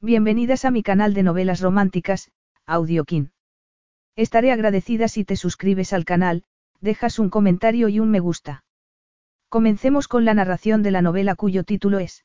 [0.00, 2.30] Bienvenidas a mi canal de novelas románticas,
[2.66, 3.32] Audiokin.
[4.14, 6.44] Estaré agradecida si te suscribes al canal,
[6.80, 8.62] dejas un comentario y un me gusta.
[9.48, 12.24] Comencemos con la narración de la novela cuyo título es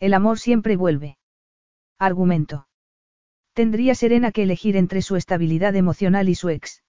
[0.00, 1.16] El amor siempre vuelve.
[1.96, 2.66] Argumento.
[3.52, 6.82] Tendría Serena que elegir entre su estabilidad emocional y su ex.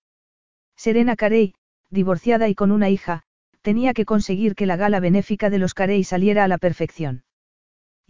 [0.75, 1.53] Serena Carey,
[1.91, 3.21] divorciada y con una hija,
[3.61, 7.23] tenía que conseguir que la gala benéfica de los Carey saliera a la perfección.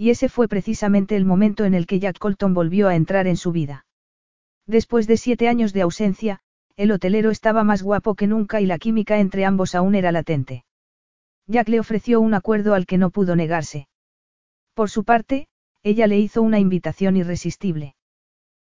[0.01, 3.37] Y ese fue precisamente el momento en el que Jack Colton volvió a entrar en
[3.37, 3.85] su vida.
[4.65, 6.39] Después de siete años de ausencia,
[6.75, 10.65] el hotelero estaba más guapo que nunca y la química entre ambos aún era latente.
[11.45, 13.87] Jack le ofreció un acuerdo al que no pudo negarse.
[14.73, 15.47] Por su parte,
[15.83, 17.93] ella le hizo una invitación irresistible.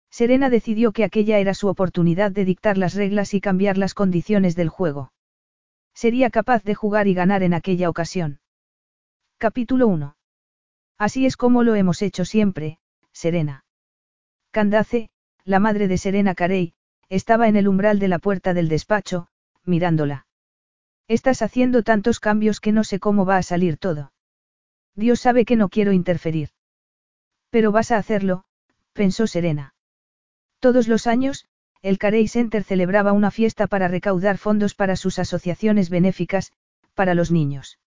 [0.10, 4.56] Serena decidió que aquella era su oportunidad de dictar las reglas y cambiar las condiciones
[4.56, 5.12] del juego.
[5.94, 8.40] Sería capaz de jugar y ganar en aquella ocasión.
[9.38, 10.16] Capítulo 1.
[10.98, 12.80] Así es como lo hemos hecho siempre,
[13.12, 13.66] Serena.
[14.52, 15.10] Candace,
[15.44, 16.74] la madre de Serena Carey,
[17.10, 19.28] estaba en el umbral de la puerta del despacho,
[19.66, 20.26] mirándola.
[21.08, 24.14] Estás haciendo tantos cambios que no sé cómo va a salir todo.
[24.96, 26.50] Dios sabe que no quiero interferir.
[27.50, 28.46] Pero vas a hacerlo,
[28.94, 29.76] pensó Serena.
[30.60, 31.46] Todos los años,
[31.82, 36.54] el Carey Center celebraba una fiesta para recaudar fondos para sus asociaciones benéficas,
[36.96, 37.78] para los niños.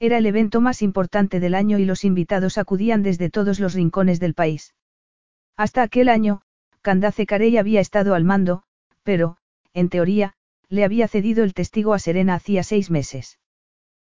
[0.00, 4.20] Era el evento más importante del año y los invitados acudían desde todos los rincones
[4.20, 4.74] del país.
[5.56, 6.42] Hasta aquel año,
[6.82, 8.64] Candace Carey había estado al mando,
[9.02, 9.36] pero,
[9.72, 10.34] en teoría,
[10.68, 13.38] le había cedido el testigo a Serena hacía seis meses.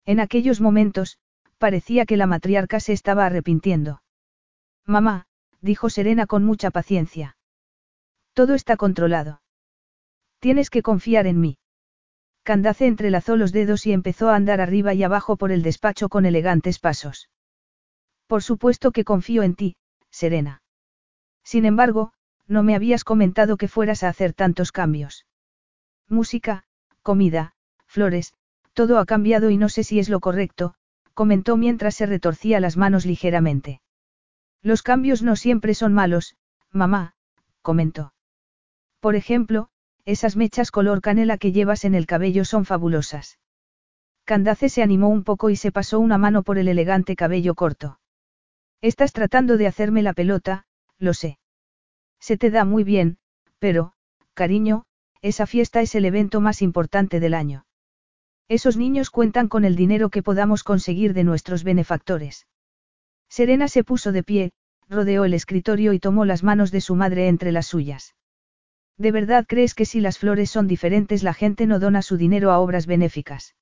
[0.05, 1.19] En aquellos momentos,
[1.59, 4.03] parecía que la matriarca se estaba arrepintiendo.
[4.85, 5.27] Mamá,
[5.61, 7.37] dijo Serena con mucha paciencia.
[8.33, 9.43] Todo está controlado.
[10.41, 11.59] Tienes que confiar en mí.
[12.49, 16.25] Candace entrelazó los dedos y empezó a andar arriba y abajo por el despacho con
[16.25, 17.29] elegantes pasos.
[18.27, 19.77] Por supuesto que confío en ti,
[20.11, 20.63] Serena.
[21.45, 22.15] Sin embargo,
[22.47, 25.27] no me habías comentado que fueras a hacer tantos cambios.
[26.09, 26.65] Música,
[27.03, 27.53] comida,
[27.87, 28.33] flores,
[28.73, 30.75] todo ha cambiado y no sé si es lo correcto,
[31.13, 33.83] comentó mientras se retorcía las manos ligeramente.
[34.63, 36.35] Los cambios no siempre son malos,
[36.73, 37.15] mamá,
[37.61, 38.15] comentó.
[39.01, 39.69] Por ejemplo,
[40.09, 43.39] esas mechas color canela que llevas en el cabello son fabulosas.
[44.25, 48.01] Candace se animó un poco y se pasó una mano por el elegante cabello corto.
[48.81, 50.65] Estás tratando de hacerme la pelota,
[50.99, 51.39] lo sé.
[52.21, 53.19] Se te da muy bien,
[53.59, 53.93] pero,
[54.33, 54.87] cariño,
[55.21, 57.67] esa fiesta es el evento más importante del año.
[58.49, 62.47] Esos niños cuentan con el dinero que podamos conseguir de nuestros benefactores.
[63.29, 64.53] Serena se puso de pie,
[64.89, 68.15] rodeó el escritorio y tomó las manos de su madre entre las suyas.
[68.99, 72.51] ¿De verdad crees que si las flores son diferentes la gente no dona su dinero
[72.51, 73.55] a obras benéficas?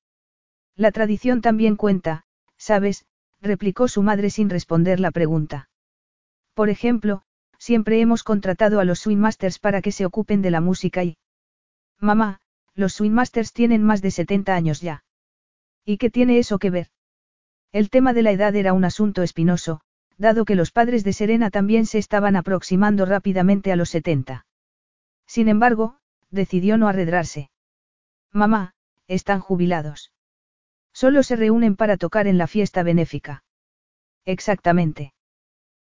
[0.75, 2.25] La tradición también cuenta,
[2.57, 3.05] ¿sabes?
[3.39, 5.69] replicó su madre sin responder la pregunta.
[6.55, 7.21] Por ejemplo,
[7.59, 11.17] siempre hemos contratado a los Swingmasters para que se ocupen de la música y...
[11.99, 12.39] Mamá,
[12.73, 15.03] los Swingmasters tienen más de 70 años ya.
[15.85, 16.87] ¿Y qué tiene eso que ver?
[17.71, 19.81] El tema de la edad era un asunto espinoso,
[20.17, 24.46] dado que los padres de Serena también se estaban aproximando rápidamente a los 70.
[25.27, 25.97] Sin embargo,
[26.31, 27.51] decidió no arredrarse.
[28.31, 28.73] Mamá,
[29.07, 30.11] están jubilados.
[30.93, 33.43] Solo se reúnen para tocar en la fiesta benéfica.
[34.25, 35.13] Exactamente.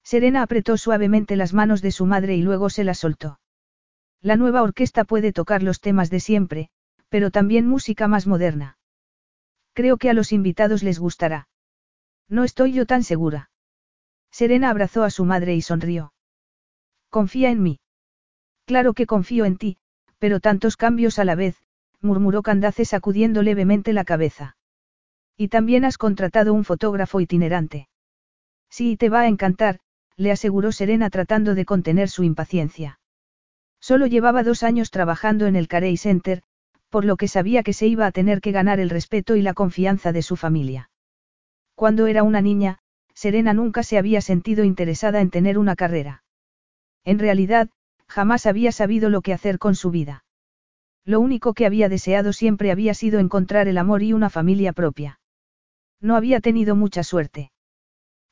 [0.03, 3.41] Serena apretó suavemente las manos de su madre y luego se las soltó.
[4.21, 6.71] La nueva orquesta puede tocar los temas de siempre,
[7.09, 8.79] pero también música más moderna.
[9.73, 11.49] Creo que a los invitados les gustará.
[12.29, 13.51] No estoy yo tan segura.
[14.31, 16.13] Serena abrazó a su madre y sonrió.
[17.11, 17.79] Confía en mí.
[18.67, 19.79] Claro que confío en ti,
[20.19, 21.57] pero tantos cambios a la vez,
[22.01, 24.57] murmuró Candace sacudiendo levemente la cabeza.
[25.37, 27.89] Y también has contratado un fotógrafo itinerante.
[28.69, 29.79] Sí, te va a encantar,
[30.17, 32.99] le aseguró Serena tratando de contener su impaciencia.
[33.81, 36.43] Solo llevaba dos años trabajando en el Carey Center,
[36.89, 39.55] por lo que sabía que se iba a tener que ganar el respeto y la
[39.55, 40.91] confianza de su familia.
[41.75, 42.79] Cuando era una niña,
[43.15, 46.25] Serena nunca se había sentido interesada en tener una carrera.
[47.05, 47.69] En realidad,
[48.09, 50.25] jamás había sabido lo que hacer con su vida.
[51.05, 55.21] Lo único que había deseado siempre había sido encontrar el amor y una familia propia.
[56.01, 57.53] No había tenido mucha suerte.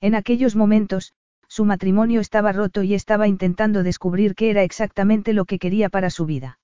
[0.01, 1.15] En aquellos momentos,
[1.49, 6.11] su matrimonio estaba roto y estaba intentando descubrir qué era exactamente lo que quería para
[6.11, 6.59] su vida.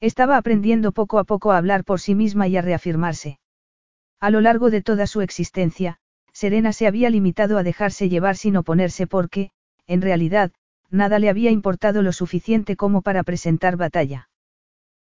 [0.00, 3.38] Estaba aprendiendo poco a poco a hablar por sí misma y a reafirmarse.
[4.20, 5.98] A lo largo de toda su existencia,
[6.32, 9.50] Serena se había limitado a dejarse llevar sin oponerse porque,
[9.86, 10.52] en realidad,
[10.94, 14.28] nada le había importado lo suficiente como para presentar batalla.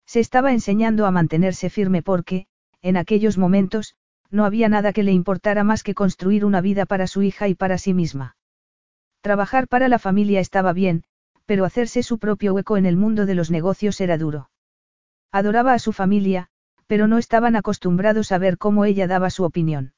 [0.07, 2.47] Se estaba enseñando a mantenerse firme porque,
[2.81, 3.95] en aquellos momentos,
[4.31, 7.55] no había nada que le importara más que construir una vida para su hija y
[7.55, 8.37] para sí misma.
[9.21, 11.05] Trabajar para la familia estaba bien,
[11.45, 14.51] pero hacerse su propio hueco en el mundo de los negocios era duro.
[15.33, 16.49] Adoraba a su familia,
[16.87, 19.93] pero no estaban acostumbrados a ver cómo ella daba su opinión.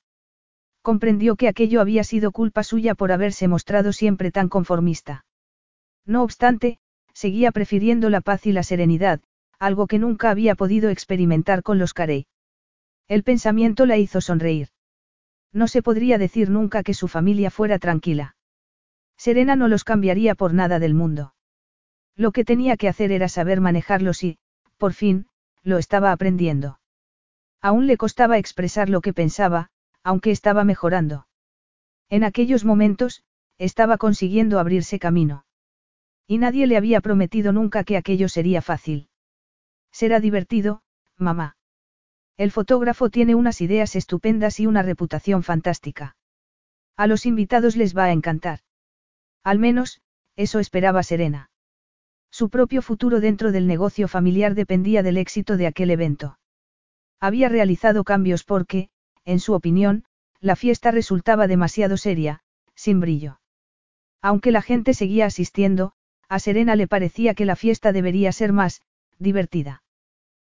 [0.83, 5.25] Comprendió que aquello había sido culpa suya por haberse mostrado siempre tan conformista.
[6.07, 6.79] No obstante,
[7.13, 9.21] seguía prefiriendo la paz y la serenidad,
[9.59, 12.27] algo que nunca había podido experimentar con los Carey.
[13.09, 14.69] El pensamiento la hizo sonreír.
[15.53, 18.37] No se podría decir nunca que su familia fuera tranquila.
[19.17, 21.35] Serena no los cambiaría por nada del mundo.
[22.17, 24.39] Lo que tenía que hacer era saber manejarlos y,
[24.79, 25.27] por fin,
[25.63, 26.81] lo estaba aprendiendo.
[27.61, 29.71] Aún le costaba expresar lo que pensaba,
[30.03, 31.29] aunque estaba mejorando.
[32.09, 33.23] En aquellos momentos,
[33.59, 35.45] estaba consiguiendo abrirse camino.
[36.27, 39.09] Y nadie le había prometido nunca que aquello sería fácil.
[39.91, 40.83] Será divertido,
[41.17, 41.57] mamá.
[42.37, 46.17] El fotógrafo tiene unas ideas estupendas y una reputación fantástica.
[46.97, 48.61] A los invitados les va a encantar.
[49.45, 50.01] Al menos,
[50.37, 51.51] eso esperaba Serena.
[52.31, 56.39] Su propio futuro dentro del negocio familiar dependía del éxito de aquel evento.
[57.21, 58.89] Había realizado cambios porque,
[59.25, 60.05] en su opinión,
[60.41, 62.41] la fiesta resultaba demasiado seria,
[62.75, 63.41] sin brillo.
[64.23, 65.93] Aunque la gente seguía asistiendo,
[66.33, 68.81] a Serena le parecía que la fiesta debería ser más,
[69.19, 69.83] divertida.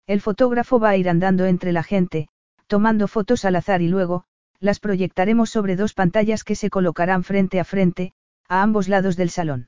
[0.08, 2.30] El fotógrafo va a ir andando entre la gente,
[2.68, 4.24] tomando fotos al azar y luego,
[4.62, 8.14] las proyectaremos sobre dos pantallas que se colocarán frente a frente,
[8.48, 9.68] a ambos lados del salón.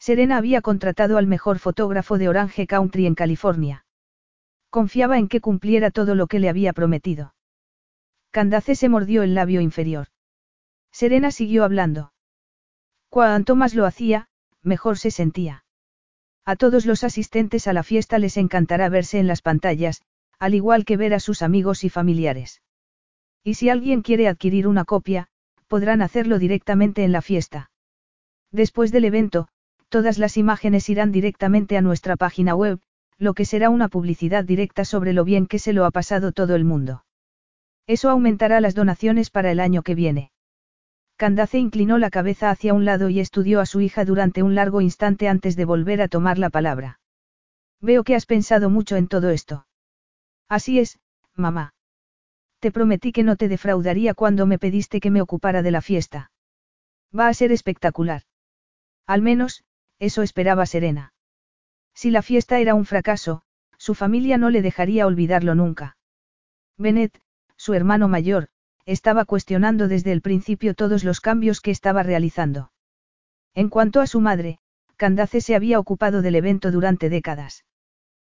[0.00, 3.84] Serena había contratado al mejor fotógrafo de Orange Country en California.
[4.70, 7.36] Confiaba en que cumpliera todo lo que le había prometido.
[8.32, 10.08] Candace se mordió el labio inferior.
[10.90, 12.12] Serena siguió hablando.
[13.08, 14.26] Cuanto más lo hacía,
[14.62, 15.64] mejor se sentía.
[16.44, 20.02] A todos los asistentes a la fiesta les encantará verse en las pantallas,
[20.38, 22.62] al igual que ver a sus amigos y familiares.
[23.44, 25.28] Y si alguien quiere adquirir una copia,
[25.68, 27.70] podrán hacerlo directamente en la fiesta.
[28.50, 29.48] Después del evento,
[29.88, 32.80] todas las imágenes irán directamente a nuestra página web,
[33.18, 36.56] lo que será una publicidad directa sobre lo bien que se lo ha pasado todo
[36.56, 37.04] el mundo.
[37.86, 40.32] Eso aumentará las donaciones para el año que viene.
[41.22, 44.80] Candace inclinó la cabeza hacia un lado y estudió a su hija durante un largo
[44.80, 46.98] instante antes de volver a tomar la palabra.
[47.80, 49.64] Veo que has pensado mucho en todo esto.
[50.48, 50.98] Así es,
[51.36, 51.74] mamá.
[52.58, 56.32] Te prometí que no te defraudaría cuando me pediste que me ocupara de la fiesta.
[57.16, 58.22] Va a ser espectacular.
[59.06, 59.62] Al menos,
[60.00, 61.14] eso esperaba Serena.
[61.94, 63.42] Si la fiesta era un fracaso,
[63.78, 65.96] su familia no le dejaría olvidarlo nunca.
[66.76, 67.16] Bennett,
[67.54, 68.48] su hermano mayor,
[68.86, 72.72] estaba cuestionando desde el principio todos los cambios que estaba realizando.
[73.54, 74.58] En cuanto a su madre,
[74.96, 77.64] Candace se había ocupado del evento durante décadas.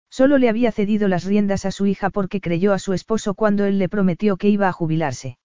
[0.09, 3.65] Solo le había cedido las riendas a su hija porque creyó a su esposo cuando
[3.65, 5.37] él le prometió que iba a jubilarse.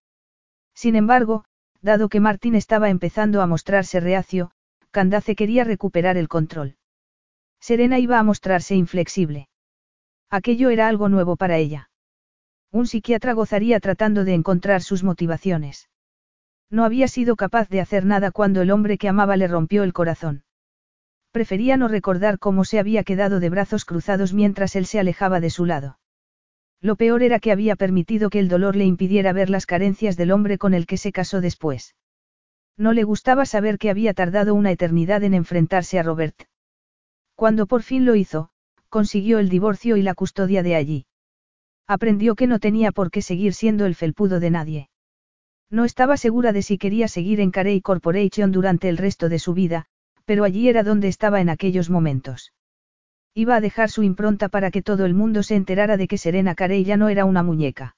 [0.75, 1.45] Sin embargo,
[1.83, 4.53] dado que Martín estaba empezando a mostrarse reacio,
[4.91, 6.77] Candace quería recuperar el control.
[7.61, 9.49] Serena iba a mostrarse inflexible.
[10.31, 11.90] Aquello era algo nuevo para ella.
[12.73, 15.89] Un psiquiatra gozaría tratando de encontrar sus motivaciones.
[16.71, 19.93] No había sido capaz de hacer nada cuando el hombre que amaba le rompió el
[19.93, 20.45] corazón.
[21.33, 25.51] Prefería no recordar cómo se había quedado de brazos cruzados mientras él se alejaba de
[25.51, 25.99] su lado.
[26.81, 30.31] Lo peor era que había permitido que el dolor le impidiera ver las carencias del
[30.31, 31.95] hombre con el que se casó después.
[32.77, 36.45] No le gustaba saber que había tardado una eternidad en enfrentarse a Robert.
[37.35, 38.51] Cuando por fin lo hizo,
[38.89, 41.07] consiguió el divorcio y la custodia de allí.
[41.91, 44.91] Aprendió que no tenía por qué seguir siendo el felpudo de nadie.
[45.71, 49.55] No estaba segura de si quería seguir en Carey Corporation durante el resto de su
[49.55, 49.87] vida,
[50.25, 52.53] pero allí era donde estaba en aquellos momentos.
[53.35, 56.55] Iba a dejar su impronta para que todo el mundo se enterara de que Serena
[56.55, 57.97] Carey ya no era una muñeca.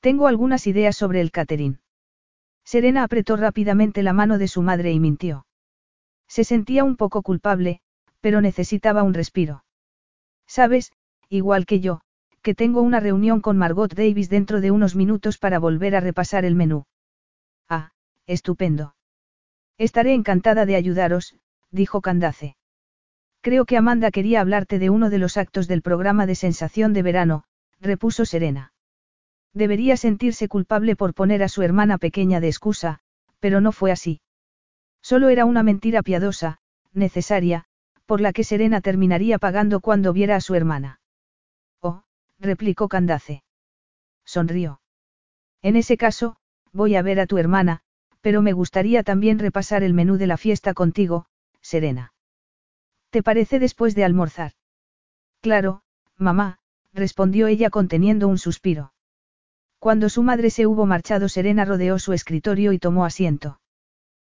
[0.00, 1.78] Tengo algunas ideas sobre el catering.
[2.64, 5.46] Serena apretó rápidamente la mano de su madre y mintió.
[6.26, 7.80] Se sentía un poco culpable,
[8.20, 9.62] pero necesitaba un respiro.
[10.48, 10.90] Sabes,
[11.28, 12.00] igual que yo,
[12.42, 16.44] que tengo una reunión con Margot Davis dentro de unos minutos para volver a repasar
[16.44, 16.86] el menú.
[17.68, 17.90] Ah,
[18.26, 18.94] estupendo.
[19.76, 21.36] Estaré encantada de ayudaros,
[21.70, 22.56] dijo Candace.
[23.40, 27.02] Creo que Amanda quería hablarte de uno de los actos del programa de sensación de
[27.02, 27.44] verano,
[27.80, 28.72] repuso Serena.
[29.54, 33.00] Debería sentirse culpable por poner a su hermana pequeña de excusa,
[33.40, 34.20] pero no fue así.
[35.00, 36.58] Solo era una mentira piadosa,
[36.92, 37.64] necesaria,
[38.06, 41.00] por la que Serena terminaría pagando cuando viera a su hermana.
[42.38, 43.42] Replicó Candace.
[44.24, 44.80] Sonrió.
[45.62, 46.36] En ese caso,
[46.72, 47.80] voy a ver a tu hermana,
[48.20, 51.26] pero me gustaría también repasar el menú de la fiesta contigo,
[51.60, 52.12] Serena.
[53.10, 54.52] ¿Te parece después de almorzar?
[55.40, 55.82] Claro,
[56.16, 56.58] mamá,
[56.92, 58.92] respondió ella conteniendo un suspiro.
[59.78, 63.60] Cuando su madre se hubo marchado, Serena rodeó su escritorio y tomó asiento.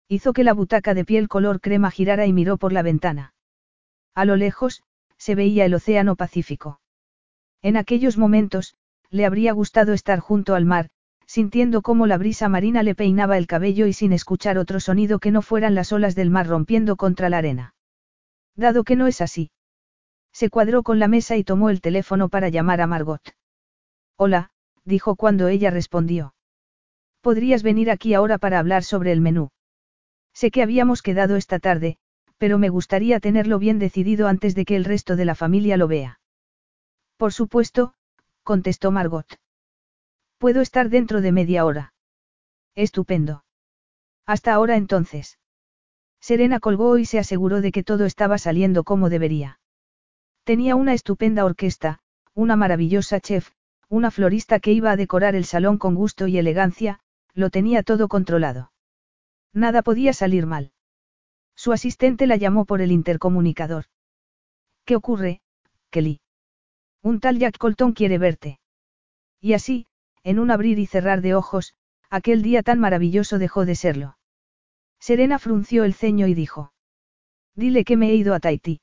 [0.09, 3.35] Hizo que la butaca de piel color crema girara y miró por la ventana.
[4.15, 4.83] A lo lejos,
[5.17, 6.81] se veía el océano Pacífico.
[7.65, 8.75] En aquellos momentos,
[9.09, 10.91] le habría gustado estar junto al mar,
[11.27, 15.31] sintiendo cómo la brisa marina le peinaba el cabello y sin escuchar otro sonido que
[15.31, 17.75] no fueran las olas del mar rompiendo contra la arena.
[18.55, 19.51] Dado que no es así.
[20.31, 23.35] Se cuadró con la mesa y tomó el teléfono para llamar a Margot.
[24.19, 24.51] Hola,
[24.85, 26.35] dijo cuando ella respondió.
[27.23, 29.49] ¿Podrías venir aquí ahora para hablar sobre el menú?
[30.35, 31.97] Sé que habíamos quedado esta tarde,
[32.37, 35.89] pero me gustaría tenerlo bien decidido antes de que el resto de la familia lo
[35.89, 36.21] vea.
[37.17, 37.95] Por supuesto,
[38.43, 39.27] contestó Margot.
[40.39, 41.95] Puedo estar dentro de media hora.
[42.75, 43.45] Estupendo.
[44.27, 45.39] Hasta ahora entonces.
[46.21, 49.61] Serena colgó y se aseguró de que todo estaba saliendo como debería.
[50.45, 52.01] Tenía una estupenda orquesta,
[52.35, 53.51] una maravillosa chef,
[53.89, 57.01] una florista que iba a decorar el salón con gusto y elegancia,
[57.35, 58.73] lo tenía todo controlado.
[59.53, 60.73] Nada podía salir mal.
[61.55, 63.85] Su asistente la llamó por el intercomunicador.
[64.85, 65.41] ¿Qué ocurre,
[65.91, 66.21] Kelly?
[67.05, 68.59] Un tal Jack Colton quiere verte.
[69.39, 69.87] Y así,
[70.23, 71.75] en un abrir y cerrar de ojos,
[72.09, 74.17] aquel día tan maravilloso dejó de serlo.
[75.01, 76.73] Serena frunció el ceño y dijo.
[77.55, 78.81] Dile que me he ido a Tahití.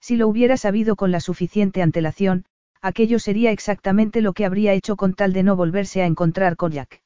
[0.00, 2.44] Si lo hubiera sabido con la suficiente antelación,
[2.80, 6.70] aquello sería exactamente lo que habría hecho con tal de no volverse a encontrar con
[6.70, 7.02] Jack.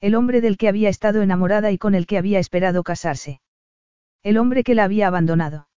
[0.00, 3.40] El hombre del que había estado enamorada y con el que había esperado casarse.
[4.22, 5.68] El hombre que la había abandonado.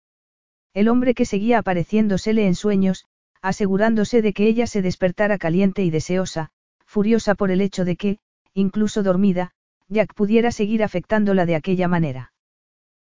[0.75, 3.05] El hombre que seguía apareciéndosele en sueños,
[3.41, 6.49] asegurándose de que ella se despertara caliente y deseosa,
[6.85, 8.19] furiosa por el hecho de que,
[8.53, 9.51] incluso dormida,
[9.87, 12.33] Jack pudiera seguir afectándola de aquella manera.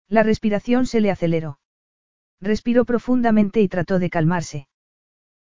[0.09, 1.59] La respiración se le aceleró.
[2.41, 4.69] Respiró profundamente y trató de calmarse.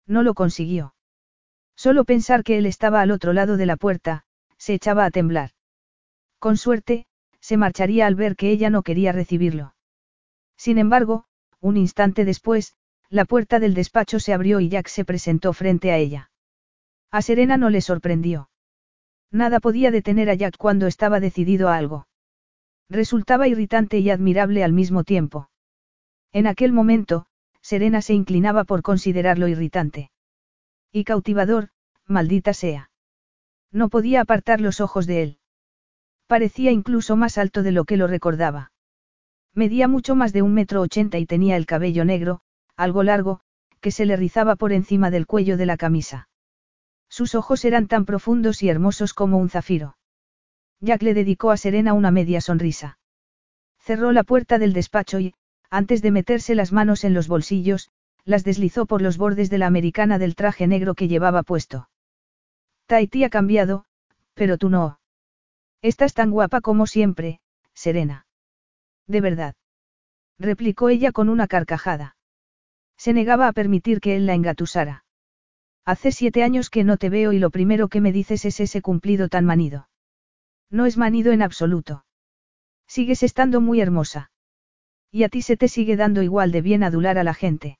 [0.06, 0.94] No lo consiguió.
[1.76, 4.24] Solo pensar que él estaba al otro lado de la puerta,
[4.56, 5.50] se echaba a temblar.
[6.38, 7.06] Con suerte,
[7.40, 9.74] se marcharía al ver que ella no quería recibirlo.
[10.56, 11.26] Sin embargo,
[11.60, 12.74] un instante después,
[13.14, 16.32] la puerta del despacho se abrió y Jack se presentó frente a ella.
[17.12, 18.50] A Serena no le sorprendió.
[19.30, 22.08] Nada podía detener a Jack cuando estaba decidido a algo.
[22.90, 25.48] Resultaba irritante y admirable al mismo tiempo.
[26.32, 27.26] En aquel momento,
[27.62, 30.10] Serena se inclinaba por considerarlo irritante.
[30.90, 31.68] Y cautivador,
[32.08, 32.90] maldita sea.
[33.70, 35.38] No podía apartar los ojos de él.
[36.26, 38.72] Parecía incluso más alto de lo que lo recordaba.
[39.54, 42.40] Medía mucho más de un metro ochenta y tenía el cabello negro,
[42.76, 43.40] algo largo,
[43.80, 46.28] que se le rizaba por encima del cuello de la camisa.
[47.08, 49.96] Sus ojos eran tan profundos y hermosos como un zafiro.
[50.80, 52.98] Jack le dedicó a Serena una media sonrisa.
[53.78, 55.34] Cerró la puerta del despacho y,
[55.70, 57.90] antes de meterse las manos en los bolsillos,
[58.24, 61.88] las deslizó por los bordes de la americana del traje negro que llevaba puesto.
[62.86, 63.84] Tahiti ha cambiado,
[64.34, 64.98] pero tú no.
[65.82, 67.40] Estás tan guapa como siempre,
[67.74, 68.26] Serena.
[69.06, 69.54] De verdad.
[70.38, 72.16] Replicó ella con una carcajada.
[73.04, 75.04] Se negaba a permitir que él la engatusara.
[75.84, 78.80] Hace siete años que no te veo y lo primero que me dices es ese
[78.80, 79.90] cumplido tan manido.
[80.70, 82.06] No es manido en absoluto.
[82.88, 84.30] Sigues estando muy hermosa.
[85.10, 87.78] Y a ti se te sigue dando igual de bien adular a la gente.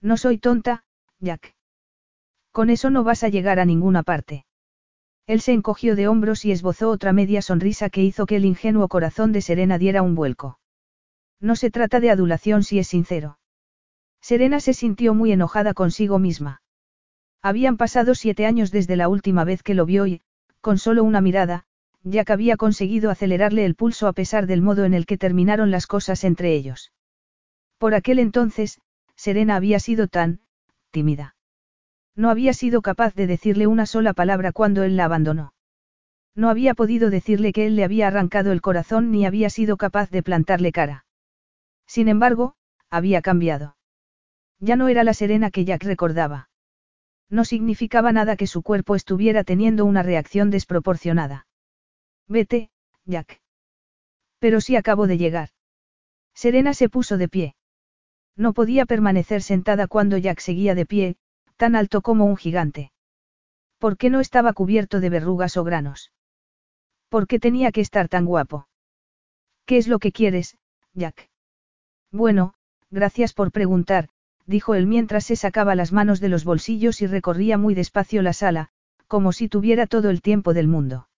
[0.00, 0.84] No soy tonta,
[1.18, 1.56] Jack.
[2.52, 4.46] Con eso no vas a llegar a ninguna parte.
[5.26, 8.86] Él se encogió de hombros y esbozó otra media sonrisa que hizo que el ingenuo
[8.86, 10.60] corazón de Serena diera un vuelco.
[11.40, 13.38] No se trata de adulación si es sincero.
[14.20, 16.62] Serena se sintió muy enojada consigo misma.
[17.42, 20.22] Habían pasado siete años desde la última vez que lo vio y,
[20.60, 21.64] con solo una mirada,
[22.02, 25.86] Jack había conseguido acelerarle el pulso a pesar del modo en el que terminaron las
[25.86, 26.92] cosas entre ellos.
[27.78, 28.80] Por aquel entonces,
[29.16, 30.40] Serena había sido tan,
[30.90, 31.36] tímida.
[32.14, 35.52] No había sido capaz de decirle una sola palabra cuando él la abandonó.
[36.34, 40.10] No había podido decirle que él le había arrancado el corazón ni había sido capaz
[40.10, 41.06] de plantarle cara.
[41.86, 42.54] Sin embargo,
[42.90, 43.75] había cambiado.
[44.60, 46.48] Ya no era la serena que Jack recordaba.
[47.28, 51.46] No significaba nada que su cuerpo estuviera teniendo una reacción desproporcionada.
[52.28, 52.70] Vete,
[53.04, 53.40] Jack.
[54.38, 55.50] Pero sí acabo de llegar.
[56.34, 57.56] Serena se puso de pie.
[58.36, 61.16] No podía permanecer sentada cuando Jack seguía de pie,
[61.56, 62.92] tan alto como un gigante.
[63.78, 66.12] ¿Por qué no estaba cubierto de verrugas o granos?
[67.08, 68.68] ¿Por qué tenía que estar tan guapo?
[69.64, 70.58] ¿Qué es lo que quieres,
[70.92, 71.30] Jack?
[72.10, 72.54] Bueno,
[72.90, 74.08] gracias por preguntar,
[74.46, 78.32] dijo él mientras se sacaba las manos de los bolsillos y recorría muy despacio la
[78.32, 78.68] sala,
[79.06, 81.08] como si tuviera todo el tiempo del mundo.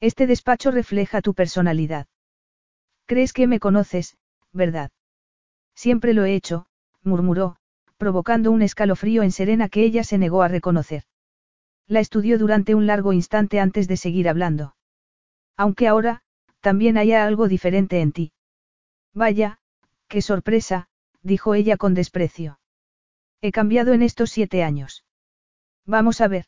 [0.00, 2.06] Este despacho refleja tu personalidad.
[3.06, 4.16] Crees que me conoces,
[4.52, 4.90] ¿verdad?
[5.74, 6.66] Siempre lo he hecho,
[7.02, 7.56] murmuró,
[7.96, 11.04] provocando un escalofrío en Serena que ella se negó a reconocer.
[11.86, 14.74] La estudió durante un largo instante antes de seguir hablando.
[15.56, 16.22] Aunque ahora,
[16.60, 18.32] también hay algo diferente en ti.
[19.14, 19.60] Vaya,
[20.08, 20.88] qué sorpresa,
[21.26, 22.60] dijo ella con desprecio.
[23.40, 25.04] He cambiado en estos siete años.
[25.84, 26.46] Vamos a ver.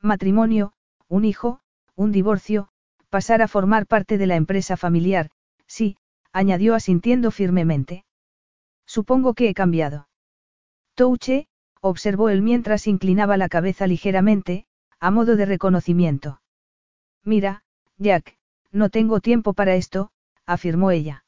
[0.00, 0.74] Matrimonio,
[1.08, 1.60] un hijo,
[1.94, 2.68] un divorcio,
[3.08, 5.30] pasar a formar parte de la empresa familiar,
[5.66, 5.96] sí,
[6.32, 8.04] añadió asintiendo firmemente.
[8.86, 10.08] Supongo que he cambiado.
[10.94, 11.48] Touche,
[11.80, 14.66] observó él mientras inclinaba la cabeza ligeramente,
[15.00, 16.42] a modo de reconocimiento.
[17.24, 17.64] Mira,
[17.96, 18.36] Jack,
[18.72, 20.10] no tengo tiempo para esto,
[20.44, 21.24] afirmó ella.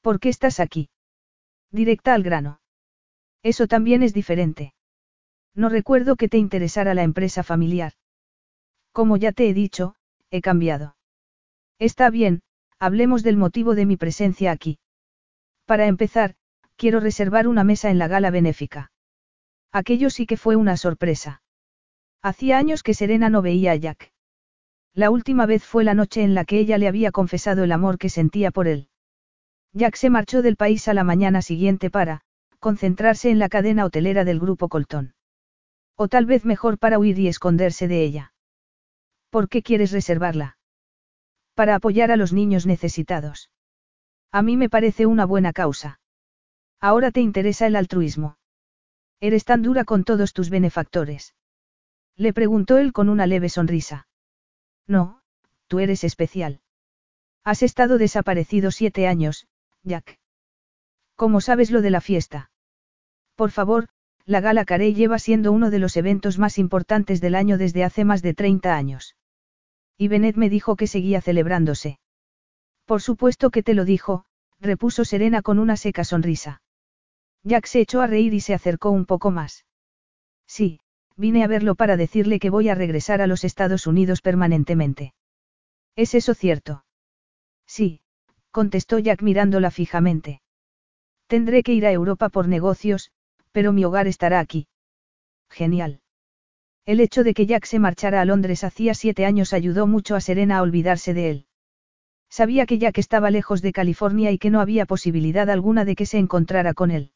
[0.00, 0.88] ¿Por qué estás aquí?
[1.76, 2.62] Directa al grano.
[3.42, 4.72] Eso también es diferente.
[5.54, 7.92] No recuerdo que te interesara la empresa familiar.
[8.92, 9.94] Como ya te he dicho,
[10.30, 10.96] he cambiado.
[11.78, 12.40] Está bien,
[12.78, 14.78] hablemos del motivo de mi presencia aquí.
[15.66, 16.34] Para empezar,
[16.76, 18.90] quiero reservar una mesa en la gala benéfica.
[19.70, 21.42] Aquello sí que fue una sorpresa.
[22.22, 24.14] Hacía años que Serena no veía a Jack.
[24.94, 27.98] La última vez fue la noche en la que ella le había confesado el amor
[27.98, 28.88] que sentía por él.
[29.76, 32.22] Jack se marchó del país a la mañana siguiente para,
[32.60, 35.14] concentrarse en la cadena hotelera del grupo Colton.
[35.96, 38.32] O tal vez mejor para huir y esconderse de ella.
[39.28, 40.56] ¿Por qué quieres reservarla?
[41.52, 43.50] Para apoyar a los niños necesitados.
[44.32, 46.00] A mí me parece una buena causa.
[46.80, 48.38] Ahora te interesa el altruismo.
[49.20, 51.34] Eres tan dura con todos tus benefactores.
[52.16, 54.08] Le preguntó él con una leve sonrisa.
[54.86, 55.20] No,
[55.66, 56.60] tú eres especial.
[57.44, 59.46] Has estado desaparecido siete años,
[59.86, 60.18] Jack.
[61.14, 62.50] ¿Cómo sabes lo de la fiesta?
[63.36, 63.88] Por favor,
[64.24, 68.04] la Gala Carey lleva siendo uno de los eventos más importantes del año desde hace
[68.04, 69.16] más de 30 años.
[69.96, 72.00] Y Bennett me dijo que seguía celebrándose.
[72.84, 74.24] Por supuesto que te lo dijo,
[74.58, 76.60] repuso Serena con una seca sonrisa.
[77.44, 79.66] Jack se echó a reír y se acercó un poco más.
[80.48, 80.80] Sí,
[81.16, 85.14] vine a verlo para decirle que voy a regresar a los Estados Unidos permanentemente.
[85.94, 86.84] ¿Es eso cierto?
[87.66, 88.00] Sí,
[88.56, 90.40] contestó Jack mirándola fijamente.
[91.26, 93.10] Tendré que ir a Europa por negocios,
[93.52, 94.66] pero mi hogar estará aquí.
[95.50, 96.00] Genial.
[96.86, 100.22] El hecho de que Jack se marchara a Londres hacía siete años ayudó mucho a
[100.22, 101.46] Serena a olvidarse de él.
[102.30, 106.06] Sabía que Jack estaba lejos de California y que no había posibilidad alguna de que
[106.06, 107.12] se encontrara con él.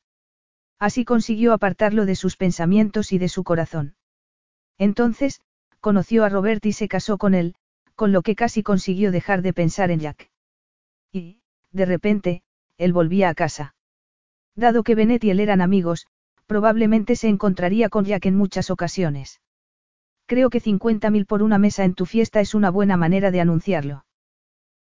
[0.78, 3.94] Así consiguió apartarlo de sus pensamientos y de su corazón.
[4.76, 5.40] Entonces,
[5.80, 7.54] conoció a Robert y se casó con él,
[7.94, 10.30] con lo que casi consiguió dejar de pensar en Jack.
[11.12, 11.40] Y,
[11.72, 12.42] de repente,
[12.78, 13.74] él volvía a casa.
[14.54, 16.06] Dado que Bennett y él eran amigos,
[16.46, 19.40] probablemente se encontraría con Jack en muchas ocasiones.
[20.26, 24.04] Creo que 50.000 por una mesa en tu fiesta es una buena manera de anunciarlo.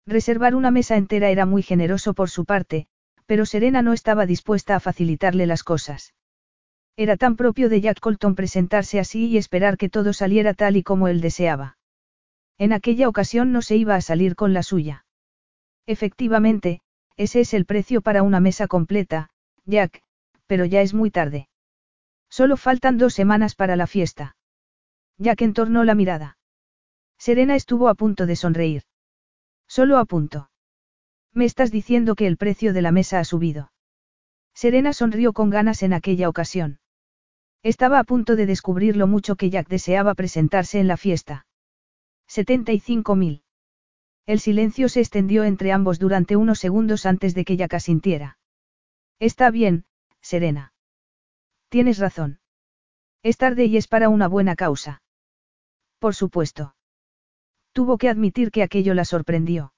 [0.06, 2.88] Reservar una mesa entera era muy generoso por su parte,
[3.26, 6.13] pero Serena no estaba dispuesta a facilitarle las cosas.
[6.98, 10.84] Era tan propio de Jack Colton presentarse así y esperar que todo saliera tal y
[10.84, 11.78] como él deseaba.
[12.58, 15.06] En aquella ocasión no se iba a salir con la suya.
[15.89, 16.82] Efectivamente,
[17.17, 19.32] ese es el precio para una mesa completa,
[19.65, 20.04] Jack,
[20.45, 21.49] pero ya es muy tarde.
[22.30, 24.36] Solo faltan dos semanas para la fiesta.
[25.17, 26.38] Jack entornó la mirada.
[27.17, 28.84] Serena estuvo a punto de sonreír.
[29.67, 30.52] Solo a punto.
[31.34, 33.71] Me estás diciendo que el precio de la mesa ha subido.
[34.54, 36.80] Serena sonrió con ganas en aquella ocasión.
[37.63, 41.47] Estaba a punto de descubrir lo mucho que Jack deseaba presentarse en la fiesta.
[42.28, 43.41] 75.000.
[44.30, 48.38] El silencio se extendió entre ambos durante unos segundos antes de que Jack asintiera.
[49.18, 49.86] Está bien,
[50.22, 50.72] Serena.
[51.68, 52.39] Tienes razón.
[53.24, 55.02] Es tarde y es para una buena causa.
[55.98, 56.76] Por supuesto.
[57.74, 59.74] Tuvo que admitir que aquello la sorprendió.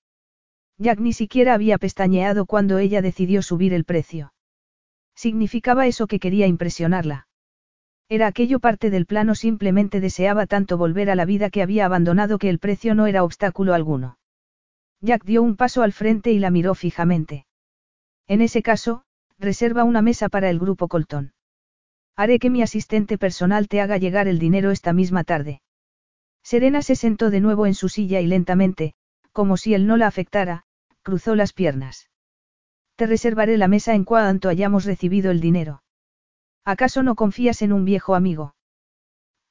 [0.78, 4.34] Jack ni siquiera había pestañeado cuando ella decidió subir el precio.
[5.16, 7.30] Significaba eso que quería impresionarla.
[8.10, 12.38] Era aquello parte del plano simplemente deseaba tanto volver a la vida que había abandonado
[12.38, 14.18] que el precio no era obstáculo alguno.
[15.02, 17.46] Jack dio un paso al frente y la miró fijamente.
[18.28, 19.04] En ese caso,
[19.40, 21.34] reserva una mesa para el grupo Colton.
[22.16, 25.62] Haré que mi asistente personal te haga llegar el dinero esta misma tarde.
[26.44, 28.94] Serena se sentó de nuevo en su silla y lentamente,
[29.32, 30.66] como si él no la afectara,
[31.02, 32.10] cruzó las piernas.
[32.96, 35.82] Te reservaré la mesa en cuanto hayamos recibido el dinero.
[36.64, 38.54] ¿Acaso no confías en un viejo amigo?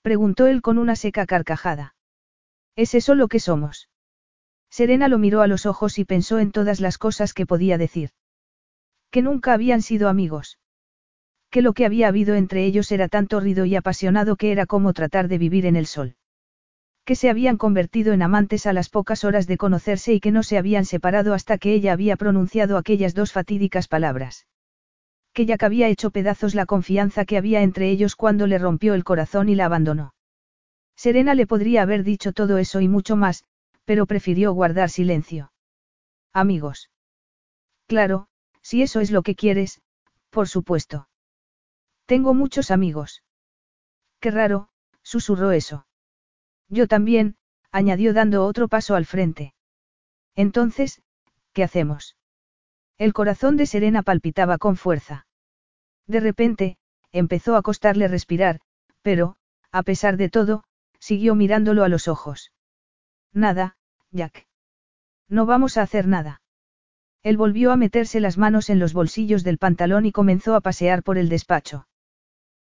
[0.03, 1.97] Preguntó él con una seca carcajada.
[2.77, 3.90] ¿Es eso lo que somos?
[4.71, 8.11] Serena lo miró a los ojos y pensó en todas las cosas que podía decir.
[9.11, 10.59] Que nunca habían sido amigos.
[11.51, 14.93] Que lo que había habido entre ellos era tan torrido y apasionado que era como
[14.93, 16.15] tratar de vivir en el sol
[17.11, 20.45] que se habían convertido en amantes a las pocas horas de conocerse y que no
[20.45, 24.47] se habían separado hasta que ella había pronunciado aquellas dos fatídicas palabras.
[25.33, 28.95] Que ya que había hecho pedazos la confianza que había entre ellos cuando le rompió
[28.95, 30.15] el corazón y la abandonó.
[30.95, 33.43] Serena le podría haber dicho todo eso y mucho más,
[33.85, 35.53] pero prefirió guardar silencio.
[36.33, 36.91] Amigos.
[37.87, 38.29] Claro,
[38.63, 39.81] si eso es lo que quieres,
[40.31, 41.09] por supuesto.
[42.07, 43.23] Tengo muchos amigos.
[44.21, 44.69] Qué raro,
[45.03, 45.87] susurró eso.
[46.69, 47.37] Yo también,
[47.73, 49.55] añadió dando otro paso al frente.
[50.37, 51.03] Entonces,
[51.53, 52.17] ¿qué hacemos?
[52.99, 55.27] El corazón de Serena palpitaba con fuerza.
[56.07, 56.77] De repente,
[57.13, 58.61] empezó a costarle respirar,
[59.03, 59.37] pero,
[59.73, 60.65] a pesar de todo,
[60.99, 62.53] siguió mirándolo a los ojos.
[63.33, 63.77] Nada,
[64.11, 64.47] Jack.
[65.29, 66.43] No vamos a hacer nada.
[67.23, 71.03] Él volvió a meterse las manos en los bolsillos del pantalón y comenzó a pasear
[71.03, 71.87] por el despacho.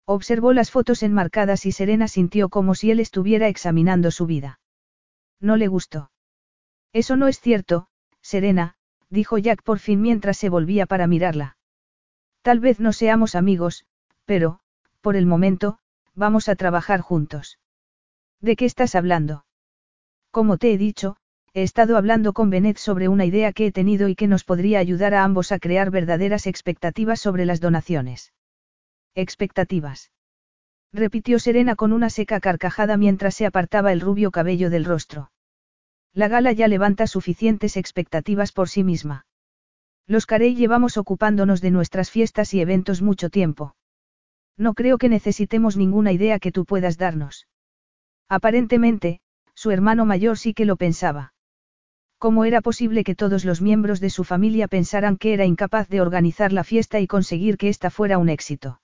[0.05, 4.59] Observó las fotos enmarcadas y Serena sintió como si él estuviera examinando su vida.
[5.39, 6.11] No le gustó.
[6.93, 7.87] Eso no es cierto,
[8.21, 8.75] Serena,
[9.09, 11.57] dijo Jack por fin mientras se volvía para mirarla.
[12.41, 13.85] Tal vez no seamos amigos,
[14.25, 14.59] pero,
[15.01, 15.79] por el momento,
[16.15, 17.59] vamos a trabajar juntos.
[18.41, 19.45] ¿De qué estás hablando?
[20.37, 21.17] Como te he dicho,
[21.55, 24.77] he estado hablando con Bennett sobre una idea que he tenido y que nos podría
[24.77, 28.33] ayudar a ambos a crear verdaderas expectativas sobre las donaciones.
[29.15, 30.11] Expectativas.
[30.93, 35.31] Repitió Serena con una seca carcajada mientras se apartaba el rubio cabello del rostro.
[36.13, 39.25] La gala ya levanta suficientes expectativas por sí misma.
[40.05, 43.75] Los Carey llevamos ocupándonos de nuestras fiestas y eventos mucho tiempo.
[44.55, 47.47] No creo que necesitemos ninguna idea que tú puedas darnos.
[48.29, 49.19] Aparentemente,
[49.57, 51.33] su hermano mayor sí que lo pensaba.
[52.19, 55.99] ¿Cómo era posible que todos los miembros de su familia pensaran que era incapaz de
[55.99, 58.81] organizar la fiesta y conseguir que ésta fuera un éxito?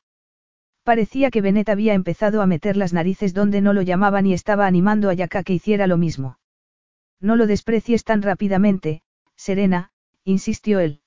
[0.84, 4.66] Parecía que Benet había empezado a meter las narices donde no lo llamaban y estaba
[4.66, 6.40] animando a Yaka que hiciera lo mismo.
[7.22, 9.04] No lo desprecies tan rápidamente,
[9.36, 9.92] Serena,
[10.24, 11.02] insistió él.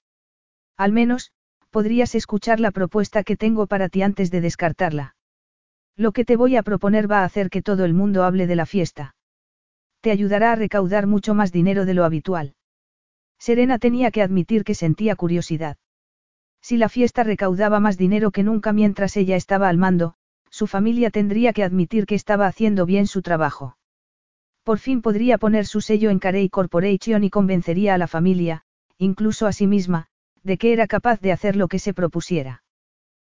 [0.76, 1.32] Al menos,
[1.70, 5.16] podrías escuchar la propuesta que tengo para ti antes de descartarla.
[5.96, 8.54] Lo que te voy a proponer va a hacer que todo el mundo hable de
[8.54, 9.15] la fiesta.
[10.06, 12.54] Te ayudará a recaudar mucho más dinero de lo habitual.
[13.40, 15.78] Serena tenía que admitir que sentía curiosidad.
[16.62, 20.14] Si la fiesta recaudaba más dinero que nunca mientras ella estaba al mando,
[20.48, 23.78] su familia tendría que admitir que estaba haciendo bien su trabajo.
[24.62, 28.62] Por fin podría poner su sello en Carey Corporation y convencería a la familia,
[28.98, 30.06] incluso a sí misma,
[30.44, 32.62] de que era capaz de hacer lo que se propusiera.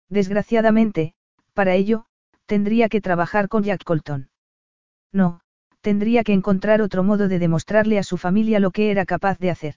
[0.07, 1.15] Desgraciadamente,
[1.53, 2.05] para ello,
[2.45, 4.29] tendría que trabajar con Jack Colton.
[5.11, 5.41] No,
[5.81, 9.49] tendría que encontrar otro modo de demostrarle a su familia lo que era capaz de
[9.49, 9.75] hacer.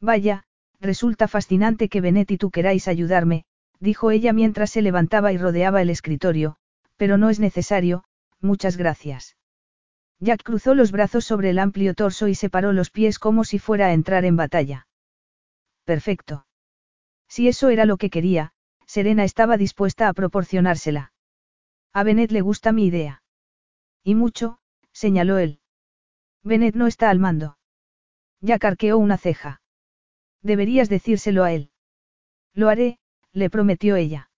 [0.00, 0.44] Vaya,
[0.80, 3.44] resulta fascinante que Benet y tú queráis ayudarme,
[3.78, 6.56] dijo ella mientras se levantaba y rodeaba el escritorio,
[6.96, 8.04] pero no es necesario,
[8.40, 9.36] muchas gracias.
[10.20, 13.86] Jack cruzó los brazos sobre el amplio torso y separó los pies como si fuera
[13.86, 14.86] a entrar en batalla.
[15.84, 16.46] Perfecto.
[17.28, 18.52] Si eso era lo que quería,
[18.86, 21.12] Serena estaba dispuesta a proporcionársela.
[21.92, 23.22] A Benet le gusta mi idea.
[24.04, 24.58] Y mucho,
[25.04, 25.58] señaló él.
[26.44, 27.58] Benet no está al mando.
[28.40, 29.60] Jack arqueó una ceja.
[30.42, 31.70] Deberías decírselo a él.
[32.54, 32.98] Lo haré,
[33.32, 34.30] le prometió ella.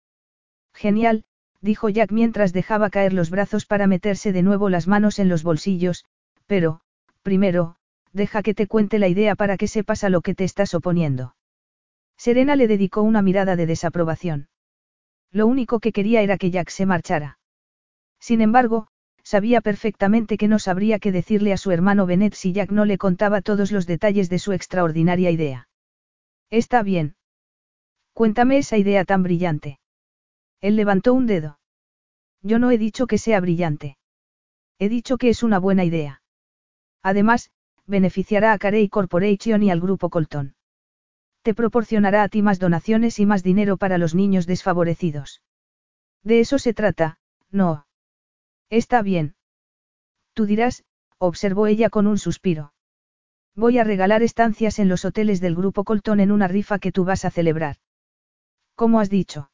[0.72, 1.24] Genial,
[1.60, 5.42] dijo Jack mientras dejaba caer los brazos para meterse de nuevo las manos en los
[5.42, 6.06] bolsillos,
[6.46, 6.80] pero,
[7.22, 7.76] primero,
[8.14, 11.36] deja que te cuente la idea para que sepas a lo que te estás oponiendo.
[12.16, 14.48] Serena le dedicó una mirada de desaprobación.
[15.30, 17.38] Lo único que quería era que Jack se marchara.
[18.18, 18.88] Sin embargo,
[19.34, 22.98] sabía perfectamente que no sabría qué decirle a su hermano Bennett si Jack no le
[22.98, 25.68] contaba todos los detalles de su extraordinaria idea.
[26.50, 27.16] Está bien.
[28.12, 29.80] Cuéntame esa idea tan brillante.
[30.60, 31.58] Él levantó un dedo.
[32.42, 33.96] Yo no he dicho que sea brillante.
[34.78, 36.22] He dicho que es una buena idea.
[37.02, 37.50] Además,
[37.86, 40.54] beneficiará a Carey Corporation y al grupo Colton.
[41.42, 45.42] Te proporcionará a ti más donaciones y más dinero para los niños desfavorecidos.
[46.22, 47.18] De eso se trata,
[47.50, 47.84] no.
[48.74, 49.36] Está bien.
[50.32, 50.82] Tú dirás,
[51.18, 52.74] observó ella con un suspiro.
[53.54, 57.04] Voy a regalar estancias en los hoteles del Grupo Colton en una rifa que tú
[57.04, 57.76] vas a celebrar.
[58.74, 59.52] ¿Cómo has dicho?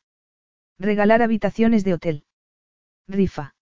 [0.79, 2.25] Regalar habitaciones de hotel.
[3.09, 3.55] Rifa.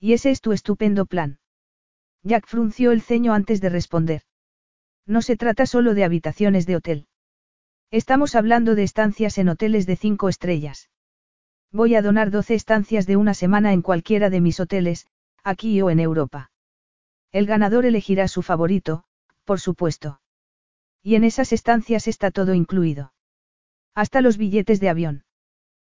[0.00, 1.38] Y ese es tu estupendo plan.
[2.22, 4.20] Jack frunció el ceño antes de responder.
[5.06, 7.06] No se trata solo de habitaciones de hotel.
[7.90, 10.90] Estamos hablando de estancias en hoteles de cinco estrellas.
[11.74, 15.08] Voy a donar 12 estancias de una semana en cualquiera de mis hoteles,
[15.42, 16.52] aquí o en Europa.
[17.32, 19.02] El ganador elegirá su favorito,
[19.42, 20.20] por supuesto.
[21.02, 23.12] Y en esas estancias está todo incluido.
[23.92, 25.24] Hasta los billetes de avión.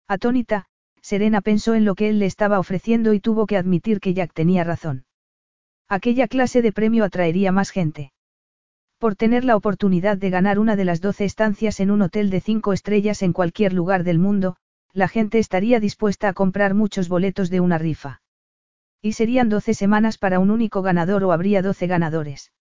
[0.08, 0.68] Atónita,
[1.02, 4.32] Serena pensó en lo que él le estaba ofreciendo y tuvo que admitir que Jack
[4.34, 5.04] tenía razón.
[5.90, 8.14] Aquella clase de premio atraería más gente.
[8.98, 12.40] Por tener la oportunidad de ganar una de las doce estancias en un hotel de
[12.40, 14.56] cinco estrellas en cualquier lugar del mundo,
[14.96, 18.22] la gente estaría dispuesta a comprar muchos boletos de una rifa.
[19.02, 22.54] Y serían doce semanas para un único ganador o habría doce ganadores.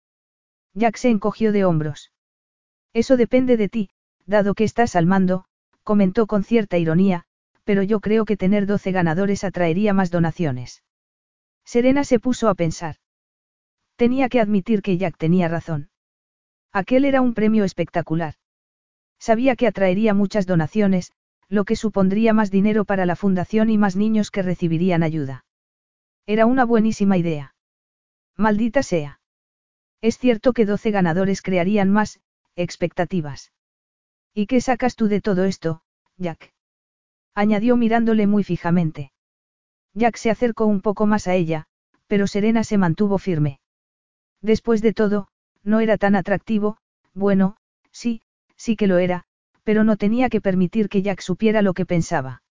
[0.75, 2.11] Jack se encogió de hombros.
[2.93, 3.91] Eso depende de ti,
[4.27, 5.45] dado que estás al mando,
[5.85, 7.23] comentó con cierta ironía,
[7.63, 10.83] pero yo creo que tener 12 ganadores atraería más donaciones.
[11.65, 12.97] Serena se puso a pensar.
[13.95, 15.89] Tenía que admitir que Jack tenía razón.
[16.73, 18.35] Aquel era un premio espectacular.
[19.21, 21.13] Sabía que atraería muchas donaciones,
[21.49, 25.45] lo que supondría más dinero para la fundación y más niños que recibirían ayuda.
[26.27, 27.55] Era una buenísima idea.
[28.37, 29.21] Maldita sea.
[30.01, 32.21] Es cierto que 12 ganadores crearían más,
[32.57, 33.53] expectativas.
[34.35, 35.83] ¿Y qué sacas tú de todo esto,
[36.17, 36.53] Jack?
[37.35, 39.13] añadió mirándole muy fijamente.
[39.93, 41.67] Jack se acercó un poco más a ella,
[42.07, 43.61] pero Serena se mantuvo firme.
[44.41, 45.29] Después de todo,
[45.63, 46.79] no era tan atractivo,
[47.13, 47.57] bueno,
[47.91, 48.23] sí,
[48.57, 49.25] sí que lo era,
[49.65, 52.43] pero no tenía que permitir que Jack supiera lo que pensaba.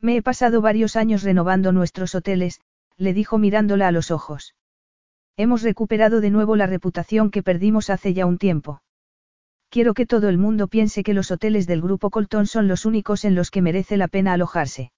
[0.00, 2.60] Me he pasado varios años renovando nuestros hoteles,
[2.96, 4.54] le dijo mirándola a los ojos.
[5.36, 8.82] Hemos recuperado de nuevo la reputación que perdimos hace ya un tiempo.
[9.68, 13.24] Quiero que todo el mundo piense que los hoteles del Grupo Colton son los únicos
[13.24, 14.92] en los que merece la pena alojarse.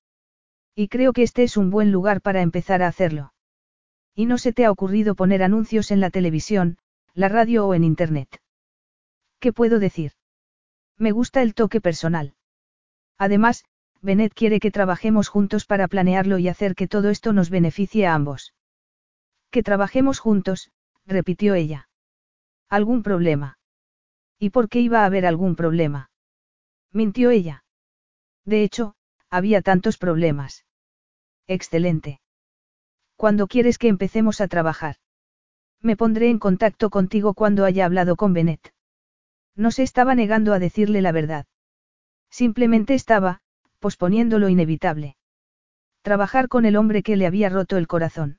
[0.75, 3.35] Y creo que este es un buen lugar para empezar a hacerlo.
[4.15, 6.79] Y no se te ha ocurrido poner anuncios en la televisión,
[7.13, 8.41] la radio o en Internet.
[9.41, 10.13] ¿Qué puedo decir?
[10.99, 12.35] Me gusta el toque personal.
[13.19, 13.65] Además,
[14.01, 18.15] Bennett quiere que trabajemos juntos para planearlo y hacer que todo esto nos beneficie a
[18.15, 18.55] ambos.
[19.51, 20.71] Que trabajemos juntos,
[21.07, 21.89] repitió ella.
[22.69, 23.59] ¿Algún problema?
[24.39, 26.11] ¿Y por qué iba a haber algún problema?
[26.91, 27.65] Mintió ella.
[28.45, 28.97] De hecho,
[29.31, 30.65] había tantos problemas.
[31.47, 32.21] Excelente.
[33.17, 34.97] ¿Cuándo quieres que empecemos a trabajar?
[35.81, 38.72] Me pondré en contacto contigo cuando haya hablado con Bennett.
[39.57, 41.47] No se estaba negando a decirle la verdad.
[42.31, 43.41] Simplemente estaba,
[43.79, 45.17] posponiendo lo inevitable.
[46.03, 48.39] Trabajar con el hombre que le había roto el corazón.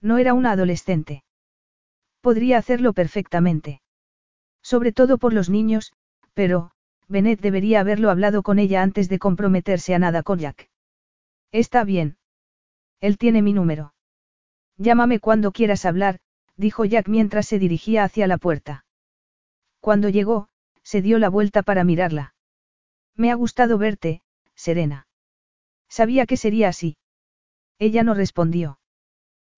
[0.00, 1.22] No era una adolescente.
[2.20, 3.82] Podría hacerlo perfectamente.
[4.62, 5.92] Sobre todo por los niños,
[6.34, 6.70] pero,
[7.08, 10.70] Bennett debería haberlo hablado con ella antes de comprometerse a nada con Jack.
[11.50, 12.16] Está bien.
[13.00, 13.94] Él tiene mi número.
[14.76, 16.20] Llámame cuando quieras hablar,
[16.56, 18.84] dijo Jack mientras se dirigía hacia la puerta.
[19.82, 20.46] Cuando llegó,
[20.84, 22.34] se dio la vuelta para mirarla.
[23.16, 24.22] Me ha gustado verte,
[24.54, 25.08] Serena.
[25.88, 26.98] Sabía que sería así.
[27.80, 28.78] Ella no respondió.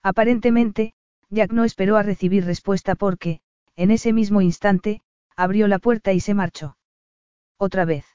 [0.03, 0.95] Aparentemente,
[1.29, 3.43] Jack no esperó a recibir respuesta porque,
[3.77, 5.03] en ese mismo instante,
[5.37, 6.79] abrió la puerta y se marchó.
[7.59, 8.07] Otra vez.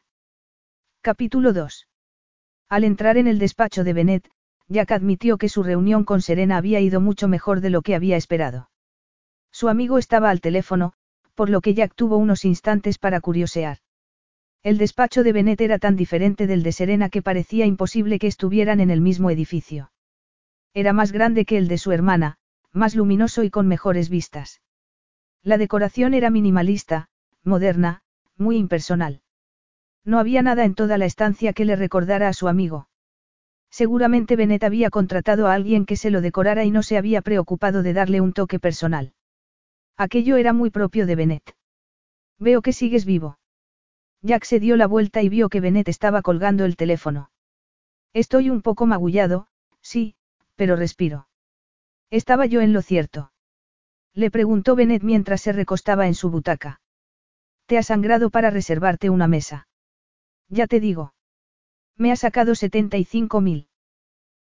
[1.02, 1.88] Capítulo 2.
[2.70, 4.32] Al entrar en el despacho de Bennett,
[4.68, 8.18] Jack admitió que su reunión con Serena había ido mucho mejor de lo que había
[8.18, 8.72] esperado.
[9.52, 10.94] Su amigo estaba al teléfono,
[11.40, 13.78] por lo que Jack tuvo unos instantes para curiosear.
[14.62, 18.82] El despacho de Bennett era tan diferente del de Serena que parecía imposible que estuvieran
[18.82, 19.90] en el mismo edificio.
[20.74, 22.36] Era más grande que el de su hermana,
[22.74, 24.60] más luminoso y con mejores vistas.
[25.42, 27.08] La decoración era minimalista,
[27.46, 28.02] moderna,
[28.36, 29.22] muy impersonal.
[30.04, 32.90] No había nada en toda la estancia que le recordara a su amigo.
[33.70, 37.82] Seguramente Bennett había contratado a alguien que se lo decorara y no se había preocupado
[37.82, 39.14] de darle un toque personal.
[40.00, 41.58] Aquello era muy propio de Bennett.
[42.38, 43.38] Veo que sigues vivo.
[44.22, 47.32] Jack se dio la vuelta y vio que Bennett estaba colgando el teléfono.
[48.14, 49.48] Estoy un poco magullado,
[49.82, 50.16] sí,
[50.56, 51.28] pero respiro.
[52.10, 53.34] Estaba yo en lo cierto.
[54.14, 56.80] Le preguntó Bennett mientras se recostaba en su butaca.
[57.66, 59.68] ¿Te ha sangrado para reservarte una mesa?
[60.48, 61.14] Ya te digo.
[61.98, 63.68] Me ha sacado 75 mil.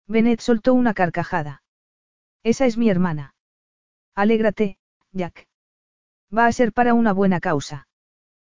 [0.05, 1.63] Bennett soltó una carcajada.
[2.43, 3.35] Esa es mi hermana.
[4.15, 4.79] Alégrate,
[5.15, 5.47] Jack.
[6.35, 7.87] Va a ser para una buena causa.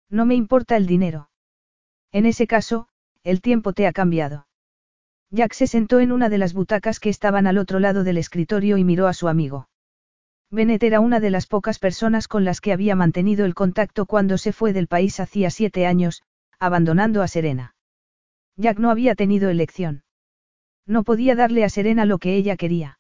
[0.09, 1.29] No me importa el dinero.
[2.11, 2.87] En ese caso,
[3.23, 4.47] el tiempo te ha cambiado.
[5.29, 8.77] Jack se sentó en una de las butacas que estaban al otro lado del escritorio
[8.77, 9.69] y miró a su amigo.
[10.49, 14.39] Bennett era una de las pocas personas con las que había mantenido el contacto cuando
[14.39, 16.23] se fue del país hacía siete años,
[16.57, 17.75] abandonando a Serena.
[18.55, 20.03] Jack no había tenido elección.
[20.87, 22.96] No podía darle a Serena lo que ella quería.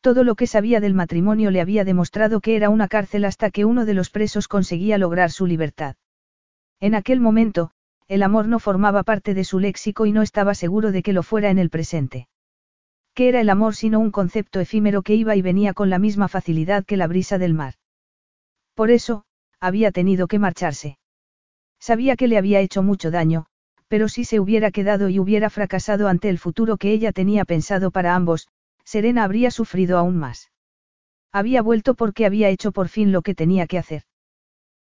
[0.00, 3.64] Todo lo que sabía del matrimonio le había demostrado que era una cárcel hasta que
[3.64, 5.96] uno de los presos conseguía lograr su libertad.
[6.80, 7.72] En aquel momento,
[8.06, 11.22] el amor no formaba parte de su léxico y no estaba seguro de que lo
[11.22, 12.28] fuera en el presente.
[13.12, 16.28] ¿Qué era el amor sino un concepto efímero que iba y venía con la misma
[16.28, 17.74] facilidad que la brisa del mar?
[18.74, 19.24] Por eso,
[19.58, 20.98] había tenido que marcharse.
[21.80, 23.46] Sabía que le había hecho mucho daño,
[23.88, 27.90] pero si se hubiera quedado y hubiera fracasado ante el futuro que ella tenía pensado
[27.90, 28.48] para ambos,
[28.90, 30.50] Serena habría sufrido aún más.
[31.30, 34.04] Había vuelto porque había hecho por fin lo que tenía que hacer.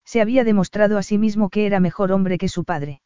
[0.06, 3.02] Se había demostrado a sí mismo que era mejor hombre que su padre.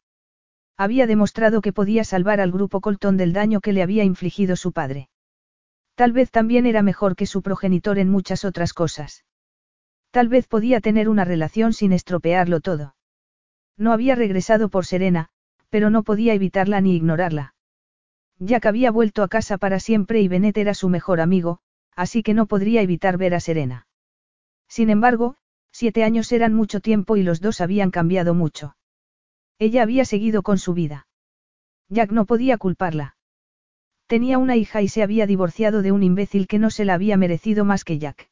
[0.76, 4.72] Había demostrado que podía salvar al grupo Colton del daño que le había infligido su
[4.72, 5.08] padre.
[5.94, 9.24] Tal vez también era mejor que su progenitor en muchas otras cosas.
[10.10, 12.94] Tal vez podía tener una relación sin estropearlo todo.
[13.78, 15.30] No había regresado por Serena,
[15.70, 17.54] pero no podía evitarla ni ignorarla.
[18.40, 21.60] Jack había vuelto a casa para siempre y Bennett era su mejor amigo,
[21.94, 23.86] así que no podría evitar ver a Serena.
[24.66, 25.36] Sin embargo,
[25.72, 28.76] siete años eran mucho tiempo y los dos habían cambiado mucho.
[29.58, 31.06] Ella había seguido con su vida.
[31.90, 33.16] Jack no podía culparla.
[34.06, 37.18] Tenía una hija y se había divorciado de un imbécil que no se la había
[37.18, 38.30] merecido más que Jack.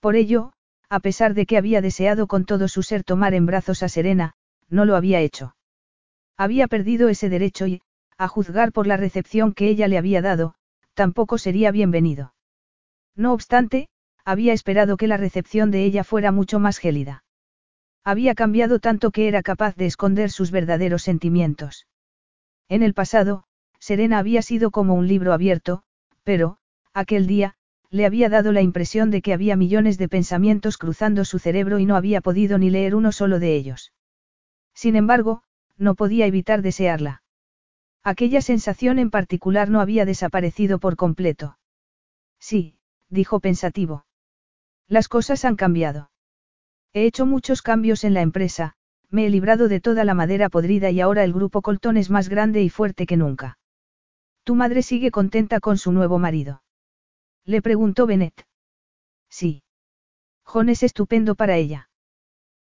[0.00, 0.52] Por ello,
[0.90, 4.34] a pesar de que había deseado con todo su ser tomar en brazos a Serena,
[4.68, 5.56] no lo había hecho.
[6.36, 7.80] Había perdido ese derecho y,
[8.18, 10.54] a juzgar por la recepción que ella le había dado,
[10.94, 12.34] tampoco sería bienvenido.
[13.16, 13.88] No obstante,
[14.24, 17.24] había esperado que la recepción de ella fuera mucho más gélida.
[18.04, 21.86] Había cambiado tanto que era capaz de esconder sus verdaderos sentimientos.
[22.68, 23.44] En el pasado,
[23.78, 25.82] Serena había sido como un libro abierto,
[26.22, 26.58] pero,
[26.92, 27.54] aquel día,
[27.90, 31.86] le había dado la impresión de que había millones de pensamientos cruzando su cerebro y
[31.86, 33.92] no había podido ni leer uno solo de ellos.
[34.74, 35.42] Sin embargo,
[35.76, 37.23] no podía evitar desearla.
[38.04, 41.58] Aquella sensación en particular no había desaparecido por completo.
[42.38, 42.76] Sí,
[43.08, 44.04] dijo pensativo.
[44.86, 46.10] Las cosas han cambiado.
[46.92, 48.74] He hecho muchos cambios en la empresa,
[49.10, 52.28] me he librado de toda la madera podrida y ahora el grupo Colton es más
[52.28, 53.58] grande y fuerte que nunca.
[54.44, 56.62] ¿Tu madre sigue contenta con su nuevo marido?
[57.46, 58.46] Le preguntó Bennett.
[59.30, 59.62] Sí.
[60.44, 61.88] John es estupendo para ella.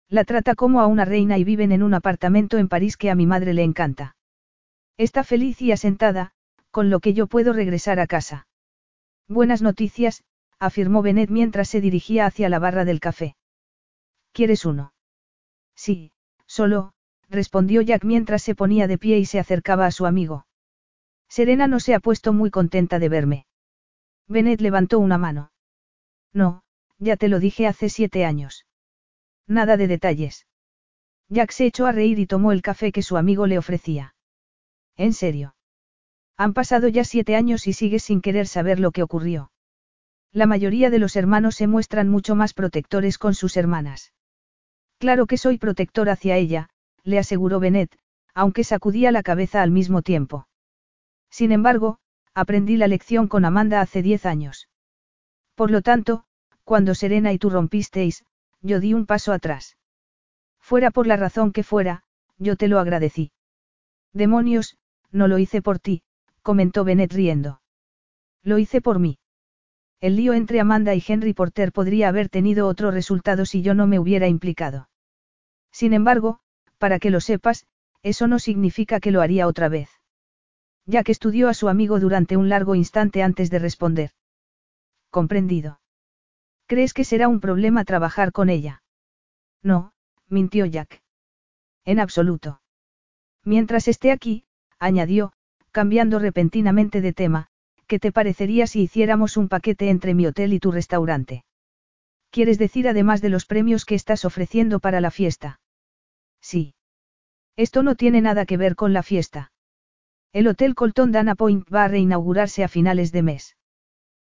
[0.08, 3.16] La trata como a una reina y viven en un apartamento en París que a
[3.16, 4.16] mi madre le encanta.
[4.98, 6.32] Está feliz y asentada,
[6.72, 8.48] con lo que yo puedo regresar a casa.
[9.28, 10.24] Buenas noticias,
[10.60, 13.36] afirmó Benet mientras se dirigía hacia la barra del café.
[14.32, 14.94] ¿Quieres uno?
[15.76, 16.12] Sí,
[16.46, 16.94] solo,
[17.30, 20.46] respondió Jack mientras se ponía de pie y se acercaba a su amigo.
[21.28, 23.46] Serena no se ha puesto muy contenta de verme.
[24.28, 25.52] Benet levantó una mano.
[26.32, 26.64] No,
[27.00, 28.66] ya te lo dije hace siete años.
[29.48, 30.48] Nada de detalles.
[31.30, 34.14] Jack se echó a reír y tomó el café que su amigo le ofrecía.
[34.98, 35.56] ¿En serio?
[36.38, 39.52] Han pasado ya siete años y sigues sin querer saber lo que ocurrió.
[40.32, 44.14] La mayoría de los hermanos se muestran mucho más protectores con sus hermanas.
[44.98, 46.70] Claro que soy protector hacia ella,
[47.04, 47.98] le aseguró Bennett,
[48.34, 50.48] aunque sacudía la cabeza al mismo tiempo.
[51.30, 52.00] Sin embargo,
[52.34, 54.70] aprendí la lección con Amanda hace diez años.
[55.56, 56.26] Por lo tanto,
[56.64, 58.26] cuando Serena y tú rompisteis,
[58.62, 59.78] yo di un paso atrás.
[60.60, 62.04] Fuera por la razón que fuera,
[62.38, 63.32] yo te lo agradecí.
[64.14, 64.78] Demonios,
[65.14, 66.04] no lo hice por ti,
[66.42, 67.62] comentó Bennett riendo.
[68.44, 69.20] Lo hice por mí.
[70.02, 73.88] El lío entre Amanda y Henry Porter podría haber tenido otro resultado si yo no
[73.88, 74.90] me hubiera implicado.
[75.72, 76.40] Sin embargo,
[76.78, 77.66] para que lo sepas,
[78.02, 79.90] eso no significa que lo haría otra vez.
[80.86, 84.12] Ya que estudió a su amigo durante un largo instante antes de responder.
[85.10, 85.80] Comprendido.
[86.66, 88.84] ¿Crees que será un problema trabajar con ella?
[89.62, 89.94] No,
[90.28, 91.02] mintió Jack.
[91.86, 92.62] En absoluto.
[93.46, 94.46] Mientras esté aquí,
[94.84, 95.32] añadió,
[95.72, 97.48] cambiando repentinamente de tema,
[97.88, 101.46] ¿qué te parecería si hiciéramos un paquete entre mi hotel y tu restaurante?
[102.30, 105.60] ¿Quieres decir además de los premios que estás ofreciendo para la fiesta?
[106.42, 106.76] Sí.
[107.56, 109.52] Esto no tiene nada que ver con la fiesta.
[110.34, 113.56] El Hotel Colton Dana Point va a reinaugurarse a finales de mes.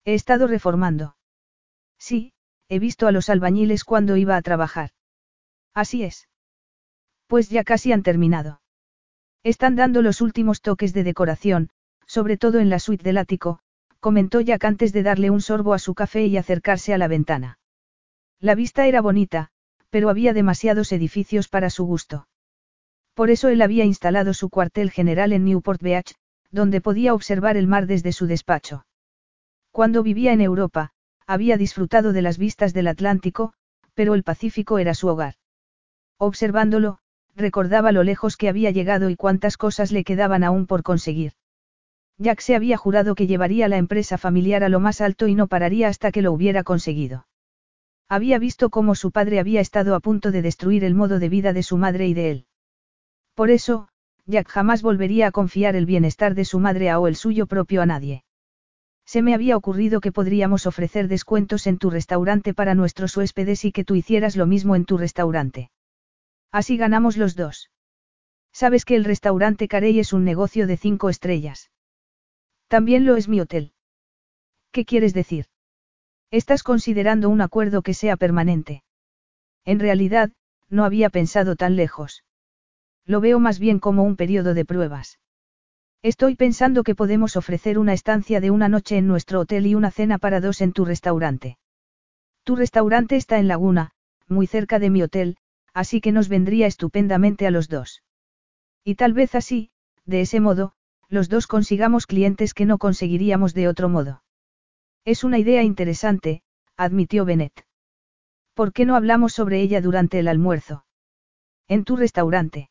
[0.06, 1.18] He estado reformando.
[1.98, 2.32] Sí,
[2.70, 4.92] he visto a los albañiles cuando iba a trabajar.
[5.74, 6.30] Así es.
[7.28, 8.62] Pues ya casi han terminado.
[9.44, 11.70] Están dando los últimos toques de decoración,
[12.06, 13.60] sobre todo en la suite del ático,
[14.00, 17.60] comentó Jack antes de darle un sorbo a su café y acercarse a la ventana.
[18.40, 19.50] La vista era bonita,
[19.90, 22.28] pero había demasiados edificios para su gusto.
[23.14, 26.16] Por eso él había instalado su cuartel general en Newport Beach,
[26.52, 28.86] donde podía observar el mar desde su despacho.
[29.72, 30.92] Cuando vivía en Europa,
[31.28, 33.54] había disfrutado de las vistas del Atlántico,
[33.94, 35.36] pero el Pacífico era su hogar.
[36.18, 37.00] Observándolo,
[37.40, 41.34] recordaba lo lejos que había llegado y cuántas cosas le quedaban aún por conseguir.
[42.18, 45.48] Jack se había jurado que llevaría la empresa familiar a lo más alto y no
[45.48, 47.26] pararía hasta que lo hubiera conseguido.
[48.10, 51.54] Había visto cómo su padre había estado a punto de destruir el modo de vida
[51.54, 52.46] de su madre y de él.
[53.36, 53.88] Por eso,
[54.26, 57.86] Jack jamás volvería a confiar el bienestar de su madre o el suyo propio a
[57.86, 58.24] nadie.
[59.06, 63.72] Se me había ocurrido que podríamos ofrecer descuentos en tu restaurante para nuestros huéspedes y
[63.72, 65.72] que tú hicieras lo mismo en tu restaurante.
[66.52, 67.70] Así ganamos los dos.
[68.52, 71.72] Sabes que el restaurante Carey es un negocio de cinco estrellas.
[72.68, 73.74] También lo es mi hotel.
[74.72, 75.46] ¿Qué quieres decir?
[76.32, 78.84] Estás considerando un acuerdo que sea permanente.
[79.66, 80.32] En realidad,
[80.70, 82.24] no había pensado tan lejos.
[83.06, 85.20] Lo veo más bien como un periodo de pruebas.
[86.02, 89.92] Estoy pensando que podemos ofrecer una estancia de una noche en nuestro hotel y una
[89.92, 91.58] cena para dos en tu restaurante.
[92.44, 93.92] Tu restaurante está en Laguna,
[94.28, 95.38] muy cerca de mi hotel,
[95.80, 98.04] así que nos vendría estupendamente a los dos.
[98.84, 99.72] Y tal vez así,
[100.04, 100.74] de ese modo,
[101.08, 104.22] los dos consigamos clientes que no conseguiríamos de otro modo.
[105.06, 106.44] Es una idea interesante,
[106.76, 107.66] admitió Bennett.
[108.56, 110.84] ¿Por qué no hablamos sobre ella durante el almuerzo?
[111.70, 112.70] En tu restaurante.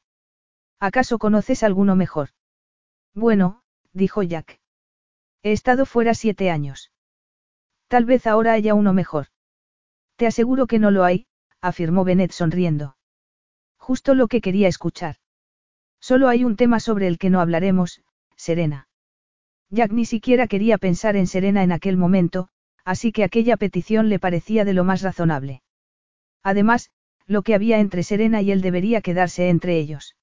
[0.79, 2.29] ¿Acaso conoces alguno mejor?
[3.15, 3.63] Bueno,
[3.95, 4.61] dijo Jack.
[5.43, 6.93] He estado fuera siete años.
[7.87, 9.29] Tal vez ahora haya uno mejor.
[10.17, 11.27] Te aseguro que no lo hay,
[11.63, 12.98] afirmó Bennett sonriendo.
[13.89, 15.17] Justo lo que quería escuchar.
[15.99, 18.03] Solo hay un tema sobre el que no hablaremos,
[18.37, 18.87] Serena.
[19.71, 22.51] Jack ni siquiera quería pensar en Serena en aquel momento,
[22.85, 25.63] así que aquella petición le parecía de lo más razonable.
[26.43, 26.91] Además,
[27.25, 30.17] lo que había entre Serena y él debería quedarse entre ellos.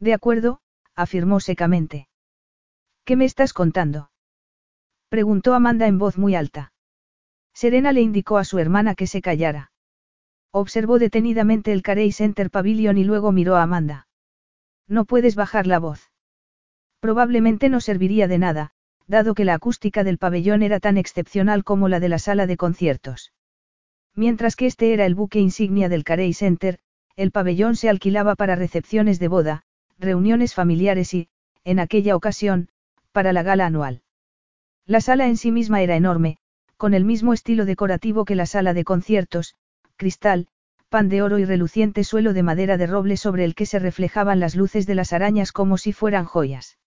[0.00, 0.60] De acuerdo,
[0.96, 2.08] afirmó secamente.
[3.04, 4.10] ¿Qué me estás contando?
[5.08, 6.72] Preguntó Amanda en voz muy alta.
[7.54, 9.70] Serena le indicó a su hermana que se callara.
[10.52, 14.08] Observó detenidamente el Carey Center Pavilion y luego miró a Amanda.
[14.88, 16.10] No puedes bajar la voz.
[16.98, 18.72] Probablemente no serviría de nada,
[19.06, 22.56] dado que la acústica del pabellón era tan excepcional como la de la sala de
[22.56, 23.32] conciertos.
[24.14, 26.78] Mientras que este era el buque insignia del Carey Center,
[27.16, 29.62] el pabellón se alquilaba para recepciones de boda,
[29.98, 31.28] reuniones familiares y,
[31.64, 32.68] en aquella ocasión,
[33.12, 34.02] para la gala anual.
[34.86, 36.38] La sala en sí misma era enorme,
[36.76, 39.54] con el mismo estilo decorativo que la sala de conciertos,
[40.00, 40.48] cristal,
[40.88, 44.40] pan de oro y reluciente suelo de madera de roble sobre el que se reflejaban
[44.40, 46.78] las luces de las arañas como si fueran joyas.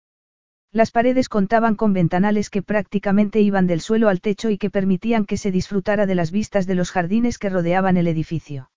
[0.73, 5.27] Las paredes contaban con ventanales que prácticamente iban del suelo al techo y que permitían
[5.27, 8.71] que se disfrutara de las vistas de los jardines que rodeaban el edificio.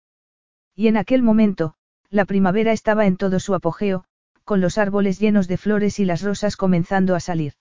[0.76, 1.76] Y en aquel momento,
[2.10, 4.04] la primavera estaba en todo su apogeo,
[4.44, 7.54] con los árboles llenos de flores y las rosas comenzando a salir.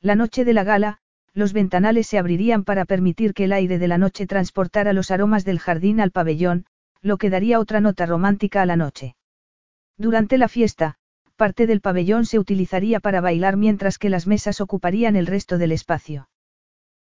[0.00, 1.00] La noche de la gala,
[1.34, 5.44] los ventanales se abrirían para permitir que el aire de la noche transportara los aromas
[5.44, 6.66] del jardín al pabellón,
[7.00, 9.14] lo que daría otra nota romántica a la noche.
[9.96, 10.96] Durante la fiesta,
[11.36, 15.72] parte del pabellón se utilizaría para bailar mientras que las mesas ocuparían el resto del
[15.72, 16.28] espacio.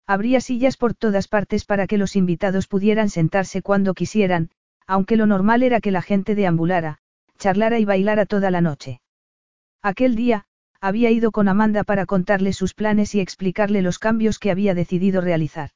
[0.06, 4.50] Habría sillas por todas partes para que los invitados pudieran sentarse cuando quisieran,
[4.86, 6.98] aunque lo normal era que la gente deambulara,
[7.38, 9.00] charlara y bailara toda la noche.
[9.82, 10.46] Aquel día,
[10.84, 15.22] había ido con Amanda para contarle sus planes y explicarle los cambios que había decidido
[15.22, 15.70] realizar.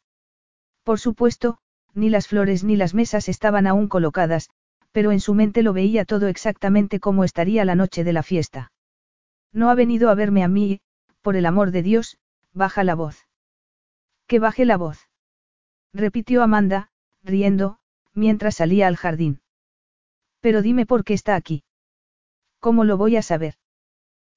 [0.83, 1.57] Por supuesto,
[1.95, 4.51] ni las flores ni las mesas estaban aún colocadas,
[4.93, 8.71] pero en su mente lo veía todo exactamente como estaría la noche de la fiesta.
[9.51, 10.83] No ha venido a verme a mí,
[11.23, 12.19] por el amor de Dios,
[12.53, 13.27] baja la voz.
[14.27, 15.09] Que baje la voz.
[15.95, 16.91] Repitió Amanda,
[17.23, 17.79] riendo,
[18.13, 19.41] mientras salía al jardín.
[20.41, 21.65] Pero dime por qué está aquí.
[22.61, 23.55] ¿Cómo lo voy a saber?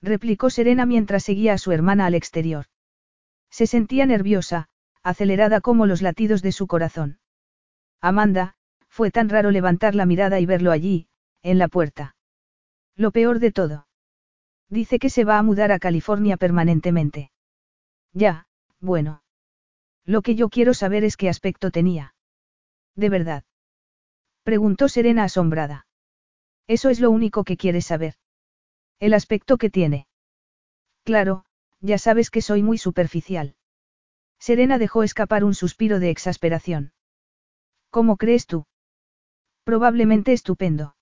[0.02, 2.66] Replicó Serena mientras seguía a su hermana al exterior.
[3.49, 4.70] Se sentía nerviosa,
[5.04, 7.20] acelerada como los latidos de su corazón.
[7.99, 8.56] Amanda,
[8.88, 11.08] fue tan raro levantar la mirada y verlo allí,
[11.43, 12.16] en la puerta.
[12.95, 13.88] Lo peor de todo.
[14.70, 17.32] Dice que se va a mudar a California permanentemente.
[18.14, 18.47] Ya,
[18.80, 19.24] bueno.
[20.06, 22.16] Lo que yo quiero saber es qué aspecto tenía.
[22.95, 23.43] ¿De verdad?
[24.43, 25.86] Preguntó Serena asombrada.
[26.68, 28.16] Eso es lo único que quieres saber.
[29.02, 30.06] El aspecto que tiene.
[31.04, 31.43] Claro,
[31.80, 33.56] ya sabes que soy muy superficial.
[34.38, 36.93] Serena dejó escapar un suspiro de exasperación.
[37.89, 38.68] ¿Cómo crees tú?
[39.64, 40.95] Probablemente estupendo.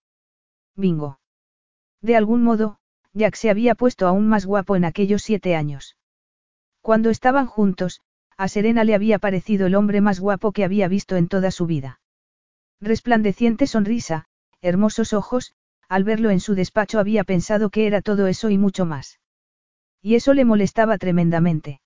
[0.77, 1.19] Bingo.
[2.01, 2.79] De algún modo,
[3.11, 5.97] Jack se había puesto aún más guapo en aquellos siete años.
[6.79, 7.99] Cuando estaban juntos,
[8.37, 11.65] a Serena le había parecido el hombre más guapo que había visto en toda su
[11.65, 11.99] vida.
[12.79, 14.29] Resplandeciente sonrisa,
[14.61, 15.53] hermosos ojos,
[15.89, 19.19] al verlo en su despacho había pensado que era todo eso y mucho más.
[20.01, 21.81] Y eso le molestaba tremendamente.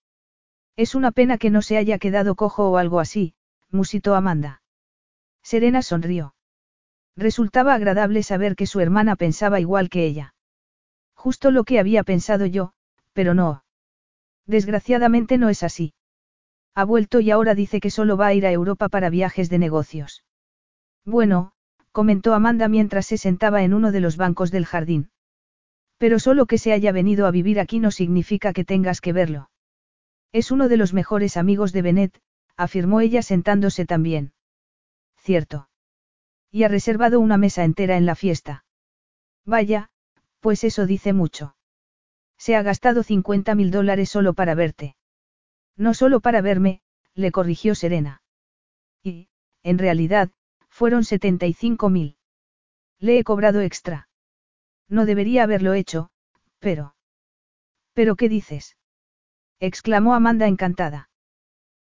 [0.75, 3.33] Es una pena que no se haya quedado cojo o algo así,
[3.71, 4.61] musitó Amanda.
[5.41, 6.35] Serena sonrió.
[7.15, 10.35] Resultaba agradable saber que su hermana pensaba igual que ella.
[11.15, 12.73] Justo lo que había pensado yo,
[13.13, 13.63] pero no.
[14.45, 15.93] Desgraciadamente no es así.
[16.75, 19.59] Ha vuelto y ahora dice que solo va a ir a Europa para viajes de
[19.59, 20.25] negocios.
[21.05, 21.53] Bueno,
[21.93, 25.11] comentó Amanda mientras se sentaba en uno de los bancos del jardín.
[25.97, 29.49] Pero solo que se haya venido a vivir aquí no significa que tengas que verlo.
[30.33, 32.19] Es uno de los mejores amigos de Bennett,
[32.57, 34.33] afirmó ella sentándose también.
[35.17, 35.69] Cierto.
[36.51, 38.65] Y ha reservado una mesa entera en la fiesta.
[39.45, 39.91] Vaya,
[40.39, 41.55] pues eso dice mucho.
[42.37, 44.95] Se ha gastado 50 mil dólares solo para verte.
[45.77, 46.81] No solo para verme,
[47.13, 48.21] le corrigió Serena.
[49.03, 49.29] Y,
[49.61, 50.31] en realidad,
[50.73, 52.17] fueron 75 mil.
[52.99, 54.09] Le he cobrado extra.
[54.89, 56.09] No debería haberlo hecho,
[56.57, 56.95] pero...
[57.93, 58.75] ¿Pero qué dices?
[59.59, 61.11] exclamó Amanda encantada.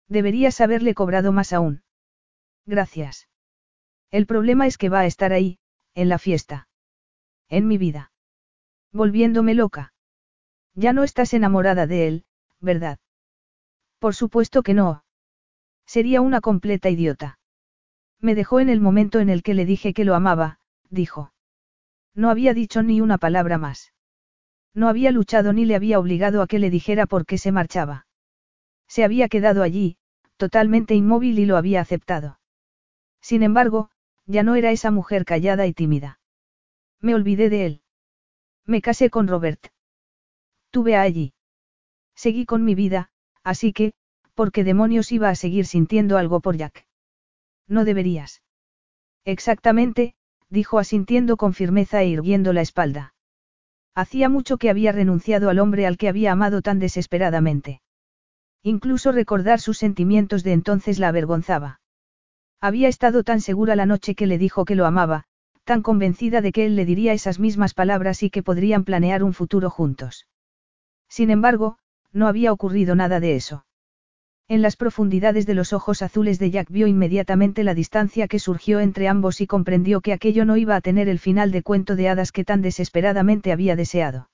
[0.09, 1.83] Deberías haberle cobrado más aún.
[2.65, 3.29] Gracias.
[4.09, 5.57] El problema es que va a estar ahí,
[5.95, 6.67] en la fiesta.
[7.47, 8.11] En mi vida.
[8.91, 9.93] Volviéndome loca.
[10.73, 12.25] Ya no estás enamorada de él,
[12.59, 12.99] ¿verdad?
[13.99, 15.05] Por supuesto que no.
[15.85, 17.39] Sería una completa idiota.
[18.21, 20.59] Me dejó en el momento en el que le dije que lo amaba,
[20.89, 21.33] dijo.
[22.13, 23.93] No había dicho ni una palabra más.
[24.73, 28.05] No había luchado ni le había obligado a que le dijera por qué se marchaba.
[28.87, 29.97] Se había quedado allí,
[30.37, 32.39] totalmente inmóvil y lo había aceptado.
[33.21, 33.89] Sin embargo,
[34.25, 36.19] ya no era esa mujer callada y tímida.
[36.99, 37.81] Me olvidé de él.
[38.65, 39.67] Me casé con Robert.
[40.69, 41.33] Tuve a allí.
[42.15, 43.09] Seguí con mi vida,
[43.43, 43.93] así que,
[44.35, 46.85] ¿por qué demonios iba a seguir sintiendo algo por Jack?
[47.71, 48.41] No deberías.
[49.23, 50.13] Exactamente,
[50.49, 53.13] dijo asintiendo con firmeza e irguiendo la espalda.
[53.95, 57.81] Hacía mucho que había renunciado al hombre al que había amado tan desesperadamente.
[58.61, 61.79] Incluso recordar sus sentimientos de entonces la avergonzaba.
[62.59, 65.23] Había estado tan segura la noche que le dijo que lo amaba,
[65.63, 69.33] tan convencida de que él le diría esas mismas palabras y que podrían planear un
[69.33, 70.27] futuro juntos.
[71.07, 71.77] Sin embargo,
[72.11, 73.63] no había ocurrido nada de eso.
[74.47, 78.79] En las profundidades de los ojos azules de Jack vio inmediatamente la distancia que surgió
[78.79, 82.09] entre ambos y comprendió que aquello no iba a tener el final de cuento de
[82.09, 84.29] hadas que tan desesperadamente había deseado.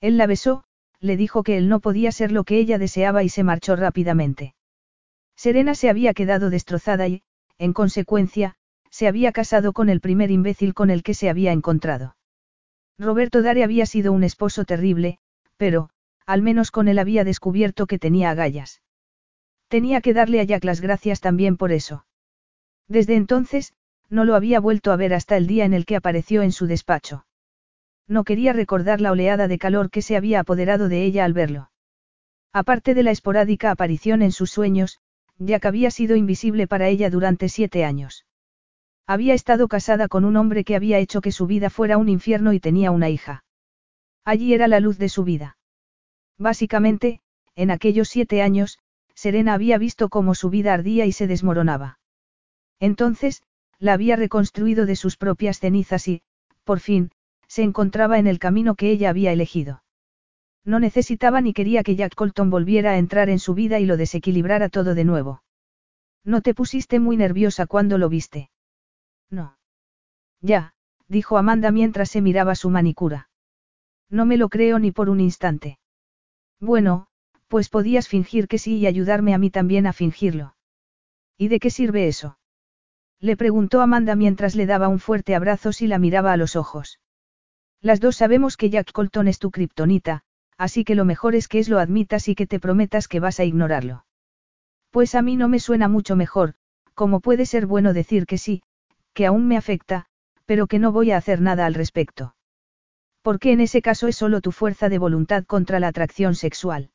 [0.00, 0.64] Él la besó,
[1.00, 4.54] le dijo que él no podía ser lo que ella deseaba y se marchó rápidamente.
[5.36, 7.22] Serena se había quedado destrozada y,
[7.58, 8.56] en consecuencia,
[8.90, 12.16] se había casado con el primer imbécil con el que se había encontrado.
[12.98, 15.18] Roberto Dare había sido un esposo terrible,
[15.56, 15.88] pero,
[16.26, 18.82] al menos con él había descubierto que tenía agallas.
[19.70, 22.04] Tenía que darle a Jack las gracias también por eso.
[22.88, 23.72] Desde entonces,
[24.08, 26.66] no lo había vuelto a ver hasta el día en el que apareció en su
[26.66, 27.24] despacho.
[28.08, 31.70] No quería recordar la oleada de calor que se había apoderado de ella al verlo.
[32.52, 34.98] Aparte de la esporádica aparición en sus sueños,
[35.38, 38.26] Jack había sido invisible para ella durante siete años.
[39.06, 42.52] Había estado casada con un hombre que había hecho que su vida fuera un infierno
[42.52, 43.44] y tenía una hija.
[44.24, 45.58] Allí era la luz de su vida.
[46.38, 47.20] Básicamente,
[47.54, 48.80] en aquellos siete años,
[49.20, 51.98] Serena había visto cómo su vida ardía y se desmoronaba.
[52.78, 53.42] Entonces,
[53.78, 56.22] la había reconstruido de sus propias cenizas y,
[56.64, 57.10] por fin,
[57.46, 59.84] se encontraba en el camino que ella había elegido.
[60.64, 63.98] No necesitaba ni quería que Jack Colton volviera a entrar en su vida y lo
[63.98, 65.42] desequilibrara todo de nuevo.
[66.24, 68.50] ¿No te pusiste muy nerviosa cuando lo viste?
[69.28, 69.58] No.
[70.40, 70.72] Ya,
[71.08, 73.28] dijo Amanda mientras se miraba su manicura.
[74.08, 75.78] No me lo creo ni por un instante.
[76.58, 77.09] Bueno,
[77.50, 80.54] pues podías fingir que sí y ayudarme a mí también a fingirlo.
[81.36, 82.38] ¿Y de qué sirve eso?
[83.18, 87.00] Le preguntó Amanda mientras le daba un fuerte abrazo y la miraba a los ojos.
[87.80, 90.22] Las dos sabemos que Jack Colton es tu kriptonita,
[90.58, 93.40] así que lo mejor es que es lo admitas y que te prometas que vas
[93.40, 94.04] a ignorarlo.
[94.90, 96.54] Pues a mí no me suena mucho mejor,
[96.94, 98.62] como puede ser bueno decir que sí,
[99.12, 100.06] que aún me afecta,
[100.46, 102.36] pero que no voy a hacer nada al respecto.
[103.22, 106.90] Porque en ese caso es solo tu fuerza de voluntad contra la atracción sexual.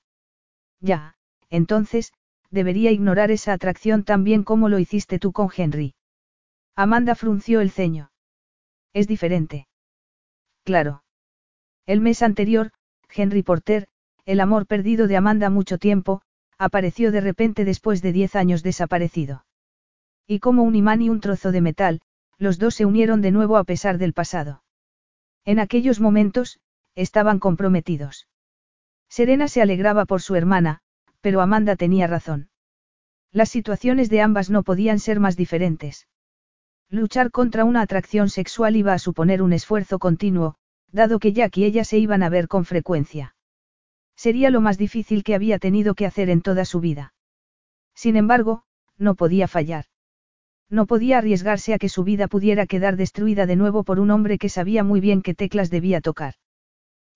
[0.82, 1.16] Ya,
[1.50, 2.14] entonces,
[2.52, 5.96] debería ignorar esa atracción tan bien como lo hiciste tú con Henry.
[6.76, 8.12] Amanda frunció el ceño.
[8.94, 9.68] Es diferente.
[10.64, 11.04] Claro.
[11.86, 12.72] El mes anterior,
[13.14, 13.88] Henry Porter,
[14.26, 16.22] el amor perdido de Amanda mucho tiempo,
[16.58, 19.46] apareció de repente después de diez años desaparecido.
[20.28, 22.02] Y como un imán y un trozo de metal,
[22.38, 24.64] los dos se unieron de nuevo a pesar del pasado.
[25.46, 26.60] En aquellos momentos,
[26.96, 28.28] estaban comprometidos.
[29.10, 30.82] Serena se alegraba por su hermana,
[31.22, 32.50] pero Amanda tenía razón.
[33.32, 36.08] Las situaciones de ambas no podían ser más diferentes.
[36.90, 40.56] Luchar contra una atracción sexual iba a suponer un esfuerzo continuo,
[40.92, 43.36] dado que Jack y ella se iban a ver con frecuencia.
[44.16, 47.14] Sería lo más difícil que había tenido que hacer en toda su vida.
[47.94, 48.64] Sin embargo,
[48.98, 49.86] no podía fallar.
[50.70, 54.38] No podía arriesgarse a que su vida pudiera quedar destruida de nuevo por un hombre
[54.38, 56.36] que sabía muy bien qué teclas debía tocar.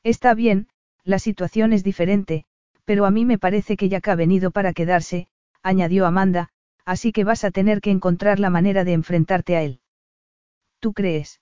[0.04, 0.68] Está bien,
[1.10, 2.46] la situación es diferente,
[2.86, 5.28] pero a mí me parece que ya ha venido para quedarse,
[5.64, 6.50] añadió Amanda,
[6.86, 9.82] así que vas a tener que encontrar la manera de enfrentarte a él.
[10.80, 11.42] ¿Tú crees?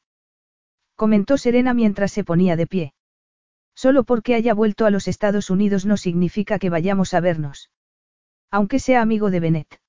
[0.95, 2.93] comentó Serena mientras se ponía de pie.
[3.75, 7.69] Solo porque haya vuelto a los Estados Unidos no significa que vayamos a vernos.
[8.49, 9.81] Aunque sea amigo de Bennett.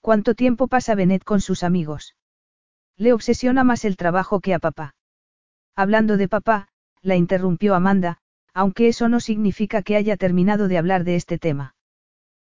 [0.00, 2.16] ¿Cuánto tiempo pasa Bennett con sus amigos?
[2.96, 4.94] Le obsesiona más el trabajo que a papá.
[5.76, 6.68] Hablando de papá,
[7.00, 8.18] la interrumpió Amanda,
[8.54, 11.74] aunque eso no significa que haya terminado de hablar de este tema.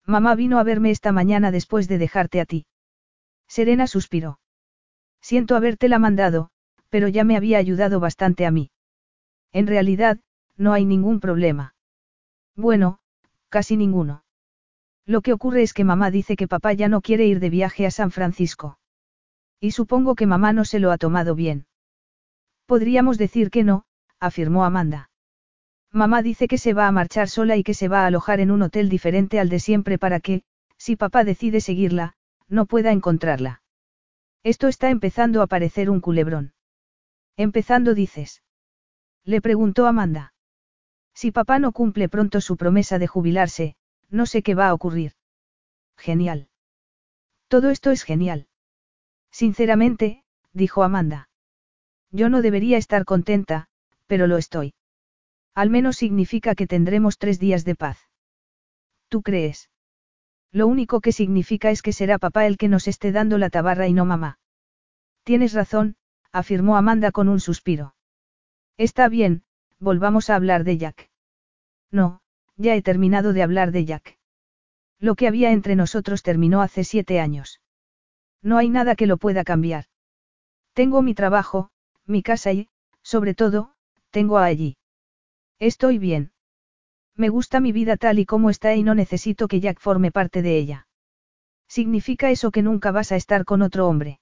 [0.06, 2.66] Mamá vino a verme esta mañana después de dejarte a ti.
[3.46, 4.40] Serena suspiró.
[5.20, 6.50] Siento habértela mandado,
[6.88, 8.70] pero ya me había ayudado bastante a mí.
[9.52, 10.18] En realidad,
[10.56, 11.74] no hay ningún problema.
[12.56, 12.98] Bueno,
[13.48, 14.24] casi ninguno.
[15.06, 17.86] Lo que ocurre es que mamá dice que papá ya no quiere ir de viaje
[17.86, 18.78] a San Francisco.
[19.60, 21.66] Y supongo que mamá no se lo ha tomado bien.
[22.66, 23.84] Podríamos decir que no,
[24.20, 25.07] afirmó Amanda.
[25.92, 28.50] Mamá dice que se va a marchar sola y que se va a alojar en
[28.50, 30.42] un hotel diferente al de siempre para que,
[30.76, 32.14] si papá decide seguirla,
[32.46, 33.62] no pueda encontrarla.
[34.42, 36.52] Esto está empezando a parecer un culebrón.
[37.36, 38.42] Empezando dices.
[39.24, 40.34] Le preguntó Amanda.
[41.14, 43.76] Si papá no cumple pronto su promesa de jubilarse,
[44.08, 45.12] no sé qué va a ocurrir.
[45.96, 46.48] Genial.
[47.48, 48.46] Todo esto es genial.
[49.30, 51.28] Sinceramente, dijo Amanda.
[52.10, 53.68] Yo no debería estar contenta,
[54.06, 54.74] pero lo estoy.
[55.58, 57.98] Al menos significa que tendremos tres días de paz.
[59.08, 59.70] ¿Tú crees?
[60.52, 63.88] Lo único que significa es que será papá el que nos esté dando la tabarra
[63.88, 64.38] y no mamá.
[65.24, 65.96] Tienes razón,
[66.30, 67.96] afirmó Amanda con un suspiro.
[68.76, 69.42] Está bien,
[69.80, 71.10] volvamos a hablar de Jack.
[71.90, 72.20] No,
[72.56, 74.16] ya he terminado de hablar de Jack.
[75.00, 77.60] Lo que había entre nosotros terminó hace siete años.
[78.42, 79.86] No hay nada que lo pueda cambiar.
[80.72, 81.70] Tengo mi trabajo,
[82.06, 82.68] mi casa y,
[83.02, 83.74] sobre todo,
[84.12, 84.76] tengo a allí.
[85.58, 86.32] Estoy bien.
[87.16, 90.40] Me gusta mi vida tal y como está y no necesito que Jack forme parte
[90.40, 90.86] de ella.
[91.66, 94.20] ¿Significa eso que nunca vas a estar con otro hombre?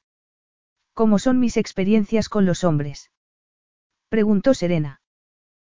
[0.95, 3.11] ¿Cómo son mis experiencias con los hombres?
[4.09, 5.03] Preguntó Serena.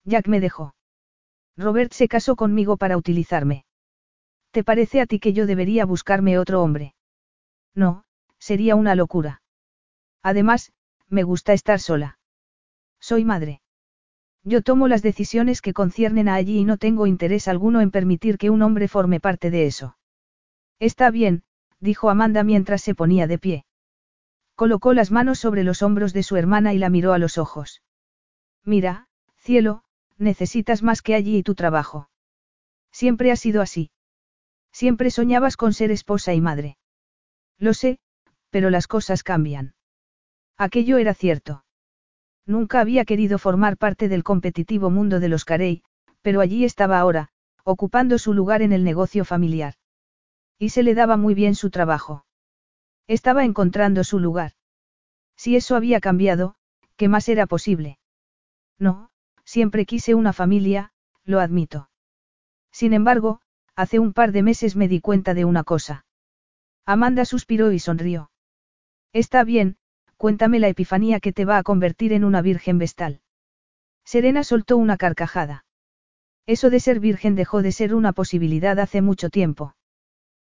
[0.04, 0.76] Jack me dejó.
[1.56, 3.64] Robert se casó conmigo para utilizarme.
[4.52, 6.94] ¿Te parece a ti que yo debería buscarme otro hombre?
[7.74, 8.04] No,
[8.38, 9.42] sería una locura.
[10.22, 10.72] Además,
[11.08, 12.18] me gusta estar sola.
[13.00, 13.60] Soy madre.
[14.48, 18.38] Yo tomo las decisiones que conciernen a allí y no tengo interés alguno en permitir
[18.38, 19.98] que un hombre forme parte de eso.
[20.78, 21.42] Está bien,
[21.80, 23.66] dijo Amanda mientras se ponía de pie.
[24.54, 27.82] Colocó las manos sobre los hombros de su hermana y la miró a los ojos.
[28.64, 29.84] Mira, cielo,
[30.16, 32.08] necesitas más que allí y tu trabajo.
[32.90, 33.90] Siempre ha sido así.
[34.72, 36.78] Siempre soñabas con ser esposa y madre.
[37.58, 37.98] Lo sé,
[38.48, 39.74] pero las cosas cambian.
[40.56, 41.64] Aquello era cierto.
[42.48, 45.82] Nunca había querido formar parte del competitivo mundo de los Carey,
[46.22, 47.28] pero allí estaba ahora,
[47.62, 49.74] ocupando su lugar en el negocio familiar.
[50.58, 52.24] Y se le daba muy bien su trabajo.
[53.06, 54.52] Estaba encontrando su lugar.
[55.36, 56.54] Si eso había cambiado,
[56.96, 57.98] ¿qué más era posible?
[58.78, 59.10] No,
[59.44, 60.92] siempre quise una familia,
[61.24, 61.90] lo admito.
[62.72, 63.42] Sin embargo,
[63.76, 66.06] hace un par de meses me di cuenta de una cosa.
[66.86, 68.30] Amanda suspiró y sonrió.
[69.12, 69.77] Está bien,
[70.18, 73.20] cuéntame la epifanía que te va a convertir en una virgen vestal.
[74.04, 75.64] Serena soltó una carcajada.
[76.44, 79.74] Eso de ser virgen dejó de ser una posibilidad hace mucho tiempo.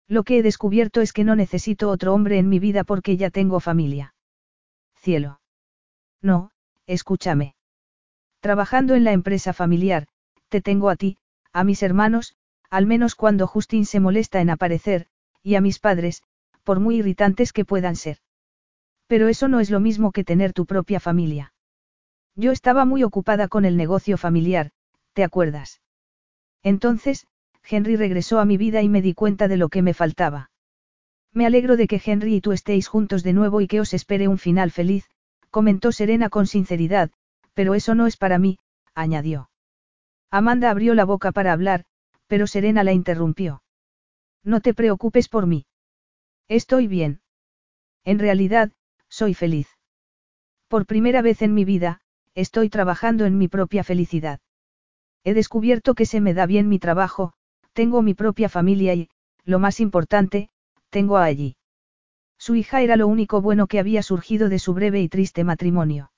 [0.08, 3.30] Lo que he descubierto es que no necesito otro hombre en mi vida porque ya
[3.30, 4.14] tengo familia.
[4.96, 5.40] Cielo.
[6.22, 6.50] No,
[6.86, 7.54] escúchame.
[8.40, 10.08] Trabajando en la empresa familiar,
[10.48, 11.18] te tengo a ti,
[11.52, 12.36] a mis hermanos,
[12.70, 15.08] al menos cuando Justin se molesta en aparecer,
[15.42, 16.22] y a mis padres,
[16.64, 18.18] por muy irritantes que puedan ser.
[19.08, 21.52] Pero eso no es lo mismo que tener tu propia familia.
[22.36, 24.70] Yo estaba muy ocupada con el negocio familiar,
[25.14, 25.80] ¿te acuerdas?
[26.62, 27.26] Entonces,
[27.68, 30.50] Henry regresó a mi vida y me di cuenta de lo que me faltaba.
[31.32, 34.28] Me alegro de que Henry y tú estéis juntos de nuevo y que os espere
[34.28, 35.08] un final feliz,
[35.50, 37.10] comentó Serena con sinceridad,
[37.54, 38.58] pero eso no es para mí,
[38.94, 39.50] añadió.
[40.30, 41.84] Amanda abrió la boca para hablar,
[42.26, 43.62] pero Serena la interrumpió.
[44.44, 45.66] No te preocupes por mí.
[46.46, 47.20] Estoy bien.
[48.04, 48.72] En realidad,
[49.08, 49.68] soy feliz.
[50.68, 52.00] Por primera vez en mi vida,
[52.34, 54.40] estoy trabajando en mi propia felicidad.
[55.24, 57.32] He descubierto que se me da bien mi trabajo,
[57.72, 59.08] tengo mi propia familia y,
[59.44, 60.50] lo más importante,
[60.90, 61.56] tengo a allí.
[62.38, 66.12] Su hija era lo único bueno que había surgido de su breve y triste matrimonio.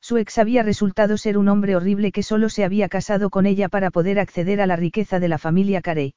[0.00, 3.68] Su ex había resultado ser un hombre horrible que solo se había casado con ella
[3.68, 6.14] para poder acceder a la riqueza de la familia Carey.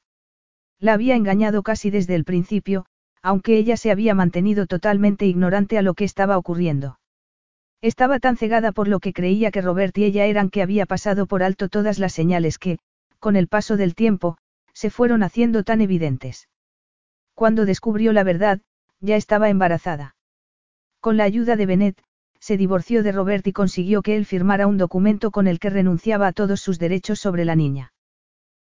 [0.78, 2.86] La había engañado casi desde el principio,
[3.22, 6.98] aunque ella se había mantenido totalmente ignorante a lo que estaba ocurriendo.
[7.82, 11.26] Estaba tan cegada por lo que creía que Robert y ella eran que había pasado
[11.26, 12.78] por alto todas las señales que,
[13.18, 14.36] con el paso del tiempo,
[14.72, 16.48] se fueron haciendo tan evidentes.
[17.34, 18.60] Cuando descubrió la verdad,
[19.00, 20.14] ya estaba embarazada.
[21.00, 22.02] Con la ayuda de Bennett,
[22.38, 26.26] se divorció de Robert y consiguió que él firmara un documento con el que renunciaba
[26.26, 27.92] a todos sus derechos sobre la niña.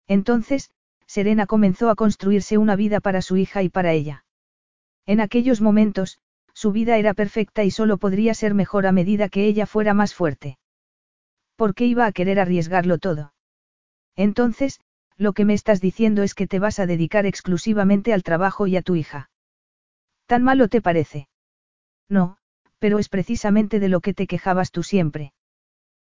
[0.08, 0.72] Entonces,
[1.06, 4.23] Serena comenzó a construirse una vida para su hija y para ella.
[5.06, 6.20] En aquellos momentos,
[6.54, 10.14] su vida era perfecta y solo podría ser mejor a medida que ella fuera más
[10.14, 10.58] fuerte.
[11.56, 13.34] ¿Por qué iba a querer arriesgarlo todo?
[14.16, 14.80] Entonces,
[15.18, 18.76] lo que me estás diciendo es que te vas a dedicar exclusivamente al trabajo y
[18.78, 19.30] a tu hija.
[20.26, 21.28] ¿Tan malo te parece?
[22.10, 22.38] No,
[22.80, 25.34] pero es precisamente de lo que te quejabas tú siempre.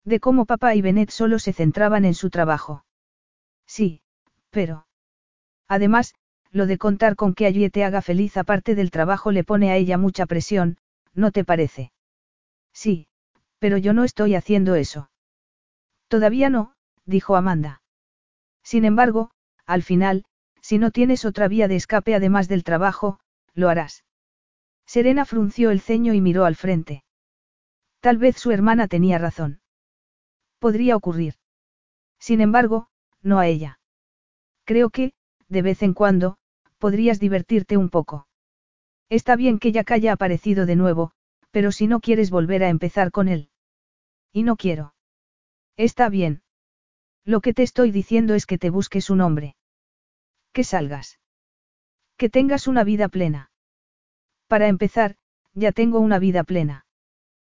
[0.06, 2.86] De cómo papá y Bennett solo se centraban en su trabajo.
[3.66, 4.02] Sí,
[4.50, 4.86] pero.
[5.68, 6.14] Además,
[6.54, 9.76] lo de contar con que allí te haga feliz aparte del trabajo le pone a
[9.76, 10.78] ella mucha presión,
[11.14, 11.92] ¿no te parece?
[12.72, 13.08] Sí,
[13.58, 15.10] pero yo no estoy haciendo eso.
[16.08, 16.76] Todavía no,
[17.06, 17.82] dijo Amanda.
[18.64, 19.32] Sin embargo,
[19.66, 20.26] al final,
[20.62, 23.20] si no tienes otra vía de escape además del trabajo,
[23.56, 24.04] lo harás.
[24.86, 27.04] Serena frunció el ceño y miró al frente.
[28.00, 29.62] Tal vez su hermana tenía razón.
[30.60, 31.36] Podría ocurrir.
[32.20, 32.90] Sin embargo,
[33.22, 33.80] no a ella.
[34.66, 35.14] Creo que,
[35.48, 36.38] de vez en cuando,
[36.84, 38.28] podrías divertirte un poco.
[39.08, 41.14] Está bien que ya haya aparecido de nuevo,
[41.50, 43.48] pero si no quieres volver a empezar con él.
[44.34, 44.94] Y no quiero.
[45.78, 46.42] Está bien.
[47.24, 49.56] Lo que te estoy diciendo es que te busques un hombre.
[50.52, 51.22] Que salgas.
[52.18, 53.50] Que tengas una vida plena.
[54.48, 55.16] Para empezar,
[55.54, 56.86] ya tengo una vida plena.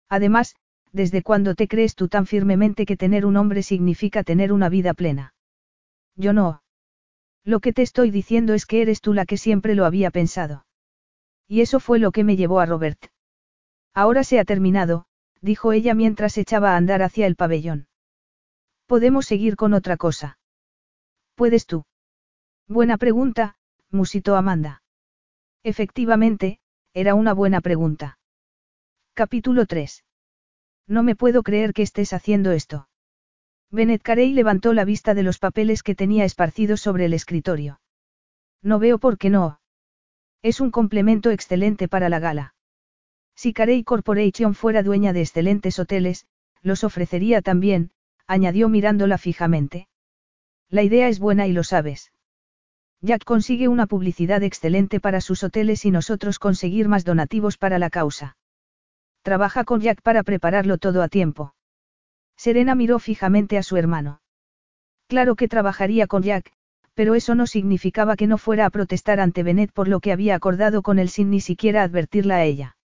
[0.08, 0.54] Además,
[0.92, 4.94] ¿desde cuándo te crees tú tan firmemente que tener un hombre significa tener una vida
[4.94, 5.34] plena?
[6.14, 6.62] Yo no.
[7.46, 10.66] Lo que te estoy diciendo es que eres tú la que siempre lo había pensado.
[11.46, 13.06] Y eso fue lo que me llevó a Robert.
[13.94, 15.06] Ahora se ha terminado,
[15.40, 17.86] dijo ella mientras echaba a andar hacia el pabellón.
[18.86, 20.38] Podemos seguir con otra cosa.
[21.36, 21.84] ¿Puedes tú?
[22.66, 23.56] Buena pregunta,
[23.90, 24.82] musitó Amanda.
[25.62, 26.58] Efectivamente,
[26.94, 28.18] era una buena pregunta.
[29.14, 30.04] Capítulo 3.
[30.88, 32.88] No me puedo creer que estés haciendo esto.
[33.70, 37.80] Bennett Carey levantó la vista de los papeles que tenía esparcidos sobre el escritorio.
[38.62, 39.60] No veo por qué no.
[40.42, 42.54] Es un complemento excelente para la gala.
[43.34, 46.26] Si Carey Corporation fuera dueña de excelentes hoteles,
[46.62, 47.90] los ofrecería también,
[48.26, 49.88] añadió mirándola fijamente.
[50.70, 52.12] La idea es buena y lo sabes.
[53.00, 57.90] Jack consigue una publicidad excelente para sus hoteles y nosotros conseguir más donativos para la
[57.90, 58.36] causa.
[59.22, 61.55] Trabaja con Jack para prepararlo todo a tiempo.
[62.36, 64.20] Serena miró fijamente a su hermano.
[65.08, 66.52] Claro que trabajaría con Jack,
[66.94, 70.34] pero eso no significaba que no fuera a protestar ante Bennett por lo que había
[70.34, 72.76] acordado con él sin ni siquiera advertirla a ella.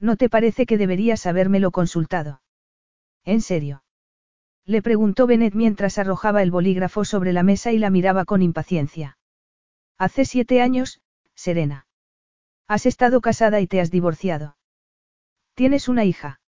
[0.00, 2.42] ¿No te parece que deberías habérmelo consultado?
[3.24, 3.82] ¿En serio?
[4.64, 9.18] Le preguntó Bennett mientras arrojaba el bolígrafo sobre la mesa y la miraba con impaciencia.
[9.96, 11.00] Hace siete años,
[11.34, 11.86] Serena.
[12.68, 14.56] Has estado casada y te has divorciado.
[15.54, 16.40] Tienes una hija.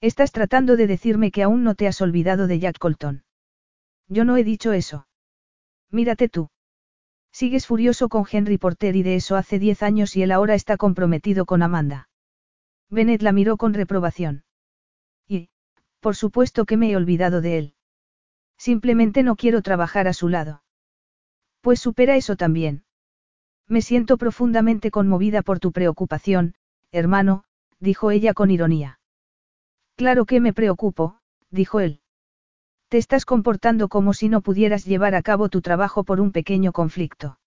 [0.00, 3.24] Estás tratando de decirme que aún no te has olvidado de Jack Colton.
[4.08, 5.08] Yo no he dicho eso.
[5.90, 6.50] Mírate tú.
[7.32, 10.76] Sigues furioso con Henry Porter y de eso hace diez años y él ahora está
[10.76, 12.08] comprometido con Amanda.
[12.90, 14.44] Bennett la miró con reprobación.
[15.26, 15.50] Y,
[16.00, 17.74] por supuesto que me he olvidado de él.
[18.56, 20.62] Simplemente no quiero trabajar a su lado.
[21.60, 22.84] Pues supera eso también.
[23.66, 26.54] Me siento profundamente conmovida por tu preocupación,
[26.92, 27.44] hermano,
[27.78, 28.97] dijo ella con ironía.
[29.98, 31.18] Claro que me preocupo,
[31.50, 32.00] dijo él.
[32.88, 36.70] Te estás comportando como si no pudieras llevar a cabo tu trabajo por un pequeño
[36.70, 37.40] conflicto.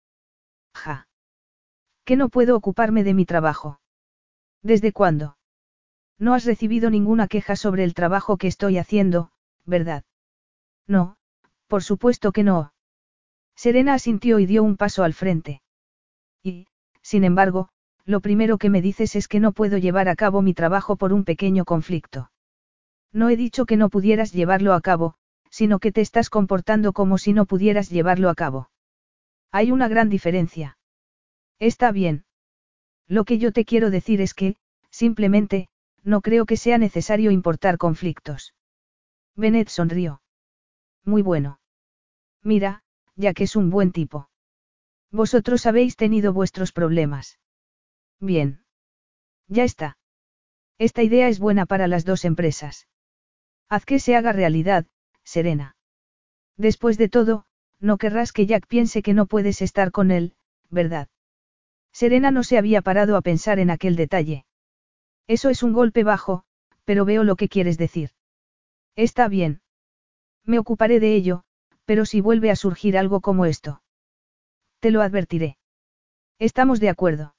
[0.76, 1.08] Ja.
[2.04, 3.80] Que no puedo ocuparme de mi trabajo.
[4.62, 5.38] ¿Desde cuándo?
[6.20, 9.32] No has recibido ninguna queja sobre el trabajo que estoy haciendo,
[9.66, 10.04] ¿verdad?
[10.88, 11.16] No,
[11.68, 12.74] por supuesto que no.
[13.56, 15.62] Serena asintió y dio un paso al frente.
[16.43, 16.68] Y,
[17.02, 17.70] sin embargo,
[18.04, 21.14] lo primero que me dices es que no puedo llevar a cabo mi trabajo por
[21.14, 22.30] un pequeño conflicto.
[23.14, 25.16] No he dicho que no pudieras llevarlo a cabo,
[25.49, 28.70] sino que te estás comportando como si no pudieras llevarlo a cabo.
[29.51, 30.78] Hay una gran diferencia.
[31.59, 32.26] Está bien.
[33.07, 34.55] Lo que yo te quiero decir es que,
[34.89, 35.68] simplemente,
[36.03, 38.55] no creo que sea necesario importar conflictos.
[39.36, 40.22] Bennett sonrió.
[41.03, 41.59] Muy bueno.
[42.43, 42.84] Mira,
[43.16, 44.30] ya que es un buen tipo.
[45.12, 47.39] Vosotros habéis tenido vuestros problemas.
[48.20, 48.64] Bien.
[49.47, 49.97] Ya está.
[50.78, 52.88] Esta idea es buena para las dos empresas.
[53.72, 54.86] Haz que se haga realidad,
[55.24, 55.78] Serena.
[56.58, 57.46] Después de todo,
[57.80, 60.36] no querrás que Jack piense que no puedes estar con él,
[60.70, 61.08] ¿verdad?
[61.94, 64.44] Serena no se había parado a pensar en aquel detalle.
[65.26, 66.44] Eso es un golpe bajo,
[66.84, 68.10] pero veo lo que quieres decir.
[68.98, 69.62] Está bien.
[70.44, 71.46] Me ocuparé de ello,
[71.86, 73.82] pero si vuelve a surgir algo como esto.
[74.82, 75.58] Te lo advertiré.
[76.40, 77.36] Estamos de acuerdo.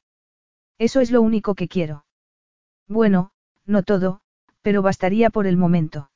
[0.78, 2.06] Eso es lo único que quiero.
[2.88, 3.32] Bueno,
[3.66, 4.22] no todo,
[4.62, 6.08] pero bastaría por el momento.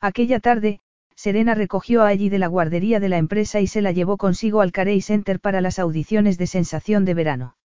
[0.00, 0.80] Aquella tarde,
[1.14, 4.62] Serena recogió a allí de la guardería de la empresa y se la llevó consigo
[4.62, 7.56] al Carey Center para las audiciones de sensación de verano.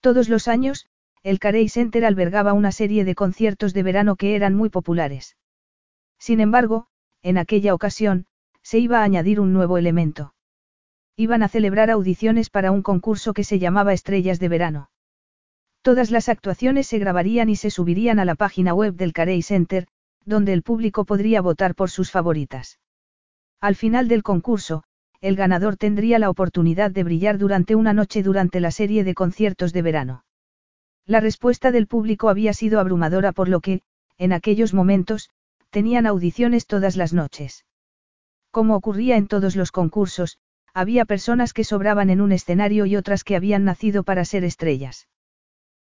[0.00, 0.86] Todos los años,
[1.24, 5.36] el Carey Center albergaba una serie de conciertos de verano que eran muy populares.
[6.18, 6.86] Sin embargo,
[7.22, 8.26] en aquella ocasión,
[8.62, 10.34] se iba a añadir un nuevo elemento.
[11.16, 14.90] Iban a celebrar audiciones para un concurso que se llamaba Estrellas de Verano.
[15.82, 19.88] Todas las actuaciones se grabarían y se subirían a la página web del Carey Center,
[20.28, 22.78] donde el público podría votar por sus favoritas.
[23.60, 24.84] Al final del concurso,
[25.20, 29.72] el ganador tendría la oportunidad de brillar durante una noche durante la serie de conciertos
[29.72, 30.24] de verano.
[31.06, 33.80] La respuesta del público había sido abrumadora por lo que,
[34.18, 35.30] en aquellos momentos,
[35.70, 37.64] tenían audiciones todas las noches.
[38.50, 40.38] Como ocurría en todos los concursos,
[40.74, 45.08] había personas que sobraban en un escenario y otras que habían nacido para ser estrellas.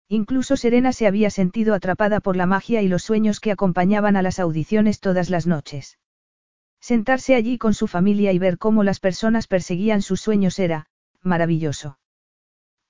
[0.08, 4.22] Incluso Serena se había sentido atrapada por la magia y los sueños que acompañaban a
[4.22, 5.98] las audiciones todas las noches.
[6.80, 10.86] Sentarse allí con su familia y ver cómo las personas perseguían sus sueños era,
[11.22, 11.98] maravilloso.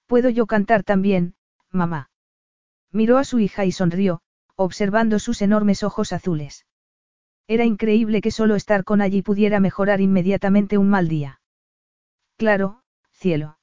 [0.06, 1.34] ¿Puedo yo cantar también,
[1.70, 2.10] mamá?
[2.92, 4.20] Miró a su hija y sonrió,
[4.54, 6.66] observando sus enormes ojos azules.
[7.48, 11.40] Era increíble que solo estar con allí pudiera mejorar inmediatamente un mal día.
[12.36, 13.58] Claro, cielo.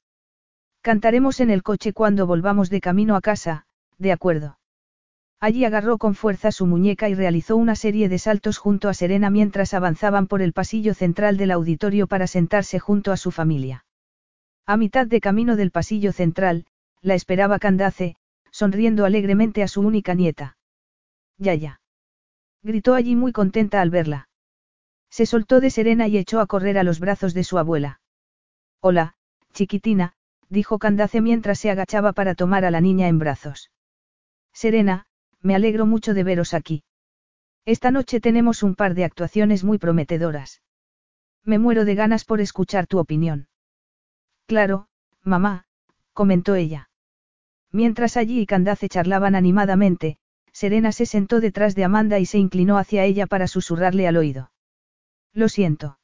[0.83, 3.65] Cantaremos en el coche cuando volvamos de camino a casa,
[3.99, 4.59] de acuerdo.
[5.39, 9.29] Allí agarró con fuerza su muñeca y realizó una serie de saltos junto a Serena
[9.29, 13.85] mientras avanzaban por el pasillo central del auditorio para sentarse junto a su familia.
[14.65, 16.65] A mitad de camino del pasillo central,
[17.01, 18.17] la esperaba Candace,
[18.51, 20.57] sonriendo alegremente a su única nieta.
[21.37, 21.79] Ya ya.
[22.61, 24.27] Gritó allí muy contenta al verla.
[25.09, 28.01] Se soltó de Serena y echó a correr a los brazos de su abuela.
[28.81, 29.15] Hola,
[29.53, 30.15] chiquitina,
[30.53, 33.71] dijo Candace mientras se agachaba para tomar a la niña en brazos.
[34.53, 35.05] Serena,
[35.41, 36.83] me alegro mucho de veros aquí.
[37.65, 40.61] Esta noche tenemos un par de actuaciones muy prometedoras.
[41.43, 43.47] Me muero de ganas por escuchar tu opinión.
[44.45, 44.87] Claro,
[45.23, 45.65] mamá,
[46.13, 46.89] comentó ella.
[47.71, 50.17] Mientras allí y Candace charlaban animadamente,
[50.51, 54.51] Serena se sentó detrás de Amanda y se inclinó hacia ella para susurrarle al oído.
[55.33, 55.97] Lo siento.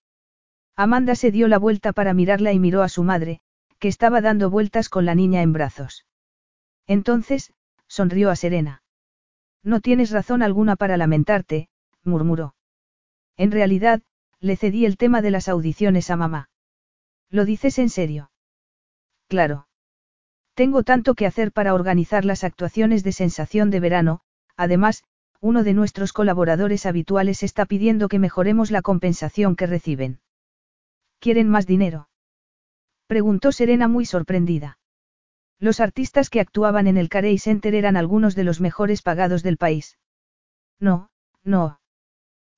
[0.75, 3.41] Amanda se dio la vuelta para mirarla y miró a su madre,
[3.80, 6.05] que estaba dando vueltas con la niña en brazos.
[6.88, 7.53] Entonces,
[7.88, 8.84] sonrió a Serena.
[9.63, 11.69] No tienes razón alguna para lamentarte,
[12.03, 12.55] murmuró.
[13.38, 14.01] En realidad,
[14.39, 16.49] le cedí el tema de las audiciones a mamá.
[17.30, 18.32] ¿Lo dices en serio?
[19.27, 19.67] Claro.
[20.53, 24.21] Tengo tanto que hacer para organizar las actuaciones de sensación de verano,
[24.59, 25.05] Además,
[25.39, 30.19] uno de nuestros colaboradores habituales está pidiendo que mejoremos la compensación que reciben.
[31.19, 32.09] ¿Quieren más dinero?
[33.10, 34.78] Preguntó Serena muy sorprendida.
[35.57, 39.57] Los artistas que actuaban en el Carey Center eran algunos de los mejores pagados del
[39.57, 39.97] país.
[40.80, 41.10] No,
[41.43, 41.82] no.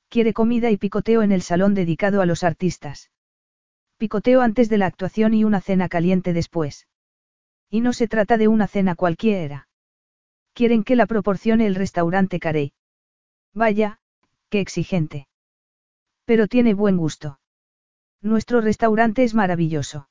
[0.09, 3.11] Quiere comida y picoteo en el salón dedicado a los artistas.
[3.97, 6.85] Picoteo antes de la actuación y una cena caliente después.
[7.69, 9.69] Y no se trata de una cena cualquiera.
[10.51, 12.73] Quieren que la proporcione el restaurante Carey.
[13.53, 14.01] Vaya,
[14.49, 15.29] qué exigente.
[16.25, 17.39] Pero tiene buen gusto.
[18.21, 20.09] Nuestro restaurante es maravilloso.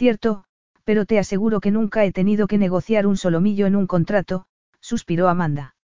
[0.00, 0.44] Cierto,
[0.84, 4.46] pero te aseguro que nunca he tenido que negociar un solomillo en un contrato,
[4.80, 5.74] suspiró Amanda.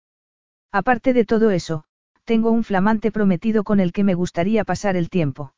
[0.73, 1.85] Aparte de todo eso,
[2.25, 5.53] tengo un flamante prometido con el que me gustaría pasar el tiempo.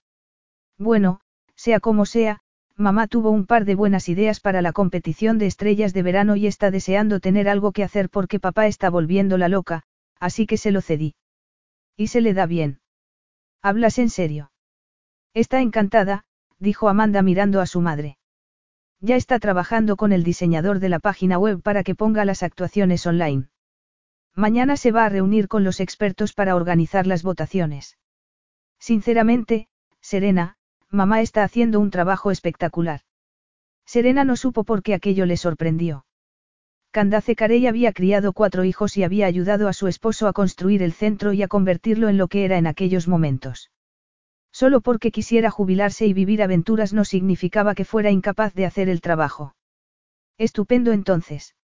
[0.77, 1.21] Bueno,
[1.55, 2.41] sea como sea,
[2.75, 6.49] mamá tuvo un par de buenas ideas para la competición de estrellas de verano y
[6.49, 9.85] está deseando tener algo que hacer porque papá está volviéndola loca,
[10.19, 11.15] así que se lo cedí.
[11.97, 12.81] Y se le da bien.
[13.63, 14.51] ¿Hablas en serio?
[15.33, 16.25] Está encantada,
[16.59, 18.18] dijo Amanda mirando a su madre.
[19.01, 23.07] Ya está trabajando con el diseñador de la página web para que ponga las actuaciones
[23.07, 23.49] online.
[24.35, 27.97] Mañana se va a reunir con los expertos para organizar las votaciones.
[28.79, 29.69] Sinceramente,
[30.01, 30.57] Serena,
[30.91, 33.03] mamá está haciendo un trabajo espectacular.
[33.85, 36.05] Serena no supo por qué aquello le sorprendió.
[36.91, 40.93] Candace Carey había criado cuatro hijos y había ayudado a su esposo a construir el
[40.93, 43.71] centro y a convertirlo en lo que era en aquellos momentos.
[44.53, 49.01] Solo porque quisiera jubilarse y vivir aventuras no significaba que fuera incapaz de hacer el
[49.01, 49.55] trabajo.
[50.39, 51.55] Estupendo entonces.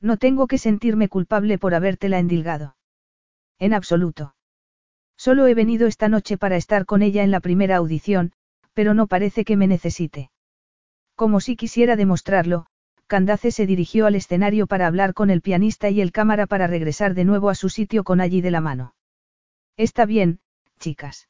[0.00, 2.76] No tengo que sentirme culpable por habértela endilgado.
[3.58, 4.34] En absoluto.
[5.16, 8.32] Solo he venido esta noche para estar con ella en la primera audición,
[8.72, 10.30] pero no parece que me necesite.
[11.14, 12.66] Como si quisiera demostrarlo,
[13.06, 17.14] Candace se dirigió al escenario para hablar con el pianista y el cámara para regresar
[17.14, 18.94] de nuevo a su sitio con allí de la mano.
[19.76, 20.40] Está bien,
[20.78, 21.28] chicas.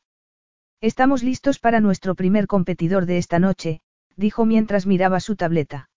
[0.82, 3.82] Estamos listos para nuestro primer competidor de esta noche,
[4.16, 5.90] dijo mientras miraba su tableta.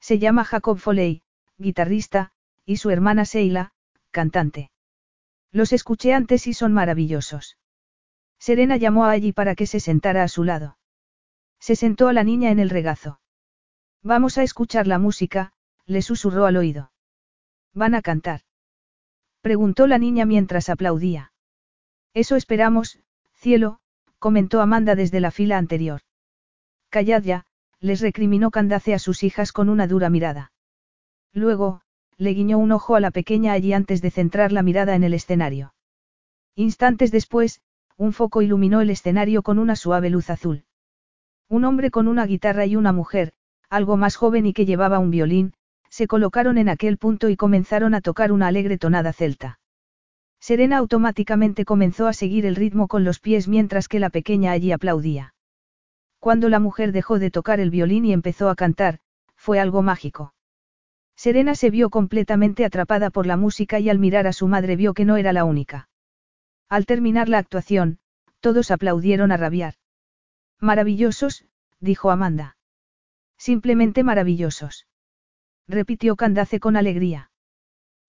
[0.00, 1.22] Se llama Jacob Foley,
[1.56, 2.30] guitarrista,
[2.66, 3.72] y su hermana Seila,
[4.10, 4.70] cantante.
[5.50, 7.56] Los escuché antes y son maravillosos.
[8.38, 10.76] Serena llamó a allí para que se sentara a su lado.
[11.58, 13.18] Se sentó a la niña en el regazo.
[14.02, 15.54] Vamos a escuchar la música,
[15.86, 16.92] le susurró al oído.
[17.72, 18.42] ¿Van a cantar?
[19.40, 21.32] Preguntó la niña mientras aplaudía.
[22.12, 22.98] Eso esperamos,
[23.32, 23.80] cielo,
[24.22, 26.02] comentó Amanda desde la fila anterior.
[26.90, 27.44] Callad ya,
[27.80, 30.52] les recriminó Candace a sus hijas con una dura mirada.
[31.32, 31.80] Luego,
[32.18, 35.12] le guiñó un ojo a la pequeña allí antes de centrar la mirada en el
[35.12, 35.74] escenario.
[36.54, 37.62] Instantes después,
[37.96, 40.66] un foco iluminó el escenario con una suave luz azul.
[41.48, 43.32] Un hombre con una guitarra y una mujer,
[43.70, 45.52] algo más joven y que llevaba un violín,
[45.90, 49.58] se colocaron en aquel punto y comenzaron a tocar una alegre tonada celta.
[50.42, 54.72] Serena automáticamente comenzó a seguir el ritmo con los pies mientras que la pequeña allí
[54.72, 55.34] aplaudía.
[56.18, 58.98] Cuando la mujer dejó de tocar el violín y empezó a cantar,
[59.36, 60.34] fue algo mágico.
[61.14, 64.94] Serena se vio completamente atrapada por la música y al mirar a su madre vio
[64.94, 65.88] que no era la única.
[66.68, 68.00] Al terminar la actuación,
[68.40, 69.74] todos aplaudieron a rabiar.
[70.58, 71.44] Maravillosos,
[71.78, 72.56] dijo Amanda.
[73.38, 74.88] Simplemente maravillosos.
[75.68, 77.31] Repitió Candace con alegría.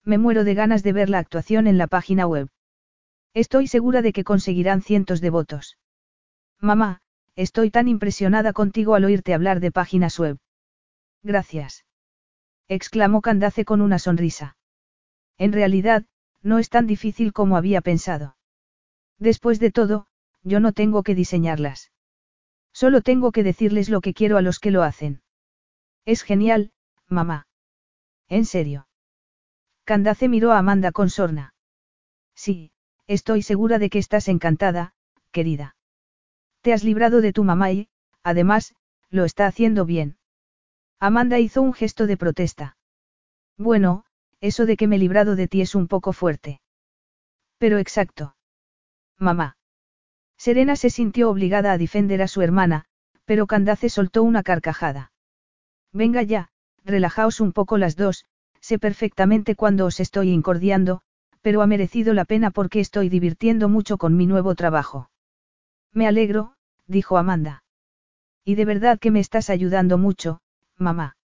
[0.04, 2.48] Me muero de ganas de ver la actuación en la página web.
[3.32, 5.78] Estoy segura de que conseguirán cientos de votos.
[6.60, 7.00] Mamá,
[7.34, 10.38] estoy tan impresionada contigo al oírte hablar de páginas web.
[11.22, 11.84] Gracias.
[12.68, 14.56] exclamó Candace con una sonrisa.
[15.38, 16.04] En realidad,
[16.42, 18.36] no es tan difícil como había pensado.
[19.18, 20.06] Después de todo,
[20.42, 21.92] yo no tengo que diseñarlas.
[22.72, 25.22] Solo tengo que decirles lo que quiero a los que lo hacen.
[26.04, 26.72] Es genial,
[27.08, 27.46] mamá.
[28.28, 28.86] ¿En serio?
[29.84, 31.54] Candace miró a Amanda con sorna.
[32.34, 32.72] Sí,
[33.06, 34.94] estoy segura de que estás encantada,
[35.30, 35.76] querida.
[36.62, 37.88] Te has librado de tu mamá y,
[38.22, 38.74] además,
[39.10, 40.16] lo está haciendo bien.
[40.98, 42.76] Amanda hizo un gesto de protesta.
[43.58, 44.06] Bueno,
[44.40, 46.60] eso de que me he librado de ti es un poco fuerte.
[47.58, 48.36] Pero exacto.
[49.18, 49.58] Mamá.
[50.38, 52.86] Serena se sintió obligada a defender a su hermana,
[53.24, 55.12] pero Candace soltó una carcajada.
[55.92, 56.50] Venga ya,
[56.84, 58.24] relajaos un poco las dos,
[58.64, 61.02] sé perfectamente cuándo os estoy incordiando,
[61.42, 65.10] pero ha merecido la pena porque estoy divirtiendo mucho con mi nuevo trabajo.
[65.92, 66.54] Me alegro,
[66.86, 67.62] dijo Amanda.
[68.42, 70.40] Y de verdad que me estás ayudando mucho,
[70.78, 71.18] mamá.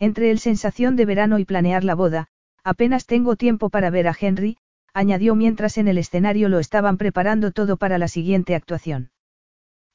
[0.00, 2.26] Entre el sensación de verano y planear la boda,
[2.64, 4.58] apenas tengo tiempo para ver a Henry,
[4.92, 9.12] añadió mientras en el escenario lo estaban preparando todo para la siguiente actuación.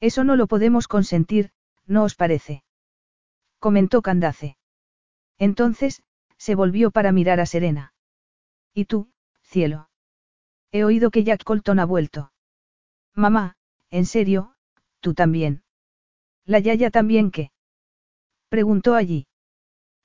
[0.00, 1.50] Eso no lo podemos consentir,
[1.86, 2.64] ¿no os parece?
[3.58, 4.56] comentó Candace.
[5.38, 6.02] Entonces,
[6.42, 7.94] se volvió para mirar a Serena.
[8.74, 9.12] ¿Y tú,
[9.42, 9.88] cielo?
[10.72, 12.32] He oído que Jack Colton ha vuelto.
[13.14, 13.54] Mamá,
[13.90, 14.56] en serio,
[14.98, 15.62] tú también.
[16.44, 17.52] ¿La Yaya también qué?
[18.48, 19.28] Preguntó allí.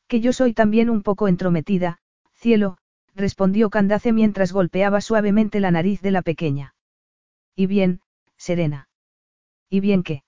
[0.07, 1.97] Que yo soy también un poco entrometida,
[2.33, 2.77] cielo,
[3.15, 6.75] respondió Candace mientras golpeaba suavemente la nariz de la pequeña.
[7.55, 8.01] Y bien,
[8.37, 8.89] Serena.
[9.71, 10.23] ¿Y bien qué?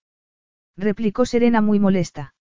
[0.76, 2.34] replicó Serena muy molesta.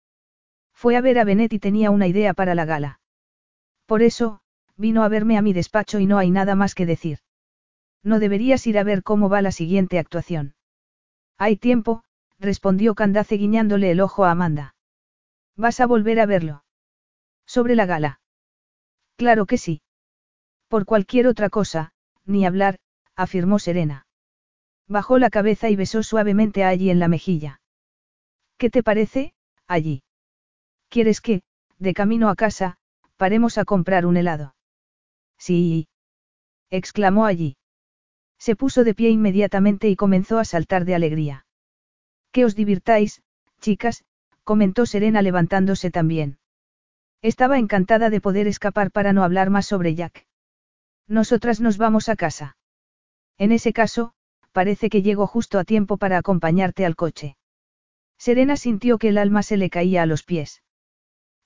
[0.72, 2.97] Fue a ver a Benet y tenía una idea para la gala.
[3.88, 4.42] Por eso,
[4.76, 7.20] vino a verme a mi despacho y no hay nada más que decir.
[8.02, 10.54] No deberías ir a ver cómo va la siguiente actuación.
[11.38, 12.04] Hay tiempo,
[12.38, 14.74] respondió Candace guiñándole el ojo a Amanda.
[15.56, 16.64] ¿Vas a volver a verlo?
[17.46, 18.20] Sobre la gala.
[19.16, 19.80] Claro que sí.
[20.68, 21.92] Por cualquier otra cosa,
[22.26, 22.78] ni hablar,
[23.16, 24.06] afirmó Serena.
[24.86, 27.62] Bajó la cabeza y besó suavemente a allí en la mejilla.
[28.58, 29.32] ¿Qué te parece,
[29.66, 30.02] allí?
[30.90, 31.42] ¿Quieres que,
[31.78, 32.77] de camino a casa,
[33.18, 34.54] paremos a comprar un helado?
[35.36, 35.88] Sí.
[36.70, 37.56] exclamó allí.
[38.38, 41.44] Se puso de pie inmediatamente y comenzó a saltar de alegría.
[42.32, 43.22] Que os divirtáis,
[43.60, 44.04] chicas,
[44.44, 46.38] comentó Serena levantándose también.
[47.20, 50.26] Estaba encantada de poder escapar para no hablar más sobre Jack.
[51.08, 52.56] Nosotras nos vamos a casa.
[53.38, 54.12] En ese caso,
[54.52, 57.36] parece que llego justo a tiempo para acompañarte al coche.
[58.18, 60.62] Serena sintió que el alma se le caía a los pies.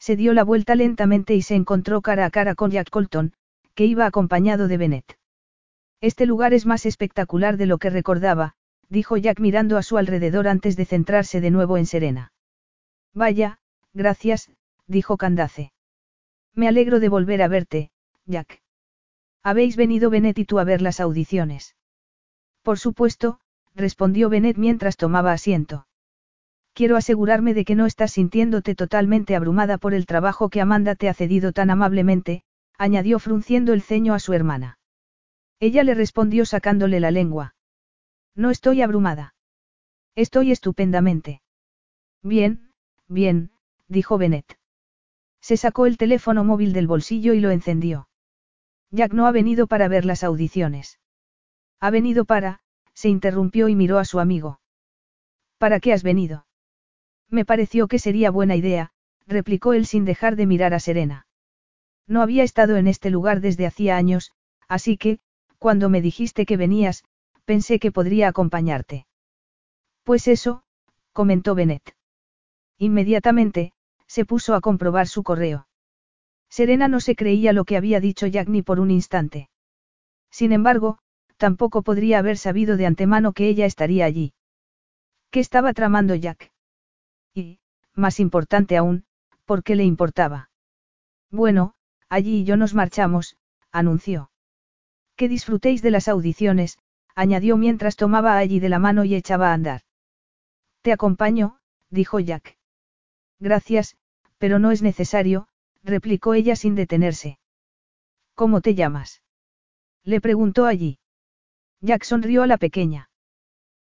[0.03, 3.35] Se dio la vuelta lentamente y se encontró cara a cara con Jack Colton,
[3.77, 5.17] que iba acompañado de Bennett.
[6.01, 8.55] Este lugar es más espectacular de lo que recordaba,
[8.89, 12.33] dijo Jack mirando a su alrededor antes de centrarse de nuevo en Serena.
[13.15, 13.61] Vaya,
[13.95, 14.51] gracias,
[14.89, 15.73] dijo Candace.
[16.53, 17.93] Me alegro de volver a verte,
[18.27, 18.61] Jack.
[19.45, 21.77] ¿Habéis venido Bennett y tú a ver las audiciones?
[22.63, 23.39] Por supuesto,
[23.77, 25.87] respondió Bennett mientras tomaba asiento.
[26.75, 31.09] Quiero asegurarme de que no estás sintiéndote totalmente abrumada por el trabajo que Amanda te
[31.09, 32.45] ha cedido tan amablemente,
[32.79, 34.79] añadió frunciendo el ceño a su hermana.
[35.61, 37.55] Ella le respondió sacándole la lengua.
[38.35, 39.35] No estoy abrumada.
[40.15, 41.43] Estoy estupendamente.
[42.23, 42.73] Bien,
[43.07, 43.53] bien,
[43.89, 44.59] dijo Bennett.
[45.41, 48.09] Se sacó el teléfono móvil del bolsillo y lo encendió.
[48.91, 51.01] Jack no ha venido para ver las audiciones.
[51.81, 52.61] Ha venido para,
[52.95, 54.61] se interrumpió y miró a su amigo.
[55.59, 56.47] ¿Para qué has venido?
[57.33, 58.93] Me pareció que sería buena idea,
[59.27, 61.27] replicó él sin dejar de mirar a Serena.
[62.07, 64.33] No había estado en este lugar desde hacía años,
[64.69, 65.19] así que,
[65.59, 67.05] cuando me dijiste que venías,
[67.47, 69.07] pensé que podría acompañarte.
[70.03, 70.63] Pues eso,
[71.15, 71.97] comentó Bennett.
[72.77, 73.73] Inmediatamente,
[74.07, 75.67] se puso a comprobar su correo.
[76.51, 79.49] Serena no se creía lo que había dicho Jack ni por un instante.
[80.31, 80.99] Sin embargo,
[81.39, 84.35] tampoco podría haber sabido de antemano que ella estaría allí.
[85.31, 86.52] ¿Qué estaba tramando Jack?
[87.35, 87.61] Y,
[87.95, 89.05] más importante aún,
[89.45, 90.51] ¿por qué le importaba?
[91.31, 91.75] Bueno,
[92.09, 93.37] allí y yo nos marchamos,
[93.71, 94.31] anunció.
[95.17, 96.79] Que disfrutéis de las audiciones,
[97.15, 99.83] añadió mientras tomaba a allí de la mano y echaba a andar.
[100.83, 101.59] Te acompaño,
[101.91, 102.59] dijo Jack.
[103.39, 103.97] Gracias,
[104.39, 105.49] pero no es necesario,
[105.83, 107.39] replicó ella sin detenerse.
[108.35, 109.23] ¿Cómo te llamas?
[110.05, 110.99] Le preguntó allí.
[111.81, 113.11] Jack sonrió a la pequeña.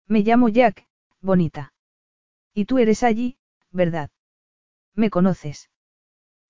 [0.06, 0.86] Me llamo Jack,
[1.20, 1.72] bonita.
[2.54, 3.37] Y tú eres allí,
[3.78, 4.10] ¿verdad?
[4.94, 5.70] ¿Me conoces?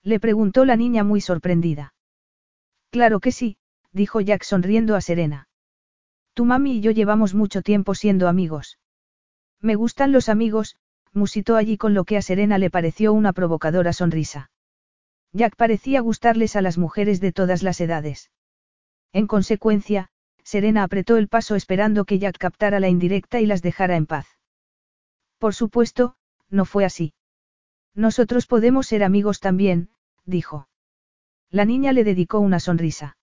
[0.03, 1.93] Le preguntó la niña muy sorprendida.
[2.89, 3.57] Claro que sí,
[3.93, 5.47] dijo Jack sonriendo a Serena.
[6.33, 8.79] Tu mami y yo llevamos mucho tiempo siendo amigos.
[9.61, 10.75] Me gustan los amigos,
[11.13, 14.51] musitó allí con lo que a Serena le pareció una provocadora sonrisa.
[15.31, 18.31] Jack parecía gustarles a las mujeres de todas las edades.
[19.13, 20.09] En consecuencia,
[20.43, 24.27] Serena apretó el paso esperando que Jack captara la indirecta y las dejara en paz.
[25.37, 26.15] Por supuesto,
[26.49, 27.13] no fue así.
[27.95, 29.89] Nosotros podemos ser amigos también,
[30.25, 30.67] dijo.
[31.49, 33.17] La niña le dedicó una sonrisa.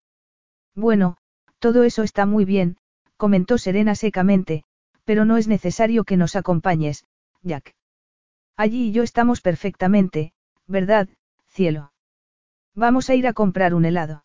[0.74, 1.16] Bueno,
[1.58, 2.76] todo eso está muy bien,
[3.16, 4.64] comentó Serena secamente,
[5.04, 7.06] pero no es necesario que nos acompañes,
[7.42, 7.74] Jack.
[8.56, 10.32] Allí y yo estamos perfectamente,
[10.66, 11.08] ¿verdad,
[11.46, 11.92] cielo?
[12.74, 14.24] Vamos a ir a comprar un helado.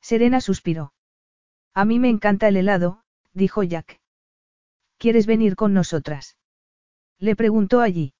[0.00, 0.92] Serena suspiró.
[1.74, 3.02] A mí me encanta el helado,
[3.32, 4.00] dijo Jack.
[4.98, 6.36] ¿Quieres venir con nosotras?
[7.18, 8.14] Le preguntó allí.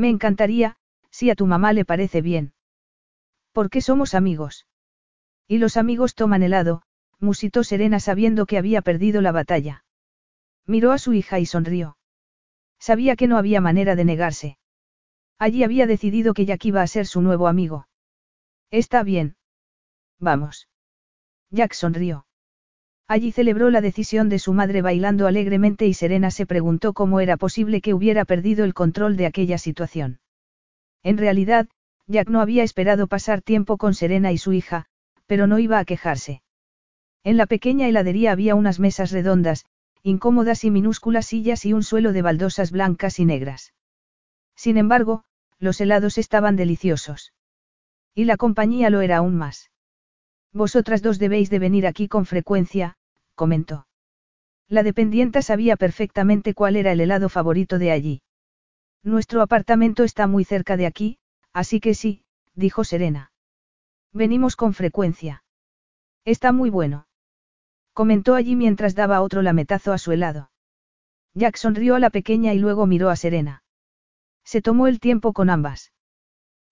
[0.00, 0.78] Me encantaría,
[1.10, 2.54] si a tu mamá le parece bien.
[3.52, 4.66] ¿Por qué somos amigos?
[5.46, 6.80] Y los amigos toman helado,
[7.18, 9.84] musitó Serena sabiendo que había perdido la batalla.
[10.64, 11.98] Miró a su hija y sonrió.
[12.78, 14.58] Sabía que no había manera de negarse.
[15.38, 17.86] Allí había decidido que Jack iba a ser su nuevo amigo.
[18.70, 19.36] Está bien.
[20.18, 20.70] Vamos.
[21.50, 22.24] Jack sonrió.
[23.10, 27.36] Allí celebró la decisión de su madre bailando alegremente y Serena se preguntó cómo era
[27.36, 30.20] posible que hubiera perdido el control de aquella situación.
[31.02, 31.66] En realidad,
[32.06, 34.86] Jack no había esperado pasar tiempo con Serena y su hija,
[35.26, 36.42] pero no iba a quejarse.
[37.24, 39.66] En la pequeña heladería había unas mesas redondas,
[40.04, 43.74] incómodas y minúsculas sillas y un suelo de baldosas blancas y negras.
[44.54, 45.24] Sin embargo,
[45.58, 47.32] los helados estaban deliciosos.
[48.14, 49.72] Y la compañía lo era aún más.
[50.52, 52.96] Vosotras dos debéis de venir aquí con frecuencia,
[53.40, 53.86] comentó.
[54.68, 58.22] La dependienta sabía perfectamente cuál era el helado favorito de allí.
[59.02, 61.18] Nuestro apartamento está muy cerca de aquí,
[61.54, 62.22] así que sí,
[62.54, 63.32] dijo Serena.
[64.12, 65.42] Venimos con frecuencia.
[66.26, 67.06] Está muy bueno.
[67.94, 70.50] Comentó allí mientras daba otro lametazo a su helado.
[71.32, 73.62] Jack sonrió a la pequeña y luego miró a Serena.
[74.44, 75.94] Se tomó el tiempo con ambas.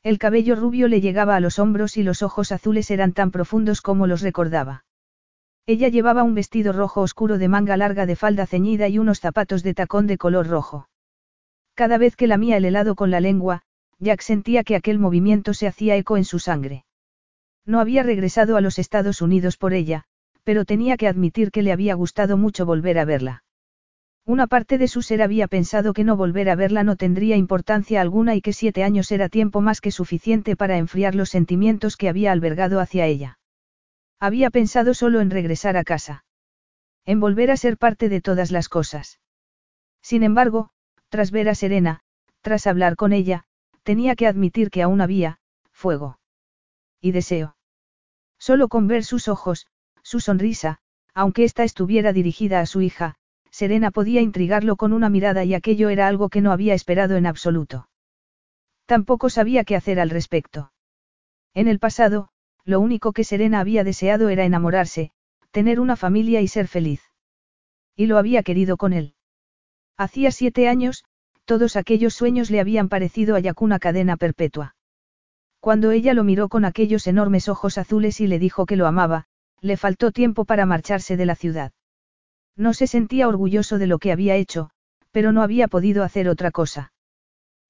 [0.03, 3.81] El cabello rubio le llegaba a los hombros y los ojos azules eran tan profundos
[3.81, 4.85] como los recordaba.
[5.69, 9.63] Ella llevaba un vestido rojo oscuro de manga larga de falda ceñida y unos zapatos
[9.63, 10.89] de tacón de color rojo.
[11.75, 13.61] Cada vez que lamía el helado con la lengua,
[13.99, 16.87] Jack sentía que aquel movimiento se hacía eco en su sangre.
[17.67, 20.05] No había regresado a los Estados Unidos por ella,
[20.43, 23.45] pero tenía que admitir que le había gustado mucho volver a verla.
[24.25, 28.01] Una parte de su ser había pensado que no volver a verla no tendría importancia
[28.01, 32.09] alguna y que siete años era tiempo más que suficiente para enfriar los sentimientos que
[32.09, 33.39] había albergado hacia ella.
[34.21, 36.25] Había pensado solo en regresar a casa.
[37.05, 39.21] En volver a ser parte de todas las cosas.
[40.03, 40.71] Sin embargo,
[41.09, 42.01] tras ver a Serena,
[42.41, 43.45] tras hablar con ella,
[43.83, 45.39] tenía que admitir que aún había,
[45.71, 46.19] fuego.
[47.01, 47.57] Y deseo.
[48.39, 49.67] Solo con ver sus ojos,
[50.03, 50.79] su sonrisa,
[51.15, 53.17] aunque ésta estuviera dirigida a su hija,
[53.51, 57.27] Serena podía intrigarlo con una mirada y aquello era algo que no había esperado en
[57.27, 57.89] absoluto.
[58.87, 60.73] Tampoco sabía qué hacer al respecto.
[61.55, 62.31] En el pasado,
[62.65, 65.11] lo único que Serena había deseado era enamorarse,
[65.51, 67.03] tener una familia y ser feliz.
[67.97, 69.15] Y lo había querido con él.
[69.97, 71.05] Hacía siete años,
[71.45, 74.77] todos aquellos sueños le habían parecido a Jack una cadena perpetua.
[75.61, 79.25] Cuando ella lo miró con aquellos enormes ojos azules y le dijo que lo amaba,
[79.61, 81.73] le faltó tiempo para marcharse de la ciudad.
[82.57, 84.71] No se sentía orgulloso de lo que había hecho,
[85.11, 86.93] pero no había podido hacer otra cosa.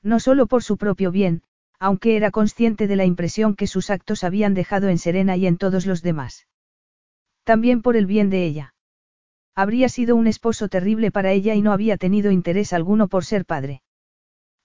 [0.02, 1.42] No solo por su propio bien,
[1.78, 5.56] aunque era consciente de la impresión que sus actos habían dejado en Serena y en
[5.56, 6.46] todos los demás.
[7.44, 8.74] También por el bien de ella.
[9.54, 13.44] Habría sido un esposo terrible para ella y no había tenido interés alguno por ser
[13.44, 13.82] padre.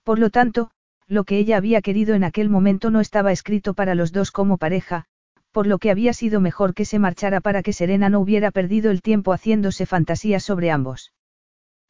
[0.04, 0.72] Por lo tanto,
[1.08, 4.58] lo que ella había querido en aquel momento no estaba escrito para los dos como
[4.58, 5.06] pareja,
[5.52, 8.92] por lo que había sido mejor que se marchara para que Serena no hubiera perdido
[8.92, 11.14] el tiempo haciéndose fantasías sobre ambos.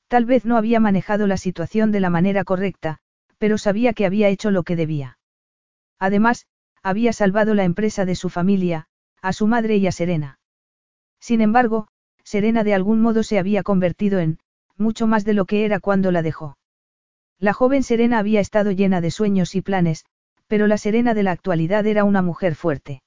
[0.08, 3.00] Tal vez no había manejado la situación de la manera correcta,
[3.44, 5.18] pero sabía que había hecho lo que debía.
[5.99, 6.48] Además,
[6.82, 8.88] había salvado la empresa de su familia,
[9.22, 10.40] a su madre y a Serena.
[11.20, 11.90] Sin embargo,
[12.24, 14.40] Serena de algún modo se había convertido en,
[14.78, 16.57] mucho más de lo que era cuando la dejó.
[17.38, 20.06] La joven Serena había estado llena de sueños y planes,
[20.48, 23.03] pero la Serena de la actualidad era una mujer fuerte.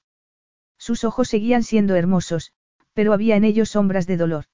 [0.77, 2.53] Sus ojos seguían siendo hermosos,
[2.93, 4.45] pero había en ellos sombras de dolor.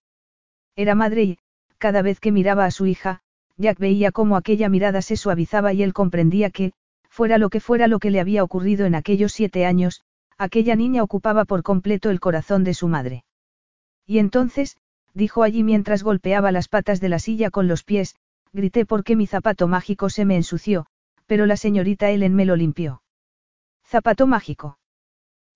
[0.77, 1.39] Era madre y,
[1.77, 3.21] cada vez que miraba a su hija,
[3.57, 6.73] Jack veía cómo aquella mirada se suavizaba y él comprendía que,
[7.09, 10.01] fuera lo que fuera lo que le había ocurrido en aquellos siete años,
[10.37, 13.23] aquella niña ocupaba por completo el corazón de su madre.
[14.05, 14.77] Y entonces,
[15.13, 18.15] dijo allí mientras golpeaba las patas de la silla con los pies,
[18.51, 20.87] grité porque mi zapato mágico se me ensució,
[21.27, 23.03] pero la señorita Ellen me lo limpió.
[23.85, 24.79] ¿Zapato mágico?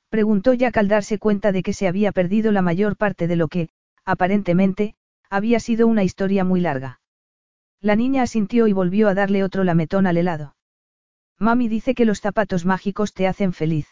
[0.10, 3.48] Preguntó Jack al darse cuenta de que se había perdido la mayor parte de lo
[3.48, 3.70] que,
[4.06, 4.96] aparentemente,
[5.30, 7.02] había sido una historia muy larga.
[7.82, 10.56] La niña asintió y volvió a darle otro lametón al helado.
[11.40, 13.88] Mami dice que los zapatos mágicos te hacen feliz.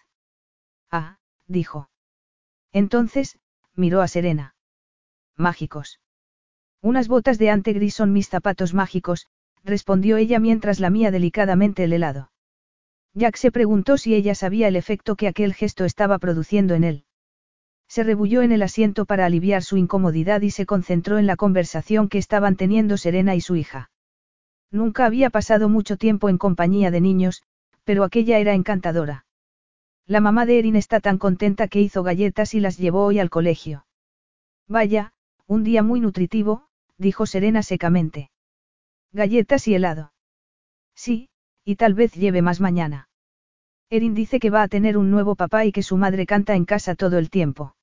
[0.91, 1.17] Ah,
[1.47, 1.89] dijo.
[2.71, 3.37] Entonces,
[3.75, 4.55] miró a Serena.
[5.37, 5.99] Mágicos.
[6.81, 9.27] Unas botas de ante gris son mis zapatos mágicos,
[9.63, 12.31] respondió ella mientras lamía delicadamente el helado.
[13.13, 17.05] Jack se preguntó si ella sabía el efecto que aquel gesto estaba produciendo en él.
[17.95, 22.09] Se rebulló en el asiento para aliviar su incomodidad y se concentró en la conversación
[22.09, 23.89] que estaban teniendo Serena y su hija.
[24.69, 27.41] Nunca había pasado mucho tiempo en compañía de niños,
[27.85, 29.25] pero aquella era encantadora.
[30.05, 33.29] La mamá de Erin está tan contenta que hizo galletas y las llevó hoy al
[33.29, 33.85] colegio.
[34.67, 35.13] Vaya,
[35.47, 36.67] un día muy nutritivo,
[36.97, 38.29] dijo Serena secamente.
[39.13, 40.11] Galletas y helado.
[40.95, 41.29] Sí,
[41.63, 43.07] y tal vez lleve más mañana.
[43.89, 46.65] Erin dice que va a tener un nuevo papá y que su madre canta en
[46.65, 47.73] casa todo el tiempo.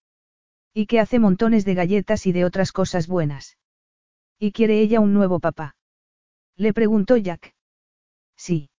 [0.75, 3.59] Y que hace montones de galletas y de otras cosas buenas.
[4.39, 5.77] ¿Y quiere ella un nuevo papá?
[6.57, 7.55] Le preguntó Jack.
[8.37, 8.71] Sí.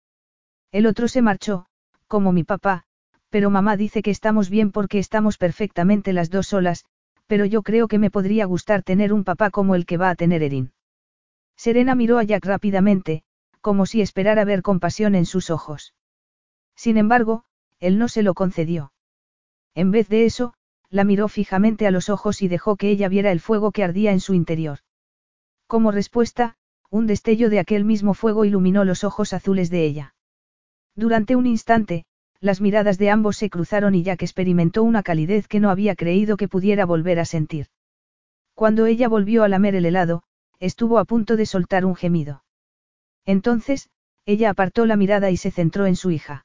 [0.71, 1.67] El otro se marchó,
[2.07, 2.85] como mi papá,
[3.29, 6.85] pero mamá dice que estamos bien porque estamos perfectamente las dos solas,
[7.27, 10.15] pero yo creo que me podría gustar tener un papá como el que va a
[10.15, 10.73] tener Erin.
[11.57, 13.23] Serena miró a Jack rápidamente,
[13.61, 15.95] como si esperara ver compasión en sus ojos.
[16.75, 17.45] Sin embargo,
[17.81, 18.93] él no se lo concedió.
[19.75, 20.55] En vez de eso,
[20.93, 24.13] la miró fijamente a los ojos y dejó que ella viera el fuego que ardía
[24.13, 24.81] en su interior.
[25.67, 26.57] Como respuesta,
[26.91, 30.15] un destello de aquel mismo fuego iluminó los ojos azules de ella.
[30.95, 32.05] Durante un instante,
[32.41, 36.37] las miradas de ambos se cruzaron y Jack experimentó una calidez que no había creído
[36.37, 37.69] que pudiera volver a sentir.
[38.55, 40.25] Cuando ella volvió a lamer el helado,
[40.61, 42.45] estuvo a punto de soltar un gemido.
[43.25, 43.89] Entonces,
[44.27, 46.45] ella apartó la mirada y se centró en su hija.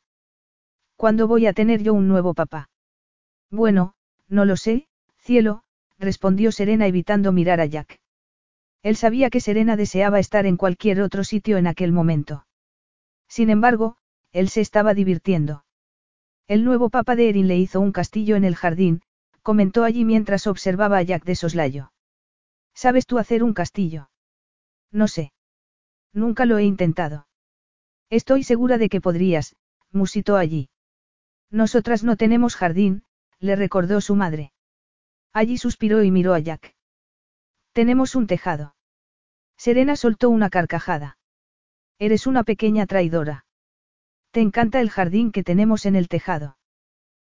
[0.95, 2.69] ¿Cuándo voy a tener yo un nuevo papá?
[3.51, 3.95] Bueno,
[4.27, 4.87] no lo sé,
[5.17, 5.63] cielo,
[5.99, 7.99] respondió Serena evitando mirar a Jack.
[8.83, 12.45] Él sabía que Serena deseaba estar en cualquier otro sitio en aquel momento.
[13.27, 13.97] Sin embargo,
[14.31, 15.65] él se estaba divirtiendo.
[16.47, 19.01] El nuevo papa de Erin le hizo un castillo en el jardín,
[19.41, 21.91] comentó allí mientras observaba a Jack de soslayo.
[22.73, 24.09] ¿Sabes tú hacer un castillo?
[24.91, 25.33] No sé.
[26.13, 27.27] Nunca lo he intentado.
[28.09, 29.55] Estoy segura de que podrías,
[29.91, 30.69] musitó allí.
[31.49, 33.03] Nosotras no tenemos jardín,
[33.39, 34.51] le recordó su madre.
[35.33, 36.75] Allí suspiró y miró a Jack.
[37.73, 38.75] Tenemos un tejado.
[39.57, 41.17] Serena soltó una carcajada.
[41.99, 43.45] Eres una pequeña traidora.
[44.31, 46.57] Te encanta el jardín que tenemos en el tejado.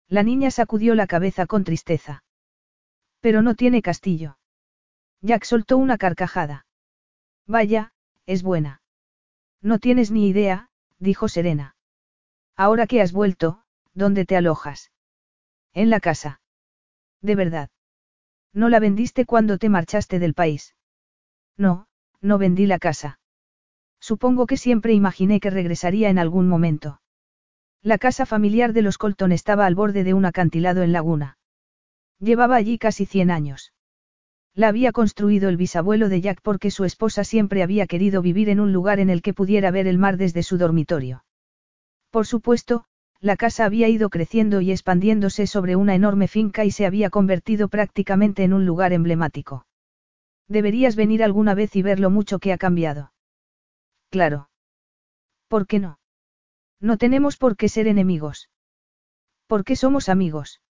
[0.09, 2.25] La niña sacudió la cabeza con tristeza.
[3.21, 4.39] Pero no tiene castillo.
[5.21, 6.67] Jack soltó una carcajada.
[7.47, 7.93] Vaya,
[8.27, 8.83] es buena.
[9.61, 11.77] No tienes ni idea, dijo Serena.
[12.57, 13.67] Ahora que has vuelto,
[13.97, 14.93] ¿Dónde te alojas?
[15.77, 16.41] En la casa.
[17.21, 17.69] De verdad.
[18.55, 20.75] ¿No la vendiste cuando te marchaste del país?
[21.59, 21.87] No,
[22.23, 23.21] no vendí la casa.
[24.01, 27.03] Supongo que siempre imaginé que regresaría en algún momento.
[27.83, 31.37] La casa familiar de los Colton estaba al borde de un acantilado en laguna.
[32.21, 33.75] Llevaba allí casi 100 años.
[34.55, 38.61] La había construido el bisabuelo de Jack porque su esposa siempre había querido vivir en
[38.61, 41.27] un lugar en el que pudiera ver el mar desde su dormitorio.
[42.09, 42.87] Por supuesto,
[43.21, 47.69] la casa había ido creciendo y expandiéndose sobre una enorme finca y se había convertido
[47.69, 49.67] prácticamente en un lugar emblemático.
[50.49, 53.13] Deberías venir alguna vez y ver lo mucho que ha cambiado.
[54.11, 54.51] Claro.
[55.49, 55.99] ¿Por qué no?
[56.81, 58.51] No tenemos por qué ser enemigos.
[59.47, 60.61] ¿Por qué somos amigos?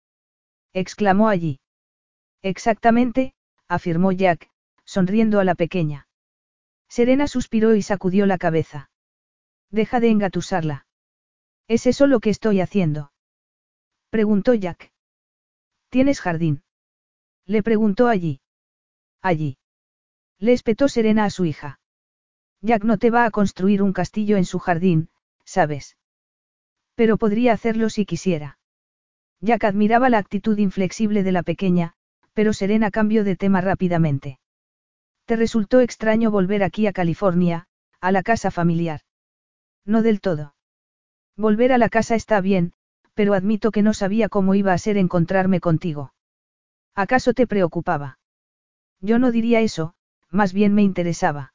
[0.73, 1.61] exclamó allí.
[2.43, 3.35] Exactamente,
[3.69, 4.51] afirmó Jack,
[4.85, 6.09] sonriendo a la pequeña.
[6.89, 8.91] Serena suspiró y sacudió la cabeza.
[9.71, 10.86] Deja de engatusarla.
[11.69, 13.13] ¿Es eso lo que estoy haciendo?
[14.11, 14.93] Preguntó Jack.
[15.89, 16.63] ¿Tienes jardín?
[17.45, 18.41] Le preguntó allí.
[19.21, 19.59] Allí.
[20.39, 21.81] Le espetó Serena a su hija.
[22.61, 25.11] Jack no te va a construir un castillo en su jardín,
[25.45, 25.97] ¿sabes?
[26.95, 28.59] Pero podría hacerlo si quisiera.
[29.41, 31.95] Jack admiraba la actitud inflexible de la pequeña,
[32.33, 34.39] pero Serena cambió de tema rápidamente.
[35.25, 37.67] ¿Te resultó extraño volver aquí a California,
[38.01, 39.01] a la casa familiar?
[39.85, 40.56] No del todo.
[41.37, 42.73] Volver a la casa está bien,
[43.15, 46.13] pero admito que no sabía cómo iba a ser encontrarme contigo.
[46.95, 48.19] ¿Acaso te preocupaba?
[49.01, 49.95] Yo no diría eso,
[50.31, 51.53] más bien me interesaba.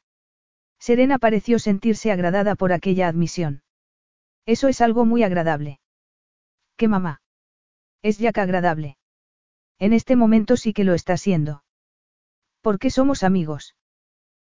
[0.79, 3.63] Serena pareció sentirse agradada por aquella admisión.
[4.45, 5.79] Eso es algo muy agradable.
[6.77, 7.21] ¿Qué mamá?
[8.01, 8.97] Es ya que agradable.
[9.77, 11.63] En este momento sí que lo está siendo.
[12.61, 13.75] ¿Por qué somos amigos?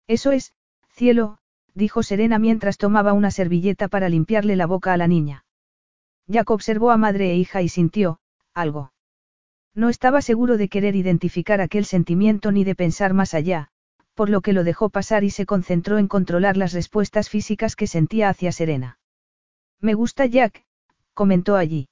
[0.07, 0.53] Eso es,
[0.89, 1.39] cielo,
[1.73, 5.45] dijo Serena mientras tomaba una servilleta para limpiarle la boca a la niña.
[6.27, 8.19] Jack observó a madre e hija y sintió,
[8.53, 8.93] algo.
[9.73, 13.69] No estaba seguro de querer identificar aquel sentimiento ni de pensar más allá,
[14.13, 17.87] por lo que lo dejó pasar y se concentró en controlar las respuestas físicas que
[17.87, 18.99] sentía hacia Serena.
[19.79, 20.65] Me gusta Jack,
[21.13, 21.89] comentó allí.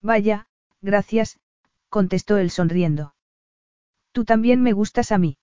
[0.00, 0.46] Vaya,
[0.80, 1.38] gracias,
[1.88, 3.14] contestó él sonriendo.
[4.12, 5.36] Tú también me gustas a mí.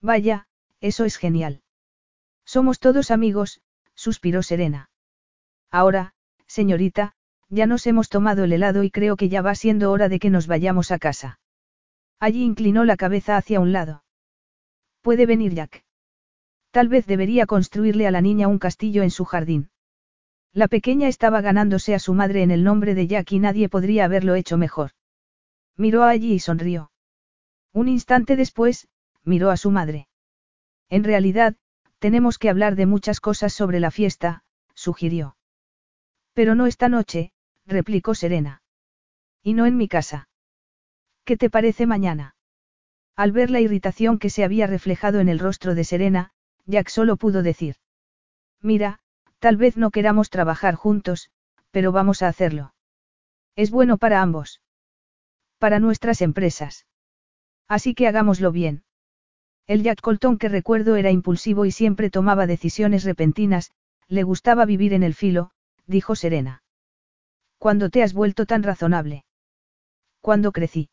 [0.00, 0.46] Vaya,
[0.80, 1.63] eso es genial.
[2.44, 3.60] Somos todos amigos,
[3.94, 4.90] suspiró Serena.
[5.70, 6.14] Ahora,
[6.46, 7.14] señorita,
[7.48, 10.30] ya nos hemos tomado el helado y creo que ya va siendo hora de que
[10.30, 11.38] nos vayamos a casa.
[12.20, 14.04] Allí inclinó la cabeza hacia un lado.
[15.02, 15.84] Puede venir Jack.
[16.70, 19.70] Tal vez debería construirle a la niña un castillo en su jardín.
[20.52, 24.04] La pequeña estaba ganándose a su madre en el nombre de Jack y nadie podría
[24.04, 24.92] haberlo hecho mejor.
[25.76, 26.90] Miró allí y sonrió.
[27.72, 28.88] Un instante después,
[29.24, 30.08] miró a su madre.
[30.88, 31.56] En realidad,
[31.98, 34.42] tenemos que hablar de muchas cosas sobre la fiesta,
[34.74, 35.36] sugirió.
[36.32, 37.32] Pero no esta noche,
[37.66, 38.62] replicó Serena.
[39.42, 40.28] Y no en mi casa.
[41.24, 42.34] ¿Qué te parece mañana?
[43.16, 46.32] Al ver la irritación que se había reflejado en el rostro de Serena,
[46.66, 47.76] Jack solo pudo decir.
[48.60, 49.00] Mira,
[49.38, 51.30] tal vez no queramos trabajar juntos,
[51.70, 52.74] pero vamos a hacerlo.
[53.56, 54.62] Es bueno para ambos.
[55.58, 56.86] Para nuestras empresas.
[57.68, 58.84] Así que hagámoslo bien.
[59.66, 63.72] El Jack Colton que recuerdo era impulsivo y siempre tomaba decisiones repentinas,
[64.08, 65.50] le gustaba vivir en el filo,
[65.86, 66.62] dijo Serena.
[67.58, 69.24] ¿Cuándo te has vuelto tan razonable?
[70.20, 70.90] Cuando crecí.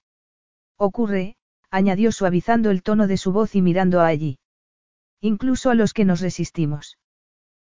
[0.78, 1.36] Ocurre,
[1.70, 4.40] añadió suavizando el tono de su voz y mirando a allí.
[5.20, 6.98] Incluso a los que nos resistimos.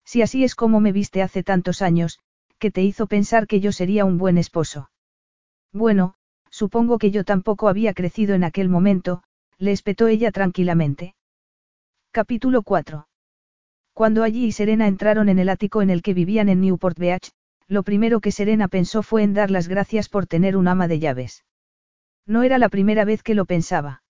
[0.04, 2.20] Si así es como me viste hace tantos años,
[2.58, 4.90] que te hizo pensar que yo sería un buen esposo.
[5.72, 6.14] Bueno,
[6.50, 9.22] supongo que yo tampoco había crecido en aquel momento,
[9.58, 11.14] le espetó ella tranquilamente.
[12.10, 13.08] Capítulo 4.
[13.94, 17.30] Cuando allí y Serena entraron en el ático en el que vivían en Newport Beach,
[17.66, 20.98] lo primero que Serena pensó fue en dar las gracias por tener un ama de
[20.98, 21.44] llaves.
[22.26, 24.02] No era la primera vez que lo pensaba.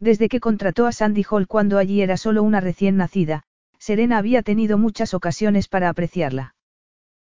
[0.00, 3.42] Desde que contrató a Sandy Hall cuando allí era solo una recién nacida,
[3.78, 6.54] Serena había tenido muchas ocasiones para apreciarla.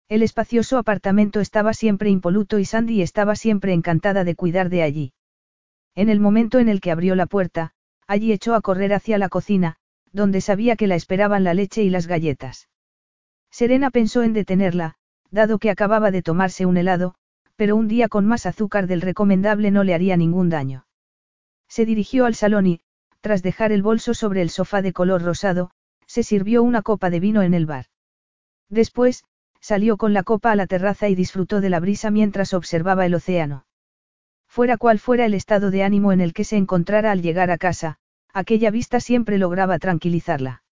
[0.08, 5.12] El espacioso apartamento estaba siempre impoluto y Sandy estaba siempre encantada de cuidar de allí.
[5.94, 7.72] En el momento en el que abrió la puerta,
[8.06, 9.76] allí echó a correr hacia la cocina,
[10.12, 12.68] donde sabía que la esperaban la leche y las galletas.
[13.50, 14.96] Serena pensó en detenerla,
[15.30, 17.14] dado que acababa de tomarse un helado,
[17.56, 20.86] pero un día con más azúcar del recomendable no le haría ningún daño.
[21.68, 22.80] Se dirigió al salón y,
[23.20, 25.70] tras dejar el bolso sobre el sofá de color rosado,
[26.06, 27.86] se sirvió una copa de vino en el bar.
[28.68, 29.24] Después,
[29.60, 33.14] salió con la copa a la terraza y disfrutó de la brisa mientras observaba el
[33.14, 33.64] océano.
[34.55, 37.59] Fuera cual fuera el estado de ánimo en el que se encontrara al llegar a
[37.59, 37.97] casa,
[38.32, 40.62] aquella vista siempre lograba tranquilizarla.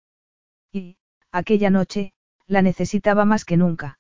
[0.71, 0.99] Y,
[1.33, 2.13] aquella noche,
[2.47, 3.99] la necesitaba más que nunca.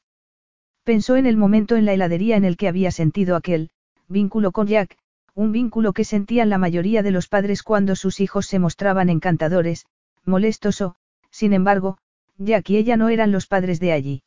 [0.84, 3.70] Pensó en el momento en la heladería en el que había sentido aquel,
[4.06, 4.96] vínculo con Jack,
[5.34, 9.86] un vínculo que sentían la mayoría de los padres cuando sus hijos se mostraban encantadores,
[10.24, 10.94] molestos o,
[11.32, 11.98] sin embargo,
[12.38, 14.22] Jack y ella no eran los padres de allí.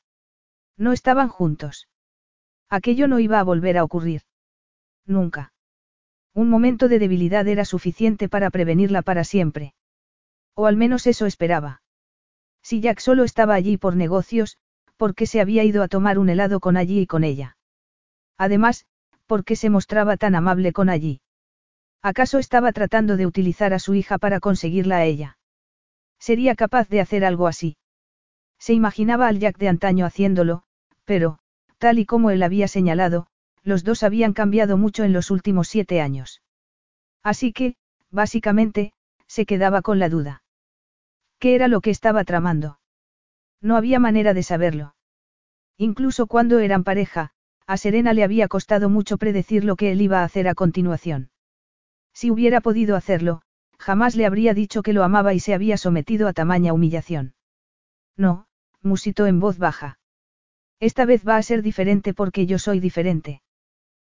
[0.76, 1.88] No estaban juntos.
[2.69, 4.23] Aquello no iba a volver a ocurrir.
[5.06, 5.53] Nunca.
[6.34, 9.73] Un momento de debilidad era suficiente para prevenirla para siempre.
[10.56, 11.82] O al menos eso esperaba.
[12.61, 14.57] Si Jack solo estaba allí por negocios,
[14.98, 17.57] porque se había ido a tomar un helado con allí y con ella.
[18.38, 18.86] Además,
[19.27, 21.22] porque se mostraba tan amable con allí.
[22.02, 25.38] ¿Acaso estaba tratando de utilizar a su hija para conseguirla a ella?
[26.19, 27.77] Sería capaz de hacer algo así.
[28.60, 30.64] Se imaginaba al Jack de antaño haciéndolo,
[31.03, 31.40] pero,
[31.77, 33.27] tal y como él había señalado,
[33.65, 36.41] los dos habían cambiado mucho en los últimos siete años.
[37.23, 37.75] Así que,
[38.11, 38.93] básicamente,
[39.27, 40.43] se quedaba con la duda.
[41.39, 42.79] ¿Qué era lo que estaba tramando?
[43.61, 44.95] No había manera de saberlo.
[45.77, 47.31] Incluso cuando eran pareja,
[47.65, 51.31] a Serena le había costado mucho predecir lo que él iba a hacer a continuación.
[52.13, 53.41] Si hubiera podido hacerlo,
[53.79, 57.33] jamás le habría dicho que lo amaba y se había sometido a tamaña humillación.
[58.15, 58.45] No,
[58.81, 59.97] musitó en voz baja.
[60.79, 63.41] Esta vez va a ser diferente porque yo soy diferente.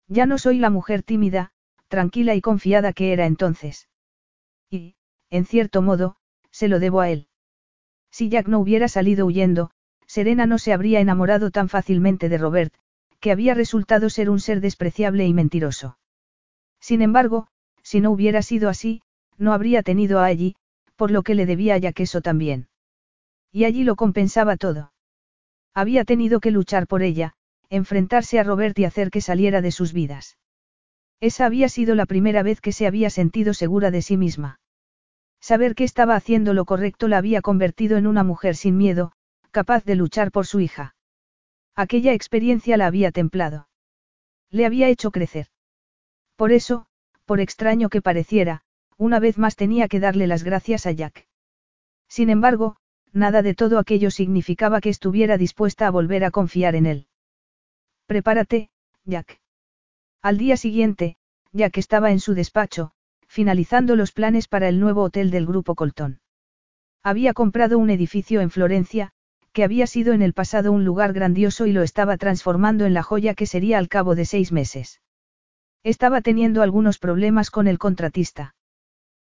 [0.10, 1.52] Ya no soy la mujer tímida,
[1.88, 3.88] tranquila y confiada que era entonces.
[4.70, 4.96] Y,
[5.30, 6.16] en cierto modo,
[6.52, 7.28] se lo debo a él.
[8.12, 9.70] Si Jack no hubiera salido huyendo,
[10.08, 12.74] Serena no se habría enamorado tan fácilmente de Robert,
[13.20, 16.00] que había resultado ser un ser despreciable y mentiroso.
[16.80, 17.48] Sin embargo,
[17.84, 19.04] si no hubiera sido así,
[19.38, 20.56] no habría tenido a allí,
[20.96, 22.68] por lo que le debía a Jack eso también.
[23.52, 24.92] Y allí lo compensaba todo.
[25.76, 27.36] Había tenido que luchar por ella,
[27.70, 30.38] enfrentarse a Robert y hacer que saliera de sus vidas.
[31.20, 34.60] Esa había sido la primera vez que se había sentido segura de sí misma.
[35.42, 39.12] Saber que estaba haciendo lo correcto la había convertido en una mujer sin miedo,
[39.52, 40.96] capaz de luchar por su hija.
[41.76, 43.68] Aquella experiencia la había templado.
[44.50, 45.48] Le había hecho crecer.
[46.36, 46.88] Por eso,
[47.26, 48.62] por extraño que pareciera,
[48.98, 51.28] una vez más tenía que darle las gracias a Jack.
[52.08, 52.78] Sin embargo,
[53.14, 57.09] nada de todo aquello significaba que estuviera dispuesta a volver a confiar en él.
[58.10, 58.72] Prepárate,
[59.06, 59.40] Jack.
[60.24, 61.18] Al día siguiente,
[61.52, 62.90] Jack estaba en su despacho,
[63.28, 66.20] finalizando los planes para el nuevo hotel del Grupo Colton.
[67.04, 69.12] Había comprado un edificio en Florencia,
[69.54, 73.04] que había sido en el pasado un lugar grandioso y lo estaba transformando en la
[73.04, 75.04] joya que sería al cabo de seis meses.
[75.84, 78.56] Estaba teniendo algunos problemas con el contratista.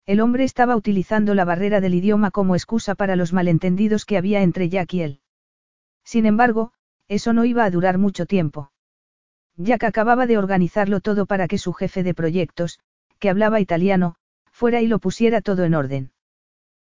[0.06, 4.41] El hombre estaba utilizando la barrera del idioma como excusa para los malentendidos que había
[4.41, 5.19] entre Jack y él.
[6.06, 6.72] Sin embargo,
[7.10, 8.72] eso no iba a durar mucho tiempo.
[9.57, 12.80] Jack acababa de organizarlo todo para que su jefe de proyectos,
[13.19, 14.15] que hablaba italiano,
[14.52, 16.11] fuera y lo pusiera todo en orden.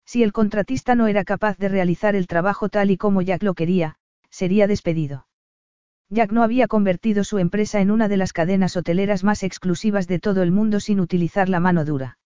[0.05, 3.53] Si el contratista no era capaz de realizar el trabajo tal y como Jack lo
[3.53, 3.95] quería,
[4.29, 5.25] sería despedido.
[6.09, 10.19] Jack no había convertido su empresa en una de las cadenas hoteleras más exclusivas de
[10.19, 12.17] todo el mundo sin utilizar la mano dura.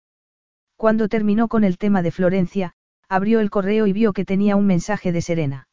[0.78, 2.74] Cuando terminó con el tema de Florencia,
[3.08, 5.68] abrió el correo y vio que tenía un mensaje de Serena.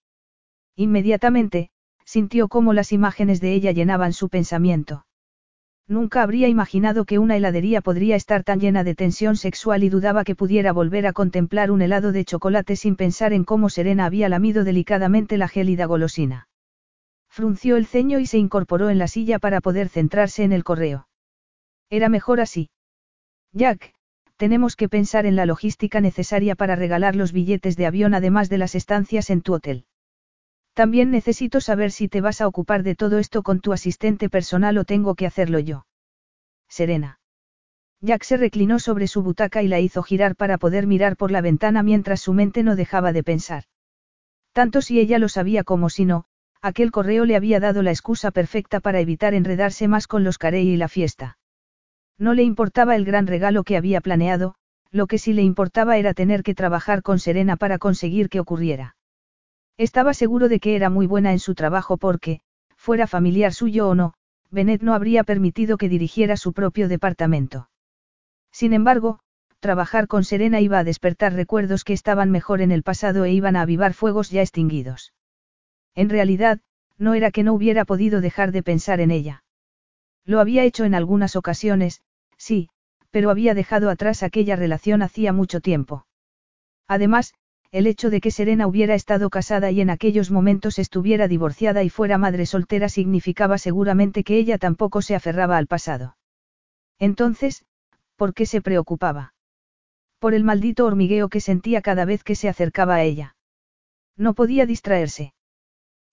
[0.77, 1.71] Inmediatamente,
[2.11, 5.07] sintió cómo las imágenes de ella llenaban su pensamiento.
[5.87, 10.25] Nunca habría imaginado que una heladería podría estar tan llena de tensión sexual y dudaba
[10.25, 14.29] que pudiera volver a contemplar un helado de chocolate sin pensar en cómo Serena había
[14.29, 16.49] lamido delicadamente la gélida golosina.
[17.29, 21.07] Frunció el ceño y se incorporó en la silla para poder centrarse en el correo.
[21.91, 22.71] Era mejor así.
[23.53, 23.95] Jack,
[24.37, 28.59] tenemos que pensar en la logística necesaria para regalar los billetes de avión además de
[28.59, 29.85] las estancias en tu hotel.
[30.81, 34.79] También necesito saber si te vas a ocupar de todo esto con tu asistente personal
[34.79, 35.85] o tengo que hacerlo yo.
[36.71, 37.21] Serena.
[38.01, 41.43] Jack se reclinó sobre su butaca y la hizo girar para poder mirar por la
[41.43, 43.65] ventana mientras su mente no dejaba de pensar.
[44.53, 46.25] Tanto si ella lo sabía como si no,
[46.63, 50.67] aquel correo le había dado la excusa perfecta para evitar enredarse más con los Carey
[50.67, 51.37] y la fiesta.
[52.17, 54.55] No le importaba el gran regalo que había planeado,
[54.91, 58.97] lo que sí le importaba era tener que trabajar con Serena para conseguir que ocurriera.
[59.81, 62.43] Estaba seguro de que era muy buena en su trabajo porque,
[62.77, 64.13] fuera familiar suyo o no,
[64.51, 67.71] Bennett no habría permitido que dirigiera su propio departamento.
[68.53, 69.21] Sin embargo,
[69.59, 73.57] trabajar con Serena iba a despertar recuerdos que estaban mejor en el pasado e iban
[73.57, 75.15] a avivar fuegos ya extinguidos.
[75.95, 76.61] En realidad,
[76.99, 79.45] no era que no hubiera podido dejar de pensar en ella.
[80.27, 82.03] Lo había hecho en algunas ocasiones,
[82.37, 82.69] Sí,
[83.11, 86.05] pero había dejado atrás aquella relación hacía mucho tiempo.
[86.87, 87.33] Además,
[87.73, 91.91] el hecho de que Serena hubiera estado casada y en aquellos momentos estuviera divorciada y
[91.91, 96.17] fuera madre soltera significaba seguramente que ella tampoco se aferraba al pasado.
[96.99, 97.65] Entonces,
[98.17, 99.35] ¿por qué se preocupaba?
[100.19, 103.37] Por el maldito hormigueo que sentía cada vez que se acercaba a ella.
[104.17, 105.33] No podía distraerse.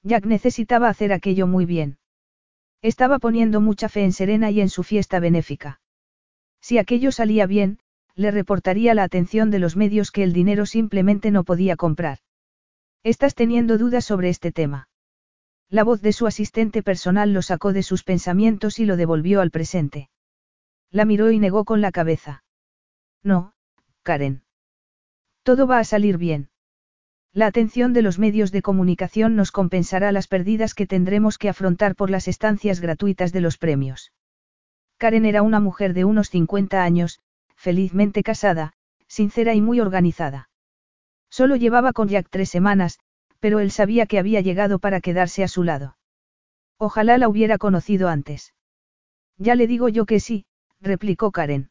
[0.03, 1.97] Jack necesitaba hacer aquello muy bien.
[2.81, 5.81] Estaba poniendo mucha fe en Serena y en su fiesta benéfica.
[6.61, 7.79] Si aquello salía bien,
[8.17, 12.17] le reportaría la atención de los medios que el dinero simplemente no podía comprar.
[13.03, 14.89] Estás teniendo dudas sobre este tema.
[15.69, 19.51] La voz de su asistente personal lo sacó de sus pensamientos y lo devolvió al
[19.51, 20.09] presente.
[20.89, 22.43] La miró y negó con la cabeza.
[23.23, 23.53] No,
[24.01, 24.41] Karen.
[25.43, 26.49] Todo va a salir bien.
[27.33, 31.95] La atención de los medios de comunicación nos compensará las pérdidas que tendremos que afrontar
[31.95, 34.11] por las estancias gratuitas de los premios.
[34.97, 37.19] Karen era una mujer de unos 50 años,
[37.57, 38.73] felizmente casada,
[39.07, 40.49] sincera y muy organizada.
[41.29, 42.99] Solo llevaba con Jack tres semanas,
[43.39, 45.97] pero él sabía que había llegado para quedarse a su lado.
[46.77, 48.53] Ojalá la hubiera conocido antes.
[49.37, 50.45] Ya le digo yo que sí,
[50.79, 51.69] replicó Karen.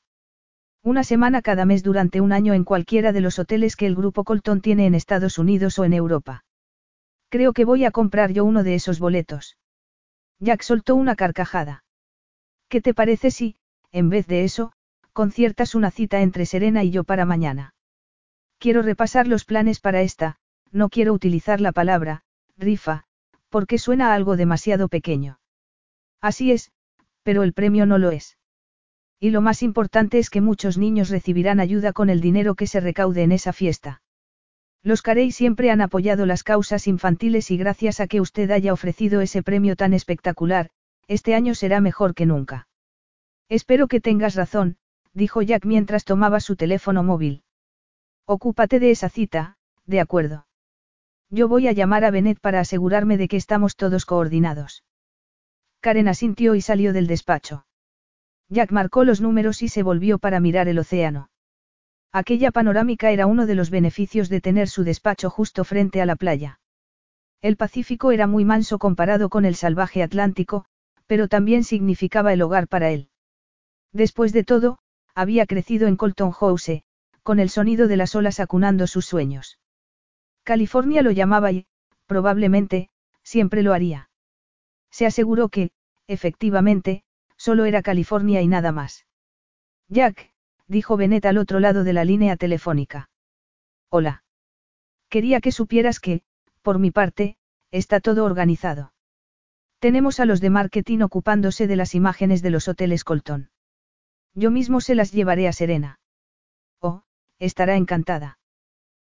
[0.83, 4.25] Una semana cada mes durante un año en cualquiera de los hoteles que el grupo
[4.25, 6.45] Colton tiene en Estados Unidos o en Europa.
[7.29, 9.57] Creo que voy a comprar yo uno de esos boletos.
[10.39, 11.85] Jack soltó una carcajada.
[12.69, 13.57] ¿Qué te parece si,
[13.91, 14.73] en vez de eso,
[15.17, 17.75] conciertas una cita entre Serena y yo para mañana?
[18.59, 20.37] Quiero repasar los planes para esta,
[20.73, 22.23] no quiero utilizar la palabra,
[22.59, 23.05] rifa,
[23.49, 25.41] porque suena algo demasiado pequeño.
[26.21, 26.71] Así es,
[27.23, 28.37] pero el premio no lo es.
[29.19, 32.81] Y lo más importante es que muchos niños recibirán ayuda con el dinero que se
[32.81, 34.03] recaude en esa fiesta.
[34.83, 39.23] Los Carey siempre han apoyado las causas infantiles y gracias a que usted haya ofrecido
[39.23, 40.69] ese premio tan espectacular,
[41.09, 42.69] este año será mejor que nunca.
[43.49, 44.77] Espero que tengas razón,
[45.17, 47.43] dijo Jack mientras tomaba su teléfono móvil.
[48.27, 49.57] Ocúpate de esa cita,
[49.87, 50.47] de acuerdo.
[51.31, 54.85] Yo voy a llamar a Bennett para asegurarme de que estamos todos coordinados.
[55.81, 57.67] Karen asintió y salió del despacho.
[58.51, 61.31] Jack marcó los números y se volvió para mirar el océano.
[62.13, 66.17] Aquella panorámica era uno de los beneficios de tener su despacho justo frente a la
[66.17, 66.61] playa.
[67.41, 70.67] El Pacífico era muy manso comparado con el salvaje Atlántico,
[71.07, 73.09] pero también significaba el hogar para él.
[73.93, 74.79] Después de todo,
[75.17, 76.83] había crecido en Colton House,
[77.23, 79.59] con el sonido de las olas acunando sus sueños.
[80.45, 81.67] California lo llamaba y,
[82.07, 82.91] probablemente,
[83.25, 84.11] siempre lo haría.
[84.93, 85.71] Se aseguró que,
[86.07, 87.03] efectivamente,
[87.37, 89.07] solo era California y nada más.
[89.89, 90.31] Jack,
[90.69, 93.09] dijo Bennett al otro lado de la línea telefónica.
[93.89, 94.23] Hola.
[95.09, 96.23] Quería que supieras que,
[96.63, 97.37] por mi parte,
[97.71, 98.93] está todo organizado.
[99.79, 103.51] Tenemos a los de marketing ocupándose de las imágenes de los hoteles Colton.
[104.37, 105.99] Yo mismo se las llevaré a Serena.
[106.81, 107.03] Oh,
[107.39, 108.39] estará encantada.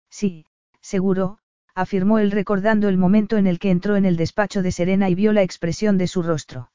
[0.10, 0.46] Sí,
[0.82, 1.40] seguro,
[1.76, 5.16] afirmó él recordando el momento en el que entró en el despacho de Serena y
[5.16, 6.72] vio la expresión de su rostro.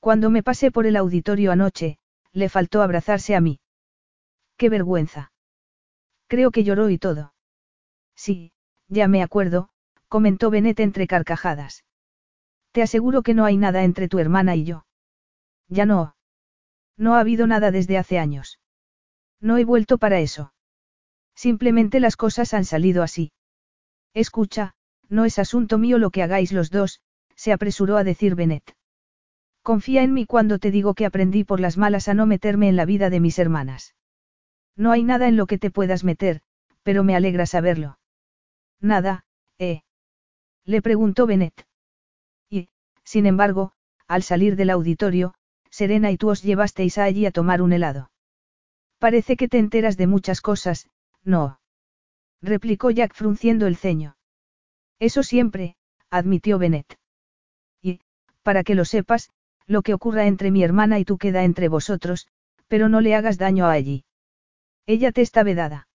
[0.00, 1.98] Cuando me pasé por el auditorio anoche,
[2.32, 3.60] le faltó abrazarse a mí.
[4.56, 5.32] Qué vergüenza.
[6.26, 7.34] Creo que lloró y todo.
[8.16, 8.52] Sí,
[8.88, 9.70] ya me acuerdo,
[10.08, 11.84] comentó Benet entre carcajadas.
[12.72, 14.86] Te aseguro que no hay nada entre tu hermana y yo.
[15.68, 16.16] Ya no.
[17.00, 18.60] No ha habido nada desde hace años.
[19.40, 20.52] No he vuelto para eso.
[21.34, 23.32] Simplemente las cosas han salido así.
[24.12, 24.74] Escucha,
[25.08, 27.00] no es asunto mío lo que hagáis los dos,
[27.36, 28.76] se apresuró a decir Benet.
[29.62, 32.76] Confía en mí cuando te digo que aprendí por las malas a no meterme en
[32.76, 33.94] la vida de mis hermanas.
[34.76, 36.42] No hay nada en lo que te puedas meter,
[36.82, 37.98] pero me alegra saberlo.
[38.78, 39.24] Nada,
[39.58, 39.84] ¿eh?
[40.66, 41.66] Le preguntó Bennett.
[42.50, 42.68] Y,
[43.04, 43.72] sin embargo,
[44.06, 45.32] al salir del auditorio,
[45.80, 48.10] Serena y tú os llevasteis a allí a tomar un helado.
[48.98, 50.90] Parece que te enteras de muchas cosas,
[51.24, 51.58] no.
[52.42, 54.18] Replicó Jack frunciendo el ceño.
[54.98, 55.76] Eso siempre,
[56.10, 56.98] admitió Bennett.
[57.80, 58.00] Y,
[58.42, 59.30] para que lo sepas,
[59.66, 62.28] lo que ocurra entre mi hermana y tú queda entre vosotros,
[62.68, 64.04] pero no le hagas daño a allí.
[64.84, 65.88] Ella te está vedada.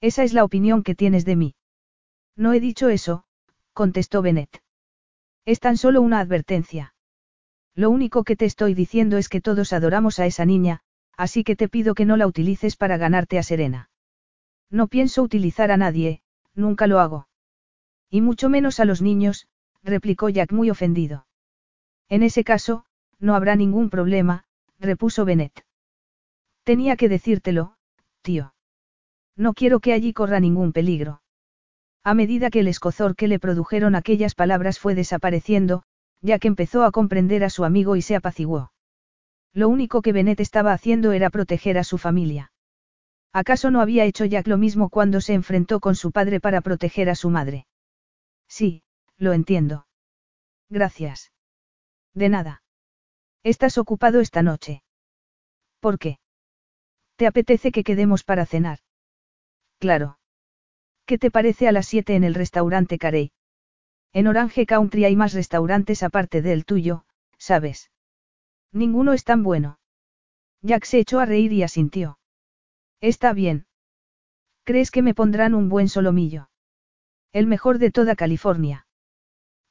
[0.00, 1.54] Esa es la opinión que tienes de mí.
[2.34, 3.24] No he dicho eso,
[3.74, 4.62] contestó Bennett.
[5.44, 6.91] Es tan solo una advertencia.
[7.74, 10.80] Lo único que te estoy diciendo es que todos adoramos a esa niña,
[11.16, 13.90] así que te pido que no la utilices para ganarte a Serena.
[14.70, 16.22] No pienso utilizar a nadie,
[16.54, 17.28] nunca lo hago.
[18.10, 19.46] Y mucho menos a los niños,
[19.82, 21.26] replicó Jack muy ofendido.
[22.08, 22.84] En ese caso,
[23.18, 24.44] no habrá ningún problema,
[24.78, 25.64] repuso Bennett.
[26.64, 27.76] Tenía que decírtelo,
[28.20, 28.54] tío.
[29.36, 31.22] No quiero que allí corra ningún peligro.
[32.04, 35.84] A medida que el escozor que le produjeron aquellas palabras fue desapareciendo,
[36.22, 38.72] ya que empezó a comprender a su amigo y se apaciguó.
[39.52, 42.52] Lo único que Bennett estaba haciendo era proteger a su familia.
[43.32, 47.10] ¿Acaso no había hecho Jack lo mismo cuando se enfrentó con su padre para proteger
[47.10, 47.66] a su madre?
[48.48, 48.82] Sí,
[49.18, 49.86] lo entiendo.
[50.70, 51.32] Gracias.
[52.14, 52.62] De nada.
[53.42, 54.82] Estás ocupado esta noche.
[55.80, 56.18] ¿Por qué?
[57.16, 58.78] ¿Te apetece que quedemos para cenar?
[59.78, 60.18] Claro.
[61.06, 63.32] ¿Qué te parece a las 7 en el restaurante Carey?
[64.14, 67.04] En Orange Country hay más restaurantes aparte del tuyo,
[67.38, 67.90] ¿sabes?
[68.70, 69.78] Ninguno es tan bueno.
[70.60, 72.18] Jack se echó a reír y asintió.
[73.00, 73.66] Está bien.
[74.64, 76.50] ¿Crees que me pondrán un buen solomillo?
[77.32, 78.86] El mejor de toda California.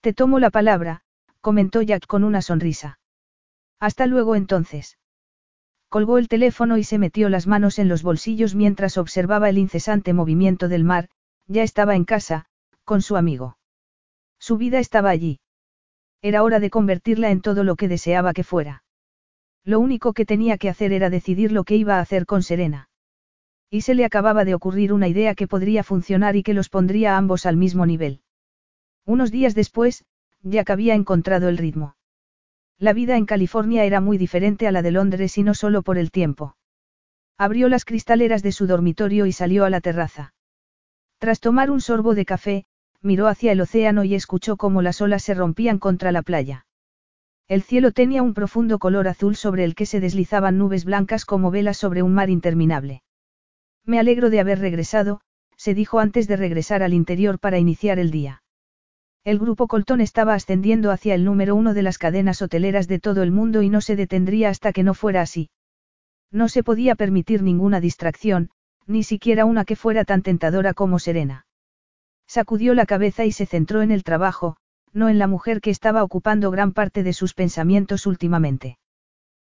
[0.01, 1.03] Te tomo la palabra,
[1.39, 2.99] comentó Jack con una sonrisa.
[3.79, 4.97] Hasta luego entonces.
[5.87, 10.13] Colgó el teléfono y se metió las manos en los bolsillos mientras observaba el incesante
[10.13, 11.09] movimiento del mar,
[11.47, 12.45] ya estaba en casa,
[12.85, 13.57] con su amigo.
[14.41, 15.39] Su vida estaba allí.
[16.23, 18.83] Era hora de convertirla en todo lo que deseaba que fuera.
[19.63, 22.89] Lo único que tenía que hacer era decidir lo que iba a hacer con Serena.
[23.69, 27.13] Y se le acababa de ocurrir una idea que podría funcionar y que los pondría
[27.13, 28.21] a ambos al mismo nivel.
[29.05, 30.05] Unos días después,
[30.41, 31.95] Jack había encontrado el ritmo.
[32.79, 35.99] La vida en California era muy diferente a la de Londres y no solo por
[35.99, 36.57] el tiempo.
[37.37, 40.33] Abrió las cristaleras de su dormitorio y salió a la terraza.
[41.19, 42.65] Tras tomar un sorbo de café,
[43.01, 46.65] miró hacia el océano y escuchó cómo las olas se rompían contra la playa.
[47.47, 51.51] El cielo tenía un profundo color azul sobre el que se deslizaban nubes blancas como
[51.51, 53.03] velas sobre un mar interminable.
[53.85, 55.21] Me alegro de haber regresado,
[55.57, 58.41] se dijo antes de regresar al interior para iniciar el día.
[59.23, 63.21] El grupo Colton estaba ascendiendo hacia el número uno de las cadenas hoteleras de todo
[63.21, 65.49] el mundo y no se detendría hasta que no fuera así.
[66.31, 68.49] No se podía permitir ninguna distracción,
[68.87, 71.45] ni siquiera una que fuera tan tentadora como Serena.
[72.33, 74.55] Sacudió la cabeza y se centró en el trabajo,
[74.93, 78.77] no en la mujer que estaba ocupando gran parte de sus pensamientos últimamente.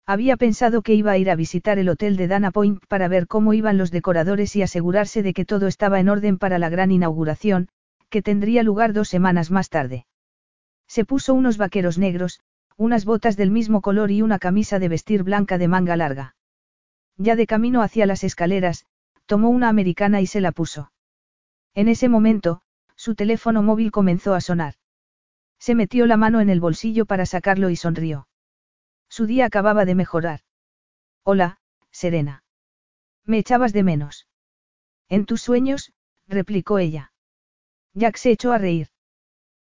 [0.06, 3.26] Había pensado que iba a ir a visitar el hotel de Dana Point para ver
[3.26, 6.92] cómo iban los decoradores y asegurarse de que todo estaba en orden para la gran
[6.92, 7.66] inauguración,
[8.10, 10.06] que tendría lugar dos semanas más tarde.
[10.86, 12.38] Se puso unos vaqueros negros,
[12.76, 16.36] unas botas del mismo color y una camisa de vestir blanca de manga larga.
[17.16, 18.86] Ya de camino hacia las escaleras,
[19.26, 20.92] tomó una americana y se la puso.
[21.74, 22.62] En ese momento,
[22.98, 24.74] su teléfono móvil comenzó a sonar.
[25.60, 28.28] Se metió la mano en el bolsillo para sacarlo y sonrió.
[29.08, 30.40] Su día acababa de mejorar.
[31.22, 31.60] Hola,
[31.92, 32.42] Serena.
[33.24, 34.26] Me echabas de menos.
[35.08, 35.92] En tus sueños,
[36.26, 37.12] replicó ella.
[37.94, 38.88] Jack se echó a reír.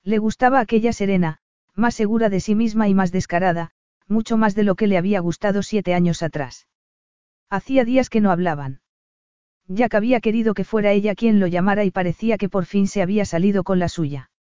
[0.03, 1.39] Le gustaba aquella Serena,
[1.75, 3.71] más segura de sí misma y más descarada,
[4.07, 6.67] mucho más de lo que le había gustado siete años atrás.
[7.49, 8.81] Hacía días que no hablaban.
[9.71, 13.03] Jack había querido que fuera ella quien lo llamara y parecía que por fin se
[13.03, 14.31] había salido con la suya.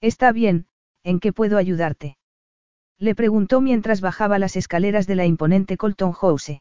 [0.00, 0.66] Está bien,
[1.04, 2.18] ¿en qué puedo ayudarte?
[2.98, 6.60] Le preguntó mientras bajaba las escaleras de la imponente Colton House.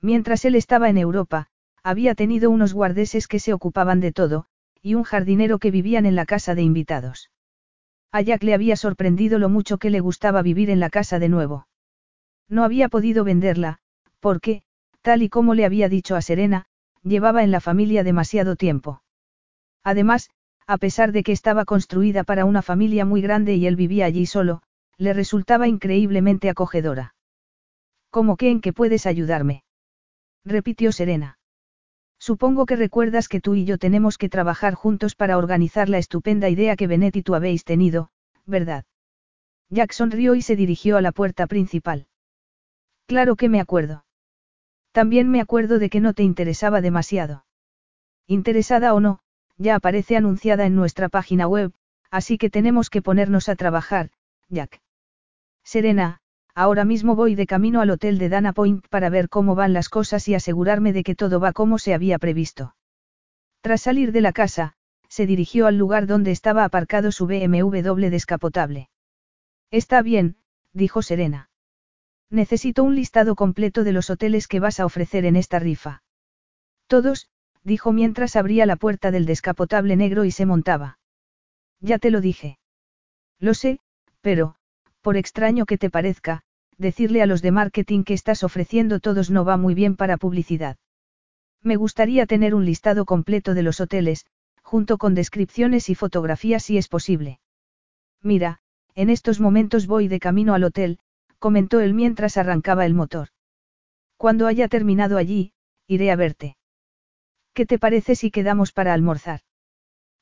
[0.00, 1.46] Mientras él estaba en Europa,
[1.84, 4.46] había tenido unos guardeses que se ocupaban de todo,
[4.82, 7.30] y un jardinero que vivían en la casa de invitados.
[8.10, 11.28] A Jack le había sorprendido lo mucho que le gustaba vivir en la casa de
[11.28, 11.68] nuevo.
[12.48, 13.78] No había podido venderla,
[14.18, 14.62] porque,
[15.00, 16.66] tal y como le había dicho a Serena,
[17.04, 19.02] llevaba en la familia demasiado tiempo.
[19.84, 20.30] Además,
[20.66, 24.26] a pesar de que estaba construida para una familia muy grande y él vivía allí
[24.26, 24.62] solo,
[24.96, 27.14] le resultaba increíblemente acogedora.
[28.10, 29.64] ¿Cómo que en qué puedes ayudarme?
[30.44, 31.38] repitió Serena.
[32.18, 36.48] Supongo que recuerdas que tú y yo tenemos que trabajar juntos para organizar la estupenda
[36.48, 38.10] idea que Benet y tú habéis tenido,
[38.46, 38.84] ¿verdad?
[39.68, 42.06] Jack sonrió y se dirigió a la puerta principal.
[43.06, 44.04] Claro que me acuerdo.
[44.94, 47.44] También me acuerdo de que no te interesaba demasiado.
[48.28, 49.18] Interesada o no,
[49.58, 51.72] ya aparece anunciada en nuestra página web,
[52.12, 54.12] así que tenemos que ponernos a trabajar,
[54.48, 54.80] Jack.
[55.64, 56.20] Serena,
[56.56, 59.88] Ahora mismo voy de camino al hotel de Dana Point para ver cómo van las
[59.88, 62.76] cosas y asegurarme de que todo va como se había previsto.
[63.60, 64.74] Tras salir de la casa,
[65.08, 68.88] se dirigió al lugar donde estaba aparcado su BMW descapotable.
[69.72, 70.36] Está bien,
[70.72, 71.50] dijo Serena.
[72.34, 76.02] Necesito un listado completo de los hoteles que vas a ofrecer en esta rifa.
[76.88, 77.28] Todos,
[77.62, 80.98] dijo mientras abría la puerta del descapotable negro y se montaba.
[81.78, 82.58] Ya te lo dije.
[83.38, 83.78] Lo sé,
[84.20, 84.56] pero,
[85.00, 86.42] por extraño que te parezca,
[86.76, 90.76] decirle a los de marketing que estás ofreciendo todos no va muy bien para publicidad.
[91.62, 94.26] Me gustaría tener un listado completo de los hoteles,
[94.60, 97.38] junto con descripciones y fotografías si es posible.
[98.22, 98.58] Mira,
[98.96, 100.98] en estos momentos voy de camino al hotel,
[101.44, 103.28] comentó él mientras arrancaba el motor.
[104.16, 105.52] Cuando haya terminado allí,
[105.86, 106.56] iré a verte.
[107.52, 109.40] ¿Qué te parece si quedamos para almorzar?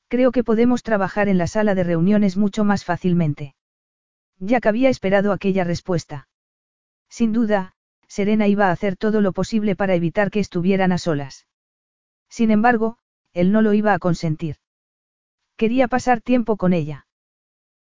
[0.09, 3.55] Creo que podemos trabajar en la sala de reuniones mucho más fácilmente.
[4.39, 6.27] Jack había esperado aquella respuesta.
[7.07, 7.71] Sin duda,
[8.09, 11.47] Serena iba a hacer todo lo posible para evitar que estuvieran a solas.
[12.27, 12.97] Sin embargo,
[13.31, 14.57] él no lo iba a consentir.
[15.55, 17.07] Quería pasar tiempo con ella.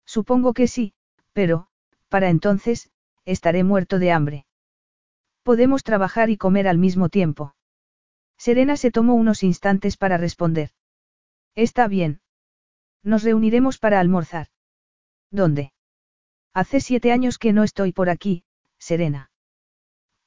[0.05, 0.93] Supongo que sí,
[1.33, 1.69] pero,
[2.07, 2.91] para entonces,
[3.25, 4.45] estaré muerto de hambre.
[5.43, 7.55] Podemos trabajar y comer al mismo tiempo.
[8.37, 10.71] Serena se tomó unos instantes para responder.
[11.55, 12.21] Está bien.
[13.03, 14.47] Nos reuniremos para almorzar.
[15.31, 15.73] ¿Dónde?
[16.53, 18.43] Hace siete años que no estoy por aquí,
[18.77, 19.31] Serena.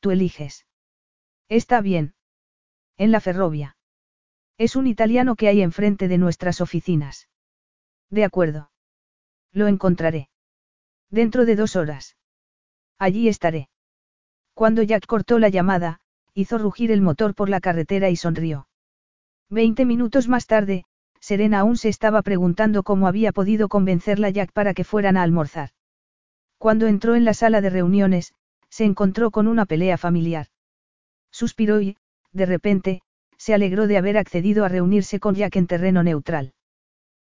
[0.00, 0.66] Tú eliges.
[1.48, 2.14] Está bien.
[2.96, 3.76] En la ferrovia.
[4.56, 7.28] Es un italiano que hay enfrente de nuestras oficinas.
[8.10, 8.70] De acuerdo.
[9.52, 10.30] Lo encontraré.
[11.10, 12.16] Dentro de dos horas.
[12.98, 13.68] Allí estaré.
[14.54, 16.00] Cuando Jack cortó la llamada,
[16.32, 18.68] hizo rugir el motor por la carretera y sonrió.
[19.50, 20.84] Veinte minutos más tarde,
[21.20, 25.70] Serena aún se estaba preguntando cómo había podido convencerla Jack para que fueran a almorzar.
[26.58, 28.34] Cuando entró en la sala de reuniones,
[28.68, 30.48] se encontró con una pelea familiar.
[31.30, 31.96] Suspiró y,
[32.32, 33.02] de repente,
[33.38, 36.52] se alegró de haber accedido a reunirse con Jack en terreno neutral.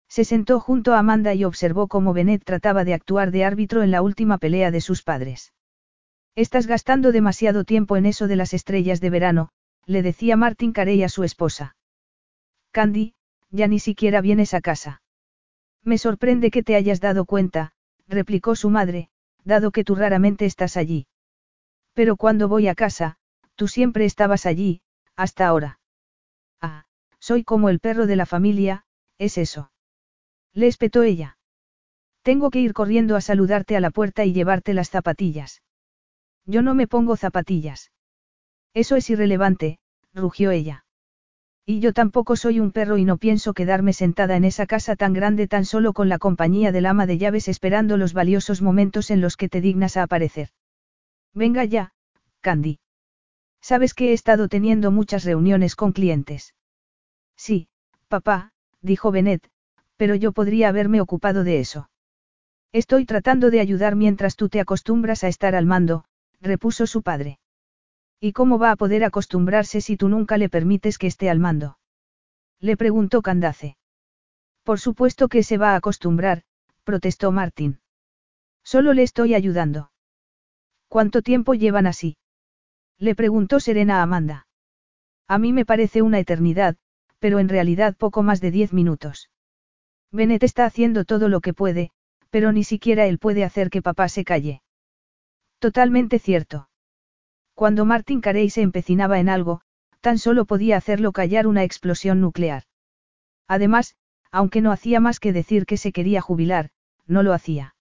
[0.08, 3.92] Se sentó junto a Amanda y observó cómo Bennett trataba de actuar de árbitro en
[3.92, 5.54] la última pelea de sus padres.
[6.36, 9.50] Estás gastando demasiado tiempo en eso de las estrellas de verano,
[9.86, 11.76] le decía Martin Carey a su esposa.
[12.72, 13.14] Candy,
[13.52, 15.02] ya ni siquiera vienes a casa.
[15.84, 17.72] Me sorprende que te hayas dado cuenta,
[18.08, 19.10] replicó su madre,
[19.44, 21.08] dado que tú raramente estás allí.
[21.94, 23.18] Pero cuando voy a casa,
[23.56, 24.82] tú siempre estabas allí,
[25.16, 25.80] hasta ahora.
[26.60, 26.86] Ah,
[27.20, 28.86] soy como el perro de la familia,
[29.18, 29.72] es eso.
[30.56, 31.38] Le espetó ella.
[32.24, 35.62] Tengo que ir corriendo a saludarte a la puerta y llevarte las zapatillas.
[36.46, 37.92] Yo no me pongo zapatillas.
[38.74, 39.80] Eso es irrelevante,
[40.14, 40.86] rugió ella.
[41.66, 45.14] Y yo tampoco soy un perro y no pienso quedarme sentada en esa casa tan
[45.14, 49.20] grande tan solo con la compañía del ama de llaves esperando los valiosos momentos en
[49.20, 50.50] los que te dignas a aparecer.
[51.34, 51.94] Venga ya,
[52.42, 52.80] Candy.
[53.62, 56.54] Sabes que he estado teniendo muchas reuniones con clientes.
[57.36, 57.68] Sí,
[58.08, 59.50] papá, dijo Bennett,
[59.98, 61.90] pero yo podría haberme ocupado de eso.
[62.72, 66.06] Estoy tratando de ayudar mientras tú te acostumbras a estar al mando,
[66.42, 67.40] repuso su padre.
[68.20, 71.78] ¿Y cómo va a poder acostumbrarse si tú nunca le permites que esté al mando?
[72.60, 73.78] Le preguntó Candace.
[74.64, 76.44] Por supuesto que se va a acostumbrar,
[76.84, 77.80] protestó Martín.
[78.64, 79.92] Solo le estoy ayudando.
[80.88, 82.18] ¿Cuánto tiempo llevan así?
[82.98, 84.48] Le preguntó Serena Amanda.
[85.28, 86.78] A mí me parece una eternidad,
[87.20, 89.30] pero en realidad poco más de diez minutos.
[90.12, 91.92] Bennett está haciendo todo lo que puede,
[92.30, 94.62] pero ni siquiera él puede hacer que papá se calle.
[95.60, 96.70] Totalmente cierto.
[97.54, 99.62] Cuando Martin Carey se empecinaba en algo,
[100.02, 102.64] tan solo podía hacerlo callar una explosión nuclear.
[103.48, 103.96] Además,
[104.32, 106.70] aunque no hacía más que decir que se quería jubilar,
[107.08, 107.76] no lo hacía.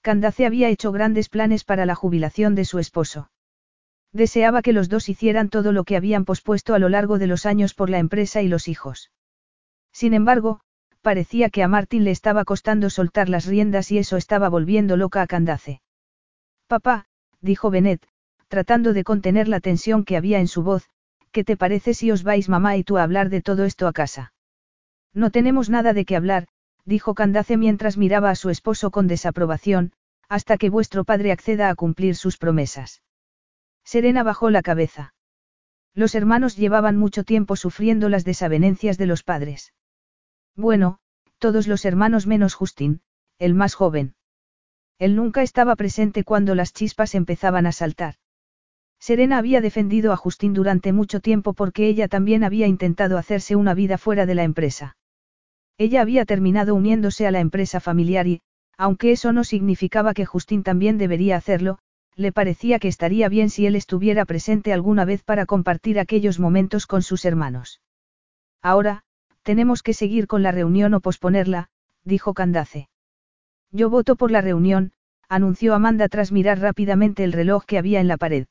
[0.00, 3.30] Candace había hecho grandes planes para la jubilación de su esposo.
[4.12, 7.44] Deseaba que los dos hicieran todo lo que habían pospuesto a lo largo de los
[7.44, 9.10] años por la empresa y los hijos.
[9.92, 10.60] Sin embargo,
[11.06, 15.22] parecía que a Martin le estaba costando soltar las riendas y eso estaba volviendo loca
[15.22, 15.80] a Candace.
[16.66, 17.06] Papá,
[17.40, 18.04] dijo Bennett,
[18.48, 20.90] tratando de contener la tensión que había en su voz,
[21.30, 23.92] ¿qué te parece si os vais mamá y tú a hablar de todo esto a
[23.92, 24.32] casa?
[25.14, 26.48] No tenemos nada de qué hablar,
[26.84, 29.92] dijo Candace mientras miraba a su esposo con desaprobación,
[30.28, 33.04] hasta que vuestro padre acceda a cumplir sus promesas.
[33.84, 35.14] Serena bajó la cabeza.
[35.94, 39.72] Los hermanos llevaban mucho tiempo sufriendo las desavenencias de los padres.
[40.56, 40.98] Bueno,
[41.38, 43.02] todos los hermanos menos Justin,
[43.38, 44.14] el más joven.
[44.98, 48.14] Él nunca estaba presente cuando las chispas empezaban a saltar.
[48.98, 53.74] Serena había defendido a Justin durante mucho tiempo porque ella también había intentado hacerse una
[53.74, 54.96] vida fuera de la empresa.
[55.76, 58.40] Ella había terminado uniéndose a la empresa familiar y,
[58.78, 61.78] aunque eso no significaba que Justin también debería hacerlo,
[62.14, 66.86] le parecía que estaría bien si él estuviera presente alguna vez para compartir aquellos momentos
[66.86, 67.82] con sus hermanos.
[68.62, 69.04] Ahora,
[69.46, 71.68] tenemos que seguir con la reunión o posponerla,
[72.02, 72.88] dijo Candace.
[73.70, 74.92] Yo voto por la reunión,
[75.28, 78.48] anunció Amanda tras mirar rápidamente el reloj que había en la pared.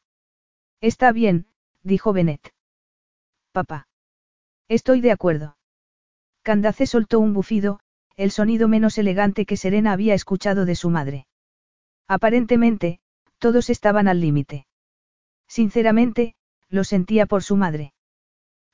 [0.80, 1.48] Está bien,
[1.84, 2.54] dijo Bennett.
[3.52, 3.90] Papá.
[4.70, 5.58] Estoy de acuerdo.
[6.44, 7.82] Candace soltó un bufido,
[8.16, 11.28] el sonido menos elegante que Serena había escuchado de su madre.
[12.08, 13.02] Aparentemente,
[13.38, 14.66] todos estaban al límite.
[15.46, 16.36] Sinceramente,
[16.70, 17.95] lo sentía por su madre.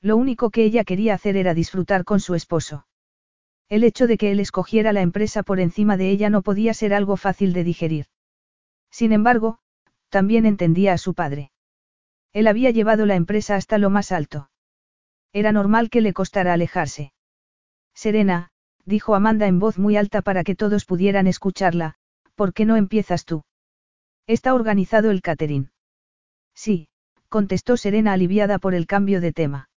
[0.02, 2.86] Lo único que ella quería hacer era disfrutar con su esposo.
[3.68, 6.92] El hecho de que él escogiera la empresa por encima de ella no podía ser
[6.92, 8.06] algo fácil de digerir.
[8.90, 9.60] Sin embargo,
[10.08, 11.52] también entendía a su padre.
[12.32, 14.50] Él había llevado la empresa hasta lo más alto.
[15.32, 17.12] Era normal que le costara alejarse.
[17.94, 18.50] Serena,
[18.84, 21.94] dijo Amanda en voz muy alta para que todos pudieran escucharla,
[22.34, 23.44] ¿por qué no empiezas tú?
[24.26, 25.70] Está organizado el catering.
[26.54, 26.88] Sí,
[27.28, 29.68] contestó Serena aliviada por el cambio de tema.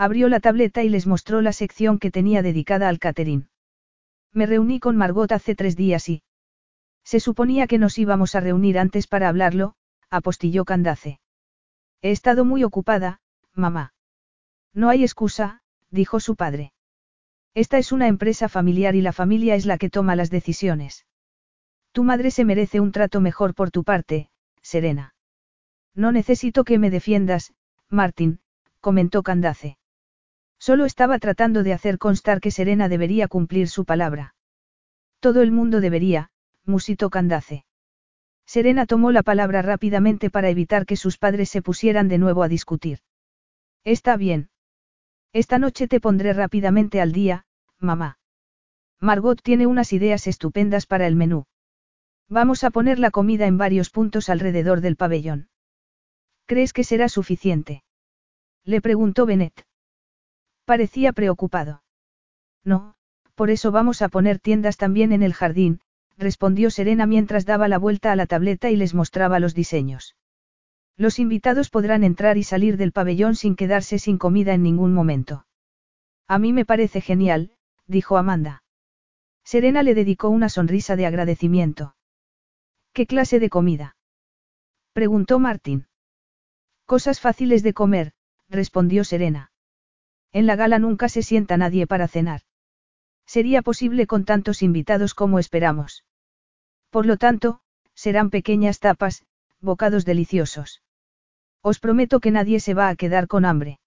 [0.00, 3.50] Abrió la tableta y les mostró la sección que tenía dedicada al catering.
[4.32, 6.22] Me reuní con Margot hace tres días y...
[7.04, 9.74] Se suponía que nos íbamos a reunir antes para hablarlo,
[10.08, 11.20] apostilló Candace.
[12.00, 13.20] He estado muy ocupada,
[13.52, 13.92] mamá.
[14.72, 15.60] No hay excusa,
[15.90, 16.72] dijo su padre.
[17.52, 21.04] Esta es una empresa familiar y la familia es la que toma las decisiones.
[21.92, 24.30] Tu madre se merece un trato mejor por tu parte,
[24.62, 25.14] Serena.
[25.94, 27.52] No necesito que me defiendas,
[27.90, 28.40] Martín,
[28.80, 29.76] comentó Candace.
[30.60, 34.34] Solo estaba tratando de hacer constar que Serena debería cumplir su palabra.
[35.18, 36.30] Todo el mundo debería,
[36.66, 37.64] musitó Candace.
[38.44, 42.48] Serena tomó la palabra rápidamente para evitar que sus padres se pusieran de nuevo a
[42.48, 42.98] discutir.
[43.84, 44.50] Está bien.
[45.32, 47.46] Esta noche te pondré rápidamente al día,
[47.78, 48.18] mamá.
[49.00, 51.46] Margot tiene unas ideas estupendas para el menú.
[52.28, 55.48] Vamos a poner la comida en varios puntos alrededor del pabellón.
[56.44, 57.82] ¿Crees que será suficiente?
[58.64, 59.64] Le preguntó Bennett.
[60.70, 61.82] Parecía preocupado.
[62.62, 62.94] No,
[63.34, 65.80] por eso vamos a poner tiendas también en el jardín,
[66.16, 70.14] respondió Serena mientras daba la vuelta a la tableta y les mostraba los diseños.
[70.96, 75.44] Los invitados podrán entrar y salir del pabellón sin quedarse sin comida en ningún momento.
[76.28, 77.50] A mí me parece genial,
[77.88, 78.62] dijo Amanda.
[79.42, 81.96] Serena le dedicó una sonrisa de agradecimiento.
[82.92, 83.96] ¿Qué clase de comida?
[84.92, 85.88] preguntó Martín.
[86.86, 88.12] Cosas fáciles de comer,
[88.48, 89.50] respondió Serena.
[90.32, 92.42] En la gala nunca se sienta nadie para cenar.
[93.26, 96.04] Sería posible con tantos invitados como esperamos.
[96.90, 97.60] Por lo tanto,
[97.94, 99.24] serán pequeñas tapas,
[99.60, 100.82] bocados deliciosos.
[101.62, 103.80] Os prometo que nadie se va a quedar con hambre.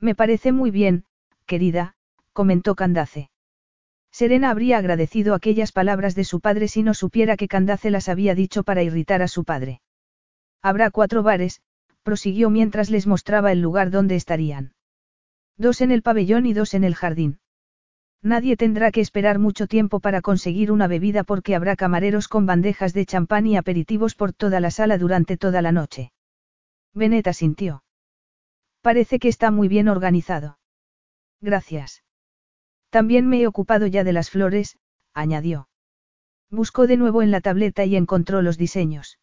[0.00, 1.04] Me parece muy bien,
[1.46, 1.94] querida,
[2.32, 3.30] comentó Candace.
[4.10, 8.34] Serena habría agradecido aquellas palabras de su padre si no supiera que Candace las había
[8.34, 9.80] dicho para irritar a su padre.
[10.62, 11.62] Habrá cuatro bares,
[12.02, 14.72] prosiguió mientras les mostraba el lugar donde estarían.
[15.58, 17.40] Dos en el pabellón y dos en el jardín.
[18.22, 22.92] Nadie tendrá que esperar mucho tiempo para conseguir una bebida porque habrá camareros con bandejas
[22.92, 26.12] de champán y aperitivos por toda la sala durante toda la noche.
[26.94, 27.84] Beneta sintió.
[28.80, 30.58] Parece que está muy bien organizado.
[31.40, 32.02] Gracias.
[32.90, 34.78] También me he ocupado ya de las flores,
[35.12, 35.68] añadió.
[36.50, 39.18] Buscó de nuevo en la tableta y encontró los diseños.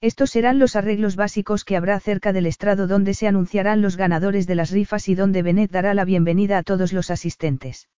[0.00, 4.46] Estos serán los arreglos básicos que habrá cerca del estrado donde se anunciarán los ganadores
[4.46, 7.88] de las rifas y donde Benet dará la bienvenida a todos los asistentes.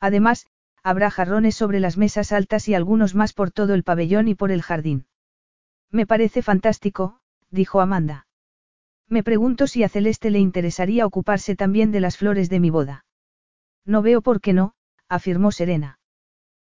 [0.00, 0.46] Además,
[0.82, 4.50] habrá jarrones sobre las mesas altas y algunos más por todo el pabellón y por
[4.50, 5.06] el jardín.
[5.90, 8.26] Me parece fantástico, dijo Amanda.
[9.06, 13.04] Me pregunto si a Celeste le interesaría ocuparse también de las flores de mi boda.
[13.84, 14.74] No veo por qué no,
[15.08, 15.98] afirmó Serena.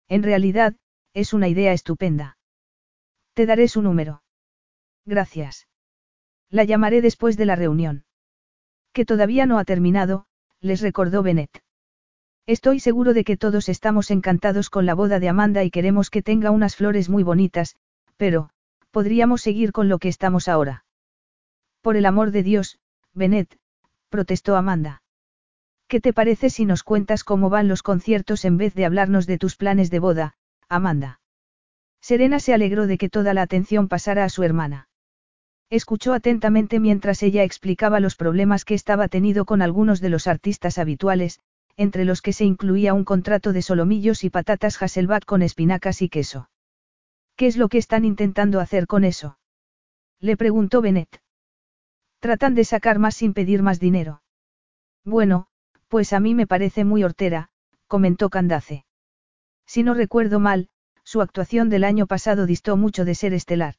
[0.09, 0.77] En realidad,
[1.13, 2.39] es una idea estupenda.
[3.35, 4.23] Te daré su número.
[5.07, 5.69] Gracias.
[6.51, 8.05] La llamaré después de la reunión.
[8.93, 10.27] Que todavía no ha terminado,
[10.61, 11.63] les recordó Bennett.
[12.47, 16.23] Estoy seguro de que todos estamos encantados con la boda de Amanda y queremos que
[16.23, 17.77] tenga unas flores muy bonitas,
[18.17, 18.51] pero,
[18.91, 20.85] podríamos seguir con lo que estamos ahora.
[21.83, 22.79] Por el amor de Dios,
[23.13, 23.59] Bennett,
[24.09, 25.03] protestó Amanda.
[25.89, 29.39] ¿Qué te parece si nos cuentas cómo van los conciertos en vez de hablarnos de
[29.39, 30.35] tus planes de boda,
[30.69, 31.21] Amanda?
[32.01, 34.89] Serena se alegró de que toda la atención pasara a su hermana.
[35.69, 40.79] Escuchó atentamente mientras ella explicaba los problemas que estaba tenido con algunos de los artistas
[40.79, 41.41] habituales,
[41.77, 46.09] entre los que se incluía un contrato de solomillos y patatas Hasselback con espinacas y
[46.09, 46.49] queso.
[47.35, 49.39] ¿Qué es lo que están intentando hacer con eso?
[50.21, 51.21] Le preguntó Bennett.
[52.21, 54.23] Tratan de sacar más sin pedir más dinero.
[55.05, 55.49] Bueno,
[55.89, 57.51] pues a mí me parece muy hortera,
[57.89, 58.87] comentó Candace.
[59.67, 60.69] Si no recuerdo mal,
[61.05, 63.75] su actuación del año pasado distó mucho de ser estelar.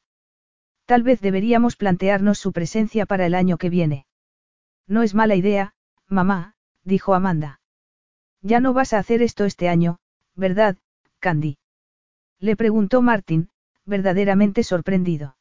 [0.88, 4.06] Tal vez deberíamos plantearnos su presencia para el año que viene.
[4.86, 5.74] No es mala idea,
[6.06, 7.60] mamá, dijo Amanda.
[8.40, 9.98] Ya no vas a hacer esto este año,
[10.34, 10.78] ¿verdad,
[11.18, 11.58] Candy?
[12.40, 13.50] Le preguntó Martin,
[13.84, 15.36] verdaderamente sorprendido.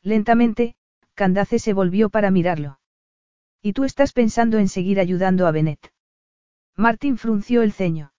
[0.00, 0.74] Lentamente,
[1.12, 2.80] Candace se volvió para mirarlo.
[3.60, 5.92] ¿Y tú estás pensando en seguir ayudando a Bennett?
[6.76, 8.14] Martin frunció el ceño.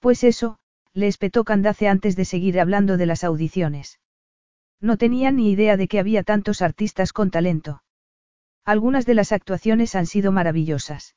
[0.00, 0.58] Pues eso,
[0.92, 4.00] le espetó Candace antes de seguir hablando de las audiciones.
[4.82, 7.82] No tenía ni idea de que había tantos artistas con talento.
[8.64, 11.14] Algunas de las actuaciones han sido maravillosas.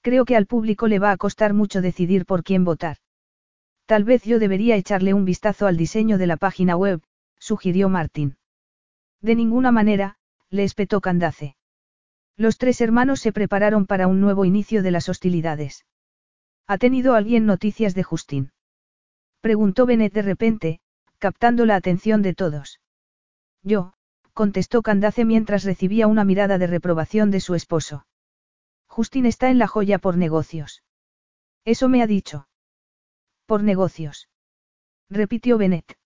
[0.00, 2.96] Creo que al público le va a costar mucho decidir por quién votar.
[3.86, 7.02] Tal vez yo debería echarle un vistazo al diseño de la página web,
[7.38, 8.36] sugirió Martín.
[9.20, 10.16] De ninguna manera,
[10.50, 11.56] le espetó Candace.
[12.36, 15.86] Los tres hermanos se prepararon para un nuevo inicio de las hostilidades.
[16.66, 18.50] ¿Ha tenido alguien noticias de Justín?
[19.40, 20.80] Preguntó Benet de repente,
[21.22, 22.80] captando la atención de todos.
[23.62, 23.92] Yo,
[24.32, 28.06] contestó Candace mientras recibía una mirada de reprobación de su esposo.
[28.88, 30.82] Justin está en la joya por negocios.
[31.64, 32.48] Eso me ha dicho.
[33.46, 34.30] Por negocios.
[35.08, 35.96] Repitió Bennett.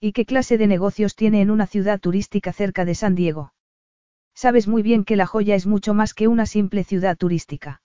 [0.00, 3.54] ¿Y qué clase de negocios tiene en una ciudad turística cerca de San Diego?
[4.34, 7.80] Sabes muy bien que la joya es mucho más que una simple ciudad turística.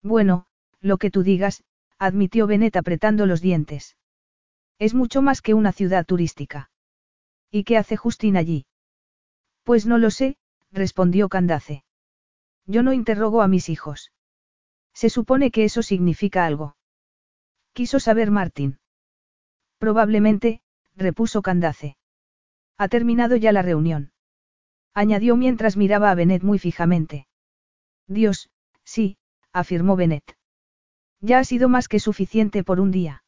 [0.00, 0.46] Bueno,
[0.80, 1.64] lo que tú digas,
[1.98, 3.96] admitió Bennett apretando los dientes.
[4.86, 6.68] Es mucho más que una ciudad turística.
[7.52, 8.66] ¿Y qué hace Justin allí?
[9.62, 10.38] Pues no lo sé,
[10.72, 11.84] respondió Candace.
[12.66, 14.10] Yo no interrogo a mis hijos.
[14.92, 16.74] Se supone que eso significa algo.
[17.72, 18.80] Quiso saber Martín.
[19.78, 20.62] Probablemente,
[20.96, 21.96] repuso Candace.
[22.76, 24.10] Ha terminado ya la reunión.
[24.94, 27.28] Añadió mientras miraba a Benet muy fijamente.
[28.08, 28.50] Dios,
[28.82, 29.16] sí,
[29.52, 30.36] afirmó Benet.
[31.20, 33.21] Ya ha sido más que suficiente por un día.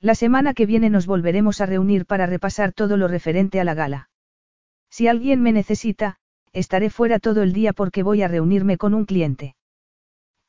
[0.00, 3.74] La semana que viene nos volveremos a reunir para repasar todo lo referente a la
[3.74, 4.10] gala.
[4.90, 6.18] Si alguien me necesita,
[6.52, 9.56] estaré fuera todo el día porque voy a reunirme con un cliente.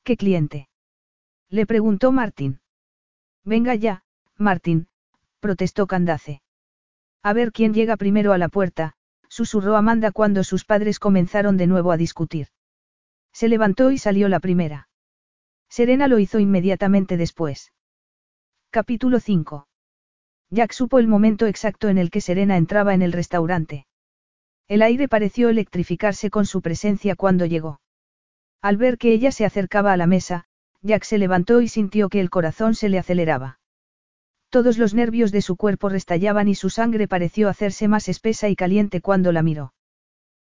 [0.04, 0.70] ¿Qué cliente?
[1.50, 2.62] Le preguntó Martín.
[3.44, 4.04] Venga ya,
[4.38, 4.88] Martín,
[5.40, 6.44] protestó Candace.
[7.24, 8.94] A ver quién llega primero a la puerta,
[9.30, 12.50] susurró Amanda cuando sus padres comenzaron de nuevo a discutir.
[13.34, 14.90] Se levantó y salió la primera.
[15.70, 17.72] Serena lo hizo inmediatamente después.
[18.72, 19.66] Capítulo 5.
[20.52, 23.88] Jack supo el momento exacto en el que Serena entraba en el restaurante.
[24.68, 27.82] El aire pareció electrificarse con su presencia cuando llegó.
[28.62, 30.46] Al ver que ella se acercaba a la mesa,
[30.84, 33.60] Jack se levantó y sintió que el corazón se le aceleraba.
[34.50, 38.56] Todos los nervios de su cuerpo restallaban y su sangre pareció hacerse más espesa y
[38.56, 39.74] caliente cuando la miró.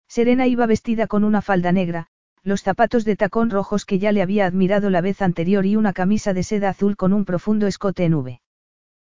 [0.07, 2.07] Serena iba vestida con una falda negra,
[2.45, 5.93] los zapatos de tacón rojos que ya le había admirado la vez anterior y una
[5.93, 8.41] camisa de seda azul con un profundo escote en V.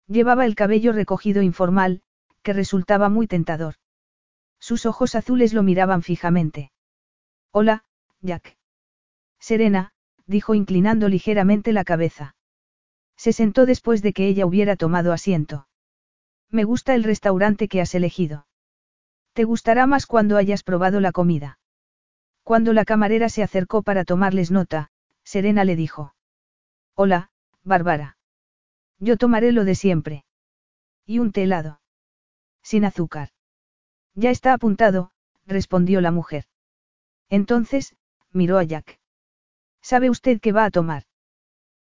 [0.06, 2.02] Llevaba el cabello recogido informal,
[2.42, 3.74] que resultaba muy tentador.
[4.60, 6.70] Sus ojos azules lo miraban fijamente.
[7.50, 7.84] Hola,
[8.20, 8.56] Jack.
[9.40, 9.92] Serena,
[10.26, 12.36] dijo inclinando ligeramente la cabeza.
[13.16, 15.66] Se sentó después de que ella hubiera tomado asiento.
[16.50, 18.46] Me gusta el restaurante que has elegido.
[19.32, 21.58] Te gustará más cuando hayas probado la comida.
[22.46, 24.92] Cuando la camarera se acercó para tomarles nota,
[25.24, 26.14] Serena le dijo.
[26.94, 27.32] Hola,
[27.64, 28.18] Bárbara.
[29.00, 30.24] Yo tomaré lo de siempre.
[31.04, 31.80] Y un té helado.
[32.62, 33.30] Sin azúcar.
[34.14, 35.10] Ya está apuntado,
[35.44, 36.44] respondió la mujer.
[37.28, 37.96] Entonces,
[38.30, 39.00] miró a Jack.
[39.82, 41.02] ¿Sabe usted qué va a tomar?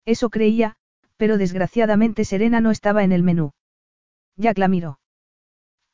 [0.06, 0.78] Eso creía,
[1.18, 3.52] pero desgraciadamente Serena no estaba en el menú.
[4.38, 5.02] Jack la miró.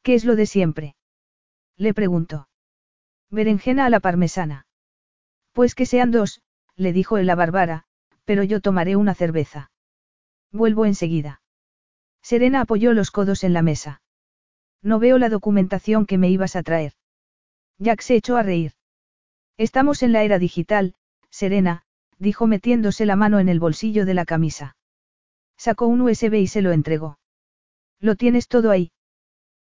[0.04, 0.96] ¿Qué es lo de siempre?
[1.76, 2.49] Le preguntó.
[3.32, 4.66] Berenjena a la parmesana.
[5.54, 6.42] Pues que sean dos,
[6.76, 7.86] le dijo él a
[8.26, 9.72] pero yo tomaré una cerveza.
[10.52, 11.42] Vuelvo enseguida.
[12.22, 14.02] Serena apoyó los codos en la mesa.
[14.82, 16.94] No veo la documentación que me ibas a traer.
[17.78, 18.74] Jack se echó a reír.
[19.58, 20.96] Estamos en la era digital,
[21.30, 21.84] Serena,
[22.18, 24.78] dijo metiéndose la mano en el bolsillo de la camisa.
[25.58, 27.20] Sacó un USB y se lo entregó.
[28.00, 28.92] Lo tienes todo ahí.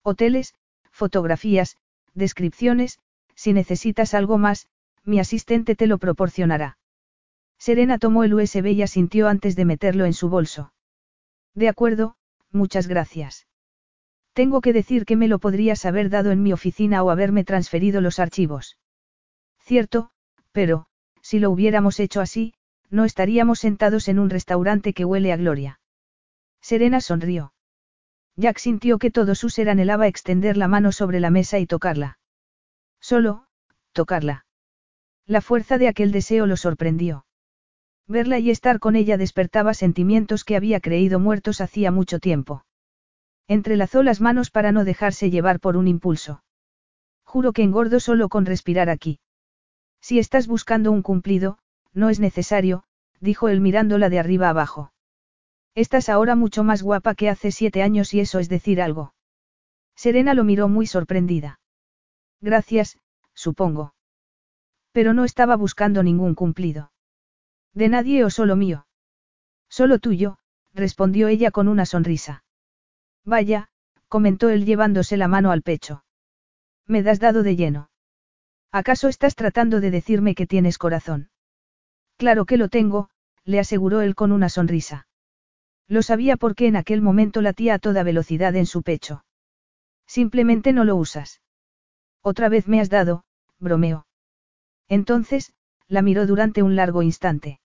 [0.03, 0.55] Hoteles,
[0.91, 1.77] fotografías,
[2.15, 2.99] descripciones,
[3.41, 4.67] si necesitas algo más,
[5.03, 6.77] mi asistente te lo proporcionará.
[7.59, 10.75] Serena tomó el USB y asintió antes de meterlo en su bolso.
[11.55, 12.17] De acuerdo,
[12.51, 13.47] muchas gracias.
[14.35, 18.03] Tengo que decir que me lo podrías haber dado en mi oficina o haberme transferido
[18.03, 18.77] los archivos.
[19.59, 20.11] Cierto,
[20.53, 20.85] pero,
[21.23, 22.53] si lo hubiéramos hecho así,
[22.91, 25.81] no estaríamos sentados en un restaurante que huele a gloria.
[26.61, 27.55] Serena sonrió.
[28.37, 32.19] Jack sintió que todo su ser anhelaba extender la mano sobre la mesa y tocarla.
[33.01, 33.47] Solo,
[33.93, 34.47] tocarla.
[35.27, 37.24] La fuerza de aquel deseo lo sorprendió.
[38.06, 42.64] Verla y estar con ella despertaba sentimientos que había creído muertos hacía mucho tiempo.
[43.47, 46.43] Entrelazó las manos para no dejarse llevar por un impulso.
[47.24, 49.20] Juro que engordo solo con respirar aquí.
[50.01, 51.59] Si estás buscando un cumplido,
[51.93, 52.82] no es necesario,
[53.20, 54.93] dijo él mirándola de arriba abajo.
[55.77, 59.14] Estás ahora mucho más guapa que hace siete años y eso es decir algo.
[59.94, 61.60] Serena lo miró muy sorprendida.
[62.41, 62.99] Gracias,
[63.35, 63.95] supongo.
[64.93, 66.93] Pero no estaba buscando ningún cumplido.
[67.75, 68.87] De nadie o solo mío.
[69.69, 70.39] Solo tuyo,
[70.73, 72.45] respondió ella con una sonrisa.
[73.25, 73.69] Vaya,
[74.09, 76.05] comentó él llevándose la mano al pecho.
[76.87, 77.91] Me das dado de lleno.
[78.73, 81.31] ¿Acaso estás tratando de decirme que tienes corazón?
[82.17, 83.11] Claro que lo tengo,
[83.45, 85.07] le aseguró él con una sonrisa.
[85.87, 89.25] Lo sabía porque en aquel momento latía a toda velocidad en su pecho.
[90.07, 91.41] Simplemente no lo usas.
[92.22, 93.24] Otra vez me has dado,
[93.59, 94.06] bromeó.
[94.88, 95.52] Entonces,
[95.88, 97.60] la miró durante un largo instante.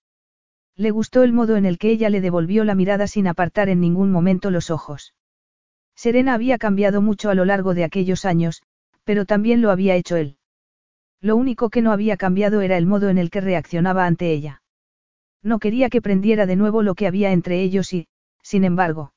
[0.76, 3.80] Le gustó el modo en el que ella le devolvió la mirada sin apartar en
[3.80, 5.14] ningún momento los ojos.
[5.96, 8.62] Serena había cambiado mucho a lo largo de aquellos años,
[9.04, 10.38] pero también lo había hecho él.
[11.22, 14.62] Lo único que no había cambiado era el modo en el que reaccionaba ante ella.
[15.42, 18.08] No quería que prendiera de nuevo lo que había entre ellos y,
[18.42, 19.14] sin embargo.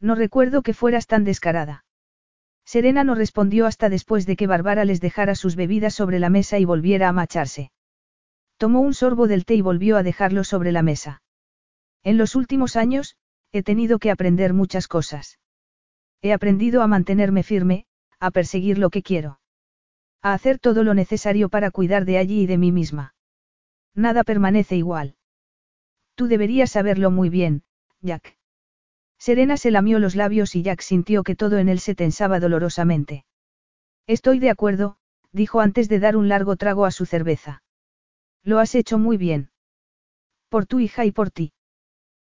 [0.00, 1.84] No recuerdo que fueras tan descarada.
[2.70, 6.60] Serena no respondió hasta después de que Bárbara les dejara sus bebidas sobre la mesa
[6.60, 7.72] y volviera a macharse.
[8.58, 11.20] Tomó un sorbo del té y volvió a dejarlo sobre la mesa.
[12.04, 13.16] En los últimos años,
[13.50, 15.40] he tenido que aprender muchas cosas.
[16.22, 17.86] He aprendido a mantenerme firme,
[18.20, 19.40] a perseguir lo que quiero.
[20.22, 23.16] A hacer todo lo necesario para cuidar de allí y de mí misma.
[23.96, 25.16] Nada permanece igual.
[26.14, 27.64] Tú deberías saberlo muy bien,
[28.00, 28.39] Jack.
[29.20, 33.26] Serena se lamió los labios y Jack sintió que todo en él se tensaba dolorosamente.
[34.06, 34.96] Estoy de acuerdo,
[35.30, 37.62] dijo antes de dar un largo trago a su cerveza.
[38.42, 39.50] Lo has hecho muy bien.
[40.48, 41.52] Por tu hija y por ti.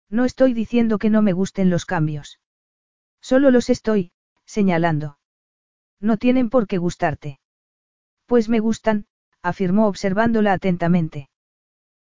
[0.08, 2.40] No estoy diciendo que no me gusten los cambios.
[3.20, 4.12] Solo los estoy,
[4.46, 5.18] señalando.
[6.00, 7.40] No tienen por qué gustarte.
[8.24, 9.06] Pues me gustan,
[9.42, 11.28] afirmó observándola atentamente.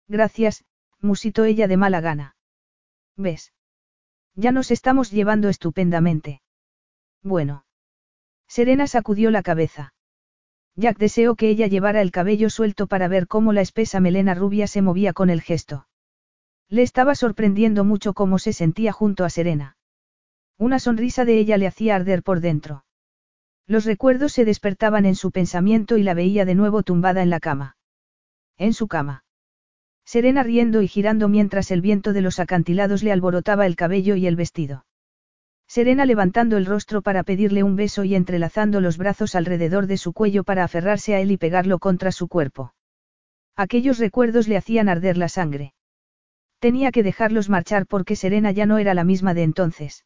[0.08, 0.66] Gracias,
[1.00, 2.36] musitó ella de mala gana.
[3.18, 3.54] ¿Ves?
[4.36, 6.42] Ya nos estamos llevando estupendamente.
[7.22, 7.66] Bueno.
[8.48, 9.94] Serena sacudió la cabeza.
[10.76, 14.68] Jack deseó que ella llevara el cabello suelto para ver cómo la espesa melena rubia
[14.68, 15.88] se movía con el gesto.
[16.68, 19.78] Le estaba sorprendiendo mucho cómo se sentía junto a Serena.
[20.58, 22.86] Una sonrisa de ella le hacía arder por dentro.
[23.68, 27.40] Los recuerdos se despertaban en su pensamiento y la veía de nuevo tumbada en la
[27.40, 27.78] cama.
[28.58, 29.23] En su cama.
[30.06, 34.28] Serena riendo y girando mientras el viento de los acantilados le alborotaba el cabello y
[34.28, 34.86] el vestido.
[35.68, 40.14] Serena levantando el rostro para pedirle un beso y entrelazando los brazos alrededor de su
[40.14, 42.74] cuello para aferrarse a él y pegarlo contra su cuerpo.
[43.56, 45.74] Aquellos recuerdos le hacían arder la sangre.
[46.60, 50.06] Tenía que dejarlos marchar porque Serena ya no era la misma de entonces.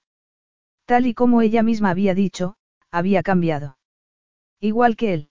[0.85, 2.55] Tal y como ella misma había dicho,
[2.91, 3.77] había cambiado.
[4.59, 5.29] Igual que él.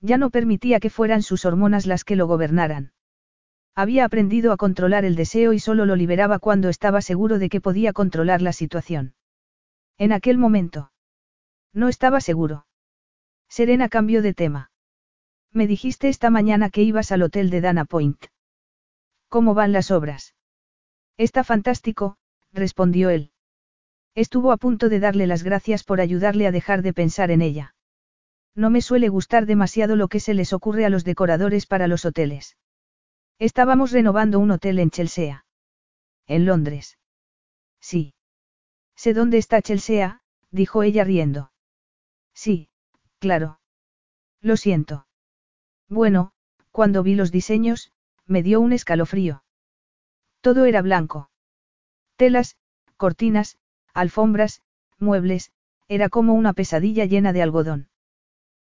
[0.00, 2.92] Ya no permitía que fueran sus hormonas las que lo gobernaran.
[3.76, 7.60] Había aprendido a controlar el deseo y solo lo liberaba cuando estaba seguro de que
[7.60, 9.14] podía controlar la situación.
[9.98, 10.92] En aquel momento.
[11.72, 12.66] No estaba seguro.
[13.48, 14.70] Serena cambió de tema.
[15.52, 18.26] Me dijiste esta mañana que ibas al hotel de Dana Point.
[19.28, 20.34] ¿Cómo van las obras?
[21.16, 22.16] Está fantástico,
[22.52, 23.32] respondió él.
[24.14, 27.74] Estuvo a punto de darle las gracias por ayudarle a dejar de pensar en ella.
[28.54, 32.04] No me suele gustar demasiado lo que se les ocurre a los decoradores para los
[32.04, 32.56] hoteles.
[33.38, 35.44] Estábamos renovando un hotel en Chelsea.
[36.26, 36.98] En Londres.
[37.80, 38.14] Sí.
[38.96, 41.52] Sé dónde está Chelsea, dijo ella riendo.
[42.32, 42.68] Sí,
[43.18, 43.60] claro.
[44.40, 45.06] Lo siento.
[45.88, 46.32] Bueno,
[46.70, 47.92] cuando vi los diseños,
[48.26, 49.44] me dio un escalofrío.
[50.40, 51.30] Todo era blanco.
[52.16, 52.56] Telas,
[52.96, 53.58] cortinas,
[53.92, 54.62] alfombras,
[54.98, 55.52] muebles,
[55.88, 57.88] era como una pesadilla llena de algodón.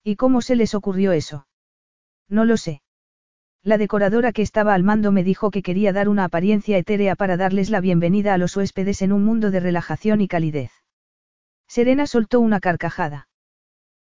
[0.02, 1.46] ¿Y cómo se les ocurrió eso?
[2.28, 2.82] No lo sé.
[3.66, 7.36] La decoradora que estaba al mando me dijo que quería dar una apariencia etérea para
[7.36, 10.70] darles la bienvenida a los huéspedes en un mundo de relajación y calidez.
[11.66, 13.28] Serena soltó una carcajada.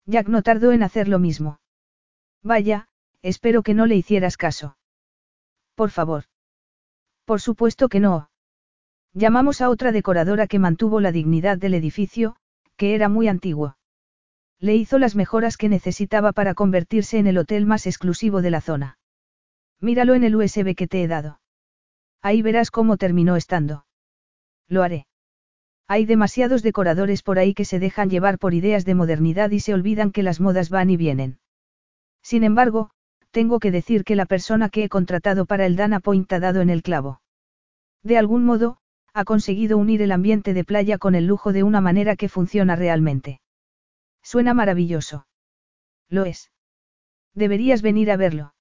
[0.05, 1.61] Jack no tardó en hacer lo mismo.
[2.43, 2.89] Vaya,
[3.23, 4.77] espero que no le hicieras caso.
[5.77, 6.25] Por favor.
[7.25, 8.31] Por supuesto que no.
[9.13, 12.35] Llamamos a otra decoradora que mantuvo la dignidad del edificio,
[12.75, 13.77] que era muy antiguo.
[14.59, 18.61] Le hizo las mejoras que necesitaba para convertirse en el hotel más exclusivo de la
[18.61, 18.99] zona.
[19.83, 21.41] Míralo en el USB que te he dado.
[22.23, 23.85] Ahí verás cómo terminó estando.
[24.69, 25.07] Lo haré.
[25.89, 29.75] Hay demasiados decoradores por ahí que se dejan llevar por ideas de modernidad y se
[29.75, 31.41] olvidan que las modas van y vienen.
[32.23, 32.91] Sin embargo,
[33.33, 36.61] tengo que decir que la persona que he contratado para el Dana Point ha dado
[36.61, 37.21] en el clavo.
[38.05, 38.79] De algún modo,
[39.13, 42.77] ha conseguido unir el ambiente de playa con el lujo de una manera que funciona
[42.77, 43.41] realmente.
[44.23, 45.27] Suena maravilloso.
[46.09, 46.53] Lo es.
[47.35, 48.55] Deberías venir a verlo.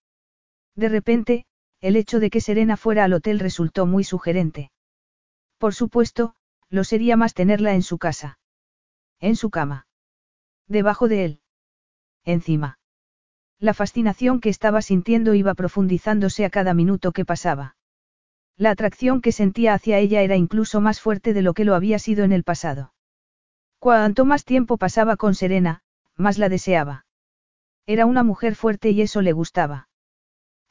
[0.76, 1.46] De repente,
[1.80, 4.72] el hecho de que Serena fuera al hotel resultó muy sugerente.
[5.58, 6.36] Por supuesto,
[6.70, 8.40] lo sería más tenerla en su casa.
[9.20, 9.88] En su cama.
[10.68, 11.42] Debajo de él.
[12.24, 12.80] Encima.
[13.60, 17.76] La fascinación que estaba sintiendo iba profundizándose a cada minuto que pasaba.
[18.58, 22.00] La atracción que sentía hacia ella era incluso más fuerte de lo que lo había
[22.00, 22.94] sido en el pasado.
[23.80, 25.84] Cuanto más tiempo pasaba con Serena,
[26.16, 27.06] más la deseaba.
[27.86, 29.90] Era una mujer fuerte y eso le gustaba.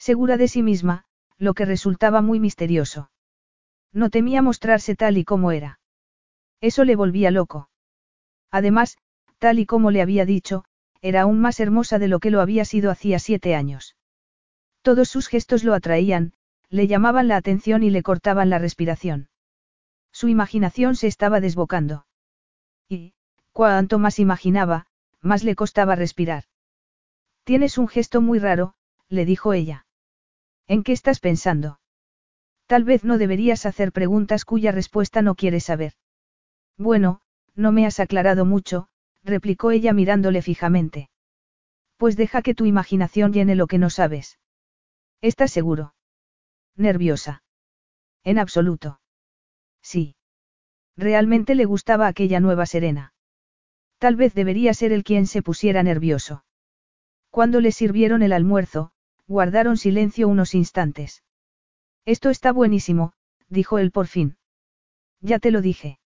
[0.01, 1.05] Segura de sí misma,
[1.37, 3.11] lo que resultaba muy misterioso.
[3.93, 5.79] No temía mostrarse tal y como era.
[6.63, 7.69] Eso le volvía loco.
[8.51, 8.97] Además,
[9.39, 10.65] tal y como le había dicho,
[11.03, 13.95] era aún más hermosa de lo que lo había sido hacía siete años.
[14.81, 16.33] Todos sus gestos lo atraían,
[16.71, 19.29] le llamaban la atención y le cortaban la respiración.
[20.13, 22.07] Su imaginación se estaba desbocando.
[22.89, 23.13] Y,
[23.53, 24.87] cuanto más imaginaba,
[25.21, 26.45] más le costaba respirar.
[27.45, 28.75] Tienes un gesto muy raro,
[29.11, 29.85] le dijo ella.
[30.71, 31.81] ¿En qué estás pensando?
[32.69, 35.95] Tal vez no deberías hacer preguntas cuya respuesta no quieres saber.
[36.79, 37.23] Bueno,
[37.57, 38.87] no me has aclarado mucho,
[39.25, 41.11] replicó ella mirándole fijamente.
[41.97, 44.39] Pues deja que tu imaginación llene lo que no sabes.
[45.21, 45.97] ¿Estás seguro?
[46.77, 47.43] Nerviosa.
[48.23, 49.01] En absoluto.
[49.83, 50.15] Sí.
[50.97, 53.13] Realmente le gustaba aquella nueva Serena.
[53.99, 56.45] Tal vez debería ser el quien se pusiera nervioso.
[57.29, 58.93] Cuando le sirvieron el almuerzo,
[59.31, 61.23] Guardaron silencio unos instantes.
[62.05, 63.13] Esto está buenísimo,
[63.49, 64.37] dijo él por fin.
[65.21, 66.01] Ya te lo dije.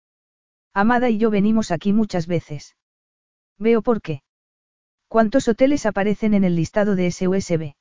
[0.75, 2.77] Amada y yo venimos aquí muchas veces.
[3.59, 4.23] Veo por qué.
[5.09, 7.73] ¿Cuántos hoteles aparecen en el listado de SUSB?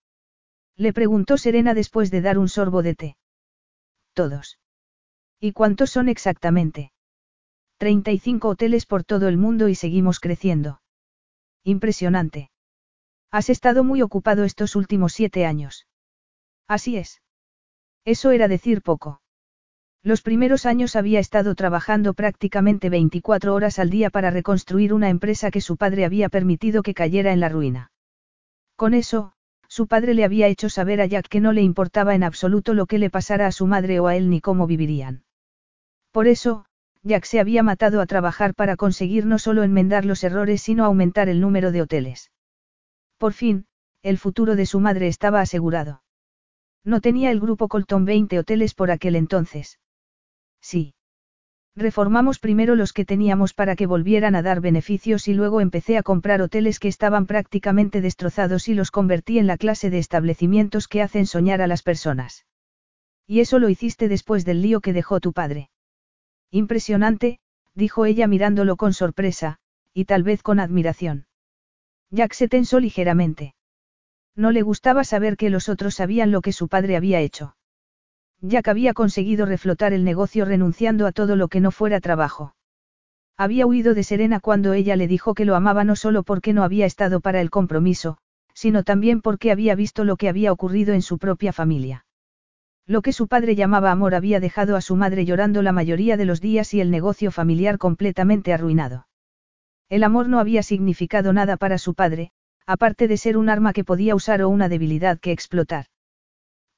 [0.78, 3.18] Le preguntó Serena después de dar un sorbo de té.
[4.14, 4.60] Todos.
[5.42, 6.94] ¿Y cuántos son exactamente?
[7.80, 10.80] 35 hoteles por todo el mundo y seguimos creciendo.
[11.66, 12.53] Impresionante.
[13.34, 15.88] Has estado muy ocupado estos últimos siete años.
[16.68, 17.24] Así es.
[18.06, 19.22] Eso era decir poco.
[20.04, 25.50] Los primeros años había estado trabajando prácticamente 24 horas al día para reconstruir una empresa
[25.50, 27.92] que su padre había permitido que cayera en la ruina.
[28.76, 29.34] Con eso,
[29.68, 32.86] su padre le había hecho saber a Jack que no le importaba en absoluto lo
[32.86, 35.24] que le pasara a su madre o a él ni cómo vivirían.
[36.12, 36.66] Por eso,
[37.02, 41.30] Jack se había matado a trabajar para conseguir no solo enmendar los errores sino aumentar
[41.30, 42.30] el número de hoteles.
[43.24, 43.68] Por fin,
[44.02, 46.04] el futuro de su madre estaba asegurado.
[46.84, 49.80] No tenía el grupo Colton 20 hoteles por aquel entonces.
[50.62, 50.96] Sí.
[51.74, 56.04] Reformamos primero los que teníamos para que volvieran a dar beneficios y luego empecé a
[56.04, 61.02] comprar hoteles que estaban prácticamente destrozados y los convertí en la clase de establecimientos que
[61.02, 62.46] hacen soñar a las personas.
[63.26, 65.70] Y eso lo hiciste después del lío que dejó tu padre.
[66.52, 67.40] Impresionante,
[67.74, 69.60] dijo ella mirándolo con sorpresa,
[69.94, 71.26] y tal vez con admiración.
[72.14, 73.56] Jack se tensó ligeramente.
[74.36, 77.56] No le gustaba saber que los otros sabían lo que su padre había hecho.
[78.40, 82.54] Jack había conseguido reflotar el negocio renunciando a todo lo que no fuera trabajo.
[83.36, 86.64] Había huido de Serena cuando ella le dijo que lo amaba no solo porque no
[86.64, 88.20] había estado para el compromiso,
[88.54, 92.06] sino también porque había visto lo que había ocurrido en su propia familia.
[92.86, 96.26] Lo que su padre llamaba amor había dejado a su madre llorando la mayoría de
[96.26, 99.08] los días y el negocio familiar completamente arruinado.
[99.90, 102.32] El amor no había significado nada para su padre,
[102.66, 105.86] aparte de ser un arma que podía usar o una debilidad que explotar.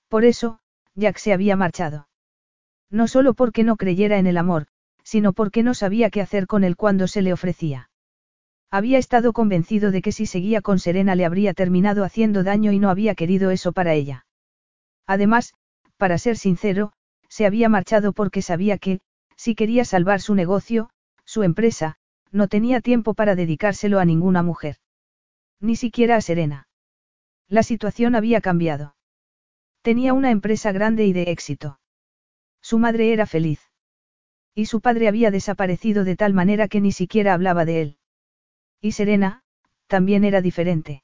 [0.09, 0.59] Por eso,
[0.95, 2.07] Jack se había marchado.
[2.89, 4.67] No solo porque no creyera en el amor,
[5.03, 7.89] sino porque no sabía qué hacer con él cuando se le ofrecía.
[8.71, 12.79] Había estado convencido de que si seguía con Serena le habría terminado haciendo daño y
[12.79, 14.25] no había querido eso para ella.
[15.05, 15.53] Además,
[15.97, 16.91] para ser sincero,
[17.29, 18.99] se había marchado porque sabía que,
[19.37, 20.89] si quería salvar su negocio,
[21.23, 21.97] su empresa,
[22.35, 24.75] no tenía tiempo para dedicárselo a ninguna mujer.
[25.61, 26.67] Ni siquiera a Serena.
[27.47, 28.97] La situación había cambiado.
[29.81, 31.79] Tenía una empresa grande y de éxito.
[32.61, 33.61] Su madre era feliz.
[34.53, 37.97] Y su padre había desaparecido de tal manera que ni siquiera hablaba de él.
[38.81, 39.43] Y Serena,
[39.87, 41.03] también era diferente.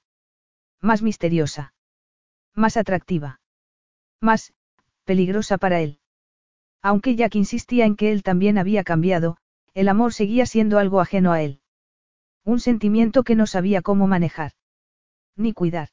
[0.82, 1.74] Más misteriosa.
[2.54, 3.40] Más atractiva.
[4.20, 4.54] Más,
[5.06, 6.00] peligrosa para él.
[6.82, 9.38] Aunque Jack insistía en que él también había cambiado,
[9.74, 11.62] el amor seguía siendo algo ajeno a él.
[12.44, 14.52] Un sentimiento que no sabía cómo manejar.
[15.36, 15.90] Ni cuidar.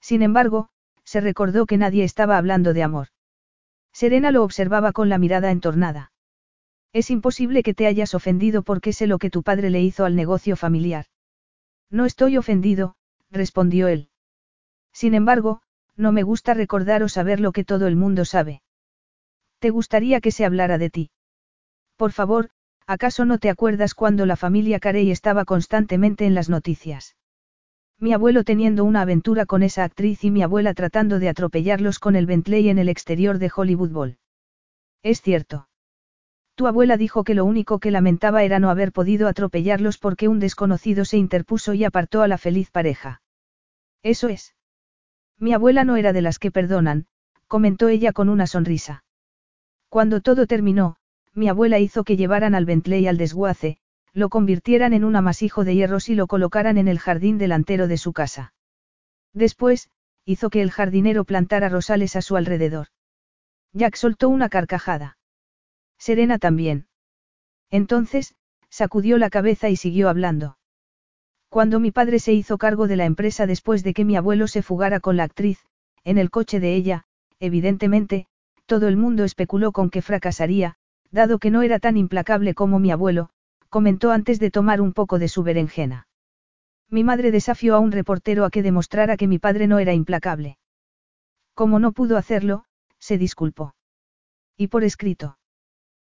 [0.00, 0.68] Sin embargo,
[1.04, 3.08] se recordó que nadie estaba hablando de amor.
[3.92, 6.12] Serena lo observaba con la mirada entornada.
[6.92, 10.16] Es imposible que te hayas ofendido porque sé lo que tu padre le hizo al
[10.16, 11.06] negocio familiar.
[11.90, 12.96] No estoy ofendido,
[13.30, 14.10] respondió él.
[14.92, 15.62] Sin embargo,
[15.96, 18.62] no me gusta recordar o saber lo que todo el mundo sabe.
[19.58, 21.10] ¿Te gustaría que se hablara de ti?
[21.96, 22.50] Por favor,
[22.88, 27.16] ¿acaso no te acuerdas cuando la familia Carey estaba constantemente en las noticias?
[28.00, 32.16] Mi abuelo teniendo una aventura con esa actriz y mi abuela tratando de atropellarlos con
[32.16, 34.18] el Bentley en el exterior de Hollywood Bowl.
[35.02, 35.68] Es cierto.
[36.54, 40.38] Tu abuela dijo que lo único que lamentaba era no haber podido atropellarlos porque un
[40.38, 43.20] desconocido se interpuso y apartó a la feliz pareja.
[44.02, 44.54] Eso es.
[45.38, 47.06] Mi abuela no era de las que perdonan,
[47.48, 49.04] comentó ella con una sonrisa.
[49.88, 50.96] Cuando todo terminó,
[51.34, 53.78] mi abuela hizo que llevaran al Bentley al desguace,
[54.12, 57.96] lo convirtieran en un amasijo de hierros y lo colocaran en el jardín delantero de
[57.96, 58.52] su casa.
[59.32, 59.90] Después,
[60.24, 62.88] hizo que el jardinero plantara rosales a su alrededor.
[63.72, 65.18] Jack soltó una carcajada.
[65.98, 66.86] Serena también.
[67.70, 68.34] Entonces,
[68.70, 70.58] sacudió la cabeza y siguió hablando.
[71.48, 74.62] Cuando mi padre se hizo cargo de la empresa después de que mi abuelo se
[74.62, 75.64] fugara con la actriz,
[76.04, 77.04] en el coche de ella,
[77.40, 78.26] evidentemente,
[78.66, 80.76] todo el mundo especuló con que fracasaría,
[81.10, 83.30] dado que no era tan implacable como mi abuelo,
[83.68, 86.08] comentó antes de tomar un poco de su berenjena.
[86.90, 90.58] Mi madre desafió a un reportero a que demostrara que mi padre no era implacable.
[91.54, 92.64] Como no pudo hacerlo,
[92.98, 93.74] se disculpó.
[94.56, 95.38] Y por escrito.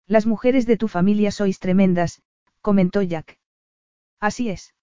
[0.08, 2.22] Las mujeres de tu familia sois tremendas,
[2.62, 3.40] comentó Jack.
[4.20, 4.74] Así es.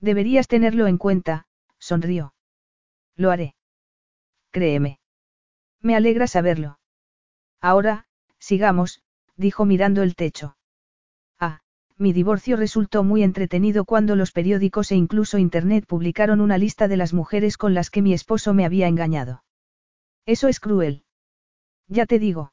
[0.00, 1.46] Deberías tenerlo en cuenta,
[1.78, 2.32] sonrió.
[3.16, 3.56] Lo haré.
[4.52, 5.00] Créeme.
[5.80, 6.78] Me alegra saberlo.
[7.60, 8.06] Ahora,
[8.38, 9.02] sigamos,
[9.38, 10.58] dijo mirando el techo
[11.98, 16.96] mi divorcio resultó muy entretenido cuando los periódicos e incluso Internet publicaron una lista de
[16.96, 19.42] las mujeres con las que mi esposo me había engañado.
[20.24, 21.02] Eso es cruel.
[21.88, 22.52] Ya te digo.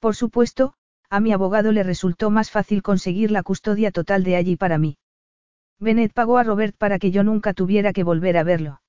[0.00, 0.74] Por supuesto,
[1.08, 4.98] a mi abogado le resultó más fácil conseguir la custodia total de allí para mí.
[5.78, 8.80] Bennett pagó a Robert para que yo nunca tuviera que volver a verlo.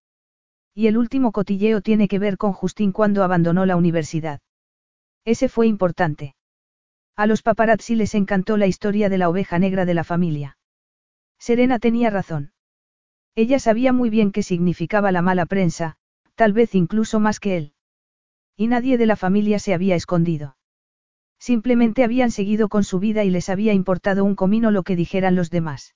[0.73, 4.39] Y el último cotilleo tiene que ver con Justin cuando abandonó la universidad.
[5.25, 6.33] Ese fue importante.
[7.19, 10.57] A los paparazzi les encantó la historia de la oveja negra de la familia.
[11.37, 12.53] Serena tenía razón.
[13.35, 15.97] Ella sabía muy bien qué significaba la mala prensa,
[16.35, 17.73] tal vez incluso más que él.
[18.55, 20.55] Y nadie de la familia se había escondido.
[21.39, 25.35] Simplemente habían seguido con su vida y les había importado un comino lo que dijeran
[25.35, 25.95] los demás.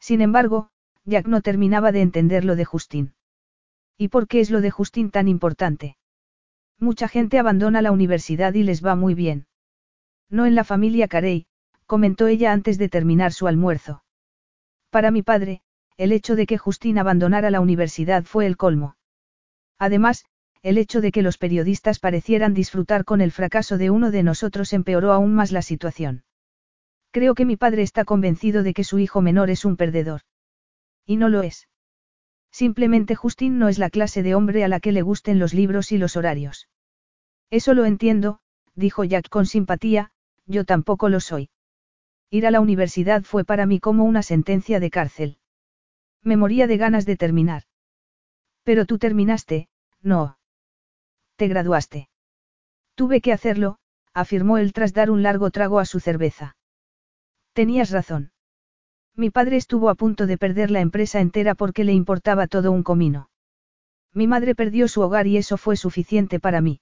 [0.00, 0.70] Sin embargo,
[1.04, 3.14] Jack no terminaba de entender lo de Justin.
[3.96, 5.96] ¿Y por qué es lo de Justin tan importante?
[6.80, 9.46] Mucha gente abandona la universidad y les va muy bien.
[10.32, 11.44] No en la familia Carey,
[11.84, 14.02] comentó ella antes de terminar su almuerzo.
[14.88, 15.60] Para mi padre,
[15.98, 18.96] el hecho de que Justin abandonara la universidad fue el colmo.
[19.78, 20.24] Además,
[20.62, 24.72] el hecho de que los periodistas parecieran disfrutar con el fracaso de uno de nosotros
[24.72, 26.24] empeoró aún más la situación.
[27.10, 30.22] Creo que mi padre está convencido de que su hijo menor es un perdedor.
[31.04, 31.68] Y no lo es.
[32.50, 35.92] Simplemente Justin no es la clase de hombre a la que le gusten los libros
[35.92, 36.68] y los horarios.
[37.50, 38.40] Eso lo entiendo,
[38.74, 40.10] dijo Jack con simpatía,
[40.46, 41.50] yo tampoco lo soy.
[42.30, 45.38] Ir a la universidad fue para mí como una sentencia de cárcel.
[46.22, 47.64] Me moría de ganas de terminar.
[48.62, 49.68] Pero tú terminaste,
[50.00, 50.38] no.
[51.36, 52.08] Te graduaste.
[52.94, 53.78] Tuve que hacerlo,
[54.14, 56.56] afirmó él tras dar un largo trago a su cerveza.
[57.52, 58.32] Tenías razón.
[59.14, 62.82] Mi padre estuvo a punto de perder la empresa entera porque le importaba todo un
[62.82, 63.28] comino.
[64.14, 66.80] Mi madre perdió su hogar y eso fue suficiente para mí.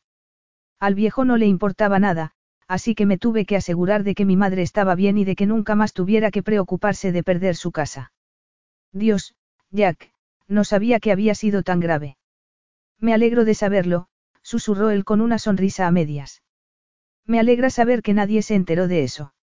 [0.79, 2.35] Al viejo no le importaba nada,
[2.71, 5.45] así que me tuve que asegurar de que mi madre estaba bien y de que
[5.45, 8.13] nunca más tuviera que preocuparse de perder su casa.
[8.93, 9.35] Dios,
[9.73, 10.13] Jack,
[10.47, 12.17] no sabía que había sido tan grave.
[13.01, 14.07] Me alegro de saberlo,
[14.43, 16.45] susurró él con una sonrisa a medias.
[17.27, 19.35] Me alegra saber que nadie se enteró de eso.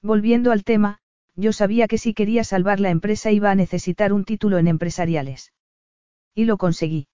[0.00, 1.00] Volviendo al tema,
[1.34, 5.52] yo sabía que si quería salvar la empresa iba a necesitar un título en empresariales.
[6.34, 7.08] Y lo conseguí.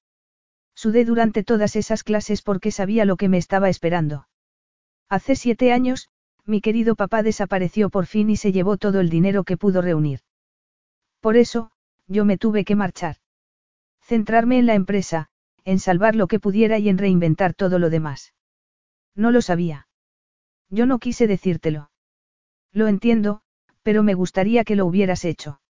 [0.77, 4.28] Sudé durante todas esas clases porque sabía lo que me estaba esperando.
[5.09, 6.11] Hace siete años,
[6.45, 10.20] mi querido papá desapareció por fin y se llevó todo el dinero que pudo reunir.
[11.20, 11.70] Por eso,
[12.09, 13.16] yo me tuve que marchar.
[14.01, 15.29] Centrarme en la empresa,
[15.65, 18.35] en salvar lo que pudiera y en reinventar todo lo demás.
[19.15, 19.87] No lo sabía.
[20.69, 21.91] Yo no quise decírtelo.
[22.73, 23.43] Lo entiendo,
[23.83, 25.61] pero me gustaría que lo hubieras hecho.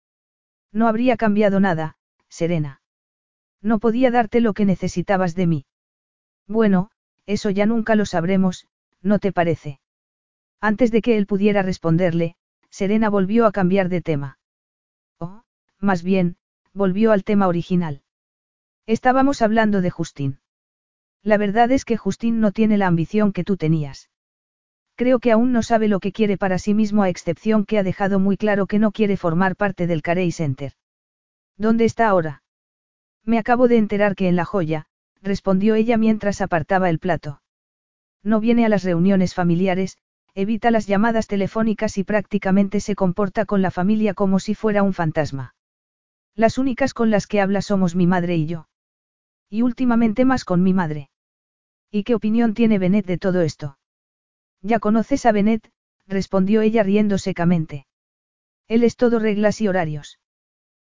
[0.72, 1.96] No habría cambiado nada,
[2.28, 2.80] Serena.
[3.60, 5.66] No podía darte lo que necesitabas de mí.
[6.46, 6.90] Bueno,
[7.26, 8.66] eso ya nunca lo sabremos,
[9.02, 9.80] ¿no te parece?
[10.60, 12.36] Antes de que él pudiera responderle,
[12.70, 14.38] Serena volvió a cambiar de tema.
[15.18, 15.42] Oh,
[15.78, 16.36] más bien,
[16.72, 18.02] volvió al tema original.
[18.86, 20.40] Estábamos hablando de Justín.
[21.22, 24.10] La verdad es que Justín no tiene la ambición que tú tenías.
[24.96, 27.82] Creo que aún no sabe lo que quiere para sí mismo a excepción que ha
[27.82, 30.72] dejado muy claro que no quiere formar parte del Carey Center.
[31.56, 32.42] ¿Dónde está ahora?
[33.24, 34.86] Me acabo de enterar que en la joya,
[35.20, 37.41] respondió ella mientras apartaba el plato.
[38.22, 39.98] No viene a las reuniones familiares,
[40.34, 44.92] evita las llamadas telefónicas y prácticamente se comporta con la familia como si fuera un
[44.92, 45.54] fantasma.
[46.34, 48.68] Las únicas con las que habla somos mi madre y yo.
[49.50, 51.10] Y últimamente más con mi madre.
[51.90, 53.78] ¿Y qué opinión tiene Benet de todo esto?
[54.62, 55.70] Ya conoces a Benet,
[56.06, 57.86] respondió ella riendo secamente.
[58.68, 60.18] Él es todo reglas y horarios.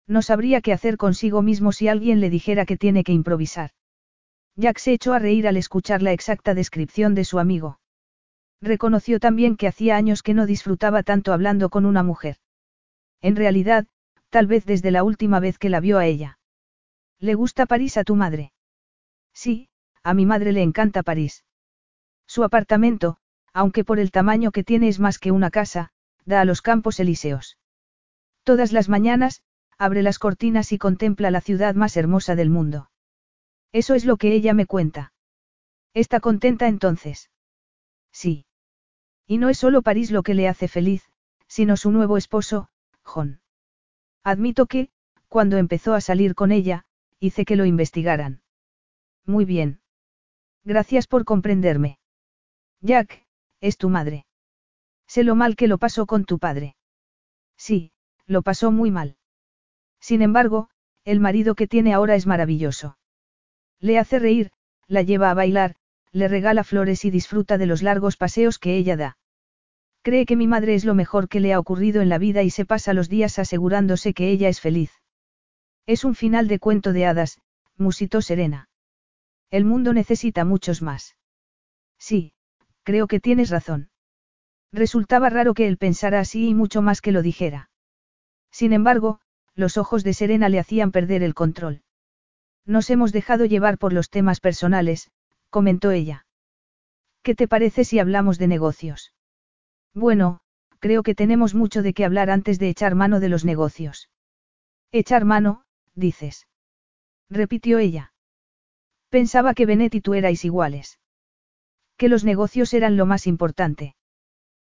[0.07, 3.71] No sabría qué hacer consigo mismo si alguien le dijera que tiene que improvisar.
[4.59, 7.79] Jack se echó a reír al escuchar la exacta descripción de su amigo.
[8.61, 12.35] Reconoció también que hacía años que no disfrutaba tanto hablando con una mujer.
[13.21, 13.87] En realidad,
[14.29, 16.39] tal vez desde la última vez que la vio a ella.
[17.19, 18.51] ¿Le gusta París a tu madre?
[19.33, 19.69] Sí,
[20.03, 21.45] a mi madre le encanta París.
[22.27, 23.15] Su apartamento,
[23.53, 25.91] aunque por el tamaño que tiene es más que una casa,
[26.25, 27.57] da a los campos elíseos.
[28.43, 29.41] Todas las mañanas,
[29.77, 32.88] abre las cortinas y contempla la ciudad más hermosa del mundo.
[33.71, 35.13] Eso es lo que ella me cuenta.
[35.93, 37.29] ¿Está contenta entonces?
[38.11, 38.45] Sí.
[39.27, 41.03] Y no es solo París lo que le hace feliz,
[41.47, 42.69] sino su nuevo esposo,
[43.03, 43.41] John.
[44.23, 44.89] Admito que,
[45.27, 46.85] cuando empezó a salir con ella,
[47.19, 48.41] hice que lo investigaran.
[49.25, 49.81] Muy bien.
[50.63, 51.99] Gracias por comprenderme.
[52.81, 53.25] Jack,
[53.61, 54.25] es tu madre.
[55.07, 56.75] Sé lo mal que lo pasó con tu padre.
[57.57, 57.91] Sí,
[58.25, 59.17] lo pasó muy mal.
[59.99, 60.69] Sin embargo,
[61.03, 62.97] el marido que tiene ahora es maravilloso.
[63.79, 64.51] Le hace reír,
[64.87, 65.75] la lleva a bailar,
[66.11, 69.17] le regala flores y disfruta de los largos paseos que ella da.
[70.01, 72.49] Cree que mi madre es lo mejor que le ha ocurrido en la vida y
[72.49, 74.91] se pasa los días asegurándose que ella es feliz.
[75.85, 77.39] Es un final de cuento de hadas,
[77.77, 78.69] musitó Serena.
[79.51, 81.17] El mundo necesita muchos más.
[81.97, 82.33] Sí,
[82.83, 83.89] creo que tienes razón.
[84.71, 87.69] Resultaba raro que él pensara así y mucho más que lo dijera.
[88.51, 89.19] Sin embargo,
[89.55, 91.81] los ojos de Serena le hacían perder el control.
[92.69, 95.09] Nos hemos dejado llevar por los temas personales,
[95.49, 96.27] comentó ella.
[97.23, 99.11] ¿Qué te parece si hablamos de negocios?
[99.95, 100.41] Bueno,
[100.77, 104.11] creo que tenemos mucho de qué hablar antes de echar mano de los negocios.
[104.91, 105.63] Echar mano,
[105.95, 106.47] dices.
[107.27, 108.13] Repitió ella.
[109.09, 110.99] Pensaba que Benet y tú erais iguales.
[111.97, 113.95] Que los negocios eran lo más importante.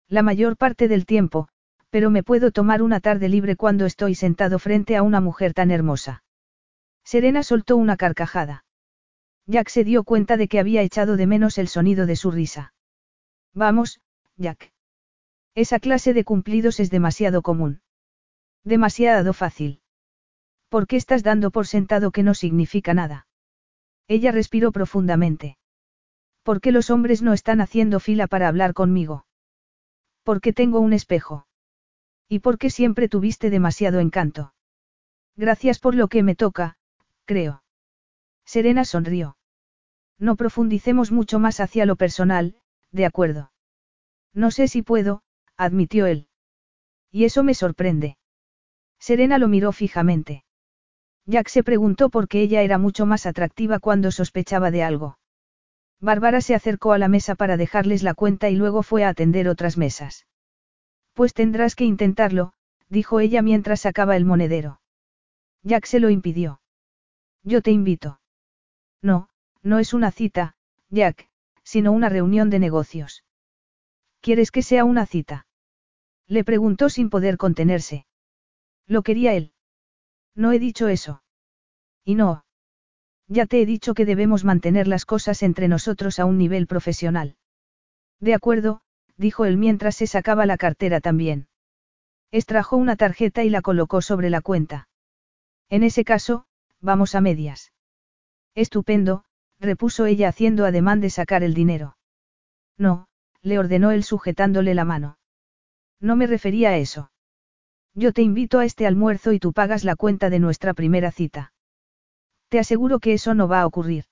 [0.07, 1.49] La mayor parte del tiempo,
[1.91, 5.69] pero me puedo tomar una tarde libre cuando estoy sentado frente a una mujer tan
[5.69, 6.23] hermosa.
[7.03, 8.65] Serena soltó una carcajada.
[9.45, 12.73] Jack se dio cuenta de que había echado de menos el sonido de su risa.
[13.53, 13.99] Vamos,
[14.37, 14.71] Jack.
[15.55, 17.81] Esa clase de cumplidos es demasiado común.
[18.63, 19.81] Demasiado fácil.
[20.69, 23.27] ¿Por qué estás dando por sentado que no significa nada?
[24.07, 25.57] Ella respiró profundamente.
[26.43, 29.25] ¿Por qué los hombres no están haciendo fila para hablar conmigo?
[30.23, 31.47] Porque tengo un espejo.
[32.29, 34.53] ¿Y por qué siempre tuviste demasiado encanto?
[35.35, 36.77] Gracias por lo que me toca,
[37.31, 37.63] creo.
[38.45, 39.37] Serena sonrió.
[40.19, 42.57] No profundicemos mucho más hacia lo personal,
[42.91, 43.53] de acuerdo.
[44.33, 45.23] No sé si puedo,
[45.55, 46.27] admitió él.
[47.09, 48.17] Y eso me sorprende.
[48.99, 50.43] Serena lo miró fijamente.
[51.25, 55.17] Jack se preguntó por qué ella era mucho más atractiva cuando sospechaba de algo.
[56.01, 59.47] Bárbara se acercó a la mesa para dejarles la cuenta y luego fue a atender
[59.47, 60.27] otras mesas.
[61.13, 62.51] Pues tendrás que intentarlo,
[62.89, 64.81] dijo ella mientras sacaba el monedero.
[65.63, 66.60] Jack se lo impidió.
[67.43, 68.19] Yo te invito.
[69.01, 69.30] No,
[69.63, 70.55] no es una cita,
[70.89, 71.30] Jack,
[71.63, 73.23] sino una reunión de negocios.
[74.19, 75.47] ¿Quieres que sea una cita?
[76.27, 78.05] Le preguntó sin poder contenerse.
[78.88, 79.53] Lo quería él.
[80.35, 81.23] No he dicho eso.
[82.05, 82.45] Y no.
[83.27, 87.38] Ya te he dicho que debemos mantener las cosas entre nosotros a un nivel profesional.
[88.19, 88.81] De acuerdo,
[89.18, 91.47] dijo él mientras se sacaba la cartera también.
[92.31, 94.88] Extrajo una tarjeta y la colocó sobre la cuenta.
[95.69, 96.45] En ese caso,
[96.81, 97.71] vamos a medias.
[98.55, 99.23] Estupendo,
[99.59, 101.97] repuso ella haciendo ademán de sacar el dinero.
[102.77, 103.07] No,
[103.41, 105.17] le ordenó él sujetándole la mano.
[105.99, 107.11] No me refería a eso.
[107.93, 111.53] Yo te invito a este almuerzo y tú pagas la cuenta de nuestra primera cita.
[112.49, 114.05] Te aseguro que eso no va a ocurrir.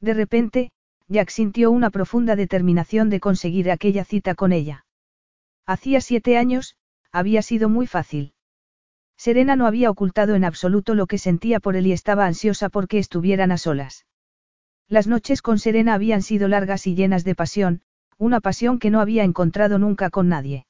[0.00, 0.70] De repente,
[1.08, 4.86] Jack sintió una profunda determinación de conseguir aquella cita con ella.
[5.66, 6.76] Hacía siete años,
[7.12, 8.34] había sido muy fácil.
[9.24, 12.98] Serena no había ocultado en absoluto lo que sentía por él y estaba ansiosa porque
[12.98, 14.04] estuvieran a solas.
[14.88, 17.82] Las noches con Serena habían sido largas y llenas de pasión,
[18.18, 20.66] una pasión que no había encontrado nunca con nadie.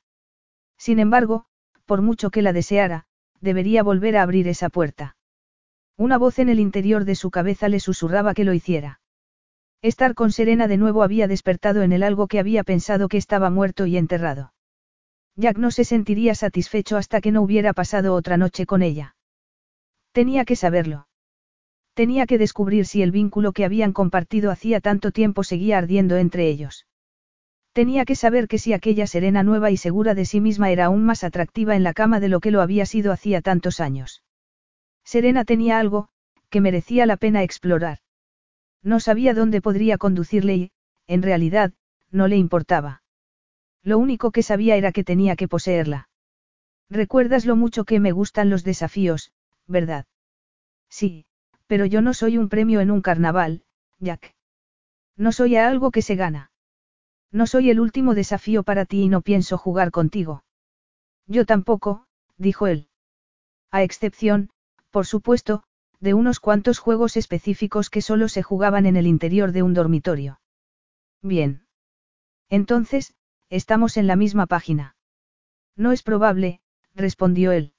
[0.76, 1.46] Sin embargo,
[1.86, 3.06] por mucho que la deseara,
[3.40, 5.16] debería volver a abrir esa puerta.
[5.96, 9.00] Una voz en el interior de su cabeza le susurraba que lo hiciera.
[9.80, 13.48] Estar con Serena de nuevo había despertado en él algo que había pensado que estaba
[13.48, 14.51] muerto y enterrado.
[15.36, 19.16] Jack no se sentiría satisfecho hasta que no hubiera pasado otra noche con ella.
[20.12, 21.08] Tenía que saberlo.
[21.94, 26.48] Tenía que descubrir si el vínculo que habían compartido hacía tanto tiempo seguía ardiendo entre
[26.48, 26.86] ellos.
[27.72, 31.04] Tenía que saber que si aquella serena nueva y segura de sí misma era aún
[31.04, 34.22] más atractiva en la cama de lo que lo había sido hacía tantos años.
[35.04, 36.08] Serena tenía algo,
[36.50, 37.98] que merecía la pena explorar.
[38.82, 40.70] No sabía dónde podría conducirle y,
[41.06, 41.72] en realidad,
[42.10, 43.01] no le importaba.
[43.82, 46.08] Lo único que sabía era que tenía que poseerla.
[46.88, 49.32] Recuerdas lo mucho que me gustan los desafíos,
[49.66, 50.06] ¿verdad?
[50.88, 51.26] Sí,
[51.66, 53.64] pero yo no soy un premio en un carnaval,
[53.98, 54.34] Jack.
[55.16, 56.50] No soy algo que se gana.
[57.30, 60.44] No soy el último desafío para ti y no pienso jugar contigo.
[61.26, 62.06] Yo tampoco,
[62.36, 62.88] dijo él.
[63.70, 64.50] A excepción,
[64.90, 65.62] por supuesto,
[65.98, 70.40] de unos cuantos juegos específicos que solo se jugaban en el interior de un dormitorio.
[71.22, 71.64] Bien.
[72.50, 73.14] Entonces,
[73.52, 74.96] estamos en la misma página.
[75.76, 76.60] No es probable,
[76.94, 77.74] respondió él.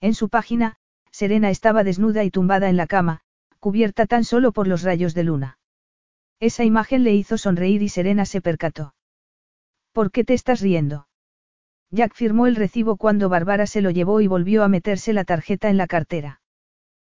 [0.00, 0.76] En su página,
[1.10, 3.20] Serena estaba desnuda y tumbada en la cama,
[3.60, 5.58] cubierta tan solo por los rayos de luna.
[6.40, 8.94] Esa imagen le hizo sonreír y Serena se percató.
[9.92, 11.08] ¿Por qué te estás riendo?
[11.90, 15.68] Jack firmó el recibo cuando Bárbara se lo llevó y volvió a meterse la tarjeta
[15.68, 16.40] en la cartera.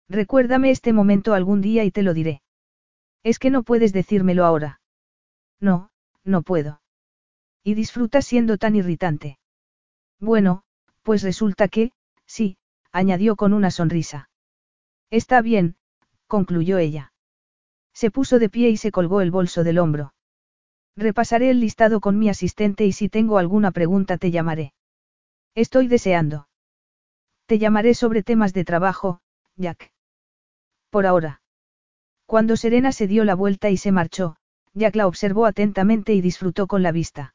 [0.08, 2.44] Recuérdame este momento algún día y te lo diré.
[3.24, 4.80] Es que no puedes decírmelo ahora.
[5.60, 5.92] No,
[6.24, 6.83] no puedo.
[7.64, 9.40] Y disfrutas siendo tan irritante.
[10.20, 10.64] Bueno,
[11.02, 11.92] pues resulta que,
[12.26, 12.58] sí,
[12.92, 14.30] añadió con una sonrisa.
[15.10, 15.76] Está bien,
[16.28, 17.14] concluyó ella.
[17.94, 20.14] Se puso de pie y se colgó el bolso del hombro.
[20.96, 24.74] Repasaré el listado con mi asistente y si tengo alguna pregunta te llamaré.
[25.56, 26.48] Estoy deseando.
[27.46, 29.22] Te llamaré sobre temas de trabajo,
[29.56, 29.92] Jack.
[30.90, 31.42] Por ahora.
[32.26, 34.38] Cuando Serena se dio la vuelta y se marchó,
[34.74, 37.33] Jack la observó atentamente y disfrutó con la vista.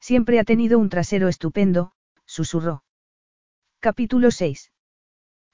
[0.00, 1.92] Siempre ha tenido un trasero estupendo,
[2.24, 2.84] susurró.
[3.80, 4.72] Capítulo 6.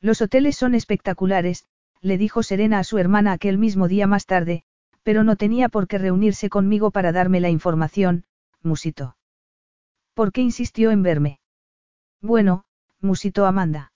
[0.01, 1.67] Los hoteles son espectaculares,
[2.01, 4.65] le dijo Serena a su hermana aquel mismo día más tarde,
[5.03, 8.25] pero no tenía por qué reunirse conmigo para darme la información,
[8.63, 9.17] musitó.
[10.15, 11.41] ¿Por qué insistió en verme?
[12.21, 12.65] Bueno,
[13.01, 13.93] musitó Amanda.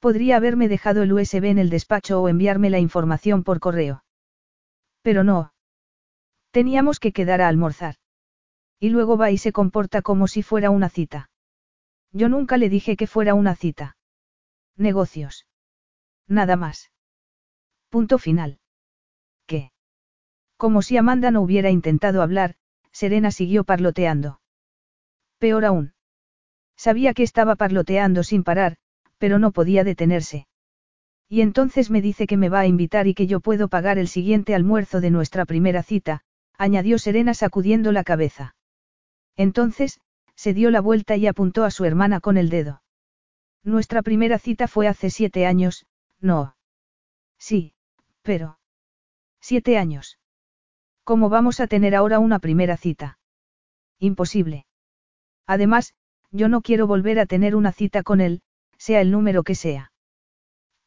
[0.00, 4.04] Podría haberme dejado el USB en el despacho o enviarme la información por correo.
[5.02, 5.52] Pero no.
[6.50, 7.96] Teníamos que quedar a almorzar.
[8.78, 11.30] Y luego va y se comporta como si fuera una cita.
[12.12, 13.96] Yo nunca le dije que fuera una cita.
[14.76, 15.46] Negocios.
[16.28, 16.90] Nada más.
[17.88, 18.58] Punto final.
[19.46, 19.70] ¿Qué?
[20.56, 22.56] Como si Amanda no hubiera intentado hablar,
[22.92, 24.40] Serena siguió parloteando.
[25.38, 25.94] Peor aún.
[26.76, 28.76] Sabía que estaba parloteando sin parar,
[29.18, 30.46] pero no podía detenerse.
[31.28, 34.08] Y entonces me dice que me va a invitar y que yo puedo pagar el
[34.08, 36.22] siguiente almuerzo de nuestra primera cita,
[36.56, 38.55] añadió Serena sacudiendo la cabeza.
[39.36, 40.00] Entonces,
[40.34, 42.82] se dio la vuelta y apuntó a su hermana con el dedo.
[43.62, 45.86] Nuestra primera cita fue hace siete años,
[46.20, 46.56] no.
[47.38, 47.74] Sí,
[48.22, 48.58] pero.
[49.40, 50.18] Siete años.
[51.04, 53.18] ¿Cómo vamos a tener ahora una primera cita?
[53.98, 54.66] Imposible.
[55.46, 55.94] Además,
[56.30, 58.42] yo no quiero volver a tener una cita con él,
[58.78, 59.92] sea el número que sea.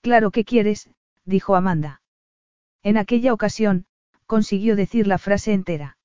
[0.02, 0.90] Claro que quieres,
[1.26, 2.02] dijo Amanda.
[2.84, 3.86] En aquella ocasión,
[4.26, 5.98] consiguió decir la frase entera.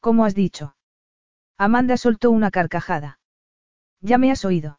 [0.00, 0.75] ¿Cómo has dicho?
[1.58, 3.18] Amanda soltó una carcajada.
[4.00, 4.78] Ya me has oído.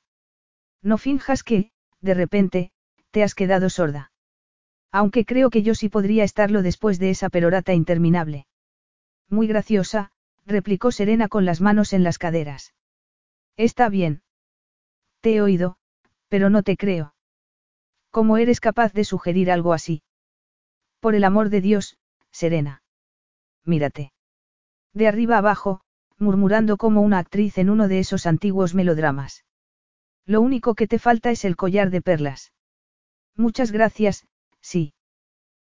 [0.81, 1.71] No finjas que,
[2.01, 2.71] de repente,
[3.11, 4.11] te has quedado sorda.
[4.91, 8.47] Aunque creo que yo sí podría estarlo después de esa perorata interminable.
[9.29, 10.11] Muy graciosa,
[10.45, 12.73] replicó Serena con las manos en las caderas.
[13.57, 14.21] Está bien.
[15.21, 15.77] Te he oído,
[16.29, 17.15] pero no te creo.
[18.11, 20.03] ¿Cómo eres capaz de sugerir algo así?
[20.99, 21.97] Por el amor de Dios,
[22.31, 22.81] Serena.
[23.65, 24.13] Mírate.
[24.93, 25.81] De arriba abajo,
[26.19, 29.45] murmurando como una actriz en uno de esos antiguos melodramas.
[30.25, 32.53] Lo único que te falta es el collar de perlas.
[33.35, 34.27] Muchas gracias,
[34.61, 34.93] sí.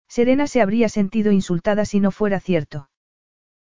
[0.08, 2.90] Serena se habría sentido insultada si no fuera cierto.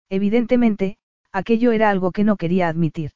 [0.10, 0.98] Evidentemente,
[1.32, 3.12] aquello era algo que no quería admitir.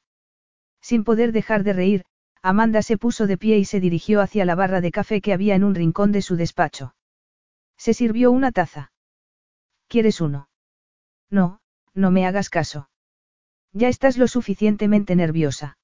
[0.80, 2.04] Sin poder dejar de reír,
[2.42, 5.54] Amanda se puso de pie y se dirigió hacia la barra de café que había
[5.54, 6.94] en un rincón de su despacho.
[7.76, 8.92] Se sirvió una taza.
[9.88, 10.48] ¿Quieres uno?
[11.30, 11.60] No,
[11.94, 12.90] no me hagas caso.
[13.72, 15.78] Ya estás lo suficientemente nerviosa.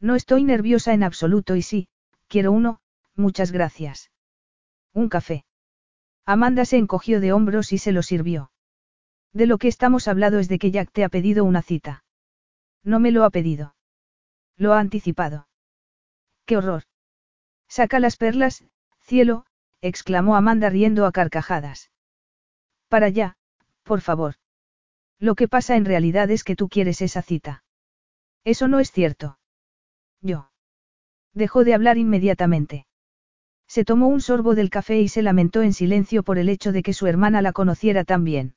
[0.00, 1.88] No estoy nerviosa en absoluto y sí,
[2.28, 2.80] quiero uno,
[3.14, 4.10] muchas gracias.
[4.92, 5.44] Un café.
[6.26, 8.50] Amanda se encogió de hombros y se lo sirvió.
[9.32, 12.04] De lo que estamos hablando es de que Jack te ha pedido una cita.
[12.82, 13.74] No me lo ha pedido.
[14.56, 15.48] Lo ha anticipado.
[16.46, 16.84] ¡Qué horror!
[17.68, 18.64] Saca las perlas,
[19.00, 19.46] cielo,
[19.80, 21.90] exclamó Amanda riendo a carcajadas.
[22.88, 23.36] Para allá,
[23.82, 24.36] por favor.
[25.18, 27.64] Lo que pasa en realidad es que tú quieres esa cita.
[28.44, 29.38] Eso no es cierto.
[30.20, 30.50] Yo.
[31.32, 32.86] Dejó de hablar inmediatamente.
[33.66, 36.82] Se tomó un sorbo del café y se lamentó en silencio por el hecho de
[36.82, 38.54] que su hermana la conociera tan bien.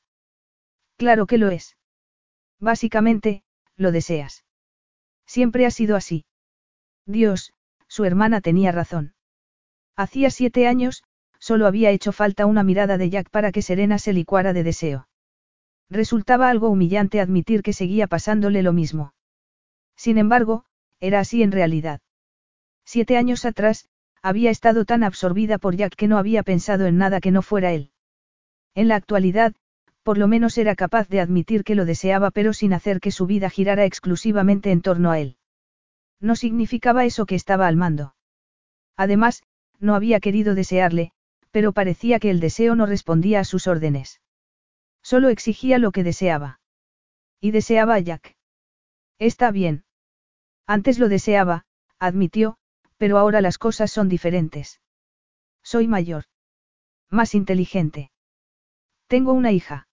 [0.97, 1.77] Claro que lo es.
[2.59, 3.43] Básicamente,
[3.75, 4.45] lo deseas.
[5.25, 6.25] Siempre ha sido así.
[7.05, 7.53] Dios,
[7.87, 9.13] su hermana tenía razón.
[9.95, 11.03] Hacía siete años,
[11.39, 15.06] solo había hecho falta una mirada de Jack para que Serena se licuara de deseo.
[15.89, 19.13] Resultaba algo humillante admitir que seguía pasándole lo mismo.
[19.95, 20.65] Sin embargo,
[20.99, 22.01] era así en realidad.
[22.85, 23.87] Siete años atrás,
[24.21, 27.71] había estado tan absorbida por Jack que no había pensado en nada que no fuera
[27.71, 27.91] él.
[28.75, 29.55] En la actualidad,
[30.03, 33.25] por lo menos era capaz de admitir que lo deseaba pero sin hacer que su
[33.25, 35.37] vida girara exclusivamente en torno a él.
[36.19, 38.15] No significaba eso que estaba al mando.
[38.95, 39.43] Además,
[39.79, 41.11] no había querido desearle,
[41.51, 44.21] pero parecía que el deseo no respondía a sus órdenes.
[45.11, 46.59] Solo exigía lo que deseaba.
[47.39, 48.35] Y deseaba a Jack.
[49.19, 49.85] Está bien.
[50.65, 51.63] Antes lo deseaba,
[51.97, 52.57] admitió,
[52.97, 54.81] pero ahora las cosas son diferentes.
[55.63, 56.25] Soy mayor.
[57.09, 58.11] Más inteligente.
[59.07, 59.87] Tengo una hija.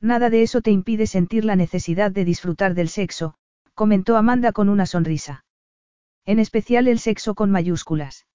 [0.00, 3.34] Nada de eso te impide sentir la necesidad de disfrutar del sexo,
[3.74, 5.44] comentó Amanda con una sonrisa.
[6.24, 8.26] En especial el sexo con mayúsculas.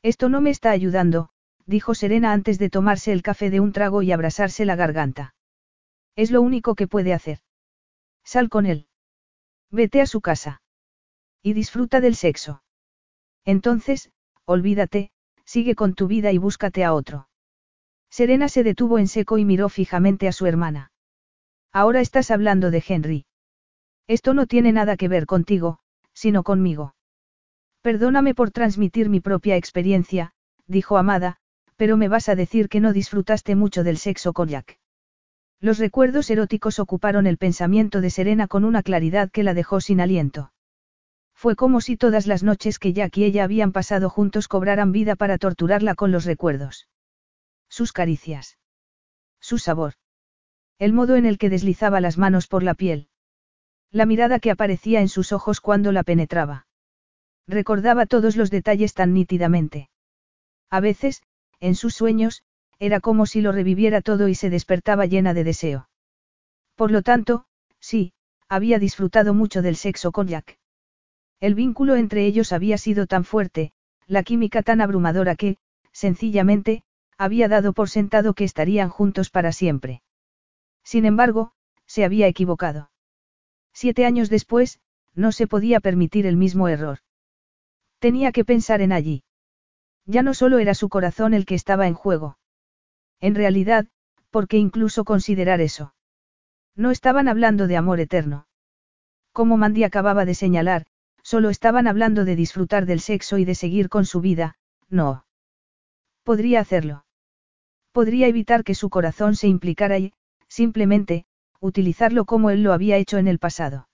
[0.00, 1.30] Esto no me está ayudando,
[1.66, 5.34] dijo Serena antes de tomarse el café de un trago y abrasarse la garganta.
[6.16, 7.38] Es lo único que puede hacer.
[8.24, 8.86] Sal con él.
[9.70, 10.62] Vete a su casa.
[11.42, 12.62] Y disfruta del sexo.
[13.44, 14.10] Entonces,
[14.44, 15.10] olvídate,
[15.44, 17.28] sigue con tu vida y búscate a otro.
[18.10, 20.92] Serena se detuvo en seco y miró fijamente a su hermana.
[21.72, 23.26] Ahora estás hablando de Henry.
[24.06, 25.80] Esto no tiene nada que ver contigo,
[26.12, 26.94] sino conmigo.
[27.82, 30.32] Perdóname por transmitir mi propia experiencia,
[30.66, 31.38] dijo Amada,
[31.76, 34.78] pero me vas a decir que no disfrutaste mucho del sexo con Jack.
[35.60, 40.00] Los recuerdos eróticos ocuparon el pensamiento de Serena con una claridad que la dejó sin
[40.00, 40.52] aliento.
[41.34, 45.16] Fue como si todas las noches que Jack y ella habían pasado juntos cobraran vida
[45.16, 46.88] para torturarla con los recuerdos.
[47.68, 48.58] Sus caricias.
[49.40, 49.94] Su sabor.
[50.78, 53.08] El modo en el que deslizaba las manos por la piel.
[53.90, 56.66] La mirada que aparecía en sus ojos cuando la penetraba.
[57.46, 59.90] Recordaba todos los detalles tan nítidamente.
[60.70, 61.22] A veces,
[61.64, 62.42] en sus sueños,
[62.78, 65.88] era como si lo reviviera todo y se despertaba llena de deseo.
[66.76, 67.46] Por lo tanto,
[67.80, 68.12] sí,
[68.50, 70.58] había disfrutado mucho del sexo con Jack.
[71.40, 73.72] El vínculo entre ellos había sido tan fuerte,
[74.06, 75.56] la química tan abrumadora que,
[75.90, 76.82] sencillamente,
[77.16, 80.02] había dado por sentado que estarían juntos para siempre.
[80.82, 81.52] Sin embargo,
[81.86, 82.90] se había equivocado.
[83.72, 84.80] Siete años después,
[85.14, 86.98] no se podía permitir el mismo error.
[88.00, 89.23] Tenía que pensar en allí.
[90.06, 92.38] Ya no solo era su corazón el que estaba en juego.
[93.20, 93.86] En realidad,
[94.30, 95.94] ¿por qué incluso considerar eso?
[96.76, 98.46] No estaban hablando de amor eterno.
[99.32, 100.86] Como Mandy acababa de señalar,
[101.22, 104.56] solo estaban hablando de disfrutar del sexo y de seguir con su vida,
[104.88, 105.24] no.
[106.22, 107.04] Podría hacerlo.
[107.92, 110.12] Podría evitar que su corazón se implicara y,
[110.48, 111.26] simplemente,
[111.60, 113.88] utilizarlo como él lo había hecho en el pasado.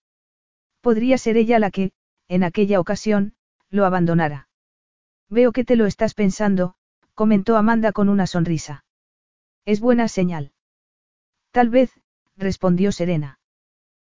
[0.80, 1.92] Podría ser ella la que,
[2.28, 3.34] en aquella ocasión,
[3.70, 4.49] lo abandonara.
[5.30, 6.74] Veo que te lo estás pensando,
[7.14, 8.84] comentó Amanda con una sonrisa.
[9.64, 10.52] Es buena señal.
[11.52, 11.92] Tal vez,
[12.36, 13.38] respondió Serena.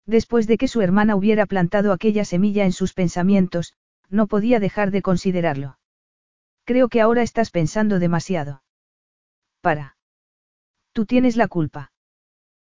[0.05, 3.75] Después de que su hermana hubiera plantado aquella semilla en sus pensamientos,
[4.11, 5.79] no podía dejar de considerarlo.
[6.65, 8.63] Creo que ahora estás pensando demasiado.
[9.61, 9.97] Para.
[10.93, 11.93] Tú tienes la culpa.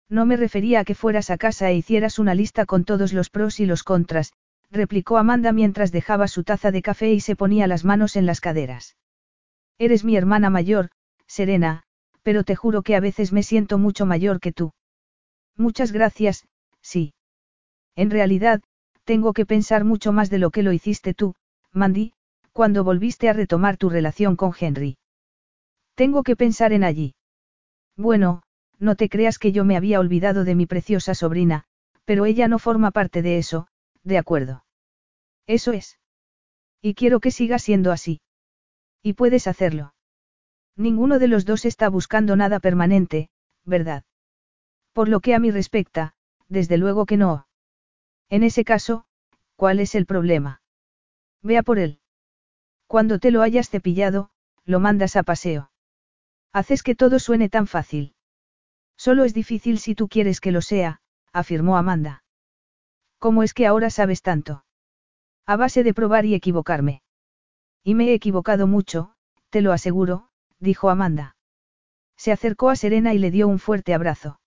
[0.09, 3.29] No me refería a que fueras a casa e hicieras una lista con todos los
[3.29, 4.33] pros y los contras,
[4.73, 8.41] replicó Amanda mientras dejaba su taza de café y se ponía las manos en las
[8.41, 8.97] caderas.
[9.77, 10.89] Eres mi hermana mayor,
[11.27, 11.83] Serena,
[12.23, 14.73] pero te juro que a veces me siento mucho mayor que tú.
[15.55, 16.47] Muchas gracias,
[16.81, 17.13] sí.
[17.95, 18.61] En realidad,
[19.03, 21.35] tengo que pensar mucho más de lo que lo hiciste tú,
[21.71, 22.13] Mandy,
[22.51, 24.97] cuando volviste a retomar tu relación con Henry.
[25.95, 27.13] Tengo que pensar en allí.
[27.95, 28.41] Bueno,
[28.79, 31.65] no te creas que yo me había olvidado de mi preciosa sobrina,
[32.05, 33.67] pero ella no forma parte de eso,
[34.03, 34.65] de acuerdo.
[35.47, 35.99] Eso es.
[36.81, 38.21] Y quiero que siga siendo así.
[39.01, 39.93] Y puedes hacerlo.
[40.75, 43.29] Ninguno de los dos está buscando nada permanente,
[43.63, 44.03] ¿verdad?
[44.91, 46.13] Por lo que a mí respecta,
[46.47, 47.47] desde luego que no.
[48.29, 49.05] En ese caso,
[49.55, 50.61] ¿cuál es el problema?
[51.41, 51.99] Vea por él.
[52.87, 54.29] Cuando te lo hayas cepillado,
[54.65, 55.71] lo mandas a paseo.
[56.51, 58.15] Haces que todo suene tan fácil.
[58.97, 61.01] Solo es difícil si tú quieres que lo sea,
[61.31, 62.22] afirmó Amanda.
[63.23, 64.65] ¿Cómo es que ahora sabes tanto?
[65.45, 67.03] A base de probar y equivocarme.
[67.81, 69.13] Y me he equivocado mucho,
[69.49, 70.27] te lo aseguro,
[70.59, 71.37] dijo Amanda.
[72.17, 74.41] Se acercó a Serena y le dio un fuerte abrazo.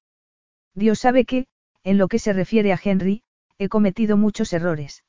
[0.74, 1.46] Dios sabe que,
[1.84, 3.22] en lo que se refiere a Henry,
[3.56, 5.04] he cometido muchos errores.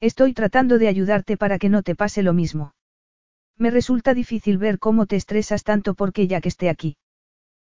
[0.00, 2.74] Estoy tratando de ayudarte para que no te pase lo mismo.
[3.56, 6.96] Me resulta difícil ver cómo te estresas tanto porque ya que esté aquí.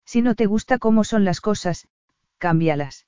[0.05, 1.87] Si no te gusta cómo son las cosas,
[2.37, 3.06] cámbialas.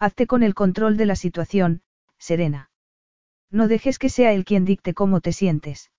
[0.00, 1.82] Hazte con el control de la situación,
[2.18, 2.70] Serena.
[3.50, 5.90] No dejes que sea él quien dicte cómo te sientes.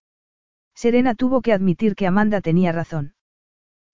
[0.73, 3.15] Serena tuvo que admitir que Amanda tenía razón.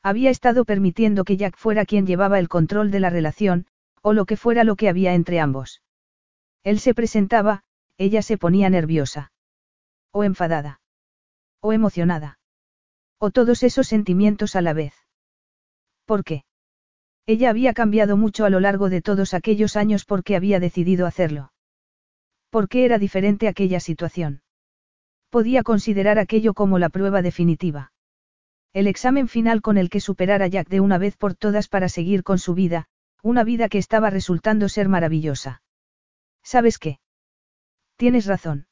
[0.04, 3.66] Había estado permitiendo que Jack fuera quien llevaba el control de la relación,
[4.04, 5.82] o lo que fuera lo que había entre ambos.
[6.64, 7.64] Él se presentaba,
[7.98, 9.32] ella se ponía nerviosa.
[10.12, 10.82] O enfadada.
[11.62, 12.38] O emocionada.
[13.18, 14.94] O todos esos sentimientos a la vez.
[16.06, 16.44] ¿Por qué?
[17.28, 21.52] Ella había cambiado mucho a lo largo de todos aquellos años porque había decidido hacerlo.
[22.52, 24.44] ¿Por qué era diferente aquella situación?
[25.30, 27.92] Podía considerar aquello como la prueba definitiva.
[28.74, 31.90] El examen final con el que superar a Jack de una vez por todas para
[31.90, 32.86] seguir con su vida,
[33.24, 35.64] una vida que estaba resultando ser maravillosa.
[36.44, 37.00] ¿Sabes qué?
[37.96, 38.68] Tienes razón.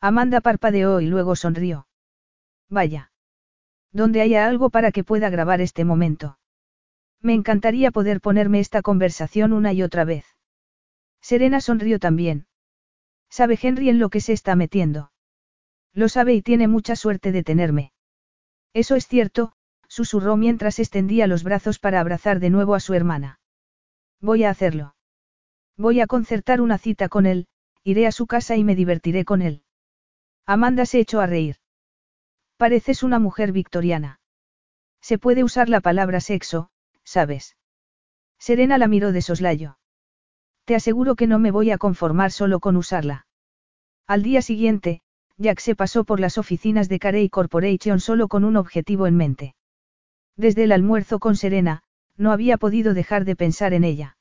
[0.00, 1.86] Amanda parpadeó y luego sonrió.
[2.70, 3.12] Vaya.
[3.92, 6.38] Donde haya algo para que pueda grabar este momento.
[7.26, 10.24] Me encantaría poder ponerme esta conversación una y otra vez.
[11.20, 12.46] Serena sonrió también.
[13.28, 15.10] ¿Sabe Henry en lo que se está metiendo?
[15.92, 17.92] Lo sabe y tiene mucha suerte de tenerme.
[18.74, 19.54] Eso es cierto,
[19.88, 23.40] susurró mientras extendía los brazos para abrazar de nuevo a su hermana.
[24.20, 24.94] Voy a hacerlo.
[25.76, 27.48] Voy a concertar una cita con él,
[27.82, 29.64] iré a su casa y me divertiré con él.
[30.46, 31.56] Amanda se echó a reír.
[32.56, 34.20] Pareces una mujer victoriana.
[35.00, 36.70] Se puede usar la palabra sexo,
[37.06, 37.56] ¿sabes?
[38.38, 39.78] Serena la miró de soslayo.
[40.66, 43.26] Te aseguro que no me voy a conformar solo con usarla.
[44.06, 45.00] Al día siguiente,
[45.38, 49.54] Jack se pasó por las oficinas de Carey Corporation solo con un objetivo en mente.
[50.36, 51.82] Desde el almuerzo con Serena,
[52.16, 54.18] no había podido dejar de pensar en ella.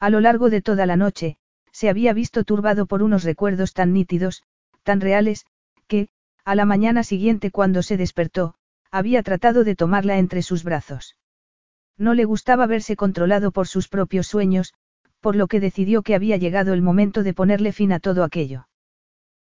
[0.00, 1.36] A lo largo de toda la noche,
[1.72, 4.42] se había visto turbado por unos recuerdos tan nítidos,
[4.82, 5.44] tan reales,
[5.86, 6.08] que,
[6.44, 8.54] a la mañana siguiente cuando se despertó,
[8.90, 11.16] había tratado de tomarla entre sus brazos.
[11.98, 14.72] No le gustaba verse controlado por sus propios sueños,
[15.20, 18.68] por lo que decidió que había llegado el momento de ponerle fin a todo aquello.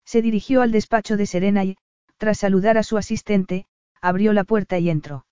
[0.06, 1.78] Se dirigió al despacho de Serena y,
[2.18, 3.66] tras saludar a su asistente,
[4.02, 5.26] abrió la puerta y entró.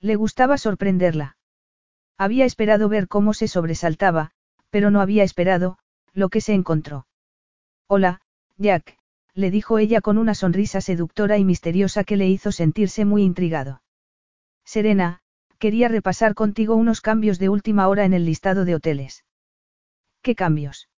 [0.00, 1.36] Le gustaba sorprenderla.
[2.16, 4.30] Había esperado ver cómo se sobresaltaba,
[4.70, 5.78] pero no había esperado,
[6.12, 7.06] lo que se encontró.
[7.88, 8.20] Hola,
[8.56, 8.98] Jack,
[9.34, 13.82] le dijo ella con una sonrisa seductora y misteriosa que le hizo sentirse muy intrigado.
[14.64, 15.20] Serena,
[15.58, 19.24] quería repasar contigo unos cambios de última hora en el listado de hoteles.
[20.22, 20.88] ¿Qué cambios?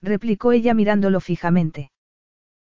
[0.00, 1.90] replicó ella mirándolo fijamente.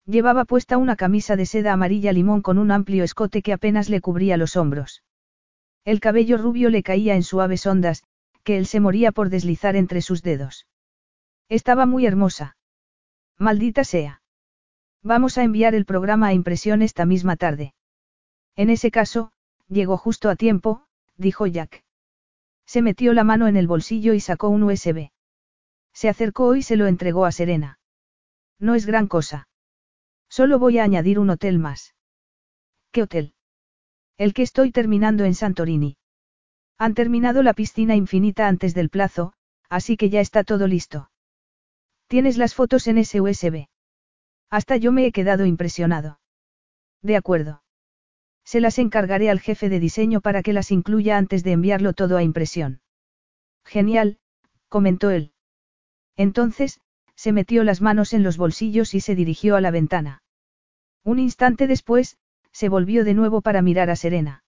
[0.07, 4.01] Llevaba puesta una camisa de seda amarilla limón con un amplio escote que apenas le
[4.01, 5.05] cubría los hombros.
[5.85, 8.03] El cabello rubio le caía en suaves ondas,
[8.43, 10.67] que él se moría por deslizar entre sus dedos.
[11.49, 12.57] Estaba muy hermosa.
[13.39, 14.23] Maldita sea.
[15.03, 17.75] Vamos a enviar el programa a impresión esta misma tarde.
[18.57, 19.33] En ese caso,
[19.69, 20.85] llegó justo a tiempo,
[21.21, 21.85] dijo Jack.
[22.67, 25.11] Se metió la mano en el bolsillo y sacó un USB.
[25.93, 27.79] Se acercó y se lo entregó a Serena.
[28.59, 29.49] No es gran cosa.
[30.29, 31.95] Solo voy a añadir un hotel más.
[32.93, 33.35] ¿Qué hotel?
[34.17, 35.97] El que estoy terminando en Santorini.
[36.79, 39.35] Han terminado la piscina infinita antes del plazo,
[39.69, 41.11] así que ya está todo listo.
[42.07, 43.67] Tienes las fotos en ese USB.
[44.49, 46.21] Hasta yo me he quedado impresionado.
[47.03, 47.63] De acuerdo.
[48.51, 52.17] Se las encargaré al jefe de diseño para que las incluya antes de enviarlo todo
[52.17, 52.81] a impresión.
[53.65, 54.19] Genial,
[54.69, 55.35] comentó él.
[56.17, 56.81] Entonces,
[57.15, 60.25] se metió las manos en los bolsillos y se dirigió a la ventana.
[61.05, 62.19] Un instante después,
[62.51, 64.43] se volvió de nuevo para mirar a Serena.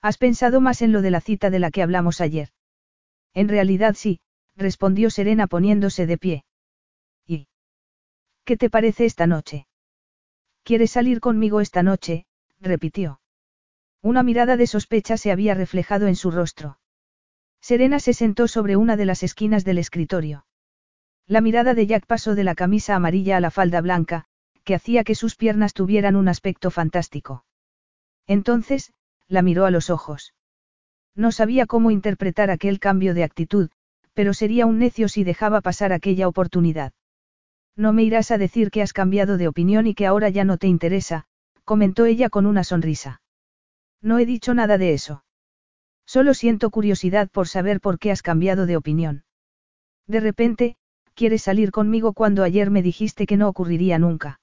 [0.00, 2.48] ¿Has pensado más en lo de la cita de la que hablamos ayer?
[3.34, 4.20] En realidad sí,
[4.56, 6.44] respondió Serena poniéndose de pie.
[7.26, 7.46] ¿Y?
[8.46, 9.66] ¿Qué te parece esta noche?
[10.62, 12.24] ¿Quieres salir conmigo esta noche?
[12.60, 13.20] Repitió.
[14.02, 16.78] Una mirada de sospecha se había reflejado en su rostro.
[17.60, 20.46] Serena se sentó sobre una de las esquinas del escritorio.
[21.26, 24.24] La mirada de Jack pasó de la camisa amarilla a la falda blanca,
[24.64, 27.44] que hacía que sus piernas tuvieran un aspecto fantástico.
[28.26, 28.92] Entonces,
[29.26, 30.34] la miró a los ojos.
[31.14, 33.70] No sabía cómo interpretar aquel cambio de actitud,
[34.14, 36.92] pero sería un necio si dejaba pasar aquella oportunidad.
[37.76, 40.58] No me irás a decir que has cambiado de opinión y que ahora ya no
[40.58, 41.27] te interesa,
[41.68, 43.20] comentó ella con una sonrisa.
[44.00, 45.22] No he dicho nada de eso.
[46.06, 49.24] Solo siento curiosidad por saber por qué has cambiado de opinión.
[50.06, 50.76] De repente,
[51.12, 54.40] quieres salir conmigo cuando ayer me dijiste que no ocurriría nunca.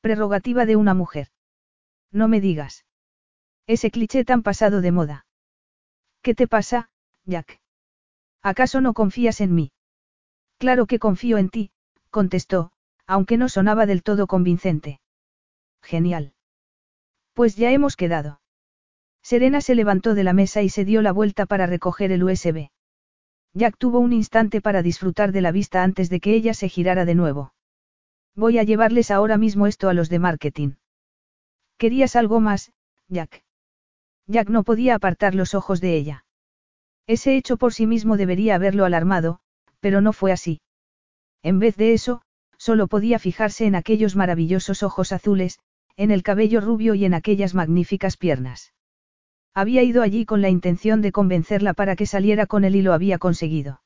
[0.00, 1.28] Prerrogativa de una mujer.
[2.10, 2.86] No me digas.
[3.66, 5.26] Ese cliché tan pasado de moda.
[6.22, 6.88] ¿Qué te pasa,
[7.26, 7.60] Jack?
[8.40, 9.72] ¿Acaso no confías en mí?
[10.56, 11.72] Claro que confío en ti,
[12.08, 12.72] contestó,
[13.06, 15.01] aunque no sonaba del todo convincente.
[15.82, 16.32] Genial.
[17.34, 18.40] Pues ya hemos quedado.
[19.22, 22.70] Serena se levantó de la mesa y se dio la vuelta para recoger el USB.
[23.54, 27.04] Jack tuvo un instante para disfrutar de la vista antes de que ella se girara
[27.04, 27.54] de nuevo.
[28.34, 30.72] Voy a llevarles ahora mismo esto a los de marketing.
[31.76, 32.72] ¿Querías algo más,
[33.08, 33.44] Jack?
[34.26, 36.24] Jack no podía apartar los ojos de ella.
[37.06, 39.40] Ese hecho por sí mismo debería haberlo alarmado,
[39.80, 40.60] pero no fue así.
[41.42, 42.22] En vez de eso,
[42.56, 45.58] solo podía fijarse en aquellos maravillosos ojos azules,
[45.96, 48.72] en el cabello rubio y en aquellas magníficas piernas.
[49.54, 52.92] Había ido allí con la intención de convencerla para que saliera con él y lo
[52.94, 53.82] había conseguido.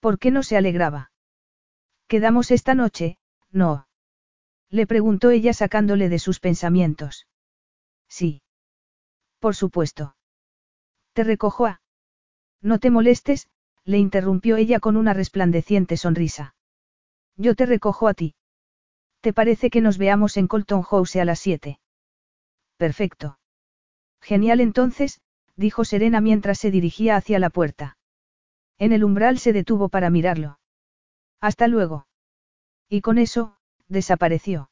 [0.00, 1.12] ¿Por qué no se alegraba?
[2.08, 3.18] Quedamos esta noche,
[3.50, 3.86] no.
[4.70, 7.26] Le preguntó ella sacándole de sus pensamientos.
[8.08, 8.42] Sí.
[9.38, 10.16] Por supuesto.
[11.12, 11.82] Te recojo a.
[12.62, 13.48] No te molestes,
[13.84, 16.54] le interrumpió ella con una resplandeciente sonrisa.
[17.36, 18.34] Yo te recojo a ti.
[19.22, 21.78] ¿Te parece que nos veamos en Colton House a las siete?
[22.76, 23.38] Perfecto.
[24.20, 25.20] Genial entonces,
[25.54, 27.96] dijo Serena mientras se dirigía hacia la puerta.
[28.78, 30.58] En el umbral se detuvo para mirarlo.
[31.40, 32.08] Hasta luego.
[32.88, 34.70] Y con eso, desapareció.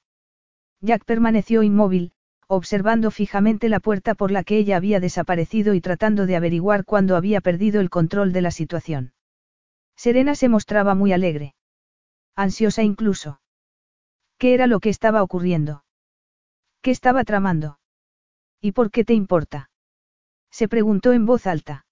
[0.81, 2.11] Jack permaneció inmóvil,
[2.49, 7.15] observando fijamente la puerta por la que ella había desaparecido y tratando de averiguar cuándo
[7.15, 9.13] había perdido el control de la situación.
[9.95, 11.55] Serena se mostraba muy alegre.
[12.35, 13.41] Ansiosa incluso.
[14.41, 15.85] ¿Qué era lo que estaba ocurriendo?
[16.81, 17.79] ¿Qué estaba tramando?
[18.59, 19.71] ¿Y por qué te importa?
[20.51, 21.85] Se preguntó en voz alta.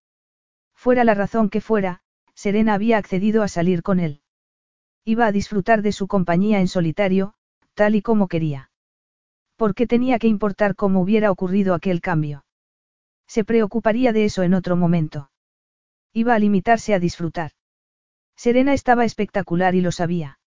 [0.74, 2.00] Fuera la razón que fuera,
[2.34, 4.22] Serena había accedido a salir con él.
[5.04, 7.34] Iba a disfrutar de su compañía en solitario,
[7.74, 8.70] tal y como quería.
[9.56, 12.46] ¿Por qué tenía que importar cómo hubiera ocurrido aquel cambio?
[13.26, 15.30] Se preocuparía de eso en otro momento.
[16.14, 17.50] Iba a limitarse a disfrutar.
[18.36, 20.38] Serena estaba espectacular y lo sabía.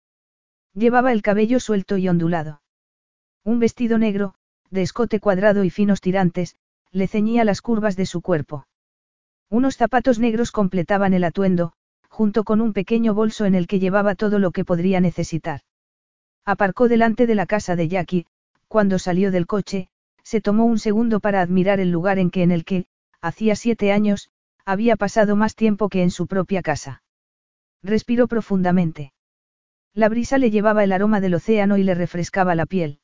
[0.73, 2.61] Llevaba el cabello suelto y ondulado.
[3.43, 4.35] Un vestido negro,
[4.69, 6.55] de escote cuadrado y finos tirantes,
[6.91, 8.67] le ceñía las curvas de su cuerpo.
[9.49, 11.73] Unos zapatos negros completaban el atuendo,
[12.07, 15.61] junto con un pequeño bolso en el que llevaba todo lo que podría necesitar.
[16.45, 18.25] Aparcó delante de la casa de Jackie,
[18.67, 19.89] cuando salió del coche,
[20.23, 22.85] se tomó un segundo para admirar el lugar en que en el que,
[23.21, 24.29] hacía siete años,
[24.65, 27.03] había pasado más tiempo que en su propia casa.
[27.83, 29.13] Respiró profundamente.
[29.93, 32.99] La brisa le llevaba el aroma del océano y le refrescaba la piel.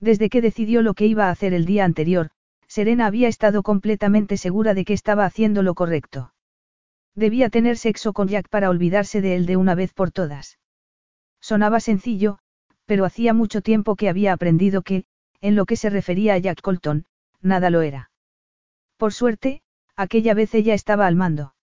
[0.00, 2.30] Desde que decidió lo que iba a hacer el día anterior,
[2.66, 6.32] Serena había estado completamente segura de que estaba haciendo lo correcto.
[7.14, 10.58] Debía tener sexo con Jack para olvidarse de él de una vez por todas.
[11.40, 12.38] Sonaba sencillo,
[12.86, 15.04] pero hacía mucho tiempo que había aprendido que,
[15.40, 17.06] en lo que se refería a Jack Colton,
[17.40, 18.10] nada lo era.
[18.96, 19.62] Por suerte,
[19.96, 21.54] aquella vez ella estaba al mando.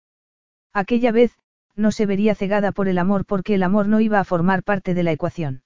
[0.73, 1.37] Aquella vez,
[1.75, 4.93] no se vería cegada por el amor porque el amor no iba a formar parte
[4.93, 5.63] de la ecuación.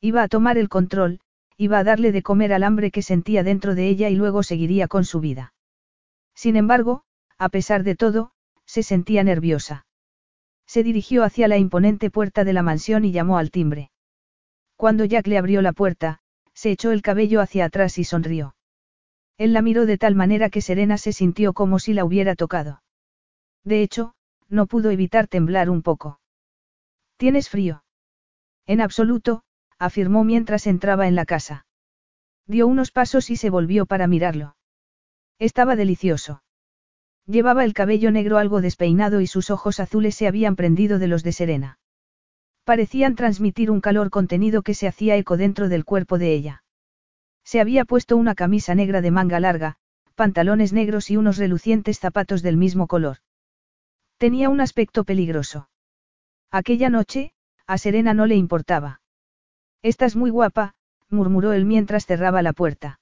[0.00, 1.20] Iba a tomar el control,
[1.56, 4.88] iba a darle de comer al hambre que sentía dentro de ella y luego seguiría
[4.88, 5.52] con su vida.
[6.34, 7.02] Sin embargo,
[7.38, 8.32] a pesar de todo,
[8.64, 9.86] se sentía nerviosa.
[10.66, 13.90] Se dirigió hacia la imponente puerta de la mansión y llamó al timbre.
[14.76, 16.20] Cuando Jack le abrió la puerta,
[16.54, 18.54] se echó el cabello hacia atrás y sonrió.
[19.36, 22.82] Él la miró de tal manera que Serena se sintió como si la hubiera tocado.
[23.64, 24.14] De hecho,
[24.50, 26.20] no pudo evitar temblar un poco.
[27.16, 27.84] ¿Tienes frío?
[28.66, 29.42] En absoluto,
[29.78, 31.66] afirmó mientras entraba en la casa.
[32.46, 34.56] Dio unos pasos y se volvió para mirarlo.
[35.38, 36.42] Estaba delicioso.
[37.26, 41.22] Llevaba el cabello negro algo despeinado y sus ojos azules se habían prendido de los
[41.22, 41.78] de Serena.
[42.64, 46.64] Parecían transmitir un calor contenido que se hacía eco dentro del cuerpo de ella.
[47.44, 49.76] Se había puesto una camisa negra de manga larga,
[50.14, 53.18] pantalones negros y unos relucientes zapatos del mismo color.
[54.20, 55.70] Tenía un aspecto peligroso.
[56.50, 57.32] Aquella noche,
[57.66, 59.00] a Serena no le importaba.
[59.80, 60.74] Estás muy guapa,
[61.08, 63.00] murmuró él mientras cerraba la puerta.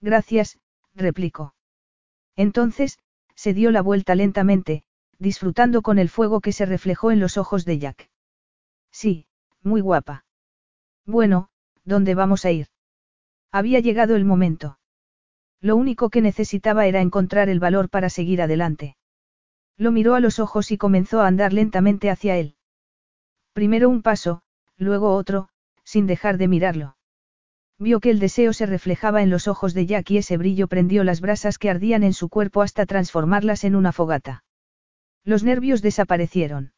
[0.00, 0.58] Gracias,
[0.94, 1.54] replicó.
[2.36, 2.98] Entonces,
[3.34, 4.82] se dio la vuelta lentamente,
[5.18, 8.08] disfrutando con el fuego que se reflejó en los ojos de Jack.
[8.90, 9.26] Sí,
[9.62, 10.24] muy guapa.
[11.04, 11.50] Bueno,
[11.84, 12.68] ¿dónde vamos a ir?
[13.52, 14.78] Había llegado el momento.
[15.60, 18.96] Lo único que necesitaba era encontrar el valor para seguir adelante.
[19.80, 22.54] Lo miró a los ojos y comenzó a andar lentamente hacia él.
[23.54, 24.42] Primero un paso,
[24.76, 25.48] luego otro,
[25.84, 26.98] sin dejar de mirarlo.
[27.78, 31.02] Vio que el deseo se reflejaba en los ojos de Jack y ese brillo prendió
[31.02, 34.44] las brasas que ardían en su cuerpo hasta transformarlas en una fogata.
[35.24, 36.74] Los nervios desaparecieron.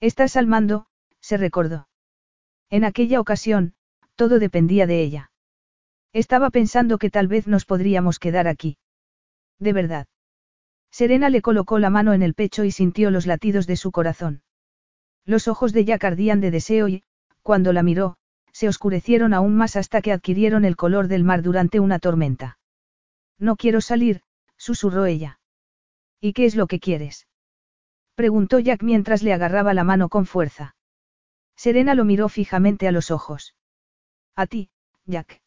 [0.00, 0.86] Estás al mando,
[1.20, 1.88] se recordó.
[2.70, 3.74] En aquella ocasión,
[4.14, 5.30] todo dependía de ella.
[6.14, 8.78] Estaba pensando que tal vez nos podríamos quedar aquí.
[9.58, 10.06] De verdad.
[10.94, 14.42] Serena le colocó la mano en el pecho y sintió los latidos de su corazón.
[15.24, 17.02] Los ojos de Jack ardían de deseo y,
[17.42, 18.16] cuando la miró,
[18.52, 22.60] se oscurecieron aún más hasta que adquirieron el color del mar durante una tormenta.
[23.40, 24.22] No quiero salir,
[24.56, 25.40] susurró ella.
[26.20, 27.26] ¿Y qué es lo que quieres?
[28.14, 30.76] preguntó Jack mientras le agarraba la mano con fuerza.
[31.56, 33.56] Serena lo miró fijamente a los ojos.
[34.36, 34.70] A ti,
[35.06, 35.42] Jack.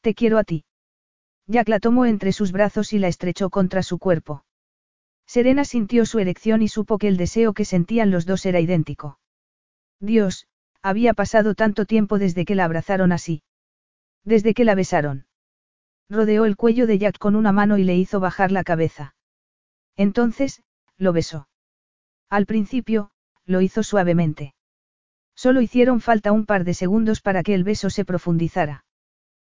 [0.00, 0.64] Te quiero a ti.
[1.46, 4.45] Jack la tomó entre sus brazos y la estrechó contra su cuerpo.
[5.26, 9.18] Serena sintió su erección y supo que el deseo que sentían los dos era idéntico.
[10.00, 10.46] Dios,
[10.82, 13.42] había pasado tanto tiempo desde que la abrazaron así.
[14.24, 15.26] Desde que la besaron.
[16.08, 19.14] Rodeó el cuello de Jack con una mano y le hizo bajar la cabeza.
[19.96, 20.62] Entonces,
[20.96, 21.48] lo besó.
[22.28, 23.10] Al principio,
[23.44, 24.54] lo hizo suavemente.
[25.34, 28.84] Solo hicieron falta un par de segundos para que el beso se profundizara.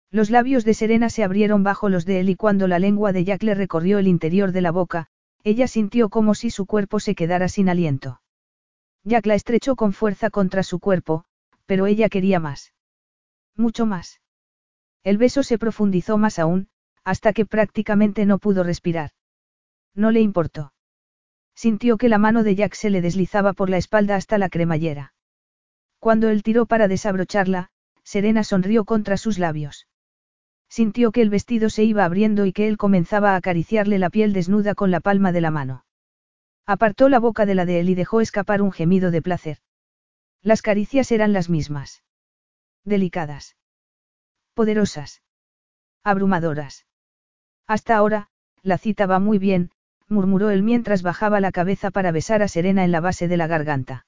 [0.09, 3.23] Los labios de Serena se abrieron bajo los de él y cuando la lengua de
[3.23, 5.07] Jack le recorrió el interior de la boca,
[5.43, 8.21] ella sintió como si su cuerpo se quedara sin aliento.
[9.03, 11.25] Jack la estrechó con fuerza contra su cuerpo,
[11.65, 12.73] pero ella quería más.
[13.55, 14.21] Mucho más.
[15.03, 16.69] El beso se profundizó más aún,
[17.03, 19.11] hasta que prácticamente no pudo respirar.
[19.95, 20.73] No le importó.
[21.55, 25.13] Sintió que la mano de Jack se le deslizaba por la espalda hasta la cremallera.
[25.99, 27.69] Cuando él tiró para desabrocharla,
[28.03, 29.87] Serena sonrió contra sus labios.
[30.71, 34.31] Sintió que el vestido se iba abriendo y que él comenzaba a acariciarle la piel
[34.31, 35.83] desnuda con la palma de la mano.
[36.65, 39.57] Apartó la boca de la de él y dejó escapar un gemido de placer.
[40.41, 42.03] Las caricias eran las mismas.
[42.85, 43.57] Delicadas.
[44.53, 45.21] Poderosas.
[46.05, 46.85] Abrumadoras.
[47.67, 48.29] Hasta ahora,
[48.63, 49.71] la cita va muy bien,
[50.07, 53.47] murmuró él mientras bajaba la cabeza para besar a Serena en la base de la
[53.47, 54.05] garganta.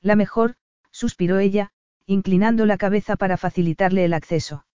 [0.00, 0.56] La mejor,
[0.90, 1.70] suspiró ella,
[2.06, 4.66] inclinando la cabeza para facilitarle el acceso.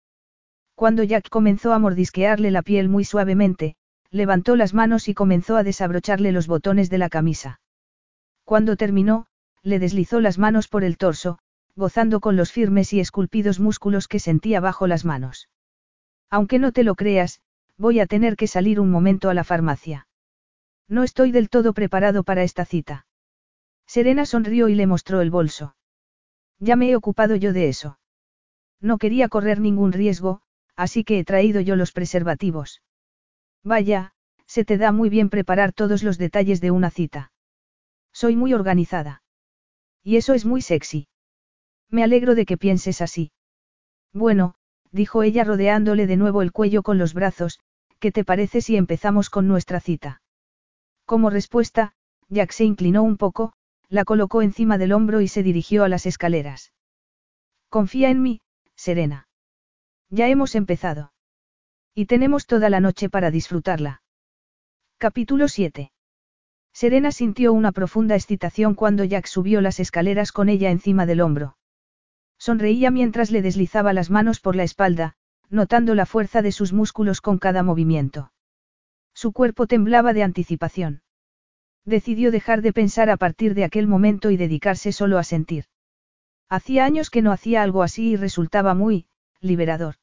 [0.81, 3.77] Cuando Jack comenzó a mordisquearle la piel muy suavemente,
[4.11, 7.61] levantó las manos y comenzó a desabrocharle los botones de la camisa.
[8.45, 9.27] Cuando terminó,
[9.63, 11.39] le deslizó las manos por el torso,
[11.77, 15.51] gozando con los firmes y esculpidos músculos que sentía bajo las manos.
[16.31, 17.43] Aunque no te lo creas,
[17.77, 20.09] voy a tener que salir un momento a la farmacia.
[20.89, 23.05] No estoy del todo preparado para esta cita.
[23.87, 25.77] Serena sonrió y le mostró el bolso.
[26.59, 27.99] Ya me he ocupado yo de eso.
[28.81, 30.41] No quería correr ningún riesgo,
[30.77, 32.83] así que he traído yo los preservativos.
[33.63, 34.13] Vaya,
[34.47, 37.33] se te da muy bien preparar todos los detalles de una cita.
[38.13, 39.23] Soy muy organizada.
[40.03, 41.09] Y eso es muy sexy.
[41.89, 43.33] Me alegro de que pienses así.
[44.13, 44.55] Bueno,
[44.91, 47.61] dijo ella rodeándole de nuevo el cuello con los brazos,
[47.99, 50.23] ¿qué te parece si empezamos con nuestra cita?
[51.05, 51.93] Como respuesta,
[52.29, 53.53] Jack se inclinó un poco,
[53.89, 56.73] la colocó encima del hombro y se dirigió a las escaleras.
[57.69, 58.41] Confía en mí,
[58.75, 59.29] Serena.
[60.11, 61.13] Ya hemos empezado.
[61.95, 64.03] Y tenemos toda la noche para disfrutarla.
[64.99, 65.93] Capítulo 7.
[66.73, 71.57] Serena sintió una profunda excitación cuando Jack subió las escaleras con ella encima del hombro.
[72.39, 75.15] Sonreía mientras le deslizaba las manos por la espalda,
[75.49, 78.33] notando la fuerza de sus músculos con cada movimiento.
[79.15, 81.03] Su cuerpo temblaba de anticipación.
[81.85, 85.67] Decidió dejar de pensar a partir de aquel momento y dedicarse solo a sentir.
[86.49, 89.07] Hacía años que no hacía algo así y resultaba muy,
[89.41, 90.00] liberador.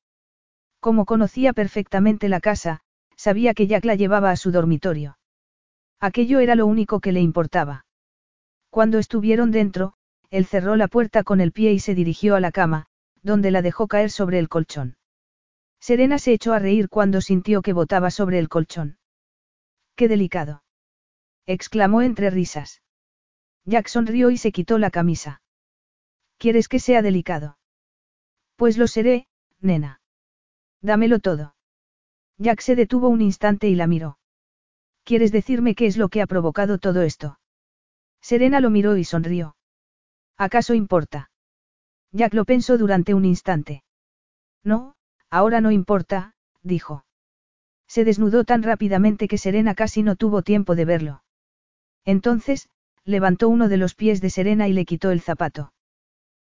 [0.79, 2.81] Como conocía perfectamente la casa,
[3.15, 5.17] sabía que Jack la llevaba a su dormitorio.
[5.99, 7.85] Aquello era lo único que le importaba.
[8.69, 9.93] Cuando estuvieron dentro,
[10.29, 12.87] él cerró la puerta con el pie y se dirigió a la cama,
[13.23, 14.97] donde la dejó caer sobre el colchón.
[15.79, 18.97] Serena se echó a reír cuando sintió que botaba sobre el colchón.
[19.95, 20.63] ¡Qué delicado!
[21.45, 22.81] exclamó entre risas.
[23.65, 25.41] Jack sonrió y se quitó la camisa.
[26.37, 27.57] ¿Quieres que sea delicado?
[28.55, 29.27] Pues lo seré,
[29.59, 30.01] nena.
[30.87, 31.53] Dámelo todo.
[32.37, 34.19] Jack se detuvo un instante y la miró.
[35.03, 37.39] ¿Quieres decirme qué es lo que ha provocado todo esto?
[38.21, 39.57] Serena lo miró y sonrió.
[40.37, 41.29] ¿Acaso importa?
[42.13, 43.83] Jack lo pensó durante un instante.
[44.63, 44.95] No,
[45.29, 47.03] ahora no importa, dijo.
[47.89, 51.23] Se desnudó tan rápidamente que Serena casi no tuvo tiempo de verlo.
[52.05, 52.69] Entonces,
[53.03, 55.73] levantó uno de los pies de Serena y le quitó el zapato.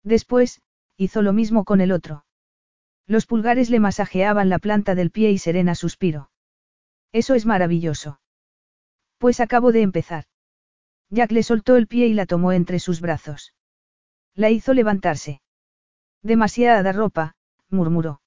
[0.02, 0.60] Después,
[0.98, 2.25] hizo lo mismo con el otro.
[3.06, 6.30] Los pulgares le masajeaban la planta del pie y Serena suspiró.
[7.12, 8.20] Eso es maravilloso.
[9.18, 10.24] Pues acabo de empezar.
[11.10, 13.54] Jack le soltó el pie y la tomó entre sus brazos.
[14.34, 15.40] La hizo levantarse.
[16.22, 17.36] Demasiada ropa,
[17.70, 18.20] murmuró.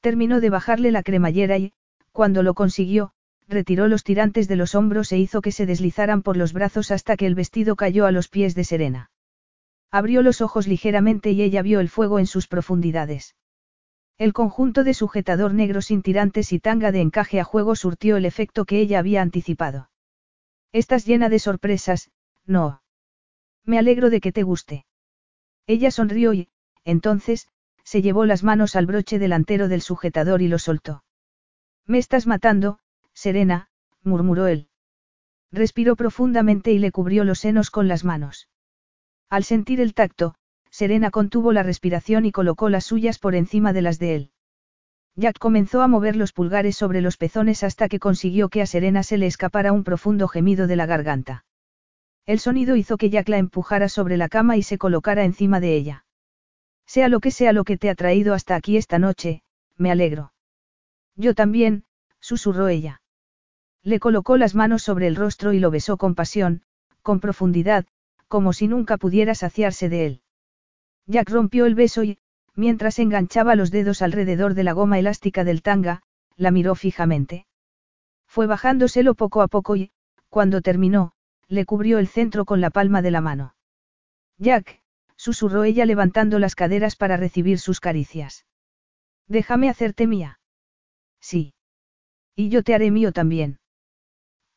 [0.00, 1.74] Terminó de bajarle la cremallera y,
[2.12, 3.12] cuando lo consiguió,
[3.46, 7.16] retiró los tirantes de los hombros e hizo que se deslizaran por los brazos hasta
[7.16, 9.10] que el vestido cayó a los pies de Serena.
[9.90, 13.34] Abrió los ojos ligeramente y ella vio el fuego en sus profundidades.
[14.20, 18.26] El conjunto de sujetador negro sin tirantes y tanga de encaje a juego surtió el
[18.26, 19.88] efecto que ella había anticipado.
[20.72, 22.10] Estás llena de sorpresas,
[22.44, 22.82] no.
[23.64, 24.84] Me alegro de que te guste.
[25.66, 26.50] Ella sonrió y,
[26.84, 27.48] entonces,
[27.82, 31.02] se llevó las manos al broche delantero del sujetador y lo soltó.
[31.86, 32.78] Me estás matando,
[33.14, 33.70] Serena,
[34.02, 34.68] murmuró él.
[35.50, 38.50] Respiró profundamente y le cubrió los senos con las manos.
[39.30, 40.34] Al sentir el tacto,
[40.70, 44.30] Serena contuvo la respiración y colocó las suyas por encima de las de él.
[45.16, 49.02] Jack comenzó a mover los pulgares sobre los pezones hasta que consiguió que a Serena
[49.02, 51.44] se le escapara un profundo gemido de la garganta.
[52.26, 55.74] El sonido hizo que Jack la empujara sobre la cama y se colocara encima de
[55.74, 56.04] ella.
[56.86, 59.42] Sea lo que sea lo que te ha traído hasta aquí esta noche,
[59.76, 60.32] me alegro.
[61.16, 61.84] Yo también,
[62.20, 63.02] susurró ella.
[63.82, 66.62] Le colocó las manos sobre el rostro y lo besó con pasión,
[67.02, 67.86] con profundidad,
[68.28, 70.22] como si nunca pudiera saciarse de él.
[71.10, 72.18] Jack rompió el beso y,
[72.54, 76.02] mientras enganchaba los dedos alrededor de la goma elástica del tanga,
[76.36, 77.46] la miró fijamente.
[78.28, 79.90] Fue bajándoselo poco a poco y,
[80.28, 81.12] cuando terminó,
[81.48, 83.56] le cubrió el centro con la palma de la mano.
[84.38, 84.80] Jack,
[85.16, 88.46] susurró ella levantando las caderas para recibir sus caricias.
[89.26, 90.38] Déjame hacerte mía.
[91.20, 91.54] Sí.
[92.36, 93.58] Y yo te haré mío también.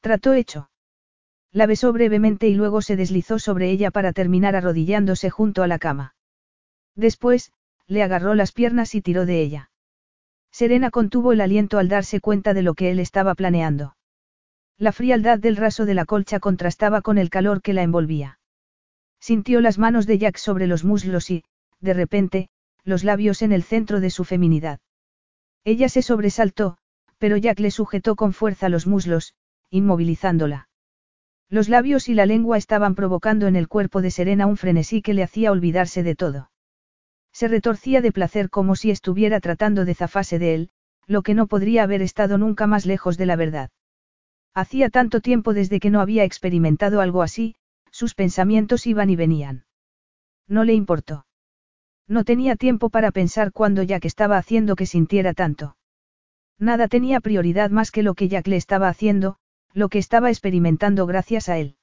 [0.02, 0.70] Trató hecho.
[1.52, 5.80] La besó brevemente y luego se deslizó sobre ella para terminar arrodillándose junto a la
[5.80, 6.14] cama.
[6.96, 7.52] Después,
[7.88, 9.72] le agarró las piernas y tiró de ella.
[10.52, 13.96] Serena contuvo el aliento al darse cuenta de lo que él estaba planeando.
[14.78, 18.40] La frialdad del raso de la colcha contrastaba con el calor que la envolvía.
[19.20, 21.44] Sintió las manos de Jack sobre los muslos y,
[21.80, 22.50] de repente,
[22.84, 24.80] los labios en el centro de su feminidad.
[25.64, 26.78] Ella se sobresaltó,
[27.18, 29.34] pero Jack le sujetó con fuerza los muslos,
[29.70, 30.68] inmovilizándola.
[31.50, 35.14] Los labios y la lengua estaban provocando en el cuerpo de Serena un frenesí que
[35.14, 36.50] le hacía olvidarse de todo.
[37.34, 40.70] Se retorcía de placer como si estuviera tratando de zafarse de él,
[41.08, 43.72] lo que no podría haber estado nunca más lejos de la verdad.
[44.54, 47.56] Hacía tanto tiempo desde que no había experimentado algo así,
[47.92, 49.66] sus pensamientos iban y venían.
[50.48, 51.26] No le importó.
[52.08, 55.78] No tenía tiempo para pensar cuando Jack estaba haciendo que sintiera tanto.
[56.60, 59.38] Nada tenía prioridad más que lo que Jack le estaba haciendo,
[59.74, 61.78] lo que estaba experimentando gracias a él.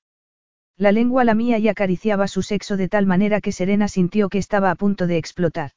[0.76, 4.70] La lengua lamía y acariciaba su sexo de tal manera que Serena sintió que estaba
[4.70, 5.72] a punto de explotar.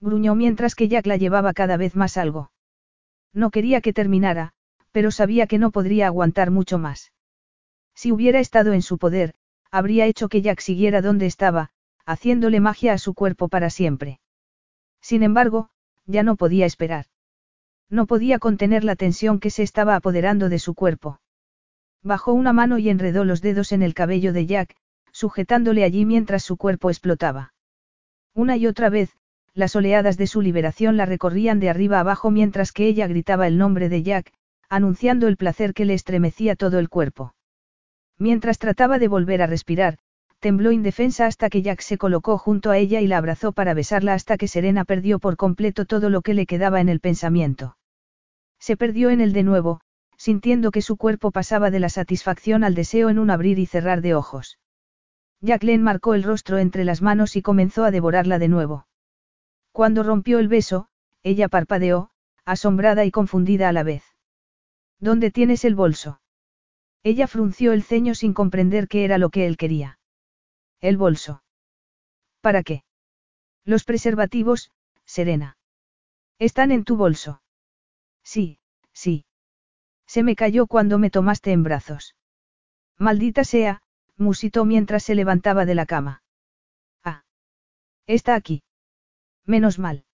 [0.00, 2.50] Gruñó mientras que Jack la llevaba cada vez más algo.
[3.32, 4.52] No quería que terminara,
[4.92, 7.12] pero sabía que no podría aguantar mucho más.
[7.94, 9.34] Si hubiera estado en su poder,
[9.70, 11.70] habría hecho que Jack siguiera donde estaba,
[12.06, 14.20] haciéndole magia a su cuerpo para siempre.
[15.00, 15.70] Sin embargo,
[16.06, 17.06] ya no podía esperar.
[17.90, 21.20] No podía contener la tensión que se estaba apoderando de su cuerpo.
[22.04, 24.76] Bajó una mano y enredó los dedos en el cabello de Jack,
[25.10, 27.54] sujetándole allí mientras su cuerpo explotaba.
[28.34, 29.16] Una y otra vez,
[29.54, 33.56] las oleadas de su liberación la recorrían de arriba abajo mientras que ella gritaba el
[33.56, 34.32] nombre de Jack,
[34.68, 37.34] anunciando el placer que le estremecía todo el cuerpo.
[38.18, 39.96] Mientras trataba de volver a respirar,
[40.40, 44.12] tembló indefensa hasta que Jack se colocó junto a ella y la abrazó para besarla
[44.12, 47.78] hasta que Serena perdió por completo todo lo que le quedaba en el pensamiento.
[48.58, 49.80] Se perdió en él de nuevo,
[50.16, 54.00] sintiendo que su cuerpo pasaba de la satisfacción al deseo en un abrir y cerrar
[54.00, 54.58] de ojos.
[55.40, 58.86] Jacqueline marcó el rostro entre las manos y comenzó a devorarla de nuevo.
[59.72, 60.88] Cuando rompió el beso,
[61.22, 62.10] ella parpadeó,
[62.44, 64.04] asombrada y confundida a la vez.
[65.00, 66.20] ¿Dónde tienes el bolso?
[67.02, 69.98] Ella frunció el ceño sin comprender qué era lo que él quería.
[70.80, 71.42] El bolso.
[72.40, 72.84] ¿Para qué?
[73.64, 74.70] Los preservativos,
[75.04, 75.58] Serena.
[76.38, 77.42] Están en tu bolso.
[78.22, 78.58] Sí,
[78.92, 79.26] sí.
[80.14, 82.14] Se me cayó cuando me tomaste en brazos.
[82.98, 83.82] Maldita sea,
[84.16, 86.22] musitó mientras se levantaba de la cama.
[87.02, 87.24] Ah.
[88.06, 88.62] Está aquí.
[89.44, 90.04] Menos mal.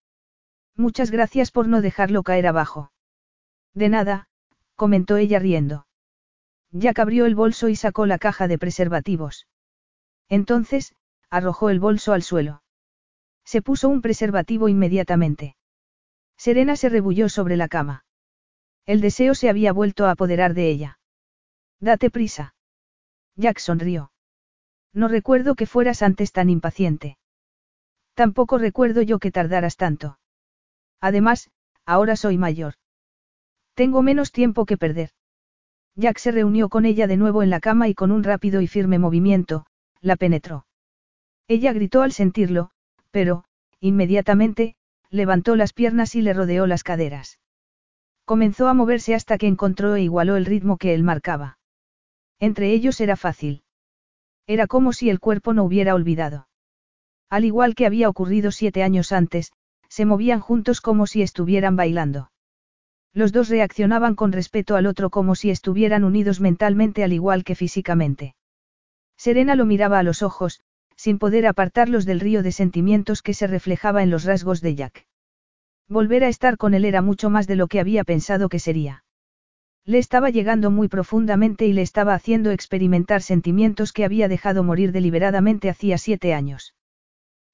[0.75, 2.91] Muchas gracias por no dejarlo caer abajo.
[3.75, 4.27] De nada,
[4.75, 5.85] comentó ella riendo.
[6.71, 9.45] Jack abrió el bolso y sacó la caja de preservativos.
[10.29, 10.95] Entonces,
[11.29, 12.63] arrojó el bolso al suelo.
[13.45, 15.55] Se puso un preservativo inmediatamente.
[16.37, 18.03] Serena se rebulló sobre la cama.
[18.85, 20.99] El deseo se había vuelto a apoderar de ella.
[21.79, 22.55] Date prisa.
[23.35, 24.11] Jack sonrió.
[24.93, 27.17] No recuerdo que fueras antes tan impaciente.
[28.13, 30.19] Tampoco recuerdo yo que tardaras tanto.
[30.99, 31.49] Además,
[31.85, 32.75] ahora soy mayor.
[33.73, 35.11] Tengo menos tiempo que perder.
[35.95, 38.67] Jack se reunió con ella de nuevo en la cama y con un rápido y
[38.67, 39.65] firme movimiento,
[40.01, 40.65] la penetró.
[41.47, 42.71] Ella gritó al sentirlo,
[43.11, 43.43] pero,
[43.79, 44.75] inmediatamente,
[45.09, 47.40] levantó las piernas y le rodeó las caderas.
[48.31, 51.57] Comenzó a moverse hasta que encontró e igualó el ritmo que él marcaba.
[52.39, 53.63] Entre ellos era fácil.
[54.47, 56.47] Era como si el cuerpo no hubiera olvidado.
[57.29, 59.51] Al igual que había ocurrido siete años antes,
[59.89, 62.31] se movían juntos como si estuvieran bailando.
[63.11, 67.55] Los dos reaccionaban con respeto al otro como si estuvieran unidos mentalmente al igual que
[67.55, 68.35] físicamente.
[69.17, 70.61] Serena lo miraba a los ojos,
[70.95, 75.05] sin poder apartarlos del río de sentimientos que se reflejaba en los rasgos de Jack.
[75.91, 79.03] Volver a estar con él era mucho más de lo que había pensado que sería.
[79.83, 84.93] Le estaba llegando muy profundamente y le estaba haciendo experimentar sentimientos que había dejado morir
[84.93, 86.75] deliberadamente hacía siete años.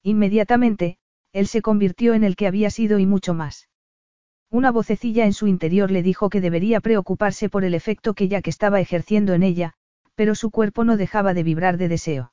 [0.04, 0.98] Inmediatamente,
[1.32, 3.68] él se convirtió en el que había sido y mucho más.
[4.50, 8.46] Una vocecilla en su interior le dijo que debería preocuparse por el efecto que Jack
[8.46, 9.72] estaba ejerciendo en ella,
[10.14, 12.30] pero su cuerpo no dejaba de vibrar de deseo.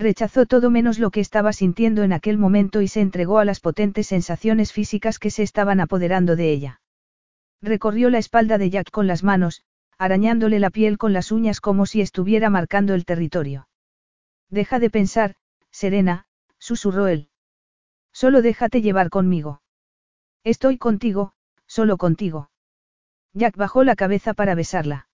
[0.00, 3.60] Rechazó todo menos lo que estaba sintiendo en aquel momento y se entregó a las
[3.60, 6.80] potentes sensaciones físicas que se estaban apoderando de ella.
[7.60, 9.62] Recorrió la espalda de Jack con las manos,
[9.98, 13.68] arañándole la piel con las uñas como si estuviera marcando el territorio.
[14.48, 15.34] Deja de pensar,
[15.70, 16.24] Serena,
[16.58, 17.28] susurró él.
[18.10, 19.60] Solo déjate llevar conmigo.
[20.44, 21.34] Estoy contigo,
[21.66, 22.50] solo contigo.
[23.34, 25.08] Jack bajó la cabeza para besarla.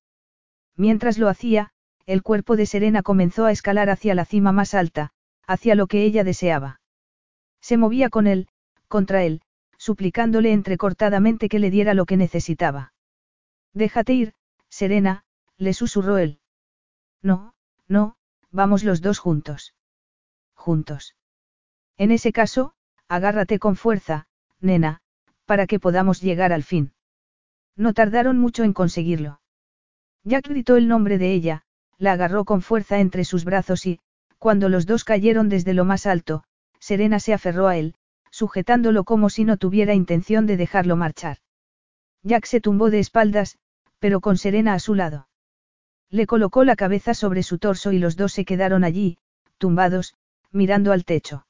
[0.76, 1.72] Mientras lo hacía,
[2.06, 5.10] el cuerpo de Serena comenzó a escalar hacia la cima más alta,
[5.46, 6.80] hacia lo que ella deseaba.
[7.60, 8.48] Se movía con él,
[8.88, 9.42] contra él,
[9.76, 12.92] suplicándole entrecortadamente que le diera lo que necesitaba.
[13.74, 14.34] Déjate ir,
[14.68, 15.24] Serena,
[15.58, 16.40] le susurró él.
[17.22, 17.54] No,
[17.88, 18.16] no,
[18.50, 19.74] vamos los dos juntos.
[20.54, 21.16] Juntos.
[21.96, 22.74] En ese caso,
[23.08, 24.28] agárrate con fuerza,
[24.60, 25.00] nena,
[25.44, 26.92] para que podamos llegar al fin.
[27.76, 29.40] No tardaron mucho en conseguirlo.
[30.24, 31.65] Jack gritó el nombre de ella,
[31.98, 34.00] la agarró con fuerza entre sus brazos y,
[34.38, 36.44] cuando los dos cayeron desde lo más alto,
[36.78, 37.94] Serena se aferró a él,
[38.30, 41.38] sujetándolo como si no tuviera intención de dejarlo marchar.
[42.22, 43.58] Jack se tumbó de espaldas,
[43.98, 45.28] pero con Serena a su lado.
[46.10, 49.18] Le colocó la cabeza sobre su torso y los dos se quedaron allí,
[49.58, 50.14] tumbados,
[50.52, 51.46] mirando al techo.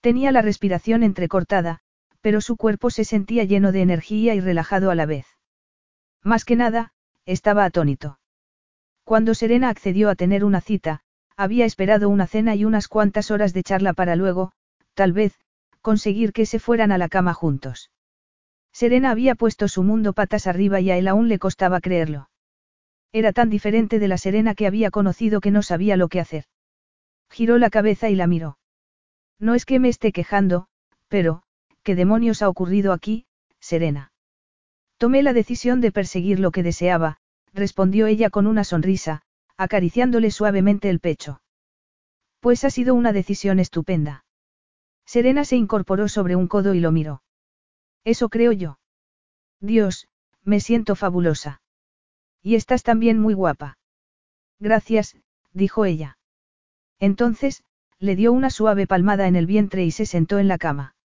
[0.00, 1.80] Tenía la respiración entrecortada,
[2.20, 5.26] pero su cuerpo se sentía lleno de energía y relajado a la vez.
[6.22, 6.92] Más que nada,
[7.26, 8.18] estaba atónito.
[9.04, 11.00] Cuando Serena accedió a tener una cita,
[11.36, 14.52] había esperado una cena y unas cuantas horas de charla para luego,
[14.94, 15.38] tal vez,
[15.82, 17.90] conseguir que se fueran a la cama juntos.
[18.72, 22.30] Serena había puesto su mundo patas arriba y a él aún le costaba creerlo.
[23.12, 26.44] Era tan diferente de la Serena que había conocido que no sabía lo que hacer.
[27.30, 28.58] Giró la cabeza y la miró.
[29.38, 30.66] No es que me esté quejando,
[31.08, 31.42] pero,
[31.82, 33.26] ¿qué demonios ha ocurrido aquí,
[33.60, 34.12] Serena?
[34.96, 37.18] Tomé la decisión de perseguir lo que deseaba,
[37.54, 39.22] respondió ella con una sonrisa,
[39.56, 41.40] acariciándole suavemente el pecho.
[42.40, 44.24] Pues ha sido una decisión estupenda.
[45.06, 47.22] Serena se incorporó sobre un codo y lo miró.
[48.04, 48.78] Eso creo yo.
[49.60, 50.08] Dios,
[50.42, 51.62] me siento fabulosa.
[52.42, 53.78] Y estás también muy guapa.
[54.58, 55.16] Gracias,
[55.52, 56.18] dijo ella.
[56.98, 57.64] Entonces,
[57.98, 60.96] le dio una suave palmada en el vientre y se sentó en la cama.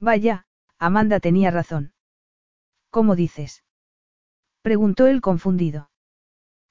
[0.00, 0.46] Vaya,
[0.78, 1.92] Amanda tenía razón.
[2.90, 3.62] ¿Cómo dices?
[4.68, 5.88] Preguntó él confundido.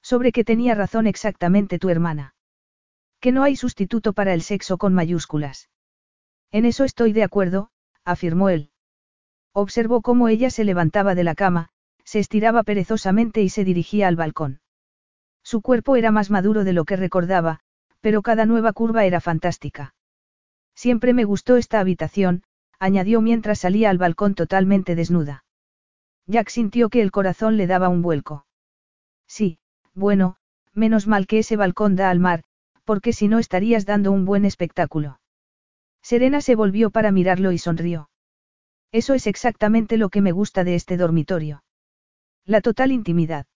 [0.02, 2.36] Sobre que tenía razón exactamente tu hermana.
[3.18, 5.68] Que no hay sustituto para el sexo con mayúsculas.
[6.52, 7.70] En eso estoy de acuerdo,
[8.04, 8.70] afirmó él.
[9.52, 11.70] Observó cómo ella se levantaba de la cama,
[12.04, 14.60] se estiraba perezosamente y se dirigía al balcón.
[15.42, 17.58] Su cuerpo era más maduro de lo que recordaba,
[18.00, 19.96] pero cada nueva curva era fantástica.
[20.76, 22.44] Siempre me gustó esta habitación,
[22.78, 25.42] añadió mientras salía al balcón totalmente desnuda.
[26.28, 28.46] Jack sintió que el corazón le daba un vuelco.
[29.26, 29.58] Sí,
[29.94, 30.36] bueno,
[30.74, 32.44] menos mal que ese balcón da al mar,
[32.84, 35.20] porque si no estarías dando un buen espectáculo.
[36.02, 38.10] Serena se volvió para mirarlo y sonrió.
[38.92, 41.64] Eso es exactamente lo que me gusta de este dormitorio.
[42.44, 43.46] La total intimidad.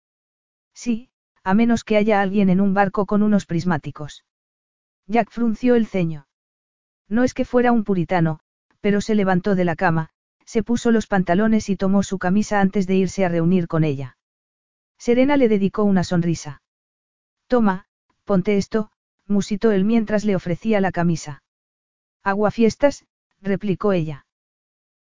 [0.75, 1.10] Sí,
[1.44, 4.25] a menos que haya alguien en un barco con unos prismáticos.
[5.07, 6.26] Jack frunció el ceño.
[7.09, 8.41] No es que fuera un puritano,
[8.81, 10.10] pero se levantó de la cama,
[10.53, 14.19] se puso los pantalones y tomó su camisa antes de irse a reunir con ella.
[14.99, 16.61] Serena le dedicó una sonrisa.
[17.47, 17.87] Toma,
[18.25, 18.91] ponte esto,
[19.27, 21.43] musitó él mientras le ofrecía la camisa.
[22.23, 23.07] Aguafiestas,
[23.41, 24.27] replicó ella.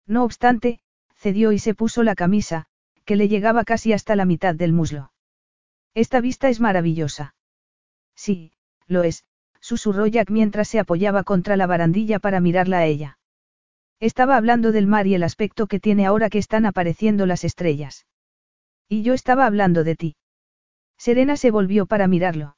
[0.06, 0.80] No obstante,
[1.16, 2.64] cedió y se puso la camisa,
[3.04, 5.12] que le llegaba casi hasta la mitad del muslo.
[5.92, 7.34] Esta vista es maravillosa.
[8.16, 8.52] Sí,
[8.86, 9.26] lo es,
[9.60, 13.18] susurró Jack mientras se apoyaba contra la barandilla para mirarla a ella.
[14.02, 18.04] Estaba hablando del mar y el aspecto que tiene ahora que están apareciendo las estrellas.
[18.88, 20.16] Y yo estaba hablando de ti.
[20.98, 22.56] Serena se volvió para mirarlo.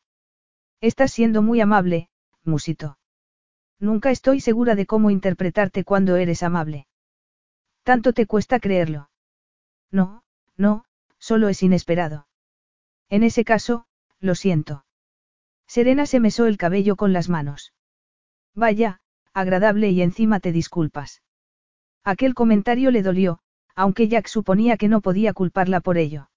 [0.81, 2.09] Estás siendo muy amable,
[2.45, 2.97] musito.
[3.79, 6.87] Nunca estoy segura de cómo interpretarte cuando eres amable.
[7.83, 9.11] Tanto te cuesta creerlo.
[9.91, 10.25] No,
[10.57, 10.87] no,
[11.19, 12.27] solo es inesperado.
[13.11, 13.85] En ese caso,
[14.19, 14.87] lo siento.
[15.67, 17.75] Serena se mesó el cabello con las manos.
[18.55, 19.03] Vaya,
[19.35, 21.21] agradable y encima te disculpas.
[22.05, 23.41] Aquel comentario le dolió,
[23.75, 26.31] aunque Jack suponía que no podía culparla por ello.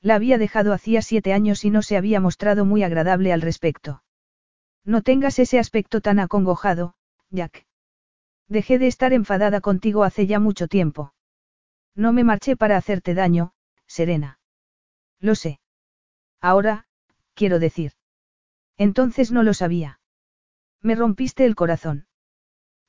[0.00, 4.02] La había dejado hacía siete años y no se había mostrado muy agradable al respecto.
[4.84, 6.94] No tengas ese aspecto tan acongojado,
[7.30, 7.66] Jack.
[8.48, 11.14] Dejé de estar enfadada contigo hace ya mucho tiempo.
[11.94, 13.52] No me marché para hacerte daño,
[13.86, 14.38] Serena.
[15.20, 15.60] Lo sé.
[16.40, 16.86] Ahora,
[17.34, 17.92] quiero decir.
[18.76, 20.00] Entonces no lo sabía.
[20.82, 22.06] Me rompiste el corazón.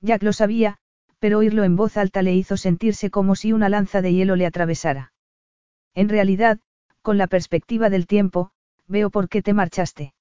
[0.01, 0.80] Jack lo sabía,
[1.19, 4.45] pero oírlo en voz alta le hizo sentirse como si una lanza de hielo le
[4.45, 5.14] atravesara.
[5.94, 6.60] En realidad,
[7.02, 8.52] con la perspectiva del tiempo,
[8.88, 10.14] veo por qué te marchaste.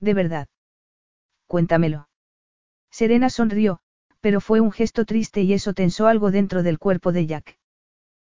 [0.00, 0.48] De verdad.
[1.46, 2.08] Cuéntamelo.
[2.90, 3.80] Serena sonrió,
[4.20, 7.58] pero fue un gesto triste y eso tensó algo dentro del cuerpo de Jack.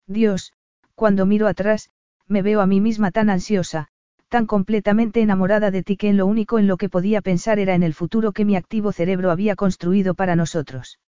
[0.07, 0.53] Dios,
[0.95, 1.91] cuando miro atrás,
[2.27, 3.89] me veo a mí misma tan ansiosa,
[4.29, 7.75] tan completamente enamorada de ti que en lo único en lo que podía pensar era
[7.75, 10.99] en el futuro que mi activo cerebro había construido para nosotros.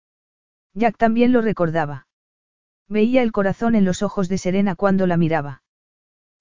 [0.74, 2.06] Jack también lo recordaba.
[2.88, 5.62] Veía el corazón en los ojos de Serena cuando la miraba.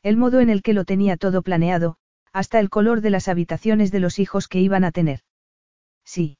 [0.02, 1.98] El modo en el que lo tenía todo planeado,
[2.32, 5.22] hasta el color de las habitaciones de los hijos que iban a tener.
[6.06, 6.38] Sí.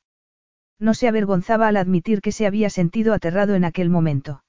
[0.80, 4.44] No se avergonzaba al admitir que se había sentido aterrado en aquel momento.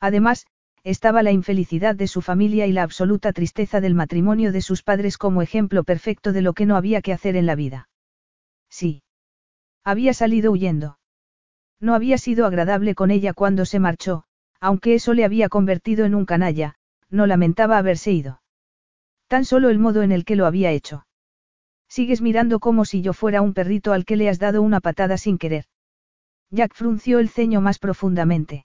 [0.00, 0.46] Además,
[0.82, 5.16] estaba la infelicidad de su familia y la absoluta tristeza del matrimonio de sus padres
[5.16, 7.88] como ejemplo perfecto de lo que no había que hacer en la vida.
[8.68, 9.02] Sí.
[9.82, 10.98] Había salido huyendo.
[11.84, 14.24] No había sido agradable con ella cuando se marchó,
[14.58, 16.76] aunque eso le había convertido en un canalla,
[17.10, 18.40] no lamentaba haberse ido.
[19.28, 21.06] Tan solo el modo en el que lo había hecho.
[21.86, 25.18] Sigues mirando como si yo fuera un perrito al que le has dado una patada
[25.18, 25.66] sin querer.
[26.48, 28.64] Jack frunció el ceño más profundamente.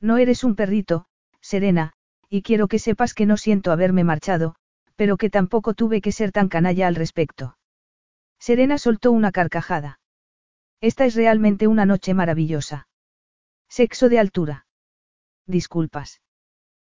[0.00, 1.06] No eres un perrito,
[1.40, 1.94] Serena,
[2.28, 4.54] y quiero que sepas que no siento haberme marchado,
[4.94, 7.58] pero que tampoco tuve que ser tan canalla al respecto.
[8.38, 9.98] Serena soltó una carcajada.
[10.80, 12.88] Esta es realmente una noche maravillosa.
[13.68, 14.66] Sexo de altura.
[15.46, 16.20] Disculpas.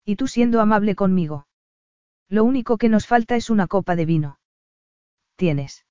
[0.05, 1.47] Y tú siendo amable conmigo.
[2.29, 4.39] Lo único que nos falta es una copa de vino.
[5.37, 5.87] Tienes.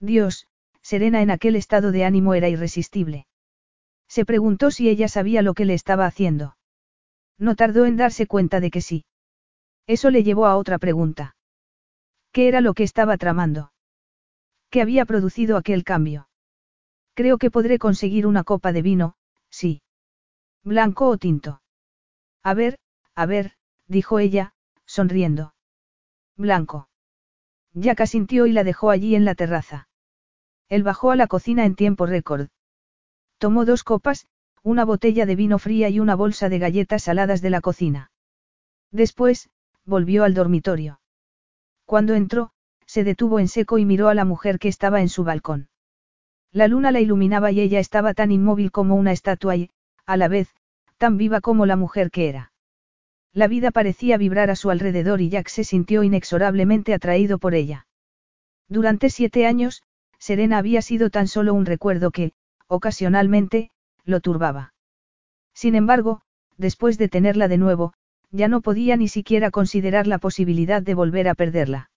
[0.00, 0.48] Dios,
[0.82, 3.26] Serena en aquel estado de ánimo era irresistible.
[4.08, 6.56] Se preguntó si ella sabía lo que le estaba haciendo.
[7.38, 9.04] No tardó en darse cuenta de que sí.
[9.86, 11.36] Eso le llevó a otra pregunta.
[12.32, 13.72] ¿Qué era lo que estaba tramando?
[14.70, 16.28] ¿Qué había producido aquel cambio?
[17.14, 19.14] Creo que podré conseguir una copa de vino,
[19.48, 19.82] sí.
[20.64, 21.62] Blanco o tinto.
[22.42, 22.78] A ver,
[23.14, 23.52] a ver,
[23.86, 25.54] dijo ella, sonriendo.
[26.36, 26.88] Blanco.
[27.72, 29.88] Ya sintió y la dejó allí en la terraza.
[30.68, 32.48] Él bajó a la cocina en tiempo récord.
[33.38, 34.26] Tomó dos copas,
[34.62, 38.10] una botella de vino fría y una bolsa de galletas saladas de la cocina.
[38.90, 39.50] Después,
[39.84, 41.00] volvió al dormitorio.
[41.84, 42.52] Cuando entró,
[42.86, 45.68] se detuvo en seco y miró a la mujer que estaba en su balcón.
[46.54, 49.70] La luna la iluminaba y ella estaba tan inmóvil como una estatua y,
[50.06, 50.54] a la vez,
[50.98, 52.52] tan viva como la mujer que era.
[53.32, 57.88] La vida parecía vibrar a su alrededor y Jack se sintió inexorablemente atraído por ella.
[58.68, 59.82] Durante siete años,
[60.20, 62.34] Serena había sido tan solo un recuerdo que,
[62.68, 63.72] ocasionalmente,
[64.04, 64.74] lo turbaba.
[65.54, 66.20] Sin embargo,
[66.56, 67.94] después de tenerla de nuevo,
[68.30, 71.90] ya no podía ni siquiera considerar la posibilidad de volver a perderla.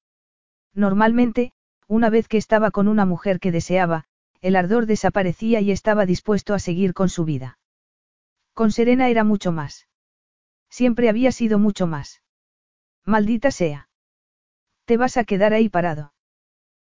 [0.73, 1.51] Normalmente,
[1.87, 4.05] una vez que estaba con una mujer que deseaba,
[4.41, 7.59] el ardor desaparecía y estaba dispuesto a seguir con su vida.
[8.53, 9.87] Con Serena era mucho más.
[10.69, 12.21] Siempre había sido mucho más.
[13.05, 13.89] Maldita sea.
[14.85, 16.13] ¿Te vas a quedar ahí parado?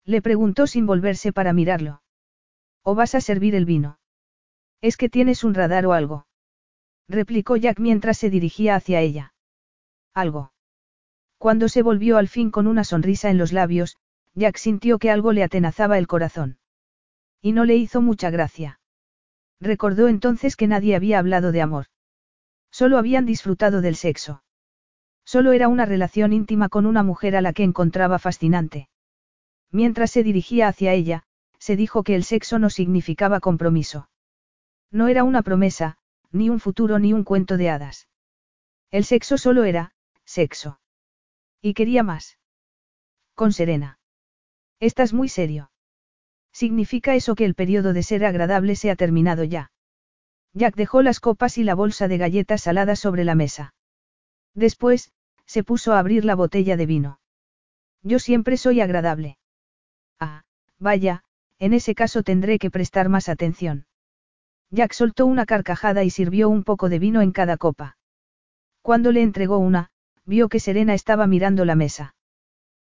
[0.03, 2.01] Le preguntó sin volverse para mirarlo.
[2.83, 3.99] ¿O vas a servir el vino?
[4.81, 6.27] Es que tienes un radar o algo.
[7.09, 9.33] Replicó Jack mientras se dirigía hacia ella.
[10.13, 10.53] Algo.
[11.37, 13.97] Cuando se volvió al fin con una sonrisa en los labios,
[14.33, 16.57] Jack sintió que algo le atenazaba el corazón.
[17.41, 18.79] Y no le hizo mucha gracia.
[19.59, 21.85] Recordó entonces que nadie había hablado de amor.
[22.71, 24.43] Solo habían disfrutado del sexo.
[25.25, 28.89] Solo era una relación íntima con una mujer a la que encontraba fascinante.
[29.71, 31.23] Mientras se dirigía hacia ella,
[31.59, 34.09] se dijo que el sexo no significaba compromiso.
[34.91, 35.97] No era una promesa,
[36.31, 38.07] ni un futuro ni un cuento de hadas.
[38.89, 39.93] El sexo solo era,
[40.23, 40.79] sexo.
[41.61, 42.37] Y quería más.
[43.35, 43.99] Con Serena.
[44.79, 45.71] Estás muy serio.
[46.57, 49.69] ¿Significa eso que el periodo de ser agradable se ha terminado ya?
[50.55, 53.75] Jack dejó las copas y la bolsa de galletas saladas sobre la mesa.
[54.55, 55.11] Después,
[55.45, 57.19] se puso a abrir la botella de vino.
[58.01, 59.37] Yo siempre soy agradable.
[60.19, 60.45] Ah,
[60.79, 61.23] vaya,
[61.59, 63.85] en ese caso tendré que prestar más atención.
[64.71, 67.99] Jack soltó una carcajada y sirvió un poco de vino en cada copa.
[68.81, 69.91] Cuando le entregó una,
[70.25, 72.15] vio que Serena estaba mirando la mesa.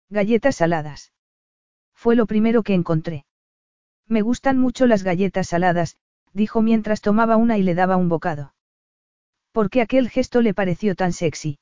[0.09, 1.13] Galletas saladas.
[1.95, 3.27] Fue lo primero que encontré.
[4.11, 5.97] Me gustan mucho las galletas saladas,
[6.33, 8.55] dijo mientras tomaba una y le daba un bocado.
[9.53, 11.61] ¿Por qué aquel gesto le pareció tan sexy?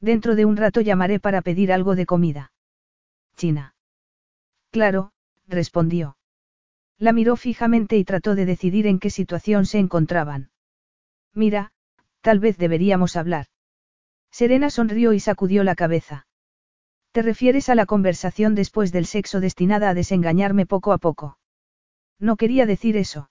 [0.00, 2.52] Dentro de un rato llamaré para pedir algo de comida.
[3.36, 3.76] China.
[4.72, 5.12] Claro,
[5.46, 6.16] respondió.
[6.98, 10.50] La miró fijamente y trató de decidir en qué situación se encontraban.
[11.34, 11.70] Mira,
[12.20, 13.46] tal vez deberíamos hablar.
[14.32, 16.26] Serena sonrió y sacudió la cabeza.
[17.12, 21.38] ¿Te refieres a la conversación después del sexo destinada a desengañarme poco a poco?
[22.20, 23.30] No quería decir eso.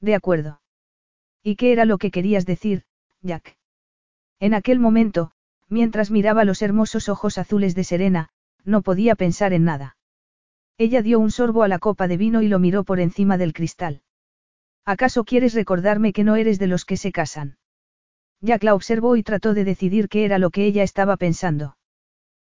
[0.00, 0.60] De acuerdo.
[1.42, 2.84] ¿Y qué era lo que querías decir,
[3.22, 3.56] Jack?
[4.40, 5.30] En aquel momento,
[5.68, 8.30] mientras miraba los hermosos ojos azules de Serena,
[8.64, 9.96] no podía pensar en nada.
[10.78, 13.52] Ella dio un sorbo a la copa de vino y lo miró por encima del
[13.52, 14.02] cristal.
[14.84, 17.58] ¿Acaso quieres recordarme que no eres de los que se casan?
[18.40, 21.76] Jack la observó y trató de decidir qué era lo que ella estaba pensando.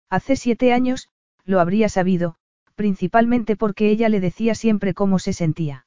[0.10, 1.10] Hace siete años,
[1.44, 2.38] lo habría sabido,
[2.80, 5.86] principalmente porque ella le decía siempre cómo se sentía.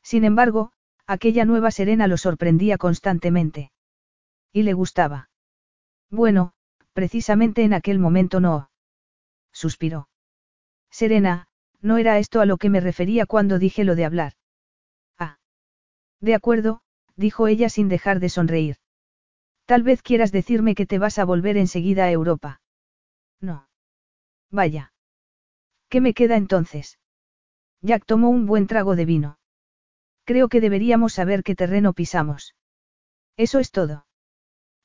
[0.00, 0.70] Sin embargo,
[1.08, 3.72] aquella nueva Serena lo sorprendía constantemente.
[4.52, 5.28] Y le gustaba.
[6.12, 6.52] Bueno,
[6.92, 8.70] precisamente en aquel momento no.
[9.52, 10.08] Suspiró.
[10.88, 11.48] Serena,
[11.80, 14.34] no era esto a lo que me refería cuando dije lo de hablar.
[15.18, 15.40] Ah.
[16.20, 16.82] De acuerdo,
[17.16, 18.76] dijo ella sin dejar de sonreír.
[19.66, 22.60] Tal vez quieras decirme que te vas a volver enseguida a Europa.
[23.40, 23.68] No.
[24.52, 24.93] Vaya.
[25.94, 26.98] ¿Qué me queda entonces?
[27.80, 29.38] Jack tomó un buen trago de vino.
[30.24, 32.56] Creo que deberíamos saber qué terreno pisamos.
[33.36, 34.04] Eso es todo.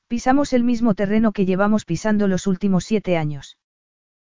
[0.07, 3.57] Pisamos el mismo terreno que llevamos pisando los últimos siete años.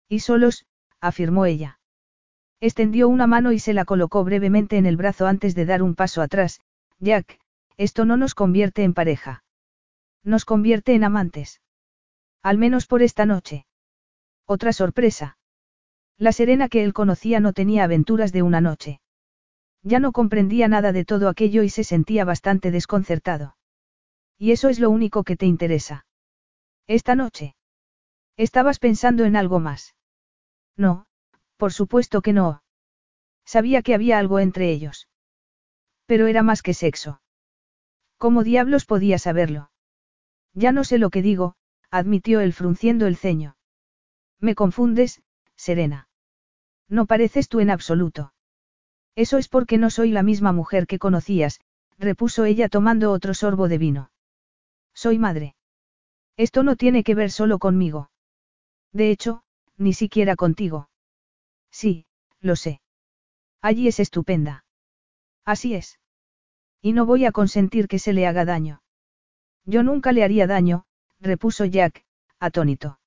[0.09, 0.67] Y solos,
[1.01, 1.81] afirmó ella.
[2.61, 5.97] Extendió una mano y se la colocó brevemente en el brazo antes de dar un
[5.97, 6.61] paso atrás.
[7.01, 7.41] Jack,
[7.77, 9.43] esto no nos convierte en pareja.
[10.23, 11.61] Nos convierte en amantes.
[12.41, 13.67] Al menos por esta noche.
[14.47, 15.38] Otra sorpresa.
[16.19, 19.01] La Serena que él conocía no tenía aventuras de una noche.
[19.83, 23.57] Ya no comprendía nada de todo aquello y se sentía bastante desconcertado.
[24.37, 26.07] Y eso es lo único que te interesa.
[26.89, 27.55] Esta noche.
[28.37, 29.95] Estabas pensando en algo más.
[30.77, 31.07] No,
[31.57, 32.63] por supuesto que no.
[33.45, 35.09] Sabía que había algo entre ellos.
[36.07, 37.21] Pero era más que sexo.
[38.17, 39.71] ¿Cómo diablos podía saberlo?
[40.53, 41.55] Ya no sé lo que digo,
[41.91, 43.57] admitió él frunciendo el ceño.
[44.41, 45.23] Me confundes,
[45.57, 46.08] Serena.
[46.89, 48.33] No pareces tú en absoluto.
[49.15, 51.61] Eso es porque no soy la misma mujer que conocías,
[51.99, 54.11] repuso ella tomando otro sorbo de vino.
[54.95, 55.57] Soy madre.
[56.37, 58.11] Esto no tiene que ver solo conmigo.
[58.93, 59.43] De hecho,
[59.77, 60.89] ni siquiera contigo.
[61.71, 62.07] Sí,
[62.41, 62.81] lo sé.
[63.61, 64.65] Allí es estupenda.
[65.45, 65.99] Así es.
[66.81, 68.83] Y no voy a consentir que se le haga daño.
[69.65, 70.85] Yo nunca le haría daño,
[71.21, 72.05] repuso Jack,
[72.39, 73.01] atónito.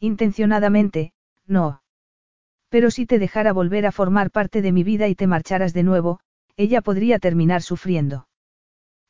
[0.00, 1.12] Intencionadamente,
[1.46, 1.82] no.
[2.68, 5.82] Pero si te dejara volver a formar parte de mi vida y te marcharas de
[5.82, 6.20] nuevo,
[6.56, 8.28] ella podría terminar sufriendo.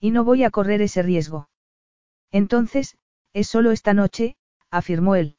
[0.01, 1.49] Y no voy a correr ese riesgo.
[2.31, 2.97] Entonces,
[3.33, 4.35] Es solo esta noche,
[4.71, 5.37] afirmó él.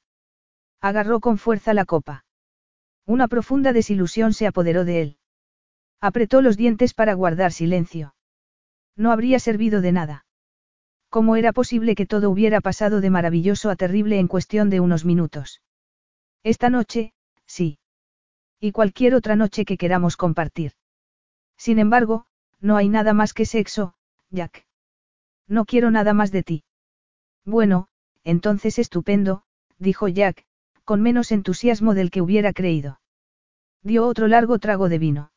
[0.82, 2.26] Agarró con fuerza la copa.
[3.08, 5.18] Una profunda desilusión se apoderó de él.
[6.00, 8.14] Apretó los dientes para guardar silencio.
[8.96, 10.26] No habría servido de nada.
[11.10, 15.06] ¿Cómo era posible que todo hubiera pasado de maravilloso a terrible en cuestión de unos
[15.06, 15.64] minutos?
[16.44, 17.14] Esta noche,
[17.48, 17.80] sí.
[18.60, 20.74] Y cualquier otra noche que queramos compartir.
[21.58, 22.26] Sin embargo,
[22.60, 23.94] no hay nada más que sexo,
[24.30, 24.66] Jack.
[25.48, 26.64] No quiero nada más de ti.
[27.46, 27.88] Bueno,
[28.24, 29.44] entonces estupendo,
[29.78, 30.46] dijo Jack,
[30.84, 33.00] con menos entusiasmo del que hubiera creído.
[33.84, 35.32] Dio otro largo trago de vino.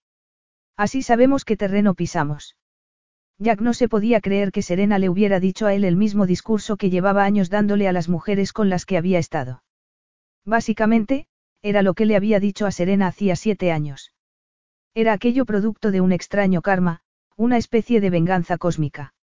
[0.77, 2.57] Así sabemos qué terreno pisamos.
[3.39, 6.77] Jack no se podía creer que Serena le hubiera dicho a él el mismo discurso
[6.77, 9.63] que llevaba años dándole a las mujeres con las que había estado.
[10.45, 11.27] Básicamente,
[11.63, 14.13] era lo que le había dicho a Serena hacía siete años.
[14.95, 17.01] Era aquello producto de un extraño karma,
[17.37, 19.15] una especie de venganza cósmica.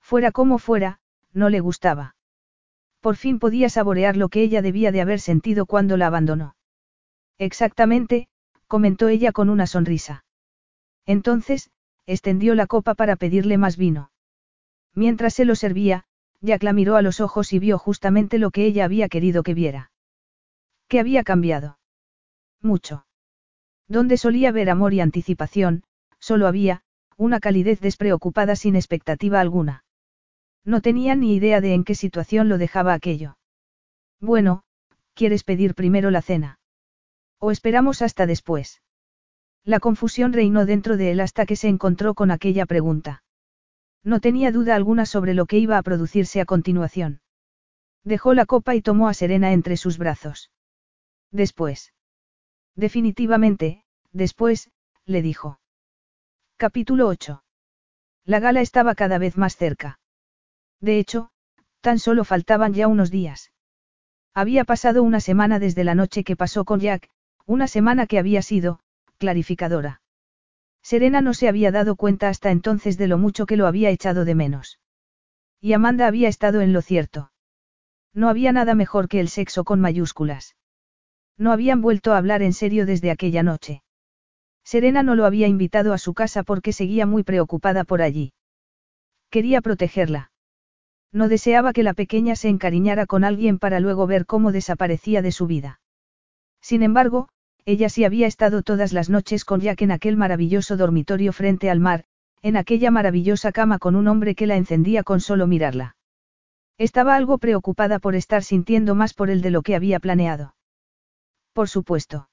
[0.00, 1.00] Fuera como fuera,
[1.32, 2.16] no le gustaba.
[3.00, 6.56] Por fin podía saborear lo que ella debía de haber sentido cuando la abandonó.
[7.38, 8.28] Exactamente,
[8.66, 10.24] comentó ella con una sonrisa.
[11.04, 11.70] Entonces,
[12.06, 14.10] extendió la copa para pedirle más vino.
[14.94, 16.04] Mientras se lo servía,
[16.40, 19.54] Jack la miró a los ojos y vio justamente lo que ella había querido que
[19.54, 19.90] viera.
[20.88, 21.78] ¿Qué había cambiado?
[22.62, 23.06] Mucho.
[23.88, 25.84] Donde solía ver amor y anticipación,
[26.18, 26.82] solo había,
[27.16, 29.84] una calidez despreocupada sin expectativa alguna.
[30.64, 33.38] No tenía ni idea de en qué situación lo dejaba aquello.
[34.20, 34.64] Bueno,
[35.14, 36.58] ¿quieres pedir primero la cena?
[37.38, 38.82] ¿O esperamos hasta después?
[39.64, 43.22] La confusión reinó dentro de él hasta que se encontró con aquella pregunta.
[44.02, 47.20] No tenía duda alguna sobre lo que iba a producirse a continuación.
[48.04, 50.50] Dejó la copa y tomó a Serena entre sus brazos.
[51.30, 51.92] Después.
[52.74, 54.70] Definitivamente, después,
[55.04, 55.60] le dijo.
[56.56, 57.42] Capítulo 8.
[58.24, 59.98] La gala estaba cada vez más cerca.
[60.80, 61.30] De hecho,
[61.80, 63.52] tan solo faltaban ya unos días.
[64.34, 67.08] Había pasado una semana desde la noche que pasó con Jack,
[67.46, 68.80] una semana que había sido,
[69.18, 70.02] clarificadora.
[70.82, 74.24] Serena no se había dado cuenta hasta entonces de lo mucho que lo había echado
[74.24, 74.80] de menos.
[75.60, 77.30] Y Amanda había estado en lo cierto.
[78.12, 80.55] No había nada mejor que el sexo con mayúsculas.
[81.38, 83.82] No habían vuelto a hablar en serio desde aquella noche.
[84.64, 88.32] Serena no lo había invitado a su casa porque seguía muy preocupada por allí.
[89.30, 90.32] Quería protegerla.
[91.12, 95.30] No deseaba que la pequeña se encariñara con alguien para luego ver cómo desaparecía de
[95.30, 95.80] su vida.
[96.60, 97.28] Sin embargo,
[97.64, 101.80] ella sí había estado todas las noches con Jack en aquel maravilloso dormitorio frente al
[101.80, 102.04] mar,
[102.42, 105.96] en aquella maravillosa cama con un hombre que la encendía con solo mirarla.
[106.76, 110.55] Estaba algo preocupada por estar sintiendo más por él de lo que había planeado.
[111.56, 112.28] Por supuesto.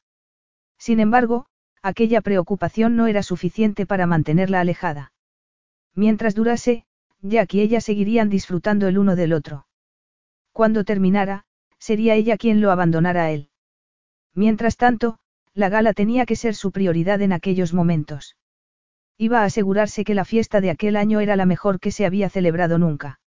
[0.77, 1.45] Sin embargo,
[1.81, 5.13] aquella preocupación no era suficiente para mantenerla alejada.
[5.95, 6.83] Mientras durase,
[7.21, 9.65] Jack y ella seguirían disfrutando el uno del otro.
[10.51, 11.45] Cuando terminara,
[11.79, 13.49] sería ella quien lo abandonara a él.
[14.35, 15.19] Mientras tanto,
[15.53, 18.35] la gala tenía que ser su prioridad en aquellos momentos.
[19.17, 22.29] Iba a asegurarse que la fiesta de aquel año era la mejor que se había
[22.29, 23.21] celebrado nunca.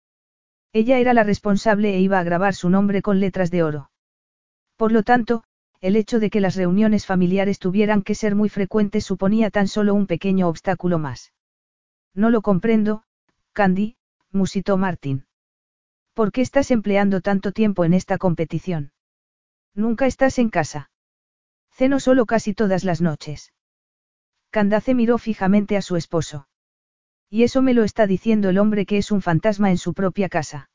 [0.73, 3.91] Ella era la responsable e iba a grabar su nombre con letras de oro.
[4.75, 5.45] Por lo tanto,
[5.81, 9.93] el hecho de que las reuniones familiares tuvieran que ser muy frecuentes suponía tan solo
[9.93, 11.33] un pequeño obstáculo más.
[12.13, 13.03] No lo comprendo,
[13.53, 13.97] Candy,
[14.31, 15.25] musitó Martin.
[16.13, 18.93] ¿Por qué estás empleando tanto tiempo en esta competición?
[19.73, 20.89] Nunca estás en casa.
[21.71, 23.51] Ceno solo casi todas las noches.
[24.49, 26.47] Candace miró fijamente a su esposo.
[27.29, 30.29] Y eso me lo está diciendo el hombre que es un fantasma en su propia
[30.29, 30.69] casa.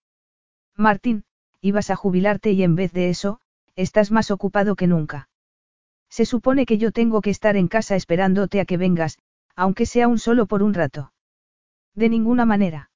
[0.77, 1.25] Martín,
[1.63, 3.41] ibas a jubilarte y en vez de eso,
[3.77, 5.29] estás más ocupado que nunca.
[6.09, 9.19] Se supone que yo tengo que estar en casa esperándote a que vengas,
[9.55, 11.13] aunque sea un solo por un rato.
[11.95, 12.91] De ninguna manera.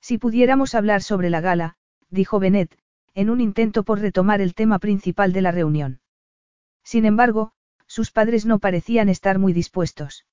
[0.00, 1.76] Si pudiéramos hablar sobre la gala,
[2.08, 2.78] dijo Bennett,
[3.14, 6.00] en un intento por retomar el tema principal de la reunión.
[6.82, 7.52] Sin embargo,
[7.86, 10.24] sus padres no parecían estar muy dispuestos.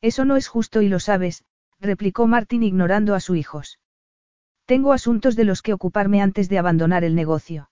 [0.00, 1.44] Eso no es justo y lo sabes,
[1.80, 3.80] replicó Martín ignorando a sus hijos.
[4.66, 7.70] Tengo asuntos de los que ocuparme antes de abandonar el negocio.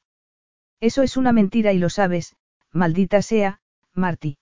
[0.82, 2.34] Eso es una mentira y lo sabes,
[2.72, 3.60] maldita sea,
[3.94, 4.38] Marty.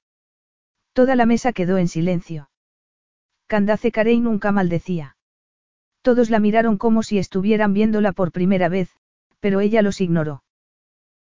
[0.94, 2.48] Toda la mesa quedó en silencio.
[3.46, 5.18] Candace Carey nunca maldecía.
[6.00, 8.88] Todos la miraron como si estuvieran viéndola por primera vez,
[9.40, 10.42] pero ella los ignoró.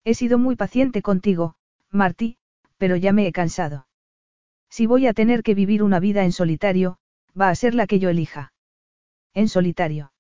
[0.05, 1.55] He sido muy paciente contigo,
[1.91, 2.37] Marty,
[2.77, 3.87] pero ya me he cansado.
[4.69, 6.97] Si voy a tener que vivir una vida en solitario,
[7.39, 8.53] va a ser la que yo elija.
[9.33, 10.13] En solitario.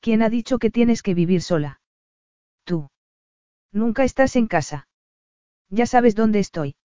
[0.00, 1.80] ¿Quién ha dicho que tienes que vivir sola?
[2.64, 2.90] Tú.
[3.72, 4.88] Nunca estás en casa.
[5.68, 6.76] Ya sabes dónde estoy.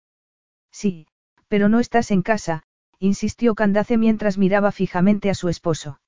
[0.72, 1.08] Sí,
[1.48, 2.64] pero no estás en casa,
[3.00, 6.00] insistió Candace mientras miraba fijamente a su esposo.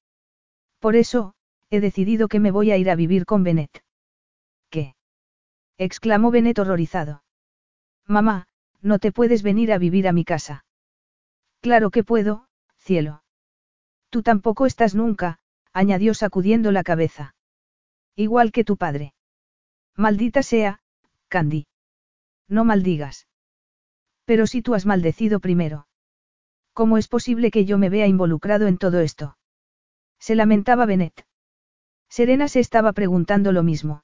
[0.80, 1.34] Por eso,
[1.70, 3.84] he decidido que me voy a ir a vivir con Bennett.
[5.78, 7.24] exclamó Benet horrorizado.
[8.06, 8.48] Mamá,
[8.82, 10.66] no te puedes venir a vivir a mi casa.
[11.62, 12.48] Claro que puedo,
[12.78, 13.24] cielo.
[14.10, 15.40] Tú tampoco estás nunca,
[15.74, 17.36] añadió sacudiendo la cabeza.
[18.16, 19.14] Igual que tu padre.
[19.98, 20.80] Maldita sea,
[21.27, 21.66] Candy.
[22.48, 23.27] No maldigas.
[24.26, 25.88] Pero si tú has maldecido primero.
[26.74, 29.38] ¿Cómo es posible que yo me vea involucrado en todo esto?
[30.19, 31.26] Se lamentaba Benet.
[32.09, 34.03] Serena se estaba preguntando lo mismo.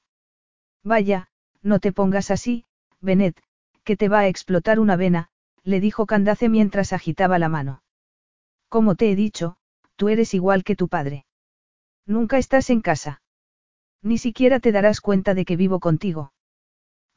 [0.82, 1.28] Vaya,
[1.62, 2.66] no te pongas así,
[3.00, 3.40] Benet,
[3.84, 5.28] que te va a explotar una vena,
[5.62, 7.84] le dijo Candace mientras agitaba la mano.
[8.68, 9.56] Como te he dicho,
[9.94, 11.24] tú eres igual que tu padre.
[12.04, 13.22] Nunca estás en casa.
[14.04, 16.32] Ni siquiera te darás cuenta de que vivo contigo.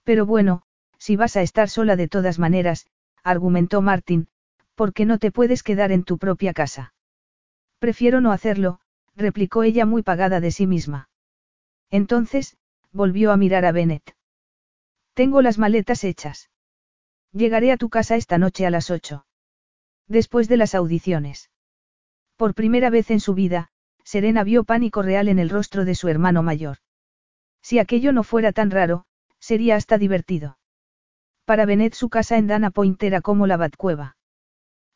[0.06, 0.64] Pero bueno,
[0.98, 2.88] si vas a estar sola de todas maneras,
[3.24, 4.30] argumentó Martin,
[4.74, 6.94] ¿por qué no te puedes quedar en tu propia casa?
[7.80, 8.80] Prefiero no hacerlo,
[9.18, 11.10] replicó ella muy pagada de sí misma.
[11.92, 12.56] Entonces,
[12.94, 14.16] volvió a mirar a Bennett.
[15.14, 16.50] Tengo las maletas hechas.
[17.34, 19.26] Llegaré a tu casa esta noche a las ocho.
[20.08, 21.52] Después de las audiciones.
[22.38, 23.72] Por primera vez en su vida,
[24.08, 26.78] Serena vio pánico real en el rostro de su hermano mayor.
[27.62, 29.04] Si aquello no fuera tan raro,
[29.38, 30.58] sería hasta divertido.
[31.44, 34.16] Para Bennett su casa en Dana Point era como la Batcueva.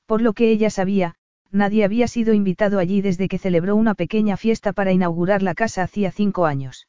[0.05, 1.15] Por lo que ella sabía,
[1.51, 5.83] nadie había sido invitado allí desde que celebró una pequeña fiesta para inaugurar la casa
[5.83, 6.87] hacía cinco años.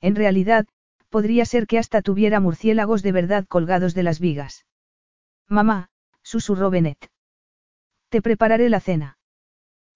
[0.00, 0.68] En realidad,
[1.08, 4.64] podría ser que hasta tuviera murciélagos de verdad colgados de las vigas.
[5.48, 5.90] Mamá,
[6.22, 7.10] susurró Bennett.
[8.10, 9.18] Te prepararé la cena.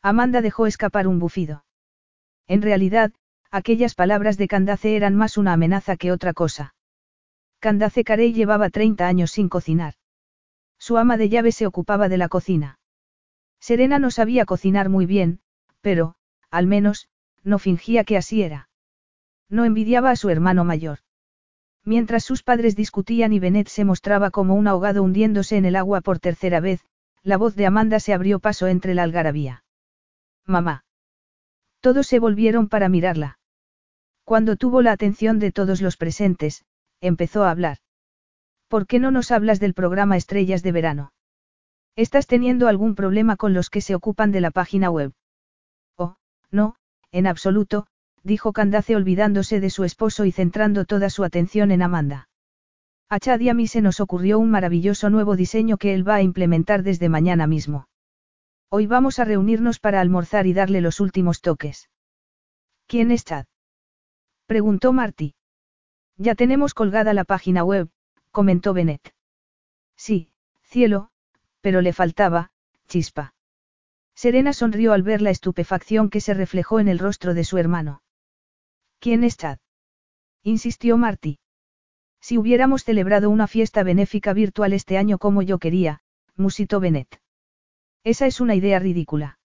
[0.02, 1.64] Amanda dejó escapar un bufido.
[2.46, 3.12] En realidad,
[3.50, 6.74] aquellas palabras de Candace eran más una amenaza que otra cosa.
[7.58, 9.94] Candace Carey llevaba 30 años sin cocinar.
[10.78, 12.78] Su ama de llave se ocupaba de la cocina.
[13.60, 15.40] Serena no sabía cocinar muy bien,
[15.80, 16.14] pero,
[16.50, 17.08] al menos,
[17.42, 18.68] no fingía que así era.
[19.48, 20.98] No envidiaba a su hermano mayor.
[21.84, 26.00] Mientras sus padres discutían y Benet se mostraba como un ahogado hundiéndose en el agua
[26.00, 26.80] por tercera vez,
[27.22, 29.64] la voz de Amanda se abrió paso entre la algarabía.
[30.46, 30.84] Mamá.
[31.80, 33.38] Todos se volvieron para mirarla.
[34.24, 36.64] Cuando tuvo la atención de todos los presentes,
[37.00, 37.78] empezó a hablar.
[38.68, 41.12] ¿Por qué no nos hablas del programa Estrellas de Verano?
[41.94, 45.12] ¿Estás teniendo algún problema con los que se ocupan de la página web?
[45.96, 46.16] Oh,
[46.50, 46.76] no,
[47.12, 47.86] en absoluto,
[48.22, 52.28] dijo Candace olvidándose de su esposo y centrando toda su atención en Amanda.
[53.08, 56.16] A Chad y a mí se nos ocurrió un maravilloso nuevo diseño que él va
[56.16, 57.86] a implementar desde mañana mismo.
[58.68, 61.88] Hoy vamos a reunirnos para almorzar y darle los últimos toques.
[62.86, 63.46] ¿Quién es Chad?
[64.46, 65.34] preguntó Marty.
[66.16, 67.90] Ya tenemos colgada la página web,
[68.32, 69.14] comentó Bennett.
[69.96, 70.30] Sí,
[70.62, 71.10] cielo,
[71.60, 72.50] pero le faltaba,
[72.88, 73.34] chispa.
[74.14, 78.02] Serena sonrió al ver la estupefacción que se reflejó en el rostro de su hermano.
[78.98, 79.58] ¿Quién es Chad?
[80.42, 81.38] insistió Marty.
[82.20, 86.00] Si hubiéramos celebrado una fiesta benéfica virtual este año como yo quería,
[86.34, 87.20] musitó Bennett.
[88.06, 89.40] Esa es una idea ridícula.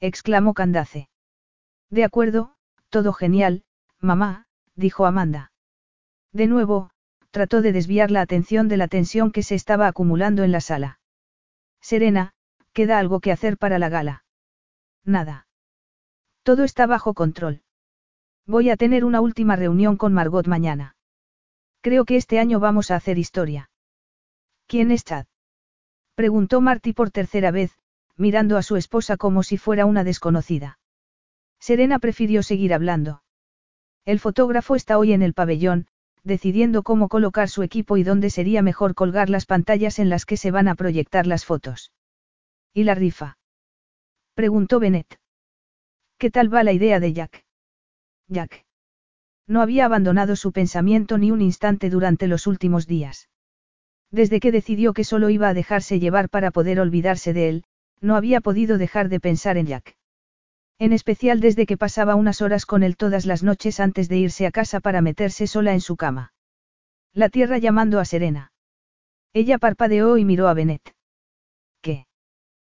[0.00, 1.08] exclamó Candace.
[1.88, 2.56] De acuerdo,
[2.88, 3.62] todo genial,
[4.00, 5.52] mamá, dijo Amanda.
[6.32, 6.90] De nuevo,
[7.30, 10.98] trató de desviar la atención de la tensión que se estaba acumulando en la sala.
[11.80, 12.32] Serena,
[12.72, 14.24] queda algo que hacer para la gala.
[15.04, 15.46] Nada.
[16.42, 17.62] Todo está bajo control.
[18.46, 20.96] Voy a tener una última reunión con Margot mañana.
[21.82, 23.70] Creo que este año vamos a hacer historia.
[24.66, 25.26] ¿Quién es Chad?
[26.16, 27.72] Preguntó Marty por tercera vez,
[28.16, 30.78] mirando a su esposa como si fuera una desconocida.
[31.60, 33.22] Serena prefirió seguir hablando.
[34.06, 35.88] El fotógrafo está hoy en el pabellón,
[36.24, 40.38] decidiendo cómo colocar su equipo y dónde sería mejor colgar las pantallas en las que
[40.38, 41.92] se van a proyectar las fotos.
[42.72, 43.36] ¿Y la rifa?
[44.34, 45.20] Preguntó Bennett.
[46.16, 47.44] ¿Qué tal va la idea de Jack?
[48.28, 48.64] Jack.
[49.46, 53.28] No había abandonado su pensamiento ni un instante durante los últimos días.
[54.10, 57.64] Desde que decidió que solo iba a dejarse llevar para poder olvidarse de él,
[58.00, 59.96] no había podido dejar de pensar en Jack.
[60.78, 64.46] En especial desde que pasaba unas horas con él todas las noches antes de irse
[64.46, 66.34] a casa para meterse sola en su cama.
[67.12, 68.52] La tierra llamando a Serena.
[69.32, 70.94] Ella parpadeó y miró a Bennett.
[71.80, 72.06] ¿Qué?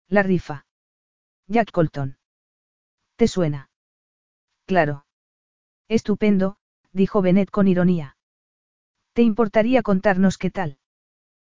[0.08, 0.66] La rifa.
[1.48, 2.18] Jack Colton.
[3.16, 3.70] ¿Te suena?
[4.66, 5.06] Claro.
[5.88, 6.58] Estupendo,
[6.92, 8.16] dijo Bennett con ironía.
[9.14, 10.78] ¿Te importaría contarnos qué tal?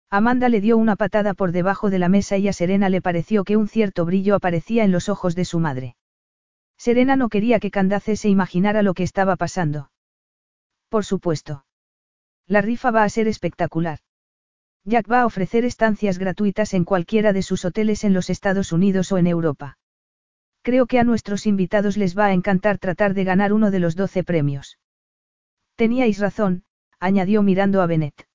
[0.10, 3.44] Amanda le dio una patada por debajo de la mesa y a Serena le pareció
[3.44, 5.96] que un cierto brillo aparecía en los ojos de su madre.
[6.78, 9.92] Serena no quería que Candace se imaginara lo que estaba pasando.
[10.90, 11.66] Por supuesto.
[12.48, 14.00] La rifa va a ser espectacular.
[14.84, 19.12] Jack va a ofrecer estancias gratuitas en cualquiera de sus hoteles en los Estados Unidos
[19.12, 19.78] o en Europa.
[20.62, 23.96] Creo que a nuestros invitados les va a encantar tratar de ganar uno de los
[23.96, 24.78] doce premios.
[25.76, 26.64] Teníais razón,
[27.00, 28.28] añadió mirando a Benet.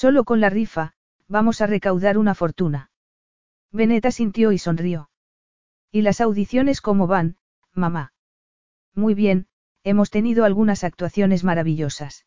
[0.00, 0.92] Solo con la rifa,
[1.26, 2.92] vamos a recaudar una fortuna.
[3.72, 5.10] Benet asintió y sonrió.
[5.90, 7.36] ¿Y las audiciones cómo van,
[7.72, 8.12] mamá?
[8.94, 9.48] Muy bien,
[9.82, 12.26] hemos tenido algunas actuaciones maravillosas.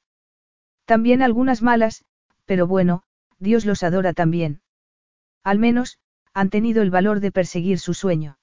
[0.83, 2.03] También algunas malas,
[2.43, 3.03] pero bueno,
[3.39, 4.61] Dios los adora también.
[5.41, 5.97] Al menos,
[6.33, 8.37] han tenido el valor de perseguir su sueño.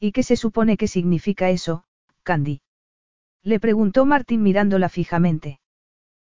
[0.00, 1.84] ¿Y qué se supone que significa eso,
[2.24, 2.62] Candy?
[3.44, 5.60] Le preguntó Martín mirándola fijamente.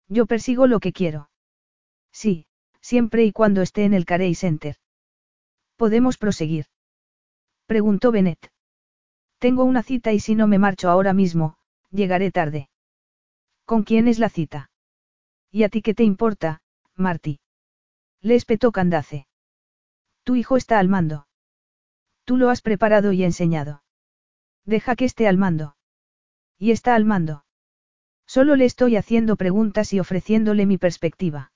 [0.08, 1.28] Yo persigo lo que quiero.
[2.16, 2.46] Sí,
[2.80, 4.76] siempre y cuando esté en el Carey Center.
[5.76, 6.64] ¿Podemos proseguir?
[7.66, 8.50] Preguntó Bennett.
[9.38, 11.58] Tengo una cita y si no me marcho ahora mismo,
[11.90, 12.70] llegaré tarde.
[13.66, 14.70] ¿Con quién es la cita?
[15.50, 16.62] ¿Y a ti qué te importa,
[16.94, 17.38] Marty?
[18.22, 19.26] Le espetó Candace.
[20.24, 21.28] Tu hijo está al mando.
[22.24, 23.82] Tú lo has preparado y enseñado.
[24.64, 25.76] Deja que esté al mando.
[26.56, 27.44] Y está al mando.
[28.26, 31.52] Solo le estoy haciendo preguntas y ofreciéndole mi perspectiva.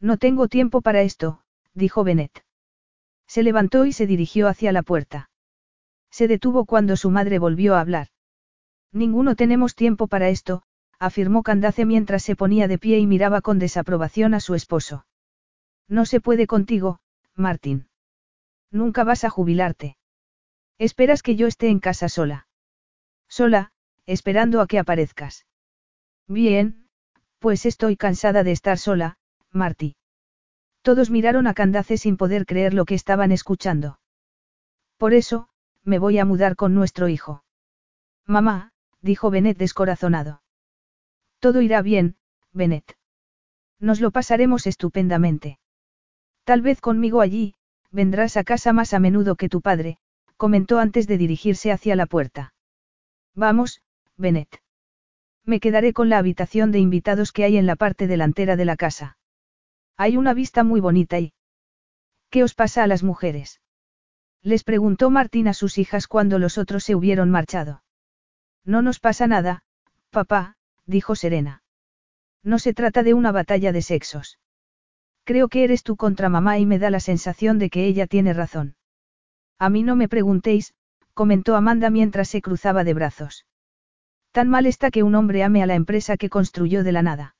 [0.00, 1.40] No tengo tiempo para esto,
[1.74, 2.44] dijo Bennett.
[3.26, 5.30] Se levantó y se dirigió hacia la puerta.
[6.10, 8.08] Se detuvo cuando su madre volvió a hablar.
[8.92, 10.62] Ninguno tenemos tiempo para esto,
[10.98, 15.06] afirmó Candace mientras se ponía de pie y miraba con desaprobación a su esposo.
[15.88, 17.00] No se puede contigo,
[17.34, 17.88] Martín.
[18.70, 19.96] Nunca vas a jubilarte.
[20.78, 22.46] Esperas que yo esté en casa sola.
[23.28, 23.72] Sola,
[24.06, 25.46] esperando a que aparezcas.
[26.26, 26.88] Bien,
[27.38, 29.16] pues estoy cansada de estar sola,
[29.54, 29.96] Marty.
[30.82, 33.98] Todos miraron a Candace sin poder creer lo que estaban escuchando.
[34.98, 35.48] Por eso,
[35.82, 37.44] me voy a mudar con nuestro hijo.
[38.26, 40.42] Mamá, dijo Benet descorazonado.
[41.38, 42.16] Todo irá bien,
[42.52, 42.96] Benet.
[43.78, 45.58] Nos lo pasaremos estupendamente.
[46.44, 47.54] Tal vez conmigo allí,
[47.90, 49.98] vendrás a casa más a menudo que tu padre,
[50.36, 52.54] comentó antes de dirigirse hacia la puerta.
[53.34, 53.82] Vamos,
[54.16, 54.62] Bennett.
[55.44, 58.76] Me quedaré con la habitación de invitados que hay en la parte delantera de la
[58.76, 59.16] casa.
[59.96, 61.32] Hay una vista muy bonita y...
[62.30, 63.60] ¿Qué os pasa a las mujeres?
[64.42, 67.82] Les preguntó Martín a sus hijas cuando los otros se hubieron marchado.
[68.64, 69.62] No nos pasa nada,
[70.10, 71.62] papá, dijo Serena.
[72.42, 74.38] No se trata de una batalla de sexos.
[75.24, 78.34] Creo que eres tú contra mamá y me da la sensación de que ella tiene
[78.34, 78.76] razón.
[79.58, 80.74] A mí no me preguntéis,
[81.14, 83.46] comentó Amanda mientras se cruzaba de brazos.
[84.32, 87.36] Tan mal está que un hombre ame a la empresa que construyó de la nada.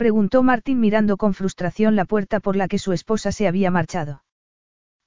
[0.00, 4.24] Preguntó Martín mirando con frustración la puerta por la que su esposa se había marchado.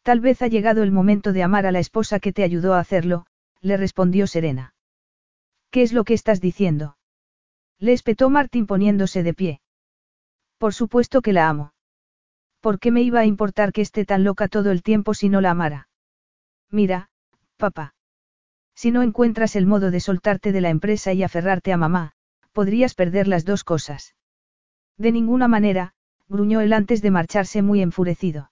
[0.03, 2.79] Tal vez ha llegado el momento de amar a la esposa que te ayudó a
[2.79, 3.25] hacerlo,
[3.59, 4.75] le respondió Serena.
[5.71, 6.95] ¿Qué es lo que estás diciendo?
[7.79, 9.61] Le espetó Martín poniéndose de pie.
[10.59, 11.73] Por supuesto que la amo.
[12.61, 15.41] ¿Por qué me iba a importar que esté tan loca todo el tiempo si no
[15.41, 15.89] la amara?
[16.69, 17.09] Mira,
[17.57, 17.95] papá.
[18.75, 22.11] Si no encuentras el modo de soltarte de la empresa y aferrarte a mamá,
[22.51, 24.13] podrías perder las dos cosas.
[24.97, 25.93] De ninguna manera,
[26.27, 28.51] gruñó él antes de marcharse muy enfurecido.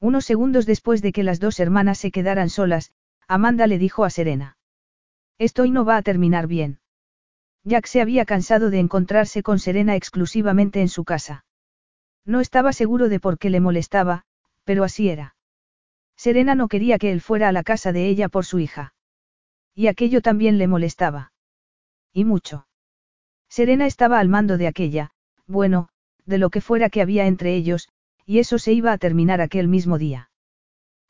[0.00, 2.92] Unos segundos después de que las dos hermanas se quedaran solas,
[3.28, 4.56] Amanda le dijo a Serena.
[5.38, 6.80] Esto hoy no va a terminar bien.
[7.64, 11.44] Jack se había cansado de encontrarse con Serena exclusivamente en su casa.
[12.24, 14.24] No estaba seguro de por qué le molestaba,
[14.64, 15.36] pero así era.
[16.16, 18.94] Serena no quería que él fuera a la casa de ella por su hija.
[19.74, 21.32] Y aquello también le molestaba.
[22.12, 22.66] Y mucho.
[23.48, 25.12] Serena estaba al mando de aquella,
[25.50, 25.88] bueno,
[26.26, 27.88] de lo que fuera que había entre ellos,
[28.24, 30.30] y eso se iba a terminar aquel mismo día.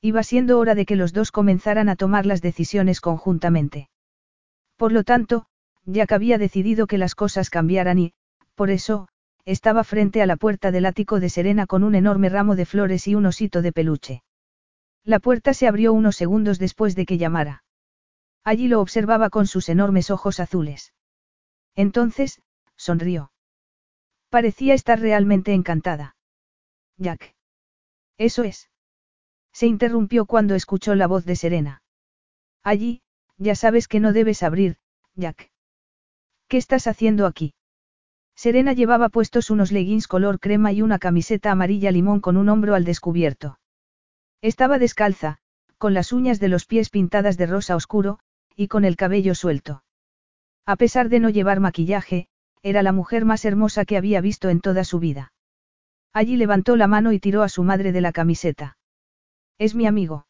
[0.00, 3.90] Iba siendo hora de que los dos comenzaran a tomar las decisiones conjuntamente.
[4.76, 5.44] Por lo tanto,
[5.84, 8.14] Jack había decidido que las cosas cambiaran y,
[8.54, 9.08] por eso,
[9.44, 13.06] estaba frente a la puerta del ático de Serena con un enorme ramo de flores
[13.06, 14.22] y un osito de peluche.
[15.04, 17.62] La puerta se abrió unos segundos después de que llamara.
[18.42, 20.94] Allí lo observaba con sus enormes ojos azules.
[21.74, 22.40] Entonces,
[22.76, 23.32] sonrió.
[24.30, 26.16] Parecía estar realmente encantada.
[26.96, 27.34] Jack.
[28.16, 28.70] Eso es.
[29.52, 31.82] Se interrumpió cuando escuchó la voz de Serena.
[32.62, 33.02] Allí,
[33.38, 34.76] ya sabes que no debes abrir,
[35.16, 35.50] Jack.
[36.46, 37.54] ¿Qué estás haciendo aquí?
[38.36, 42.74] Serena llevaba puestos unos leggings color crema y una camiseta amarilla limón con un hombro
[42.74, 43.58] al descubierto.
[44.40, 45.38] Estaba descalza,
[45.76, 48.20] con las uñas de los pies pintadas de rosa oscuro,
[48.54, 49.82] y con el cabello suelto.
[50.66, 52.28] A pesar de no llevar maquillaje,
[52.62, 55.32] era la mujer más hermosa que había visto en toda su vida.
[56.12, 58.76] Allí levantó la mano y tiró a su madre de la camiseta.
[59.58, 60.26] Es mi amigo.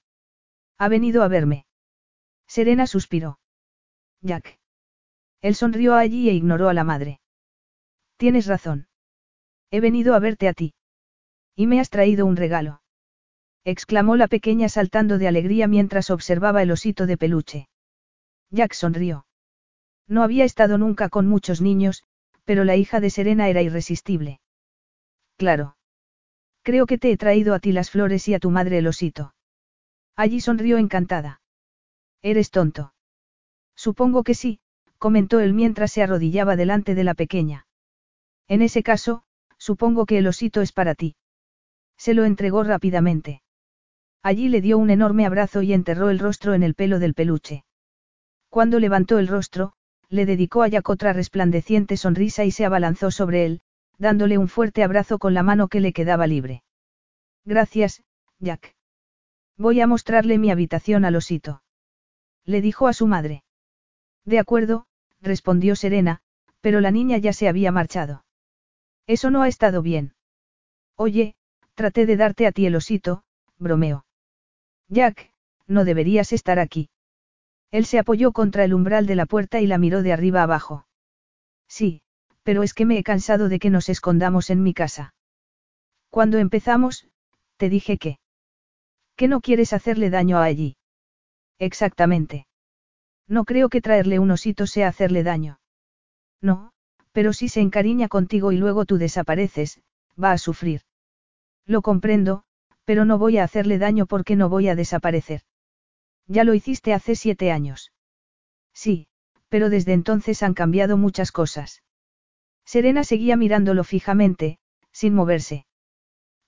[0.79, 1.67] Ha venido a verme.
[2.47, 3.39] Serena suspiró.
[4.21, 4.59] Jack.
[5.41, 7.21] Él sonrió allí e ignoró a la madre.
[8.17, 8.89] Tienes razón.
[9.71, 10.75] He venido a verte a ti.
[11.57, 12.83] Y me has traído un regalo.
[13.65, 17.69] exclamó la pequeña saltando de alegría mientras observaba el osito de peluche.
[18.51, 19.27] Jack sonrió.
[20.07, 22.03] No había estado nunca con muchos niños,
[22.51, 24.41] pero la hija de Serena era irresistible.
[25.37, 25.77] Claro.
[26.63, 29.37] Creo que te he traído a ti las flores y a tu madre el osito.
[30.17, 31.43] Allí sonrió encantada.
[32.23, 32.93] Eres tonto.
[33.77, 34.59] Supongo que sí,
[34.99, 37.69] comentó él mientras se arrodillaba delante de la pequeña.
[38.49, 39.23] En ese caso,
[39.57, 41.15] supongo que el osito es para ti.
[41.97, 43.45] Se lo entregó rápidamente.
[44.25, 47.65] Allí le dio un enorme abrazo y enterró el rostro en el pelo del peluche.
[48.49, 49.75] Cuando levantó el rostro,
[50.11, 53.61] le dedicó a Jack otra resplandeciente sonrisa y se abalanzó sobre él,
[53.97, 56.63] dándole un fuerte abrazo con la mano que le quedaba libre.
[57.45, 58.03] Gracias,
[58.41, 58.75] Jack.
[59.57, 61.63] Voy a mostrarle mi habitación al osito.
[62.45, 63.45] Le dijo a su madre.
[64.25, 64.87] De acuerdo,
[65.21, 66.21] respondió Serena,
[66.61, 68.25] pero la niña ya se había marchado.
[69.07, 70.15] Eso no ha estado bien.
[70.97, 71.35] Oye,
[71.75, 73.23] traté de darte a ti el osito,
[73.59, 74.05] bromeó.
[74.89, 75.33] Jack,
[75.67, 76.91] no deberías estar aquí.
[77.71, 80.87] Él se apoyó contra el umbral de la puerta y la miró de arriba abajo.
[81.69, 82.03] Sí,
[82.43, 85.15] pero es que me he cansado de que nos escondamos en mi casa.
[86.11, 87.09] Cuando empezamos,
[87.57, 88.19] te dije que...
[89.17, 90.77] Que no quieres hacerle daño a allí.
[91.59, 92.47] Exactamente.
[93.29, 95.61] No creo que traerle un osito sea hacerle daño.
[96.41, 96.73] No,
[97.13, 99.81] pero si se encariña contigo y luego tú desapareces,
[100.23, 100.83] va a sufrir.
[101.67, 102.43] Lo comprendo,
[102.85, 105.43] pero no voy a hacerle daño porque no voy a desaparecer.
[106.33, 107.91] Ya lo hiciste hace siete años.
[108.73, 109.09] Sí,
[109.49, 111.83] pero desde entonces han cambiado muchas cosas.
[112.65, 114.61] Serena seguía mirándolo fijamente,
[114.93, 115.67] sin moverse.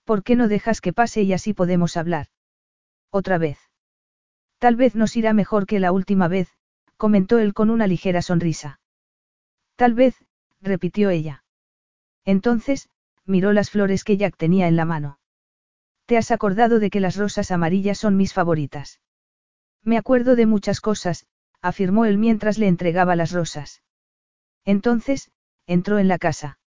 [0.05, 2.28] ¿Por qué no dejas que pase y así podemos hablar?
[3.11, 3.59] Otra vez.
[4.59, 6.49] Tal vez nos irá mejor que la última vez,
[6.97, 8.78] comentó él con una ligera sonrisa.
[9.75, 10.15] Tal vez,
[10.61, 11.43] repitió ella.
[12.25, 12.89] Entonces,
[13.25, 15.19] miró las flores que Jack tenía en la mano.
[16.07, 19.02] ¿Te has acordado de que las rosas amarillas son mis favoritas?
[19.85, 21.27] Me acuerdo de muchas cosas,
[21.61, 23.83] afirmó él mientras le entregaba las rosas.
[24.65, 25.31] Entonces,
[25.67, 26.59] entró en la casa.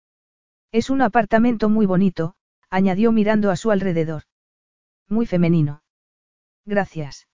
[0.73, 2.35] Es un apartamento muy bonito,
[2.71, 4.25] añadió mirando a su alrededor.
[5.09, 5.83] Muy femenino.
[6.65, 7.29] Gracias.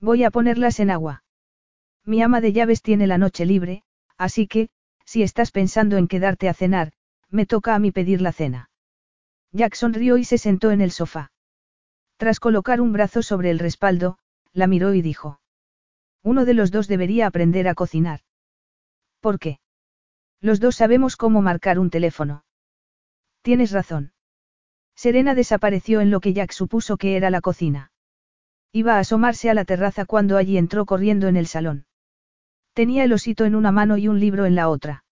[0.00, 1.24] Voy a ponerlas en agua.
[2.04, 3.82] Mi ama de llaves tiene la noche libre,
[4.16, 4.68] así que,
[5.04, 6.92] si estás pensando en quedarte a cenar,
[7.30, 8.70] me toca a mí pedir la cena.
[9.52, 11.32] Jack sonrió y se sentó en el sofá.
[12.16, 14.18] Tras colocar un brazo sobre el respaldo,
[14.54, 15.40] la miró y dijo.
[16.22, 18.20] Uno de los dos debería aprender a cocinar.
[19.20, 19.58] ¿Por qué?
[20.40, 22.44] Los dos sabemos cómo marcar un teléfono.
[23.42, 24.12] Tienes razón.
[24.94, 27.92] Serena desapareció en lo que Jack supuso que era la cocina.
[28.72, 31.86] Iba a asomarse a la terraza cuando allí entró corriendo en el salón.
[32.72, 35.04] Tenía el osito en una mano y un libro en la otra.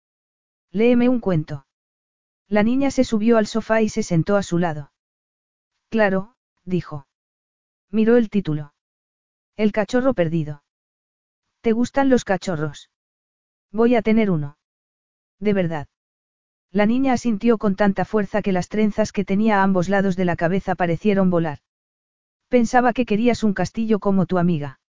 [0.70, 1.66] Léeme un cuento.
[2.48, 4.92] La niña se subió al sofá y se sentó a su lado.
[5.88, 7.06] Claro, dijo.
[7.90, 8.72] Miró el título.
[9.60, 10.62] El cachorro perdido.
[11.60, 12.88] ¿Te gustan los cachorros?
[13.70, 14.56] Voy a tener uno.
[15.38, 15.86] De verdad.
[16.70, 20.24] La niña asintió con tanta fuerza que las trenzas que tenía a ambos lados de
[20.24, 21.58] la cabeza parecieron volar.
[22.48, 24.80] Pensaba que querías un castillo como tu amiga.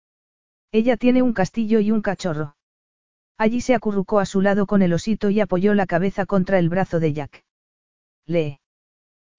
[0.72, 2.56] Ella tiene un castillo y un cachorro.
[3.38, 6.70] Allí se acurrucó a su lado con el osito y apoyó la cabeza contra el
[6.70, 7.44] brazo de Jack.
[8.26, 8.62] Lee.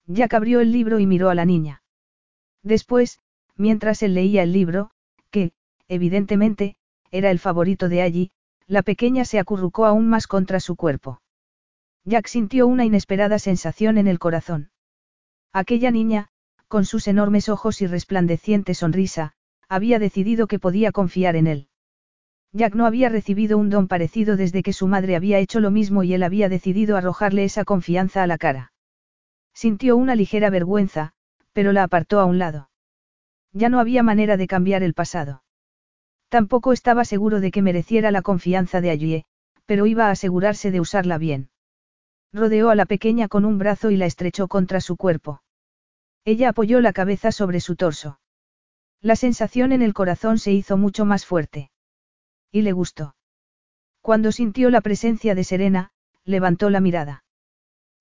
[0.05, 1.81] Jack abrió el libro y miró a la niña.
[2.61, 3.17] Después,
[3.55, 4.91] mientras él leía el libro,
[5.33, 5.51] que,
[5.87, 6.75] evidentemente,
[7.09, 8.31] era el favorito de allí,
[8.67, 11.21] la pequeña se acurrucó aún más contra su cuerpo.
[12.05, 14.69] Jack sintió una inesperada sensación en el corazón.
[15.51, 16.27] Aquella niña,
[16.67, 19.33] con sus enormes ojos y resplandeciente sonrisa,
[19.67, 21.67] había decidido que podía confiar en él.
[22.51, 26.03] Jack no había recibido un don parecido desde que su madre había hecho lo mismo
[26.03, 28.71] y él había decidido arrojarle esa confianza a la cara.
[29.55, 31.13] Sintió una ligera vergüenza,
[31.53, 32.69] pero la apartó a un lado.
[33.53, 35.43] Ya no había manera de cambiar el pasado.
[36.29, 39.25] Tampoco estaba seguro de que mereciera la confianza de allí,
[39.65, 41.49] pero iba a asegurarse de usarla bien.
[42.33, 45.43] Rodeó a la pequeña con un brazo y la estrechó contra su cuerpo.
[46.25, 48.19] Ella apoyó la cabeza sobre su torso.
[49.01, 51.69] La sensación en el corazón se hizo mucho más fuerte.
[52.51, 53.15] Y le gustó.
[54.01, 55.91] Cuando sintió la presencia de Serena,
[56.25, 57.23] levantó la mirada.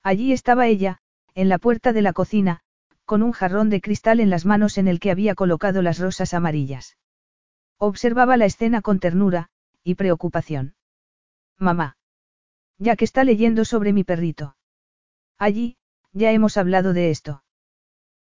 [0.02, 0.98] Allí estaba ella,
[1.34, 2.62] en la puerta de la cocina,
[3.12, 6.32] con un jarrón de cristal en las manos en el que había colocado las rosas
[6.32, 6.96] amarillas.
[7.76, 9.50] Observaba la escena con ternura,
[9.84, 10.76] y preocupación.
[11.58, 11.98] Mamá.
[12.78, 14.56] Ya que está leyendo sobre mi perrito.
[15.36, 15.76] Allí,
[16.14, 17.44] ya hemos hablado de esto.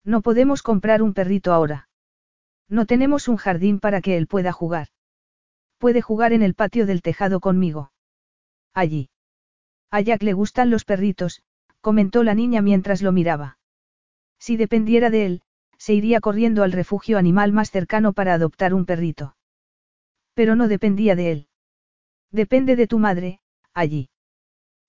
[0.03, 1.87] No podemos comprar un perrito ahora.
[2.67, 4.89] No tenemos un jardín para que él pueda jugar.
[5.77, 7.93] Puede jugar en el patio del tejado conmigo.
[8.73, 9.09] Allí.
[9.89, 11.43] A Jack le gustan los perritos,
[11.79, 13.57] comentó la niña mientras lo miraba.
[14.41, 15.41] Si dependiera de él,
[15.77, 19.35] se iría corriendo al refugio animal más cercano para adoptar un perrito.
[20.33, 21.47] Pero no dependía de él.
[22.31, 23.39] Depende de tu madre,
[23.75, 24.09] allí.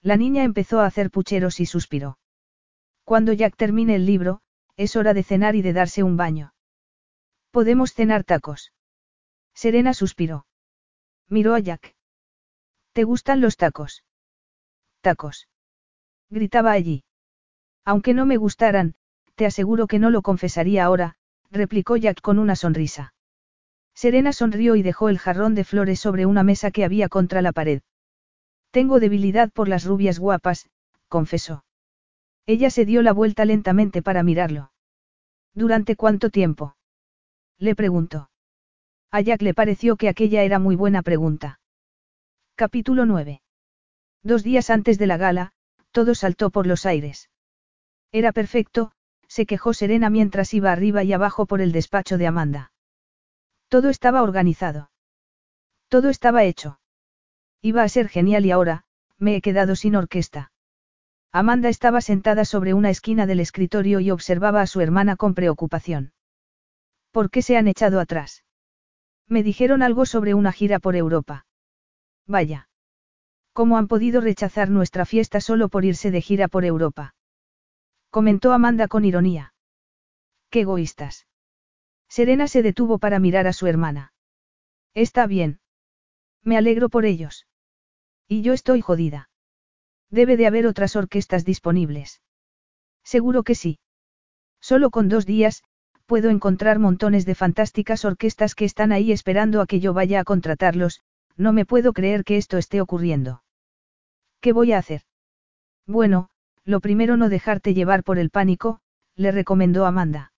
[0.01, 2.19] La niña empezó a hacer pucheros y suspiró.
[3.05, 4.41] Cuando Jack termine el libro,
[4.77, 6.55] es hora de cenar y de darse un baño.
[7.51, 8.73] Podemos cenar tacos.
[9.53, 10.47] Serena suspiró.
[11.29, 11.95] Miró a Jack.
[12.95, 14.03] ¿Te gustan los tacos?
[15.03, 15.47] Tacos.
[16.31, 17.05] Gritaba allí.
[17.85, 18.95] Aunque no me gustaran,
[19.35, 21.17] te aseguro que no lo confesaría ahora,
[21.51, 23.15] replicó Jack con una sonrisa.
[23.95, 27.53] Serena sonrió y dejó el jarrón de flores sobre una mesa que había contra la
[27.53, 27.83] pared.
[28.71, 30.71] Tengo debilidad por las rubias guapas,
[31.09, 31.65] confesó.
[32.47, 34.73] Ella se dio la vuelta lentamente para mirarlo.
[35.55, 36.77] ¿Durante cuánto tiempo?
[37.59, 38.31] Le preguntó.
[39.11, 41.61] A Jack le pareció que aquella era muy buena pregunta.
[42.55, 43.43] Capítulo 9.
[44.23, 45.53] Dos días antes de la gala,
[45.91, 47.29] todo saltó por los aires.
[48.11, 48.93] Era perfecto,
[49.33, 52.71] se quejó Serena mientras iba arriba y abajo por el despacho de Amanda.
[53.69, 54.91] Todo estaba organizado.
[55.89, 56.81] Todo estaba hecho.
[57.63, 58.85] Iba a ser genial y ahora,
[59.17, 60.53] me he quedado sin orquesta.
[61.33, 66.13] Amanda estaba sentada sobre una esquina del escritorio y observaba a su hermana con preocupación.
[67.11, 68.45] ¿Por qué se han echado atrás?
[69.29, 71.47] Me dijeron algo sobre una gira por Europa.
[72.27, 72.69] Vaya.
[73.55, 77.15] ¿Cómo han podido rechazar nuestra fiesta solo por irse de gira por Europa?
[78.13, 79.55] Comentó Amanda con ironía.
[80.51, 81.27] Qué egoístas.
[82.11, 84.13] Serena se detuvo para mirar a su hermana.
[84.93, 85.61] Está bien.
[86.43, 87.47] Me alegro por ellos.
[88.29, 89.31] Y yo estoy jodida.
[90.11, 92.21] Debe de haber otras orquestas disponibles.
[93.03, 93.79] Seguro que sí.
[94.61, 95.65] Solo con dos días,
[96.05, 100.25] puedo encontrar montones de fantásticas orquestas que están ahí esperando a que yo vaya a
[100.25, 101.01] contratarlos,
[101.39, 103.43] no me puedo creer que esto esté ocurriendo.
[104.43, 105.01] ¿Qué voy a hacer?
[105.87, 106.29] Bueno,
[106.65, 108.81] lo primero no dejarte llevar por el pánico,
[109.17, 110.33] le recomendó Amanda.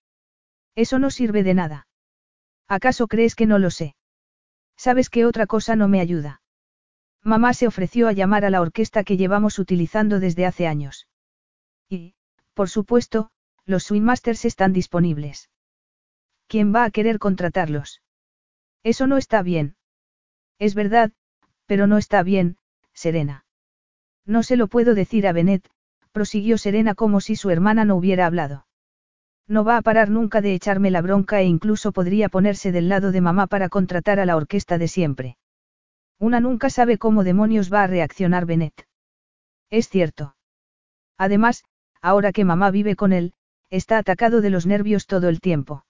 [0.74, 1.86] Eso no sirve de nada.
[2.66, 3.94] ¿Acaso crees que no lo sé?
[4.76, 6.40] ¿Sabes que otra cosa no me ayuda?
[7.22, 11.08] Mamá se ofreció a llamar a la orquesta que llevamos utilizando desde hace años.
[11.88, 12.14] Y,
[12.54, 13.30] por supuesto,
[13.64, 15.50] los Swingmasters están disponibles.
[16.48, 18.02] ¿Quién va a querer contratarlos?
[18.82, 19.76] Eso no está bien.
[20.58, 21.12] Es verdad,
[21.66, 22.58] pero no está bien,
[22.92, 23.46] Serena.
[24.26, 25.68] No se lo puedo decir a Bennett,
[26.14, 28.66] prosiguió Serena como si su hermana no hubiera hablado.
[29.48, 33.10] No va a parar nunca de echarme la bronca e incluso podría ponerse del lado
[33.10, 35.36] de mamá para contratar a la orquesta de siempre.
[36.20, 38.86] Una nunca sabe cómo demonios va a reaccionar Bennett.
[39.70, 40.36] Es cierto.
[41.18, 41.64] Además,
[42.00, 43.34] ahora que mamá vive con él,
[43.68, 45.84] está atacado de los nervios todo el tiempo.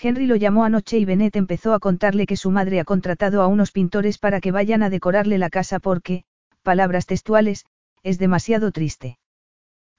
[0.00, 3.48] Henry lo llamó anoche y Bennett empezó a contarle que su madre ha contratado a
[3.48, 6.24] unos pintores para que vayan a decorarle la casa porque,
[6.62, 7.66] palabras textuales,
[8.04, 9.18] es demasiado triste.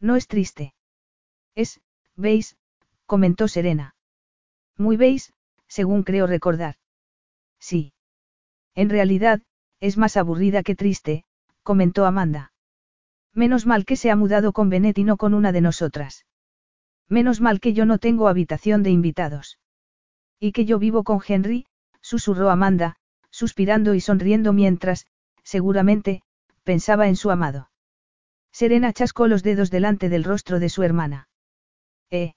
[0.03, 0.75] No es triste.
[1.55, 1.79] Es,
[2.17, 2.57] veis,
[3.05, 3.95] comentó Serena.
[4.77, 5.33] Muy veis,
[5.69, 6.75] según creo recordar.
[7.57, 7.93] Sí.
[8.75, 9.41] En realidad,
[9.79, 11.23] es más aburrida que triste,
[11.63, 12.51] comentó Amanda.
[13.33, 16.25] Menos mal que se ha mudado con Benet y no con una de nosotras.
[17.07, 19.57] Menos mal que yo no tengo habitación de invitados.
[20.37, 21.65] Y que yo vivo con Henry,
[22.01, 22.97] susurró Amanda,
[23.29, 25.07] suspirando y sonriendo mientras,
[25.43, 26.23] seguramente,
[26.65, 27.69] pensaba en su amado.
[28.53, 31.27] Serena chascó los dedos delante del rostro de su hermana.
[32.11, 32.35] Eh.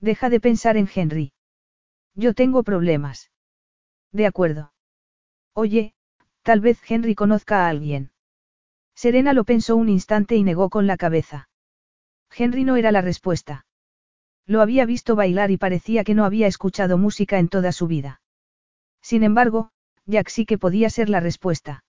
[0.00, 1.32] Deja de pensar en Henry.
[2.14, 3.30] Yo tengo problemas.
[4.12, 4.72] De acuerdo.
[5.52, 5.94] Oye,
[6.42, 8.12] tal vez Henry conozca a alguien.
[8.94, 11.50] Serena lo pensó un instante y negó con la cabeza.
[12.34, 13.66] Henry no era la respuesta.
[14.46, 18.22] Lo había visto bailar y parecía que no había escuchado música en toda su vida.
[19.02, 19.70] Sin embargo,
[20.06, 21.84] Jack sí que podía ser la respuesta.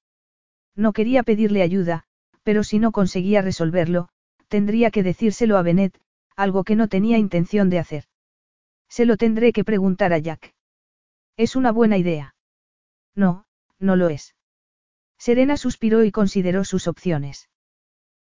[0.75, 2.06] No quería pedirle ayuda,
[2.47, 4.07] pero si no conseguía resolverlo,
[4.47, 5.99] tendría que decírselo a Bennett,
[6.37, 8.05] algo que no tenía intención de hacer.
[8.87, 10.55] Se lo tendré que preguntar a Jack.
[11.35, 12.35] Es una buena idea.
[13.13, 13.43] No,
[13.79, 14.33] no lo es.
[15.17, 17.49] Serena suspiró y consideró sus opciones.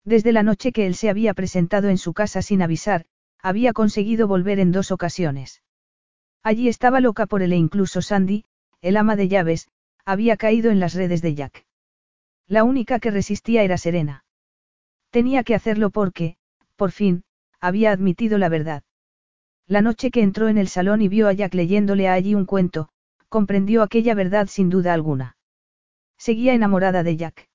[0.05, 3.07] Desde la noche que él se había presentado en su casa sin avisar,
[3.41, 5.63] había conseguido volver en dos ocasiones.
[6.43, 8.45] Allí estaba loca por él e incluso Sandy,
[8.81, 9.67] el ama de llaves,
[10.05, 11.65] había caído en las redes de Jack.
[12.51, 14.25] La única que resistía era Serena.
[15.09, 16.35] Tenía que hacerlo porque,
[16.75, 17.23] por fin,
[17.61, 18.83] había admitido la verdad.
[19.67, 22.89] La noche que entró en el salón y vio a Jack leyéndole allí un cuento,
[23.29, 25.37] comprendió aquella verdad sin duda alguna.
[26.17, 27.47] Seguía enamorada de Jack.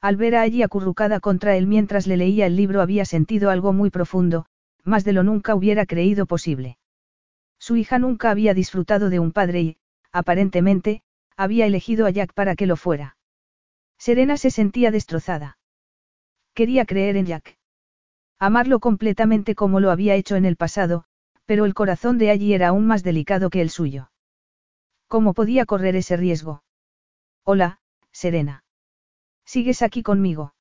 [0.00, 3.72] Al ver a allí acurrucada contra él mientras le leía el libro había sentido algo
[3.72, 4.46] muy profundo,
[4.84, 6.78] más de lo nunca hubiera creído posible.
[7.58, 9.76] Su hija nunca había disfrutado de un padre y,
[10.12, 11.02] aparentemente,
[11.36, 13.16] había elegido a Jack para que lo fuera.
[14.04, 15.58] Serena se sentía destrozada.
[16.54, 17.56] Quería creer en Jack.
[18.36, 21.04] Amarlo completamente como lo había hecho en el pasado,
[21.46, 24.10] pero el corazón de allí era aún más delicado que el suyo.
[25.06, 26.64] ¿Cómo podía correr ese riesgo?
[27.44, 27.78] Hola,
[28.10, 28.64] Serena.
[29.44, 30.52] ¿Sigues aquí conmigo?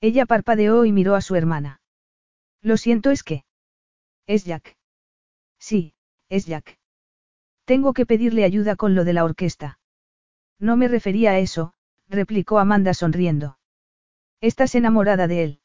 [0.00, 1.80] Ella parpadeó y miró a su hermana.
[2.62, 3.44] Lo siento, es que.
[4.26, 4.76] Es Jack.
[5.60, 5.94] Sí,
[6.28, 6.80] es Jack.
[7.64, 9.78] Tengo que pedirle ayuda con lo de la orquesta.
[10.58, 11.75] No me refería a eso,
[12.08, 13.58] replicó Amanda sonriendo.
[14.40, 15.60] Estás enamorada de él.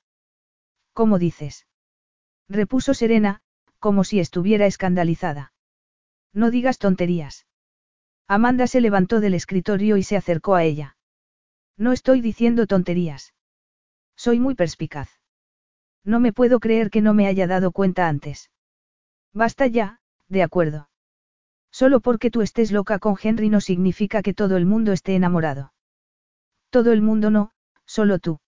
[0.94, 1.68] ¿Cómo dices?
[2.50, 3.42] repuso Serena,
[3.80, 5.53] como si estuviera escandalizada.
[6.34, 7.48] No digas tonterías.
[8.28, 10.98] Amanda se levantó del escritorio y se acercó a ella.
[11.78, 13.34] No estoy diciendo tonterías.
[14.16, 15.10] Soy muy perspicaz.
[16.03, 18.52] No me puedo creer que no me haya dado cuenta antes.
[19.34, 20.90] Basta ya, de acuerdo.
[21.72, 25.74] Solo porque tú estés loca con Henry no significa que todo el mundo esté enamorado.
[26.72, 27.51] Todo el mundo no,
[27.85, 28.40] solo tú.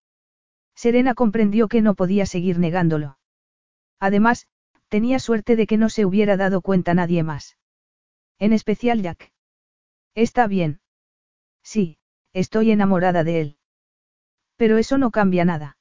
[0.74, 3.18] Serena comprendió que no podía seguir negándolo.
[4.00, 4.48] Además,
[4.88, 7.56] tenía suerte de que no se hubiera dado cuenta nadie más.
[8.38, 9.30] En especial Jack.
[10.14, 10.80] Está bien.
[11.62, 11.98] Sí,
[12.32, 13.58] estoy enamorada de él.
[14.56, 15.76] Pero eso no cambia nada.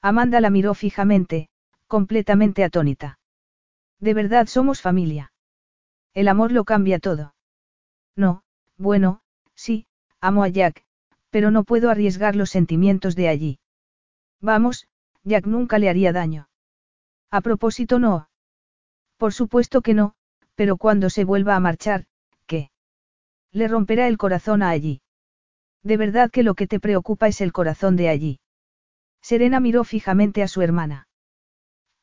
[0.00, 1.50] Amanda la miró fijamente,
[1.86, 3.18] completamente atónita.
[4.00, 5.32] De verdad somos familia.
[6.14, 7.34] El amor lo cambia todo.
[8.16, 8.42] No,
[8.76, 9.20] bueno,
[9.54, 9.86] sí,
[10.20, 10.84] amo a Jack,
[11.30, 13.58] pero no puedo arriesgar los sentimientos de allí.
[14.40, 14.88] Vamos,
[15.24, 16.48] Jack nunca le haría daño.
[17.30, 18.28] A propósito no.
[19.16, 20.14] Por supuesto que no,
[20.54, 22.06] pero cuando se vuelva a marchar,
[22.46, 22.70] ¿qué?
[23.52, 25.02] Le romperá el corazón a allí.
[25.82, 28.40] De verdad que lo que te preocupa es el corazón de allí.
[29.20, 31.08] Serena miró fijamente a su hermana.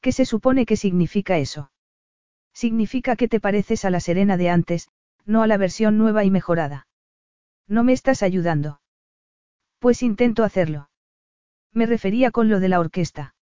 [0.02, 1.72] ¿Qué se supone que significa eso?
[2.54, 4.90] Significa que te pareces a la Serena de antes,
[5.26, 6.88] no a la versión nueva y mejorada.
[7.68, 8.80] No me estás ayudando.
[9.86, 10.90] Pues intento hacerlo.
[11.72, 13.36] Me refería con lo de la orquesta.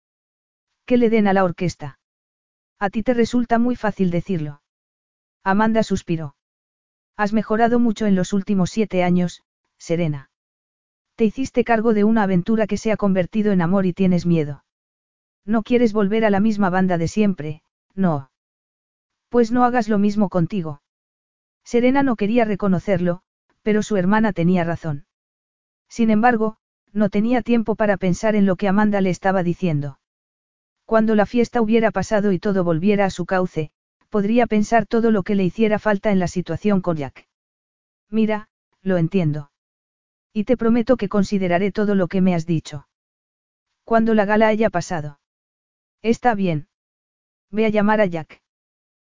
[0.86, 1.98] ¿Qué le den a la orquesta?
[2.78, 4.62] A ti te resulta muy fácil decirlo.
[5.44, 6.36] Amanda suspiró.
[7.14, 9.42] Has mejorado mucho en los últimos siete años,
[9.76, 10.30] Serena.
[11.14, 14.64] Te hiciste cargo de una aventura que se ha convertido en amor y tienes miedo.
[15.44, 17.62] No quieres volver a la misma banda de siempre,
[17.94, 18.30] no.
[19.28, 20.80] Pues no hagas lo mismo contigo.
[21.64, 23.20] Serena no quería reconocerlo,
[23.60, 25.04] pero su hermana tenía razón.
[25.90, 26.56] Sin embargo,
[26.92, 29.98] no tenía tiempo para pensar en lo que Amanda le estaba diciendo.
[30.86, 33.70] Cuando la fiesta hubiera pasado y todo volviera a su cauce,
[34.08, 37.28] podría pensar todo lo que le hiciera falta en la situación con Jack.
[38.08, 38.48] Mira,
[38.82, 39.50] lo entiendo.
[40.32, 42.86] Y te prometo que consideraré todo lo que me has dicho.
[43.84, 45.20] Cuando la gala haya pasado.
[46.02, 46.68] Está bien.
[47.50, 48.42] Ve a llamar a Jack.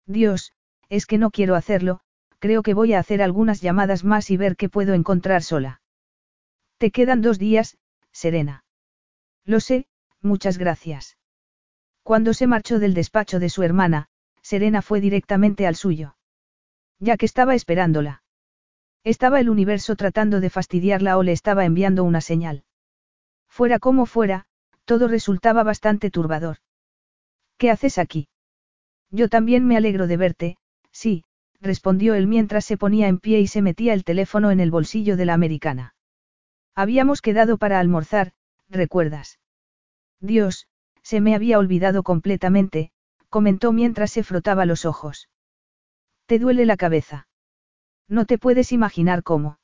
[0.08, 0.54] Dios,
[0.90, 2.00] es que no quiero hacerlo,
[2.40, 5.82] creo que voy a hacer algunas llamadas más y ver qué puedo encontrar sola.
[6.84, 7.78] Te quedan dos días,
[8.12, 8.66] Serena.
[9.46, 9.88] Lo sé,
[10.22, 11.18] muchas gracias.
[12.04, 14.10] Cuando se marchó del despacho de su hermana,
[14.42, 16.18] Serena fue directamente al suyo.
[17.00, 18.24] Ya que estaba esperándola.
[19.06, 22.66] Estaba el universo tratando de fastidiarla o le estaba enviando una señal.
[23.48, 24.44] Fuera como fuera,
[24.84, 26.58] todo resultaba bastante turbador.
[27.56, 28.28] ¿Qué haces aquí?
[29.10, 30.58] Yo también me alegro de verte,
[30.92, 31.24] sí,
[31.62, 35.16] respondió él mientras se ponía en pie y se metía el teléfono en el bolsillo
[35.16, 35.93] de la americana.
[36.76, 38.34] Habíamos quedado para almorzar,
[38.70, 39.40] ¿recuerdas?
[40.20, 40.68] Dios,
[41.04, 42.92] se me había olvidado completamente,
[43.30, 45.30] comentó mientras se frotaba los ojos.
[46.26, 47.28] ¿Te duele la cabeza?
[48.08, 49.60] No te puedes imaginar cómo.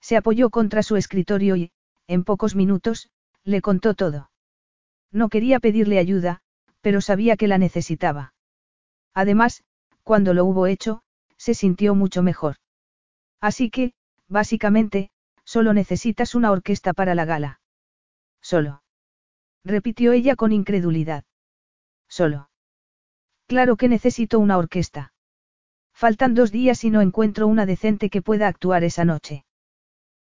[0.00, 1.72] Se apoyó contra su escritorio y,
[2.06, 3.10] en pocos minutos,
[3.44, 4.30] le contó todo.
[5.10, 6.42] No quería pedirle ayuda,
[6.80, 8.34] pero sabía que la necesitaba.
[9.14, 9.64] Además,
[10.02, 11.02] cuando lo hubo hecho,
[11.36, 12.56] se sintió mucho mejor.
[13.40, 13.92] Así que,
[14.28, 15.10] básicamente,
[15.44, 17.60] Solo necesitas una orquesta para la gala.
[18.40, 18.82] Solo.
[19.64, 21.24] Repitió ella con incredulidad.
[22.08, 22.50] Solo.
[23.46, 25.12] Claro que necesito una orquesta.
[25.92, 29.44] Faltan dos días y no encuentro una decente que pueda actuar esa noche.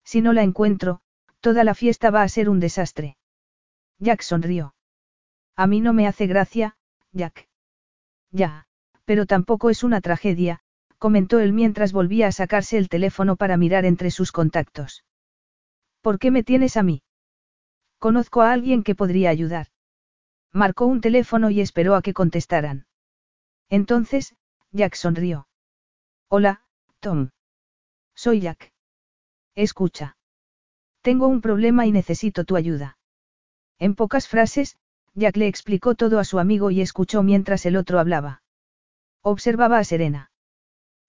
[0.05, 1.01] Si no la encuentro,
[1.41, 3.17] toda la fiesta va a ser un desastre.
[3.99, 4.75] Jack sonrió.
[5.57, 6.77] A mí no me hace gracia,
[7.13, 7.49] Jack.
[8.31, 8.67] Ya,
[9.05, 10.61] pero tampoco es una tragedia,
[10.99, 15.05] comentó él mientras volvía a sacarse el teléfono para mirar entre sus contactos.
[16.01, 17.03] ¿Por qué me tienes a mí?
[17.99, 19.69] Conozco a alguien que podría ayudar.
[20.53, 22.87] Marcó un teléfono y esperó a que contestaran.
[23.69, 24.35] Entonces,
[24.73, 25.47] Jack sonrió.
[26.29, 26.65] Hola,
[27.01, 27.31] Tom.
[28.15, 28.73] Soy Jack.
[29.55, 30.17] Escucha.
[31.03, 32.99] Tengo un problema y necesito tu ayuda.
[33.79, 34.77] En pocas frases,
[35.15, 38.43] Jack le explicó todo a su amigo y escuchó mientras el otro hablaba.
[39.23, 40.31] Observaba a Serena.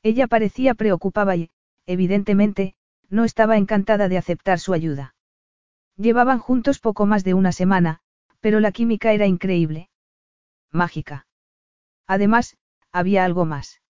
[0.03, 1.51] Ella parecía preocupada y,
[1.85, 2.75] evidentemente,
[3.11, 5.13] no estaba encantada de aceptar su ayuda.
[5.97, 7.99] Llevaban juntos poco más de una semana,
[8.39, 9.89] pero la química era increíble.
[10.71, 11.27] Mágica.
[12.07, 12.57] Además,
[12.91, 13.81] había algo más.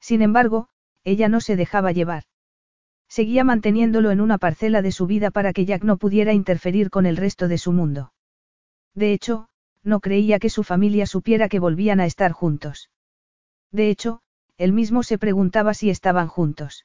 [0.00, 0.68] Sin embargo,
[1.04, 2.24] ella no se dejaba llevar.
[3.08, 7.06] Seguía manteniéndolo en una parcela de su vida para que Jack no pudiera interferir con
[7.06, 8.12] el resto de su mundo.
[8.94, 9.48] De hecho,
[9.82, 12.90] no creía que su familia supiera que volvían a estar juntos.
[13.70, 14.20] De hecho,
[14.56, 16.84] él mismo se preguntaba si estaban juntos.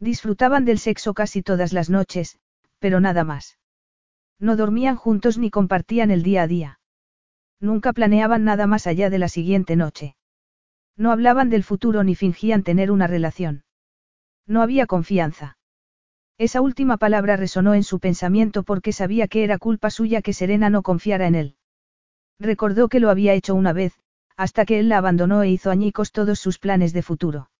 [0.00, 2.38] Disfrutaban del sexo casi todas las noches,
[2.78, 3.58] pero nada más.
[4.38, 6.80] No dormían juntos ni compartían el día a día.
[7.60, 10.16] Nunca planeaban nada más allá de la siguiente noche.
[10.96, 13.64] No hablaban del futuro ni fingían tener una relación.
[14.46, 15.58] No había confianza.
[16.38, 20.70] Esa última palabra resonó en su pensamiento porque sabía que era culpa suya que Serena
[20.70, 21.56] no confiara en él.
[22.38, 23.92] Recordó que lo había hecho una vez,
[24.38, 27.50] hasta que él la abandonó e hizo añicos todos sus planes de futuro.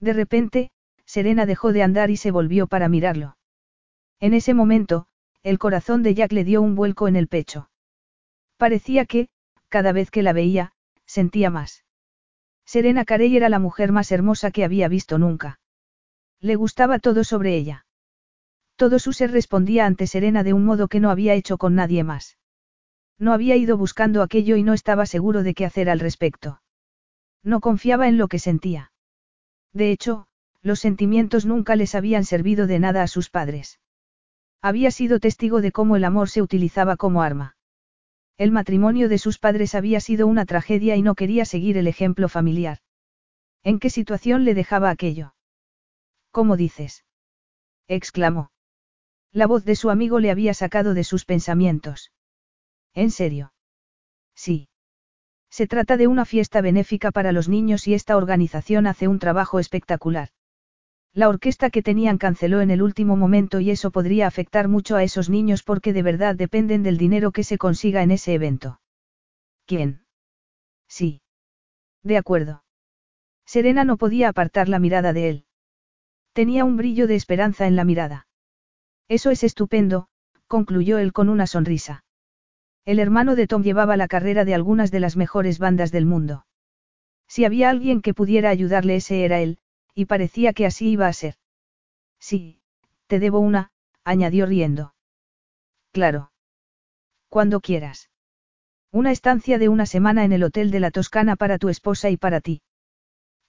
[0.00, 0.70] De repente,
[1.08, 3.38] Serena dejó de andar y se volvió para mirarlo.
[4.20, 5.06] En ese momento,
[5.42, 7.70] el corazón de Jack le dio un vuelco en el pecho.
[8.58, 9.30] Parecía que,
[9.70, 10.72] cada vez que la veía,
[11.06, 11.86] sentía más.
[12.66, 15.60] Serena Carey era la mujer más hermosa que había visto nunca.
[16.40, 17.86] Le gustaba todo sobre ella.
[18.76, 22.04] Todo su ser respondía ante Serena de un modo que no había hecho con nadie
[22.04, 22.36] más.
[23.18, 26.60] No había ido buscando aquello y no estaba seguro de qué hacer al respecto.
[27.42, 28.92] No confiaba en lo que sentía.
[29.72, 30.28] De hecho,
[30.62, 33.80] los sentimientos nunca les habían servido de nada a sus padres.
[34.60, 37.56] Había sido testigo de cómo el amor se utilizaba como arma.
[38.36, 42.28] El matrimonio de sus padres había sido una tragedia y no quería seguir el ejemplo
[42.28, 42.78] familiar.
[43.62, 45.34] ¿En qué situación le dejaba aquello?
[46.30, 47.04] ¿Cómo dices?
[47.88, 48.50] exclamó.
[49.32, 52.12] La voz de su amigo le había sacado de sus pensamientos.
[52.94, 53.52] ¿En serio?
[54.34, 54.68] Sí.
[55.50, 59.58] Se trata de una fiesta benéfica para los niños y esta organización hace un trabajo
[59.58, 60.30] espectacular.
[61.14, 65.02] La orquesta que tenían canceló en el último momento y eso podría afectar mucho a
[65.02, 68.80] esos niños porque de verdad dependen del dinero que se consiga en ese evento.
[69.66, 70.04] ¿Quién?
[70.88, 71.22] Sí.
[72.02, 72.64] De acuerdo.
[73.46, 75.44] Serena no podía apartar la mirada de él.
[76.32, 78.26] Tenía un brillo de esperanza en la mirada.
[79.08, 80.08] Eso es estupendo,
[80.46, 82.04] concluyó él con una sonrisa.
[82.84, 86.46] El hermano de Tom llevaba la carrera de algunas de las mejores bandas del mundo.
[87.26, 89.58] Si había alguien que pudiera ayudarle ese era él,
[89.98, 91.34] y parecía que así iba a ser.
[92.20, 92.60] Sí,
[93.08, 93.72] te debo una,
[94.04, 94.94] añadió riendo.
[95.90, 96.30] Claro.
[97.28, 98.08] Cuando quieras.
[98.92, 102.16] Una estancia de una semana en el Hotel de la Toscana para tu esposa y
[102.16, 102.62] para ti.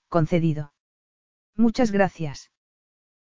[0.08, 0.74] Concedido.
[1.56, 2.50] Muchas gracias.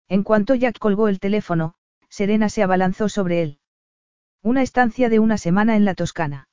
[0.07, 1.77] En cuanto Jack colgó el teléfono,
[2.11, 3.59] Serena se abalanzó sobre él.
[4.43, 6.51] Una estancia de una semana en la Toscana.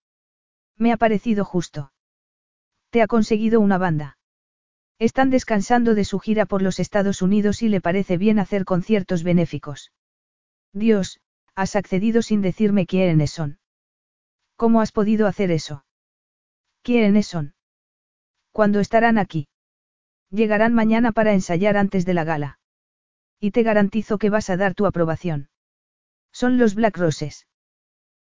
[0.77, 1.91] Me ha parecido justo.
[2.91, 4.19] Te ha conseguido una banda.
[5.01, 9.23] Están descansando de su gira por los Estados Unidos y le parece bien hacer conciertos
[9.23, 9.91] benéficos.
[10.73, 11.19] Dios,
[11.55, 13.57] has accedido sin decirme quiénes son.
[14.55, 15.85] ¿Cómo has podido hacer eso?
[16.83, 17.55] ¿Quiénes son?
[18.51, 19.47] ¿Cuándo estarán aquí?
[20.30, 22.59] Llegarán mañana para ensayar antes de la gala.
[23.39, 25.49] Y te garantizo que vas a dar tu aprobación.
[26.31, 27.47] Son los Black Roses.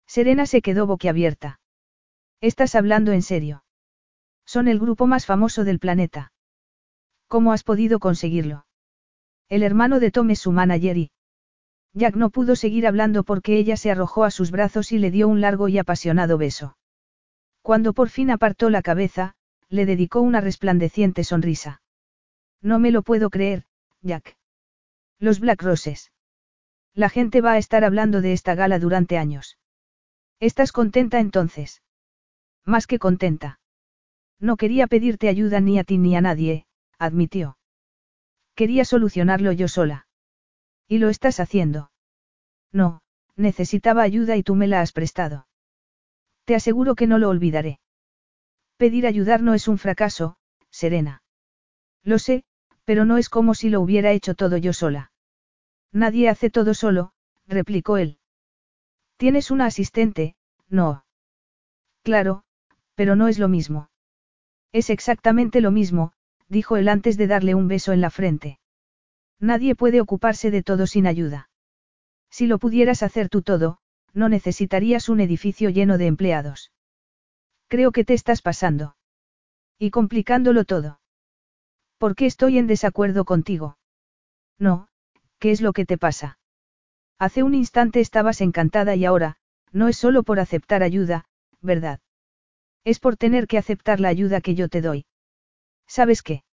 [0.07, 1.58] Serena se quedó boquiabierta.
[2.40, 3.65] ¿Estás hablando en serio?
[4.47, 6.31] Son el grupo más famoso del planeta.
[7.28, 8.66] ¿Cómo has podido conseguirlo?
[9.48, 11.10] El hermano de Tom es su manager y...
[11.94, 15.28] Jack no pudo seguir hablando porque ella se arrojó a sus brazos y le dio
[15.28, 16.76] un largo y apasionado beso.
[17.62, 19.34] Cuando por fin apartó la cabeza,
[19.68, 21.82] le dedicó una resplandeciente sonrisa.
[22.62, 23.65] No me lo puedo creer,
[24.00, 24.36] Jack.
[25.18, 26.12] Los Black Roses.
[26.94, 29.58] La gente va a estar hablando de esta gala durante años.
[30.40, 31.82] ¿Estás contenta entonces?
[32.65, 33.60] Más que contenta.
[34.40, 36.66] No quería pedirte ayuda ni a ti ni a nadie,
[36.99, 37.59] admitió.
[38.55, 40.07] Quería solucionarlo yo sola.
[40.89, 41.91] ¿Y lo estás haciendo?
[42.73, 43.02] No,
[43.36, 45.47] necesitaba ayuda y tú me la has prestado.
[46.44, 47.78] Te aseguro que no lo olvidaré.
[48.77, 50.36] Pedir ayudar no es un fracaso,
[50.70, 51.23] Serena.
[52.05, 52.44] Lo sé,
[52.85, 55.12] pero no es como si lo hubiera hecho todo yo sola.
[55.93, 57.12] Nadie hace todo solo,
[57.47, 58.18] replicó él.
[59.17, 60.36] Tienes una asistente,
[60.68, 61.05] no.
[62.02, 62.44] Claro,
[62.94, 63.91] pero no es lo mismo.
[64.73, 66.12] Es exactamente lo mismo,
[66.49, 68.59] dijo él antes de darle un beso en la frente.
[69.41, 71.51] Nadie puede ocuparse de todo sin ayuda.
[72.31, 73.78] Si lo pudieras hacer tú todo,
[74.12, 76.73] no necesitarías un edificio lleno de empleados.
[77.68, 78.97] Creo que te estás pasando.
[79.78, 81.01] Y complicándolo todo.
[81.99, 83.78] ¿Por qué estoy en desacuerdo contigo?
[84.59, 84.89] No,
[85.39, 86.39] ¿qué es lo que te pasa?
[87.18, 89.36] Hace un instante estabas encantada y ahora,
[89.73, 91.27] no es solo por aceptar ayuda,
[91.60, 92.01] ¿verdad?
[92.85, 95.05] Es por tener que aceptar la ayuda que yo te doy.
[95.89, 96.44] ¿Sabes qué?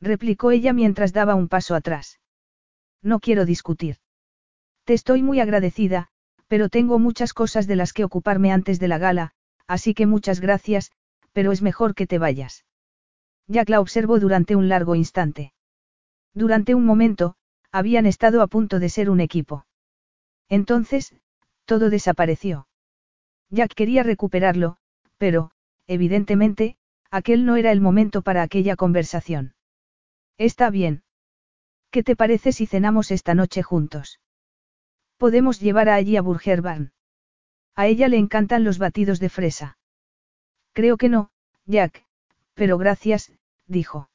[0.00, 2.18] replicó ella mientras daba un paso atrás.
[3.02, 3.98] No quiero discutir.
[4.84, 6.08] Te estoy muy agradecida,
[6.48, 9.32] pero tengo muchas cosas de las que ocuparme antes de la gala,
[9.66, 10.92] así que muchas gracias,
[11.32, 12.64] pero es mejor que te vayas.
[13.46, 15.52] Jack la observó durante un largo instante.
[16.32, 17.36] Durante un momento,
[17.70, 19.66] habían estado a punto de ser un equipo.
[20.48, 21.14] Entonces,
[21.64, 22.66] todo desapareció.
[23.50, 24.76] Jack quería recuperarlo,
[25.18, 25.50] pero,
[25.86, 26.76] evidentemente,
[27.14, 29.54] aquel no era el momento para aquella conversación.
[30.36, 31.04] Está bien.
[31.92, 34.20] ¿Qué te parece si cenamos esta noche juntos?
[35.16, 36.92] Podemos llevar a allí a Burgerbarn.
[37.76, 39.78] A ella le encantan los batidos de fresa.
[40.72, 41.30] Creo que no,
[41.66, 42.04] Jack,
[42.54, 43.30] pero gracias,
[43.68, 44.10] dijo.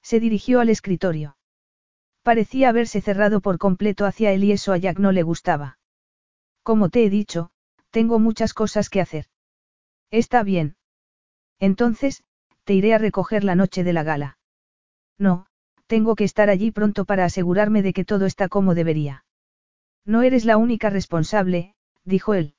[0.00, 1.36] Se dirigió al escritorio.
[2.22, 5.78] Parecía haberse cerrado por completo hacia él y eso a Jack no le gustaba.
[6.62, 7.50] Como te he dicho,
[7.90, 9.26] tengo muchas cosas que hacer.
[10.10, 10.76] Está bien.
[11.64, 12.22] Entonces,
[12.64, 14.36] te iré a recoger la noche de la gala.
[15.18, 15.46] No,
[15.86, 19.24] tengo que estar allí pronto para asegurarme de que todo está como debería.
[20.04, 22.52] No eres la única responsable, dijo él.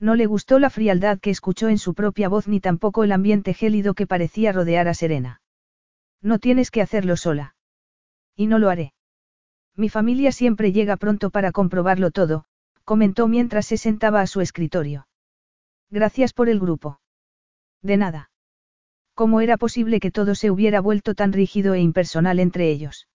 [0.00, 3.54] No le gustó la frialdad que escuchó en su propia voz ni tampoco el ambiente
[3.54, 5.40] gélido que parecía rodear a Serena.
[6.20, 7.54] No tienes que hacerlo sola.
[8.34, 8.92] Y no lo haré.
[9.76, 12.46] Mi familia siempre llega pronto para comprobarlo todo,
[12.82, 15.06] comentó mientras se sentaba a su escritorio.
[15.90, 16.98] Gracias por el grupo.
[17.86, 18.30] De nada.
[19.14, 23.06] ¿Cómo era posible que todo se hubiera vuelto tan rígido e impersonal entre ellos?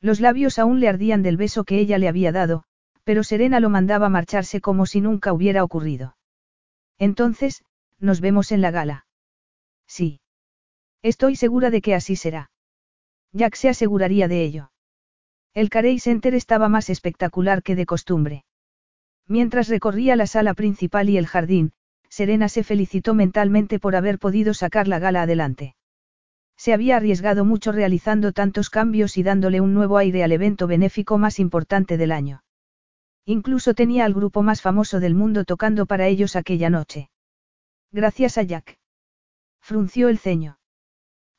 [0.00, 2.62] Los labios aún le ardían del beso que ella le había dado,
[3.02, 6.16] pero Serena lo mandaba marcharse como si nunca hubiera ocurrido.
[6.96, 7.64] Entonces,
[7.98, 9.06] nos vemos en la gala.
[9.88, 10.20] Sí.
[11.02, 12.52] Estoy segura de que así será.
[13.32, 14.70] Jack se aseguraría de ello.
[15.54, 18.44] El Carey Center estaba más espectacular que de costumbre.
[19.26, 21.72] Mientras recorría la sala principal y el jardín,
[22.08, 25.76] Serena se felicitó mentalmente por haber podido sacar la gala adelante.
[26.56, 31.16] Se había arriesgado mucho realizando tantos cambios y dándole un nuevo aire al evento benéfico
[31.16, 32.42] más importante del año.
[33.24, 37.10] Incluso tenía al grupo más famoso del mundo tocando para ellos aquella noche.
[37.92, 38.78] Gracias a Jack.
[39.60, 40.58] Frunció el ceño.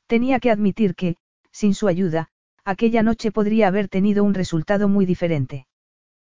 [0.06, 1.16] Tenía que admitir que,
[1.50, 2.28] sin su ayuda,
[2.64, 5.66] aquella noche podría haber tenido un resultado muy diferente.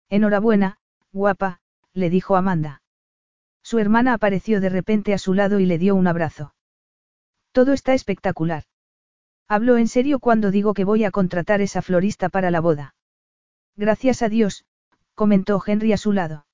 [0.10, 0.77] Enhorabuena,
[1.11, 1.61] guapa,
[1.93, 2.81] le dijo Amanda.
[3.72, 6.53] Su hermana apareció de repente a su lado y le dio un abrazo.
[7.53, 8.66] Todo está espectacular.
[9.48, 12.95] Hablo en serio cuando digo que voy a contratar esa florista para la boda.
[13.77, 14.66] Gracias a Dios,
[15.16, 16.45] comentó Henry a su lado.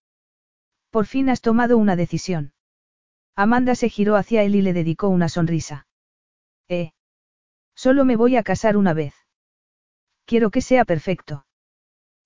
[0.92, 2.54] Por fin has tomado una decisión.
[3.36, 5.88] Amanda se giró hacia él y le dedicó una sonrisa.
[6.70, 6.92] Eh.
[7.74, 9.16] Solo me voy a casar una vez.
[10.26, 11.48] Quiero que sea perfecto.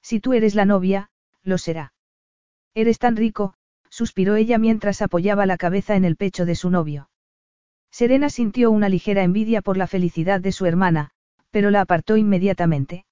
[0.01, 1.11] Si tú eres la novia,
[1.43, 1.93] lo será.
[2.73, 3.55] Eres tan rico,
[3.91, 7.09] suspiró ella mientras apoyaba la cabeza en el pecho de su novio.
[7.91, 11.11] Serena sintió una ligera envidia por la felicidad de su hermana,
[11.51, 13.05] pero la apartó inmediatamente.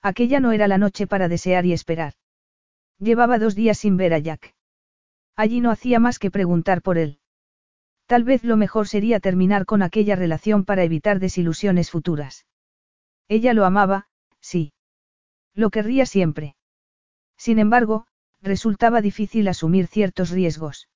[0.00, 2.14] Aquella no era la noche para desear y esperar.
[3.00, 4.54] Llevaba dos días sin ver a Jack.
[5.34, 7.18] Allí no hacía más que preguntar por él.
[8.06, 12.46] Tal vez lo mejor sería terminar con aquella relación para evitar desilusiones futuras.
[13.26, 14.06] Ella lo amaba,
[14.40, 14.72] sí.
[15.52, 16.54] Lo querría siempre.
[17.36, 18.06] Sin embargo,
[18.46, 20.88] resultaba difícil asumir ciertos riesgos.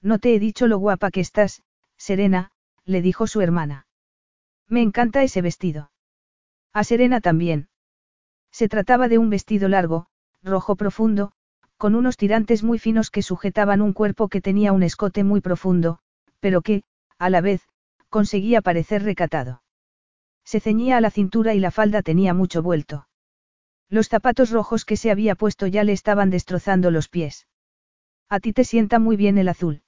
[0.00, 1.62] No te he dicho lo guapa que estás,
[1.96, 2.52] Serena,
[2.84, 3.86] le dijo su hermana.
[4.68, 5.90] Me encanta ese vestido.
[6.72, 7.68] A Serena también.
[8.52, 10.06] Se trataba de un vestido largo,
[10.42, 11.32] rojo profundo,
[11.76, 15.98] con unos tirantes muy finos que sujetaban un cuerpo que tenía un escote muy profundo,
[16.38, 16.84] pero que,
[17.18, 17.62] a la vez,
[18.08, 19.62] conseguía parecer recatado.
[20.44, 23.07] Se ceñía a la cintura y la falda tenía mucho vuelto.
[23.90, 27.46] Los zapatos rojos que se había puesto ya le estaban destrozando los pies.
[28.28, 29.82] A ti te sienta muy bien el azul.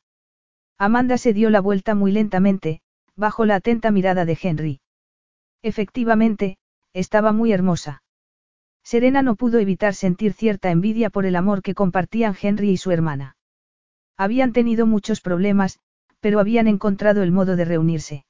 [0.79, 2.81] Amanda se dio la vuelta muy lentamente,
[3.15, 4.81] bajo la atenta mirada de Henry.
[5.63, 6.57] Efectivamente,
[6.95, 8.03] estaba muy hermosa.
[8.83, 12.91] Serena no pudo evitar sentir cierta envidia por el amor que compartían Henry y su
[12.91, 13.37] hermana.
[14.17, 15.81] Habían tenido muchos problemas,
[16.21, 18.25] pero habían encontrado el modo de reunirse.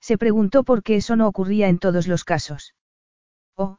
[0.00, 2.74] Se preguntó por qué eso no ocurría en todos los casos.
[3.56, 3.78] Oh,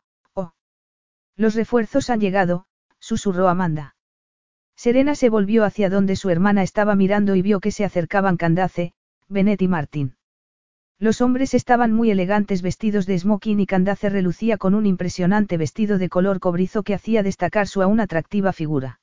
[1.36, 2.66] los refuerzos han llegado,
[3.00, 3.96] susurró Amanda.
[4.76, 8.94] Serena se volvió hacia donde su hermana estaba mirando y vio que se acercaban Candace,
[9.28, 10.16] Bennett y Martin.
[10.98, 15.98] Los hombres estaban muy elegantes vestidos de smoking y Candace relucía con un impresionante vestido
[15.98, 19.02] de color cobrizo que hacía destacar su aún atractiva figura.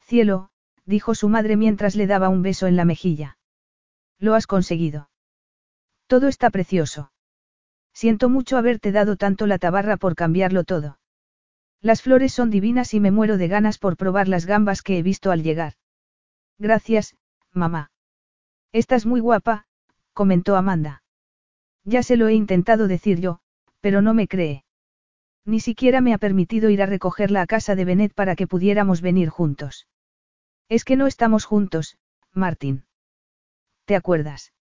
[0.00, 0.50] Cielo,
[0.84, 3.38] dijo su madre mientras le daba un beso en la mejilla.
[4.18, 5.08] Lo has conseguido.
[6.08, 7.12] Todo está precioso.
[7.92, 10.98] Siento mucho haberte dado tanto la tabarra por cambiarlo todo.
[11.84, 15.02] Las flores son divinas y me muero de ganas por probar las gambas que he
[15.02, 15.74] visto al llegar.
[16.58, 17.14] Gracias,
[17.52, 17.90] mamá.
[18.72, 19.66] Estás muy guapa,
[20.14, 21.02] comentó Amanda.
[21.84, 23.40] Ya se lo he intentado decir yo,
[23.82, 24.64] pero no me cree.
[25.44, 29.02] Ni siquiera me ha permitido ir a recogerla a casa de Benet para que pudiéramos
[29.02, 29.86] venir juntos.
[30.70, 31.98] Es que no estamos juntos,
[32.32, 32.86] Martín.
[33.84, 34.54] ¿Te acuerdas?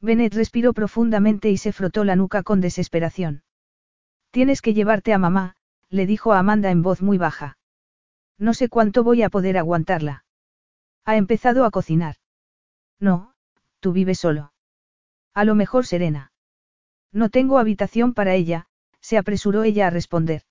[0.00, 3.44] Benet respiró profundamente y se frotó la nuca con desesperación.
[4.32, 5.54] Tienes que llevarte a mamá,
[5.90, 7.58] le dijo a Amanda en voz muy baja.
[8.38, 10.24] No sé cuánto voy a poder aguantarla.
[11.04, 12.16] Ha empezado a cocinar.
[12.98, 13.34] No,
[13.80, 14.52] tú vives solo.
[15.34, 16.32] A lo mejor Serena.
[17.12, 18.66] No tengo habitación para ella,
[19.00, 20.42] se apresuró ella a responder.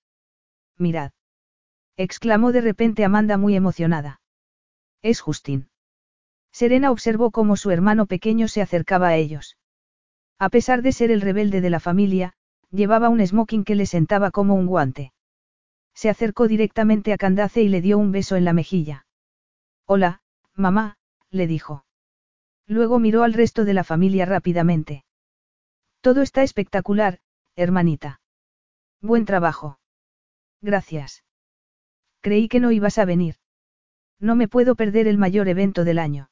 [0.76, 1.12] Mirad.
[1.96, 4.20] exclamó de repente Amanda muy emocionada.
[5.02, 5.70] Es Justín.
[6.52, 9.56] Serena observó cómo su hermano pequeño se acercaba a ellos.
[10.38, 12.34] A pesar de ser el rebelde de la familia,
[12.70, 15.12] llevaba un smoking que le sentaba como un guante.
[15.94, 19.06] Se acercó directamente a Candace y le dio un beso en la mejilla.
[19.86, 20.22] Hola,
[20.54, 20.96] mamá,
[21.30, 21.84] le dijo.
[22.66, 25.04] Luego miró al resto de la familia rápidamente.
[26.00, 27.18] Todo está espectacular,
[27.56, 28.20] hermanita.
[29.00, 29.78] Buen trabajo.
[30.60, 31.24] Gracias.
[32.20, 33.36] Creí que no ibas a venir.
[34.18, 36.30] No me puedo perder el mayor evento del año.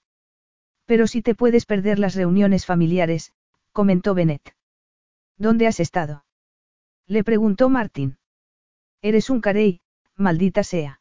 [0.84, 3.32] Pero si te puedes perder las reuniones familiares,
[3.72, 4.54] comentó Bennett.
[5.36, 6.24] ¿Dónde has estado?
[7.06, 8.17] Le preguntó Martín.
[9.02, 9.80] Eres un carey,
[10.16, 11.00] maldita sea.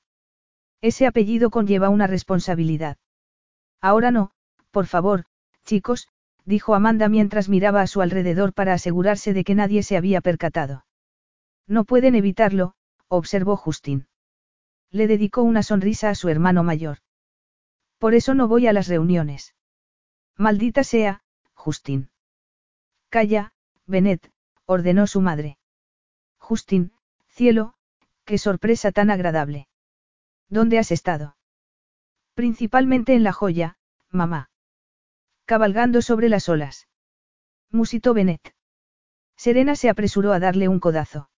[0.82, 2.98] Ese apellido conlleva una responsabilidad.
[3.82, 4.32] Ahora no,
[4.72, 5.26] por favor,
[5.66, 6.08] chicos,
[6.46, 10.86] dijo Amanda mientras miraba a su alrededor para asegurarse de que nadie se había percatado.
[11.68, 12.76] No pueden evitarlo,
[13.08, 14.08] observó Justin.
[14.92, 17.00] Le dedicó una sonrisa a su hermano mayor.
[17.98, 19.56] Por eso no voy a las reuniones.
[20.38, 22.10] Maldita sea, Justin.
[23.10, 23.54] Calla,
[23.86, 24.32] Benet,
[24.66, 25.58] ordenó su madre.
[26.38, 26.94] Justin,
[27.28, 27.74] cielo,
[28.28, 29.70] qué sorpresa tan agradable.
[30.50, 31.38] ¿Dónde has estado?
[32.36, 33.78] Principalmente en la joya,
[34.12, 34.52] mamá.
[35.46, 36.90] Cabalgando sobre las olas.
[37.72, 38.54] Musitó Benet.
[39.38, 41.30] Serena se apresuró a darle un codazo.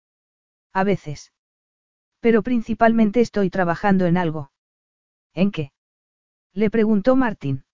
[0.73, 1.31] A veces.
[2.21, 4.51] Pero principalmente estoy trabajando en algo.
[5.35, 5.71] ¿En qué?
[6.53, 7.65] Le preguntó Martín.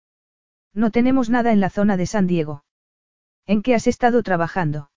[0.73, 2.65] No tenemos nada en la zona de San Diego.
[3.45, 4.91] ¿En qué has estado trabajando?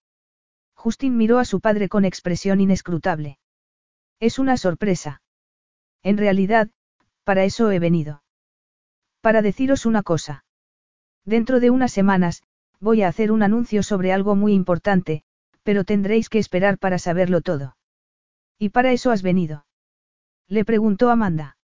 [0.74, 3.38] Justin miró a su padre con expresión inescrutable.
[4.20, 5.22] Es una sorpresa.
[6.02, 6.70] En realidad,
[7.24, 8.22] para eso he venido.
[9.20, 10.44] Para deciros una cosa.
[11.24, 12.42] Dentro de unas semanas,
[12.80, 15.22] voy a hacer un anuncio sobre algo muy importante,
[15.62, 17.76] pero tendréis que esperar para saberlo todo.
[18.58, 19.66] ¿Y para eso has venido?
[20.48, 21.56] Le preguntó Amanda.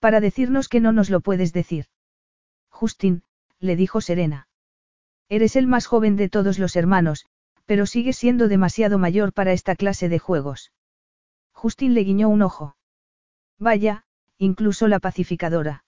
[0.00, 1.86] Para decirnos que no nos lo puedes decir.
[2.68, 3.22] Justin,
[3.58, 4.48] le dijo Serena.
[5.28, 7.24] Eres el más joven de todos los hermanos,
[7.64, 10.72] pero sigues siendo demasiado mayor para esta clase de juegos.
[11.64, 12.76] Justin le guiñó un ojo.
[13.58, 14.04] Vaya,
[14.36, 15.86] incluso la pacificadora.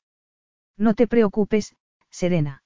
[0.78, 1.76] No te preocupes,
[2.08, 2.62] Serena.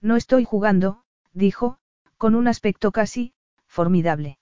[0.00, 1.78] No estoy jugando, dijo,
[2.18, 3.34] con un aspecto casi,
[3.68, 4.40] formidable.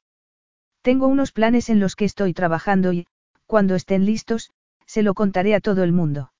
[0.81, 3.07] Tengo unos planes en los que estoy trabajando y,
[3.45, 4.53] cuando estén listos,
[4.87, 6.33] se lo contaré a todo el mundo.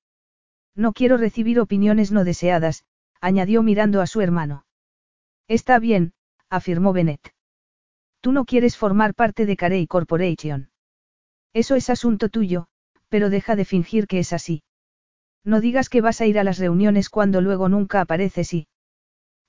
[0.73, 2.83] No quiero recibir opiniones no deseadas,
[3.21, 4.65] añadió mirando a su hermano.
[5.47, 6.13] Está bien,
[6.49, 7.35] afirmó Bennett.
[8.21, 10.72] Tú no quieres formar parte de Carey Corporation.
[11.53, 12.67] Eso es asunto tuyo,
[13.09, 14.63] pero deja de fingir que es así.
[15.43, 18.67] No digas que vas a ir a las reuniones cuando luego nunca apareces y...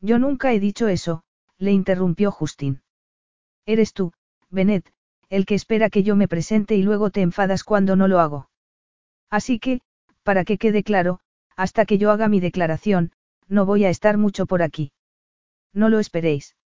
[0.00, 1.22] Yo nunca he dicho eso,
[1.56, 2.82] le interrumpió Justin.
[3.64, 4.12] Eres tú,
[4.50, 4.92] Benet,
[5.30, 8.50] el que espera que yo me presente y luego te enfadas cuando no lo hago.
[9.30, 9.80] Así que,
[10.22, 11.20] para que quede claro,
[11.56, 13.12] hasta que yo haga mi declaración,
[13.48, 14.92] no voy a estar mucho por aquí.
[15.72, 16.56] No lo esperéis.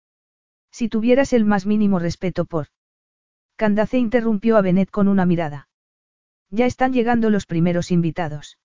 [0.70, 2.68] Si tuvieras el más mínimo respeto por...
[3.58, 5.68] Candace interrumpió a Benet con una mirada.
[6.48, 8.56] Ya están llegando los primeros invitados.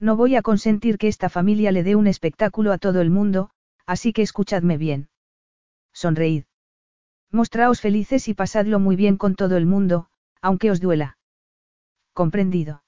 [0.00, 3.50] No voy a consentir que esta familia le dé un espectáculo a todo el mundo,
[3.86, 5.08] así que escuchadme bien.
[5.92, 6.46] Sonreíd.
[7.30, 10.08] Mostraos felices y pasadlo muy bien con todo el mundo,
[10.42, 11.16] aunque os duela.
[12.12, 12.82] Comprendido.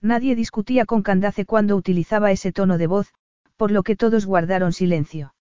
[0.00, 3.12] Nadie discutía con Candace cuando utilizaba ese tono de voz,
[3.56, 5.34] por lo que todos guardaron silencio.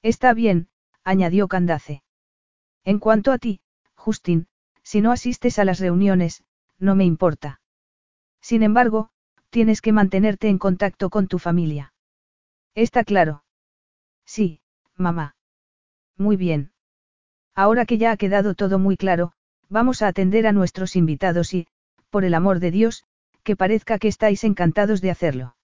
[0.00, 0.70] Está bien,
[1.04, 2.02] añadió Candace.
[2.84, 3.60] En cuanto a ti,
[4.00, 4.46] Justin,
[4.82, 6.42] si no asistes a las reuniones,
[6.78, 7.60] no me importa.
[8.40, 9.10] Sin embargo,
[9.50, 11.92] tienes que mantenerte en contacto con tu familia.
[12.74, 13.44] ¿Está claro?
[14.24, 14.62] Sí,
[14.96, 15.36] mamá.
[16.16, 16.72] Muy bien.
[17.54, 19.32] Ahora que ya ha quedado todo muy claro,
[19.68, 21.66] vamos a atender a nuestros invitados y,
[22.08, 23.04] por el amor de Dios,
[23.42, 25.56] que parezca que estáis encantados de hacerlo.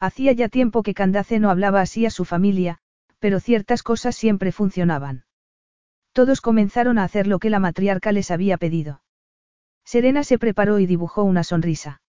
[0.00, 2.78] Hacía ya tiempo que Candace no hablaba así a su familia,
[3.20, 5.26] pero ciertas cosas siempre funcionaban.
[6.12, 9.02] Todos comenzaron a hacer lo que la matriarca les había pedido.
[9.84, 12.02] Serena se preparó y dibujó una sonrisa.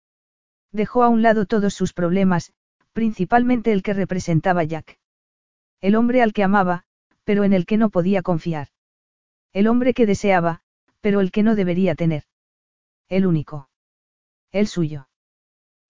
[0.73, 2.53] Dejó a un lado todos sus problemas,
[2.93, 4.99] principalmente el que representaba Jack.
[5.81, 6.85] El hombre al que amaba,
[7.25, 8.69] pero en el que no podía confiar.
[9.53, 10.63] El hombre que deseaba,
[11.01, 12.25] pero el que no debería tener.
[13.09, 13.69] El único.
[14.51, 15.09] El suyo.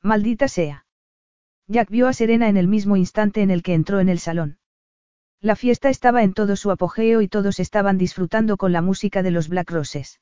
[0.02, 0.86] Maldita sea.
[1.68, 4.58] Jack vio a Serena en el mismo instante en el que entró en el salón.
[5.42, 9.32] La fiesta estaba en todo su apogeo y todos estaban disfrutando con la música de
[9.32, 10.20] los Black Roses.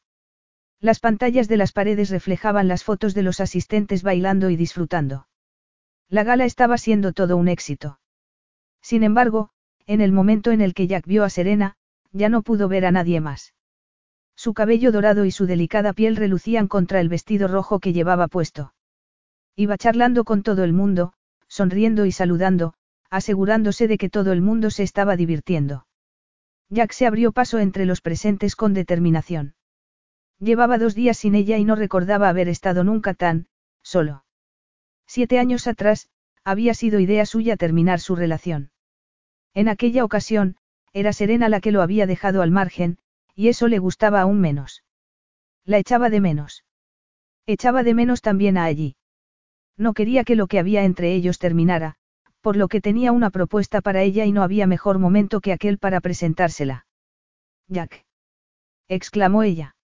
[0.81, 5.29] Las pantallas de las paredes reflejaban las fotos de los asistentes bailando y disfrutando.
[6.09, 8.01] La gala estaba siendo todo un éxito.
[8.81, 9.51] Sin embargo,
[9.85, 11.77] en el momento en el que Jack vio a Serena,
[12.13, 13.53] ya no pudo ver a nadie más.
[14.35, 18.73] Su cabello dorado y su delicada piel relucían contra el vestido rojo que llevaba puesto.
[19.55, 21.13] Iba charlando con todo el mundo,
[21.47, 22.73] sonriendo y saludando,
[23.11, 25.87] asegurándose de que todo el mundo se estaba divirtiendo.
[26.69, 29.55] Jack se abrió paso entre los presentes con determinación.
[30.39, 33.49] Llevaba dos días sin ella y no recordaba haber estado nunca tan,
[33.83, 34.25] solo.
[35.07, 36.09] Siete años atrás,
[36.45, 38.71] había sido idea suya terminar su relación.
[39.53, 40.57] En aquella ocasión,
[40.93, 42.99] era Serena la que lo había dejado al margen,
[43.35, 44.85] y eso le gustaba aún menos.
[45.65, 46.65] La echaba de menos.
[47.47, 48.97] Echaba de menos también a allí.
[49.77, 51.97] No quería que lo que había entre ellos terminara,
[52.41, 55.79] por lo que tenía una propuesta para ella y no había mejor momento que aquel
[55.79, 56.87] para presentársela.
[57.69, 58.05] Jack.
[58.89, 59.77] exclamó ella.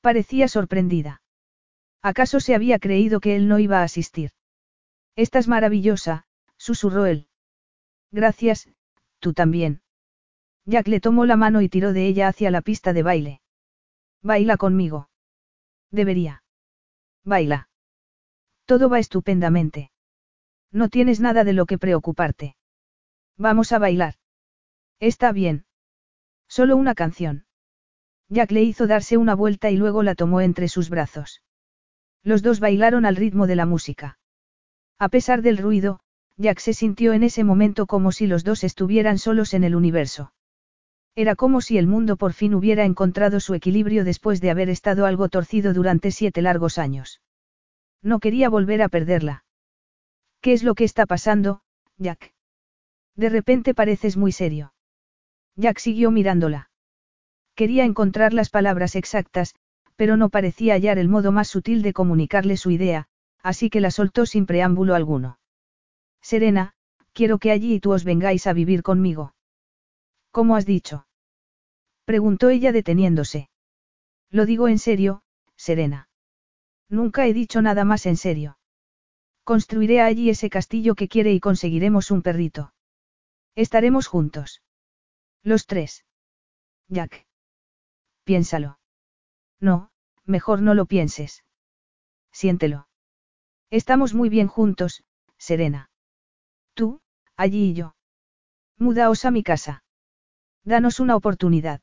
[0.00, 1.22] Parecía sorprendida.
[2.02, 4.30] ¿Acaso se había creído que él no iba a asistir?
[5.16, 7.26] Estás maravillosa, susurró él.
[8.10, 8.68] Gracias,
[9.18, 9.82] tú también.
[10.64, 13.40] Jack le tomó la mano y tiró de ella hacia la pista de baile.
[14.22, 15.08] Baila conmigo.
[15.90, 16.42] Debería.
[17.24, 17.68] Baila.
[18.64, 19.90] Todo va estupendamente.
[20.72, 22.56] No tienes nada de lo que preocuparte.
[23.36, 24.14] Vamos a bailar.
[25.00, 25.64] Está bien.
[26.48, 27.46] Solo una canción.
[28.28, 31.42] Jack le hizo darse una vuelta y luego la tomó entre sus brazos.
[32.22, 34.18] Los dos bailaron al ritmo de la música.
[34.98, 36.00] A pesar del ruido,
[36.36, 40.32] Jack se sintió en ese momento como si los dos estuvieran solos en el universo.
[41.14, 45.06] Era como si el mundo por fin hubiera encontrado su equilibrio después de haber estado
[45.06, 47.20] algo torcido durante siete largos años.
[48.02, 49.44] No quería volver a perderla.
[50.40, 51.62] ¿Qué es lo que está pasando,
[51.98, 52.32] Jack?
[53.16, 54.72] De repente pareces muy serio.
[55.56, 56.70] Jack siguió mirándola.
[57.56, 59.56] Quería encontrar las palabras exactas,
[59.96, 63.08] pero no parecía hallar el modo más sutil de comunicarle su idea,
[63.42, 65.40] así que la soltó sin preámbulo alguno.
[66.22, 66.74] Serena,
[67.12, 69.34] quiero que allí y tú os vengáis a vivir conmigo.
[70.30, 71.08] ¿Cómo has dicho?
[72.04, 73.50] Preguntó ella deteniéndose.
[74.30, 75.22] Lo digo en serio,
[75.56, 76.08] Serena.
[76.88, 78.57] Nunca he dicho nada más en serio.
[79.48, 82.74] Construiré allí ese castillo que quiere y conseguiremos un perrito.
[83.54, 84.60] Estaremos juntos.
[85.42, 86.04] Los tres.
[86.88, 87.26] Jack.
[88.24, 88.78] Piénsalo.
[89.58, 89.90] No,
[90.26, 91.44] mejor no lo pienses.
[92.30, 92.88] Siéntelo.
[93.70, 95.02] Estamos muy bien juntos,
[95.38, 95.88] Serena.
[96.74, 97.00] Tú,
[97.34, 97.96] allí y yo.
[98.76, 99.82] Mudaos a mi casa.
[100.62, 101.80] Danos una oportunidad.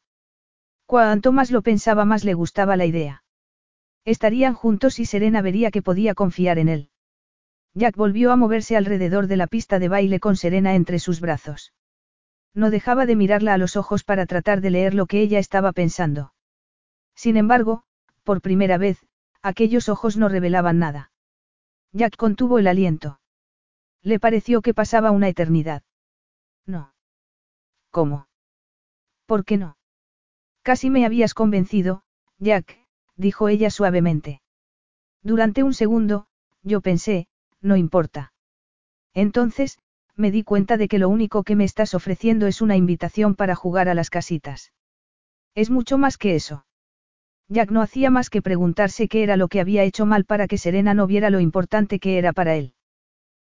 [0.85, 3.23] Cuanto más lo pensaba más le gustaba la idea.
[4.03, 6.91] Estarían juntos y Serena vería que podía confiar en él.
[7.75, 11.73] Jack volvió a moverse alrededor de la pista de baile con Serena entre sus brazos.
[12.53, 15.73] No dejaba de mirarla a los ojos para tratar de leer lo que ella estaba
[15.73, 16.33] pensando.
[17.15, 17.83] Sin embargo,
[18.23, 19.05] por primera vez,
[19.41, 21.11] aquellos ojos no revelaban nada.
[21.91, 23.19] Jack contuvo el aliento.
[24.01, 25.83] Le pareció que pasaba una eternidad.
[26.65, 26.93] No.
[27.91, 28.27] ¿Cómo?
[29.25, 29.77] ¿Por qué no?
[30.61, 32.03] Casi me habías convencido,
[32.39, 32.79] Jack,
[33.17, 34.41] dijo ella suavemente.
[35.21, 36.27] Durante un segundo,
[36.63, 37.27] yo pensé,
[37.65, 38.31] no importa.
[39.13, 39.79] Entonces,
[40.15, 43.55] me di cuenta de que lo único que me estás ofreciendo es una invitación para
[43.55, 44.71] jugar a las casitas.
[45.55, 46.65] Es mucho más que eso.
[47.49, 50.57] Jack no hacía más que preguntarse qué era lo que había hecho mal para que
[50.57, 52.73] Serena no viera lo importante que era para él.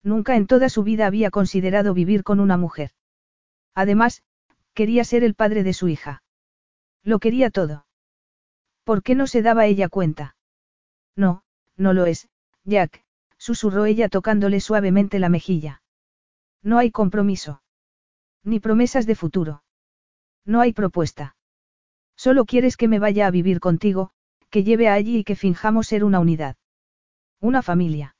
[0.03, 2.91] Nunca en toda su vida había considerado vivir con una mujer.
[3.73, 4.23] Además,
[4.73, 6.23] quería ser el padre de su hija.
[7.03, 7.85] Lo quería todo.
[8.83, 10.35] ¿Por qué no se daba ella cuenta?
[11.15, 11.43] No,
[11.77, 12.29] no lo es,
[12.65, 13.03] Jack,
[13.41, 15.81] susurró ella tocándole suavemente la mejilla.
[16.61, 17.63] No hay compromiso.
[18.43, 19.63] Ni promesas de futuro.
[20.45, 21.35] No hay propuesta.
[22.15, 24.11] Solo quieres que me vaya a vivir contigo,
[24.51, 26.55] que lleve a allí y que finjamos ser una unidad.
[27.39, 28.15] Una familia.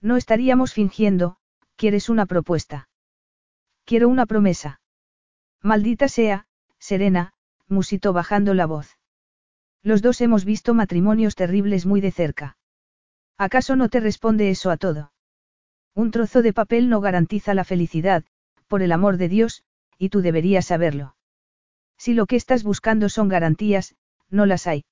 [0.00, 1.38] No estaríamos fingiendo,
[1.74, 2.88] quieres una propuesta.
[3.84, 4.80] Quiero una promesa.
[5.60, 6.46] Maldita sea,
[6.78, 7.32] Serena,
[7.66, 8.96] musitó bajando la voz.
[9.82, 12.55] Los dos hemos visto matrimonios terribles muy de cerca.
[13.38, 15.12] ¿Acaso no te responde eso a todo?
[15.94, 18.24] Un trozo de papel no garantiza la felicidad,
[18.66, 19.62] por el amor de Dios,
[19.98, 21.16] y tú deberías saberlo.
[21.98, 23.94] Si lo que estás buscando son garantías,
[24.30, 24.84] no las hay.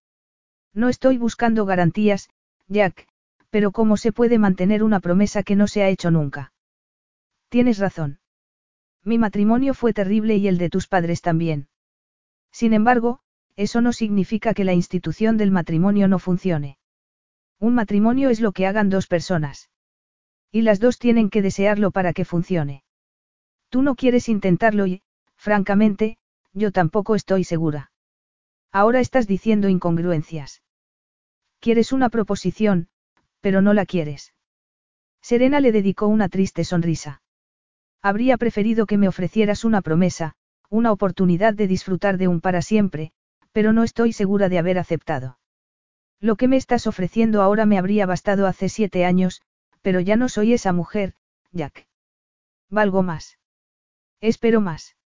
[0.73, 2.29] No estoy buscando garantías,
[2.69, 3.07] Jack,
[3.51, 6.53] pero ¿cómo se puede mantener una promesa que no se ha hecho nunca?
[7.49, 8.19] Tienes razón.
[9.05, 11.69] Mi matrimonio fue terrible y el de tus padres también.
[12.51, 13.21] Sin embargo,
[13.57, 16.79] eso no significa que la institución del matrimonio no funcione.
[17.65, 19.71] Un matrimonio es lo que hagan dos personas.
[20.53, 22.85] Y las dos tienen que desearlo para que funcione.
[23.71, 25.01] Tú no quieres intentarlo y,
[25.39, 26.19] francamente,
[26.53, 27.91] yo tampoco estoy segura.
[28.71, 30.63] Ahora estás diciendo incongruencias.
[31.59, 32.89] Quieres una proposición,
[33.41, 34.35] pero no la quieres.
[35.23, 37.23] Serena le dedicó una triste sonrisa.
[38.03, 40.35] Habría preferido que me ofrecieras una promesa,
[40.69, 43.13] una oportunidad de disfrutar de un para siempre,
[43.53, 45.39] pero no estoy segura de haber aceptado.
[46.21, 49.43] Lo que me estás ofreciendo ahora me habría bastado hace siete años,
[49.83, 51.15] pero ya no soy esa mujer,
[51.53, 51.87] Jack.
[52.71, 53.39] Valgo más.
[54.21, 54.97] Espero más.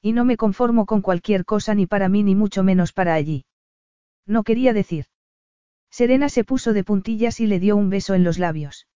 [0.00, 3.44] Y no me conformo con cualquier cosa ni para mí ni mucho menos para allí.
[4.26, 5.06] No quería decir.
[5.90, 8.86] Serena se puso de puntillas y le dio un beso en los labios.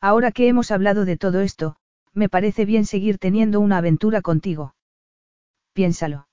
[0.00, 1.76] Ahora que hemos hablado de todo esto,
[2.12, 4.74] me parece bien seguir teniendo una aventura contigo.
[5.72, 6.28] Piénsalo.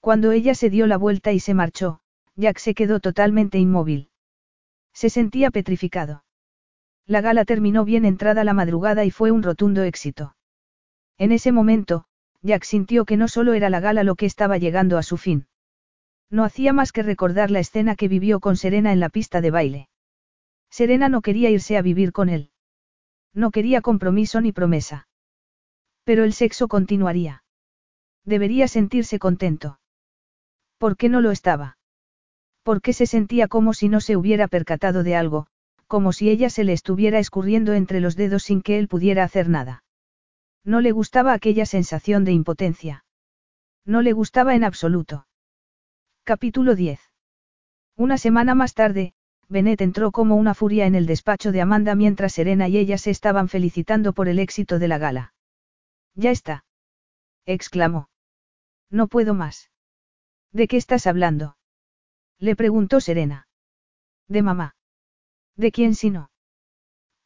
[0.00, 2.00] Cuando ella se dio la vuelta y se marchó,
[2.36, 4.10] Jack se quedó totalmente inmóvil.
[4.92, 6.24] Se sentía petrificado.
[7.06, 10.36] La gala terminó bien entrada la madrugada y fue un rotundo éxito.
[11.18, 12.04] En ese momento,
[12.42, 15.46] Jack sintió que no solo era la gala lo que estaba llegando a su fin.
[16.30, 19.50] No hacía más que recordar la escena que vivió con Serena en la pista de
[19.50, 19.88] baile.
[20.70, 22.50] Serena no quería irse a vivir con él.
[23.32, 25.08] No quería compromiso ni promesa.
[26.04, 27.44] Pero el sexo continuaría.
[28.24, 29.78] Debería sentirse contento.
[30.78, 31.75] ¿Por qué no lo estaba?
[32.66, 35.46] Porque se sentía como si no se hubiera percatado de algo,
[35.86, 39.48] como si ella se le estuviera escurriendo entre los dedos sin que él pudiera hacer
[39.48, 39.84] nada.
[40.64, 43.04] No le gustaba aquella sensación de impotencia.
[43.84, 45.28] No le gustaba en absoluto.
[46.24, 46.98] Capítulo 10.
[47.96, 49.14] Una semana más tarde,
[49.48, 53.12] Bennett entró como una furia en el despacho de Amanda mientras Serena y ella se
[53.12, 55.34] estaban felicitando por el éxito de la gala.
[56.16, 56.64] Ya está.
[57.44, 58.08] exclamó.
[58.90, 59.70] No puedo más.
[60.50, 61.55] ¿De qué estás hablando?
[62.38, 63.48] Le preguntó Serena.
[64.28, 64.74] De mamá.
[65.56, 66.30] ¿De quién si no?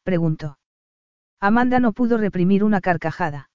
[0.03, 0.57] preguntó.
[1.39, 3.49] Amanda no pudo reprimir una carcajada.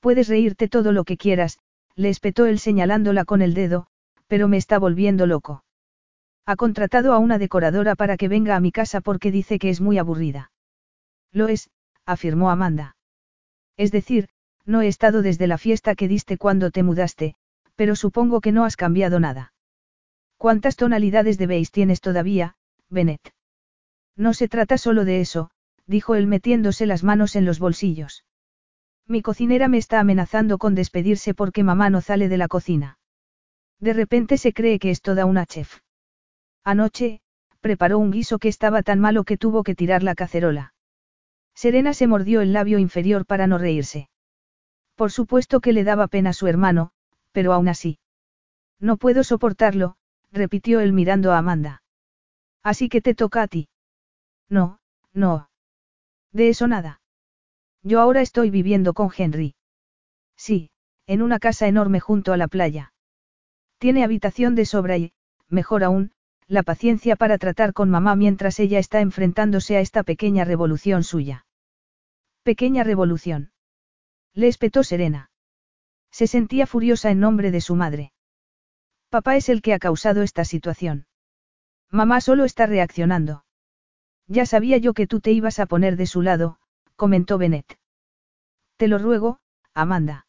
[0.00, 1.58] Puedes reírte todo lo que quieras,
[1.94, 3.86] le espetó él señalándola con el dedo,
[4.26, 5.64] pero me está volviendo loco.
[6.44, 9.80] Ha contratado a una decoradora para que venga a mi casa porque dice que es
[9.80, 10.52] muy aburrida.
[11.32, 11.70] Lo es,
[12.04, 12.96] afirmó Amanda.
[13.76, 14.28] Es decir,
[14.64, 17.34] no he estado desde la fiesta que diste cuando te mudaste,
[17.76, 19.52] pero supongo que no has cambiado nada.
[20.36, 22.56] ¿Cuántas tonalidades de beige tienes todavía,
[22.88, 23.34] Bennett?
[24.16, 25.50] No se trata solo de eso,
[25.86, 28.24] dijo él metiéndose las manos en los bolsillos.
[29.06, 32.98] Mi cocinera me está amenazando con despedirse porque mamá no sale de la cocina.
[33.78, 35.80] De repente se cree que es toda una chef.
[36.64, 37.20] Anoche,
[37.60, 40.74] preparó un guiso que estaba tan malo que tuvo que tirar la cacerola.
[41.54, 44.08] Serena se mordió el labio inferior para no reírse.
[44.94, 46.90] Por supuesto que le daba pena a su hermano,
[47.32, 47.98] pero aún así.
[48.80, 49.96] No puedo soportarlo,
[50.36, 51.82] repitió él mirando a Amanda.
[52.62, 53.68] Así que te toca a ti.
[54.48, 54.78] No,
[55.12, 55.50] no.
[56.32, 57.00] De eso nada.
[57.82, 59.54] Yo ahora estoy viviendo con Henry.
[60.36, 60.70] Sí,
[61.06, 62.92] en una casa enorme junto a la playa.
[63.78, 65.12] Tiene habitación de sobra y,
[65.48, 66.12] mejor aún,
[66.48, 71.46] la paciencia para tratar con mamá mientras ella está enfrentándose a esta pequeña revolución suya.
[72.42, 73.50] Pequeña revolución.
[74.32, 75.30] Le espetó Serena.
[76.10, 78.12] Se sentía furiosa en nombre de su madre.
[79.16, 81.06] Papá es el que ha causado esta situación.
[81.90, 83.46] Mamá solo está reaccionando.
[84.26, 86.58] Ya sabía yo que tú te ibas a poner de su lado,
[86.96, 87.78] comentó Bennett.
[88.76, 89.38] Te lo ruego,
[89.72, 90.26] Amanda.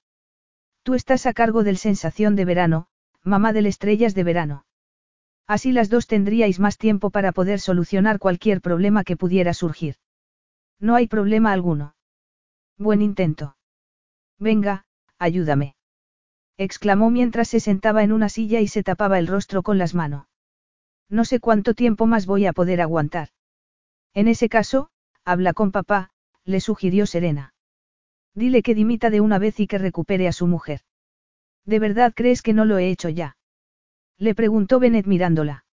[0.84, 2.88] Tú estás a cargo del Sensación de Verano,
[3.24, 4.66] mamá del Estrellas de Verano.
[5.48, 9.98] Así las dos tendríais más tiempo para poder solucionar cualquier problema que pudiera surgir.
[10.80, 11.98] No hay problema alguno.
[12.78, 13.58] Buen intento.
[14.40, 14.86] Venga,
[15.20, 15.77] ayúdame.
[16.58, 20.28] Exclamó mientras se sentaba en una silla y se tapaba el rostro con las manos.
[21.10, 23.30] No sé cuánto tiempo más voy a poder aguantar.
[24.14, 24.90] En ese caso,
[25.24, 26.12] habla con papá,
[26.44, 27.54] le sugirió Serena.
[28.34, 30.82] Dile que dimita de una vez y que recupere a su mujer.
[31.66, 33.38] ¿De verdad crees que no lo he hecho ya?
[34.18, 35.66] Le preguntó Bennett mirándola.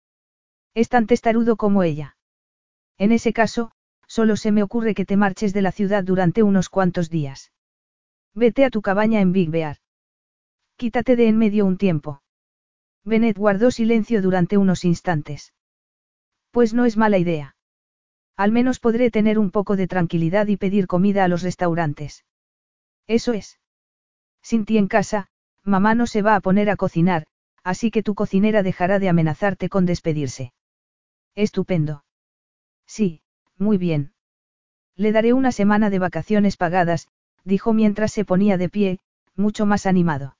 [0.73, 2.17] Es tan testarudo como ella.
[2.97, 3.71] En ese caso,
[4.07, 7.51] solo se me ocurre que te marches de la ciudad durante unos cuantos días.
[8.33, 9.77] Vete a tu cabaña en Big Bear.
[10.77, 12.21] Quítate de en medio un tiempo.
[13.03, 15.53] Bennett guardó silencio durante unos instantes.
[16.51, 17.55] Pues no es mala idea.
[18.35, 22.25] Al menos podré tener un poco de tranquilidad y pedir comida a los restaurantes.
[23.07, 23.59] Eso es.
[24.41, 25.27] Sin ti en casa,
[25.63, 27.25] mamá no se va a poner a cocinar,
[27.63, 30.53] así que tu cocinera dejará de amenazarte con despedirse.
[31.35, 32.03] Estupendo.
[32.85, 33.21] Sí,
[33.57, 34.13] muy bien.
[34.95, 37.07] Le daré una semana de vacaciones pagadas,
[37.43, 38.99] dijo mientras se ponía de pie,
[39.35, 40.34] mucho más animado.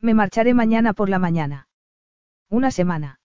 [0.00, 1.68] Me marcharé mañana por la mañana.
[2.48, 3.20] Una semana.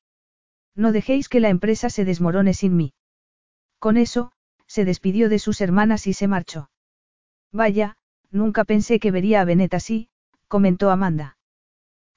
[0.76, 2.94] No dejéis que la empresa se desmorone sin mí.
[3.80, 4.32] Con eso,
[4.68, 6.70] se despidió de sus hermanas y se marchó.
[7.52, 7.98] Vaya,
[8.30, 10.10] nunca pensé que vería a Benet así,
[10.48, 11.38] comentó Amanda.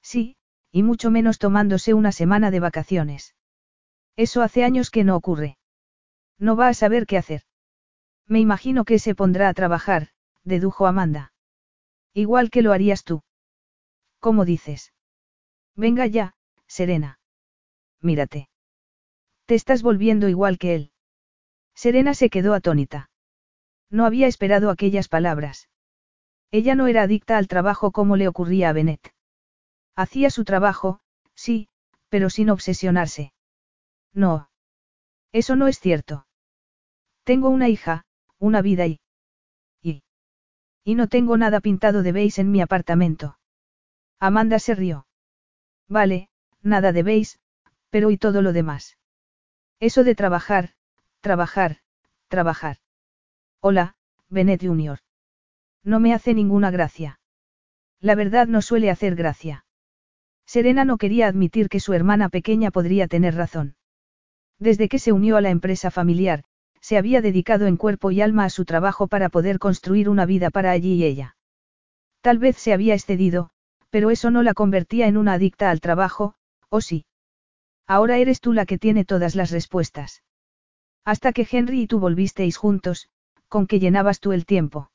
[0.01, 0.37] Sí,
[0.71, 3.35] y mucho menos tomándose una semana de vacaciones.
[4.15, 5.57] Eso hace años que no ocurre.
[6.37, 7.41] No va a saber qué hacer.
[8.27, 10.09] Me imagino que se pondrá a trabajar,
[10.43, 11.33] dedujo Amanda.
[12.13, 13.23] Igual que lo harías tú.
[14.25, 14.91] ¿Cómo dices?
[15.75, 16.33] Venga ya,
[16.65, 17.19] Serena.
[18.01, 18.49] Mírate.
[19.45, 20.91] Te estás volviendo igual que él.
[21.75, 23.11] Serena se quedó atónita.
[23.91, 25.69] No había esperado aquellas palabras.
[26.49, 29.13] Ella no era adicta al trabajo como le ocurría a Bennett.
[29.95, 31.01] Hacía su trabajo,
[31.35, 31.69] sí,
[32.09, 33.31] pero sin obsesionarse.
[34.11, 34.49] No.
[35.33, 36.25] Eso no es cierto.
[37.25, 38.05] Tengo una hija,
[38.39, 38.99] una vida y...
[39.83, 40.01] y...
[40.83, 43.37] y no tengo nada pintado de beige en mi apartamento.
[44.19, 45.07] Amanda se rió.
[45.87, 46.29] Vale,
[46.61, 47.37] nada de beige,
[47.89, 48.97] pero ¿y todo lo demás?
[49.79, 50.71] Eso de trabajar,
[51.21, 51.77] trabajar,
[52.27, 52.77] trabajar.
[53.61, 53.95] Hola,
[54.29, 54.99] Bennett Jr.
[55.83, 57.19] No me hace ninguna gracia.
[57.99, 59.65] La verdad no suele hacer gracia.
[60.45, 63.75] Serena no quería admitir que su hermana pequeña podría tener razón.
[64.59, 66.43] Desde que se unió a la empresa familiar,
[66.79, 70.51] se había dedicado en cuerpo y alma a su trabajo para poder construir una vida
[70.51, 71.35] para allí y ella.
[72.21, 73.49] Tal vez se había excedido,
[73.95, 76.35] pero eso no la convertía en una adicta al trabajo,
[76.67, 77.05] ¿o sí?
[77.87, 80.21] Ahora eres tú la que tiene todas las respuestas.
[81.05, 83.07] Hasta que Henry y tú volvisteis juntos,
[83.47, 84.91] con que llenabas tú el tiempo.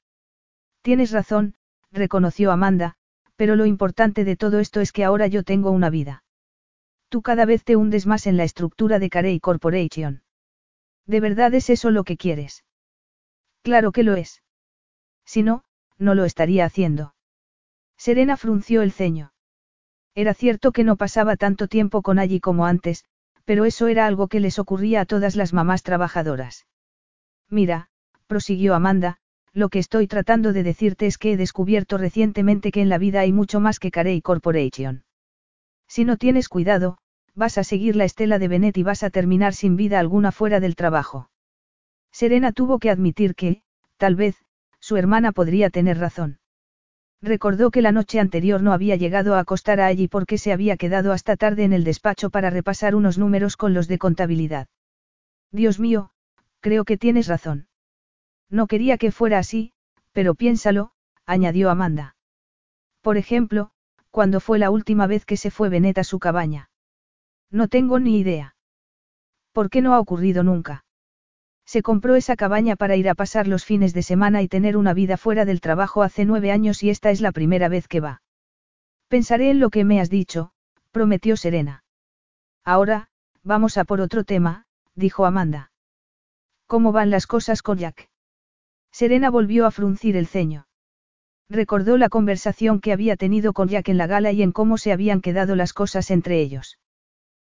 [0.82, 1.54] Tienes razón,
[1.90, 2.96] reconoció Amanda,
[3.36, 6.22] pero lo importante de todo esto es que ahora yo tengo una vida.
[7.08, 10.24] Tú cada vez te hundes más en la estructura de Carey Corporation.
[11.06, 12.66] ¿De verdad es eso lo que quieres?
[13.62, 14.42] Claro que lo es.
[15.24, 15.64] Si no,
[15.96, 17.14] no lo estaría haciendo.
[18.00, 19.34] Serena frunció el ceño.
[20.14, 23.04] Era cierto que no pasaba tanto tiempo con allí como antes,
[23.44, 26.66] pero eso era algo que les ocurría a todas las mamás trabajadoras.
[27.50, 27.90] Mira,
[28.26, 29.18] prosiguió Amanda,
[29.52, 33.20] lo que estoy tratando de decirte es que he descubierto recientemente que en la vida
[33.20, 35.04] hay mucho más que Carey Corporation.
[35.86, 36.96] Si no tienes cuidado,
[37.34, 40.58] vas a seguir la estela de Bennett y vas a terminar sin vida alguna fuera
[40.58, 41.28] del trabajo.
[42.12, 43.60] Serena tuvo que admitir que,
[43.98, 44.36] tal vez,
[44.78, 46.39] su hermana podría tener razón.
[47.22, 50.76] Recordó que la noche anterior no había llegado a acostar a allí porque se había
[50.76, 54.68] quedado hasta tarde en el despacho para repasar unos números con los de contabilidad.
[55.52, 56.10] Dios mío,
[56.60, 57.68] creo que tienes razón.
[58.48, 59.72] No quería que fuera así,
[60.12, 60.92] pero piénsalo,
[61.26, 62.16] añadió Amanda.
[63.02, 63.70] Por ejemplo,
[64.10, 66.70] cuando fue la última vez que se fue Benet a su cabaña.
[67.50, 68.56] No tengo ni idea.
[69.52, 70.84] ¿Por qué no ha ocurrido nunca?
[71.70, 74.92] Se compró esa cabaña para ir a pasar los fines de semana y tener una
[74.92, 78.22] vida fuera del trabajo hace nueve años y esta es la primera vez que va.
[79.06, 80.50] Pensaré en lo que me has dicho,
[80.90, 81.84] prometió Serena.
[82.64, 83.06] Ahora,
[83.44, 84.66] vamos a por otro tema,
[84.96, 85.70] dijo Amanda.
[86.66, 88.08] ¿Cómo van las cosas con Jack?
[88.90, 90.66] Serena volvió a fruncir el ceño.
[91.48, 94.90] Recordó la conversación que había tenido con Jack en la gala y en cómo se
[94.90, 96.80] habían quedado las cosas entre ellos.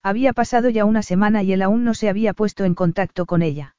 [0.04, 3.42] Había pasado ya una semana y él aún no se había puesto en contacto con
[3.42, 3.73] ella.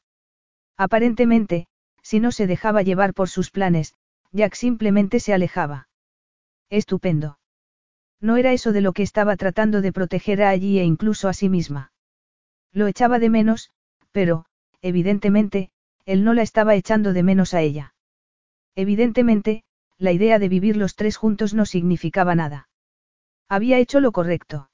[0.77, 1.67] Aparentemente,
[2.03, 3.95] si no se dejaba llevar por sus planes,
[4.33, 5.89] Jack simplemente se alejaba.
[6.69, 7.39] Estupendo.
[8.21, 11.33] No era eso de lo que estaba tratando de proteger a allí e incluso a
[11.33, 11.93] sí misma.
[12.73, 13.71] Lo echaba de menos,
[14.11, 14.47] pero,
[14.83, 15.71] evidentemente,
[16.05, 17.95] él no la estaba echando de menos a ella.
[18.75, 19.63] Evidentemente,
[19.99, 22.69] la idea de vivir los tres juntos no significaba nada.
[23.49, 24.71] Había hecho lo correcto.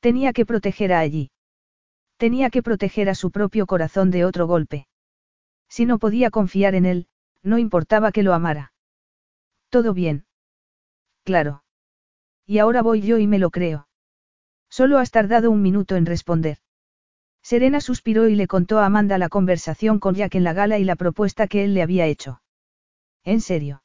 [0.00, 1.30] Tenía que proteger a allí.
[2.16, 4.86] Tenía que proteger a su propio corazón de otro golpe.
[5.68, 7.08] Si no podía confiar en él,
[7.42, 8.72] no importaba que lo amara.
[9.68, 10.26] Todo bien.
[11.24, 11.64] Claro.
[12.46, 13.88] Y ahora voy yo y me lo creo.
[14.68, 16.58] Solo has tardado un minuto en responder.
[17.42, 20.84] Serena suspiró y le contó a Amanda la conversación con Jack en la gala y
[20.84, 22.42] la propuesta que él le había hecho.
[23.24, 23.82] ¿En serio?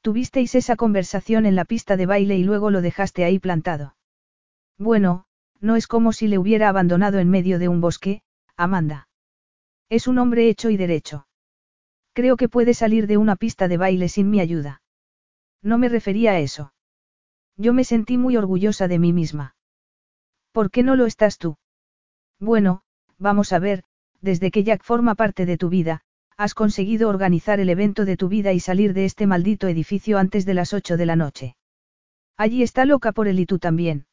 [0.00, 3.96] Tuvisteis esa conversación en la pista de baile y luego lo dejaste ahí plantado.
[4.78, 5.26] Bueno,
[5.60, 8.22] no es como si le hubiera abandonado en medio de un bosque,
[8.56, 9.07] Amanda.
[9.88, 11.26] Es un hombre hecho y derecho.
[12.12, 14.82] Creo que puede salir de una pista de baile sin mi ayuda.
[15.62, 16.72] No me refería a eso.
[17.56, 19.56] Yo me sentí muy orgullosa de mí misma.
[20.52, 21.56] ¿Por qué no lo estás tú?
[22.38, 22.82] Bueno,
[23.18, 23.84] vamos a ver,
[24.20, 26.02] desde que Jack forma parte de tu vida,
[26.36, 30.46] has conseguido organizar el evento de tu vida y salir de este maldito edificio antes
[30.46, 31.56] de las ocho de la noche.
[32.36, 34.06] Allí está loca por él y tú también.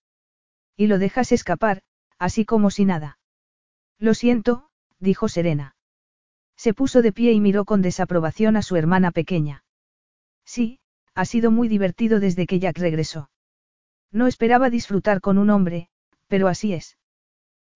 [0.75, 1.83] Y lo dejas escapar,
[2.17, 3.19] así como si nada.
[3.99, 4.69] Lo siento,
[5.05, 5.77] dijo Serena.
[6.57, 9.63] Se puso de pie y miró con desaprobación a su hermana pequeña.
[10.43, 10.79] Sí,
[11.13, 13.29] ha sido muy divertido desde que Jack regresó.
[14.11, 15.87] No esperaba disfrutar con un hombre,
[16.27, 16.97] pero así es.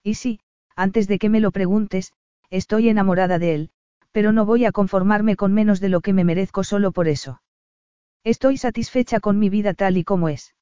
[0.03, 0.41] Y sí,
[0.75, 2.13] antes de que me lo preguntes,
[2.49, 3.69] estoy enamorada de él,
[4.11, 7.41] pero no voy a conformarme con menos de lo que me merezco solo por eso.
[8.23, 10.55] Estoy satisfecha con mi vida tal y como es.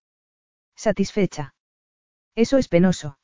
[0.76, 1.56] Satisfecha.
[2.36, 3.18] Eso es penoso.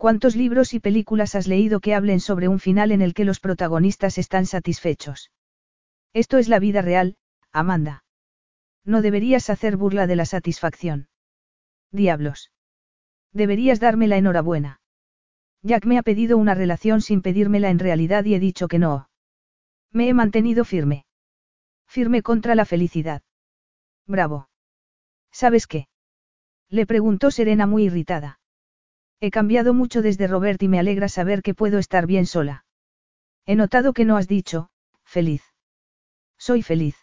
[0.00, 3.38] ¿Cuántos libros y películas has leído que hablen sobre un final en el que los
[3.38, 5.30] protagonistas están satisfechos?
[6.14, 7.18] Esto es la vida real,
[7.52, 8.02] Amanda.
[8.82, 11.10] No deberías hacer burla de la satisfacción.
[11.92, 12.50] Diablos.
[13.34, 14.80] Deberías darme la enhorabuena.
[15.62, 19.10] Jack me ha pedido una relación sin pedírmela en realidad y he dicho que no.
[19.92, 21.04] Me he mantenido firme.
[21.86, 23.20] Firme contra la felicidad.
[24.06, 24.48] Bravo.
[25.30, 25.88] ¿Sabes qué?
[26.70, 28.39] Le preguntó Serena muy irritada.
[29.20, 32.64] He cambiado mucho desde Robert y me alegra saber que puedo estar bien sola.
[33.44, 34.70] He notado que no has dicho,
[35.04, 35.42] feliz.
[36.38, 36.96] Soy feliz.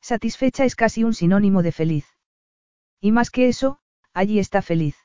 [0.00, 2.06] Satisfecha es casi un sinónimo de feliz.
[3.00, 3.78] Y más que eso,
[4.12, 4.96] allí está feliz.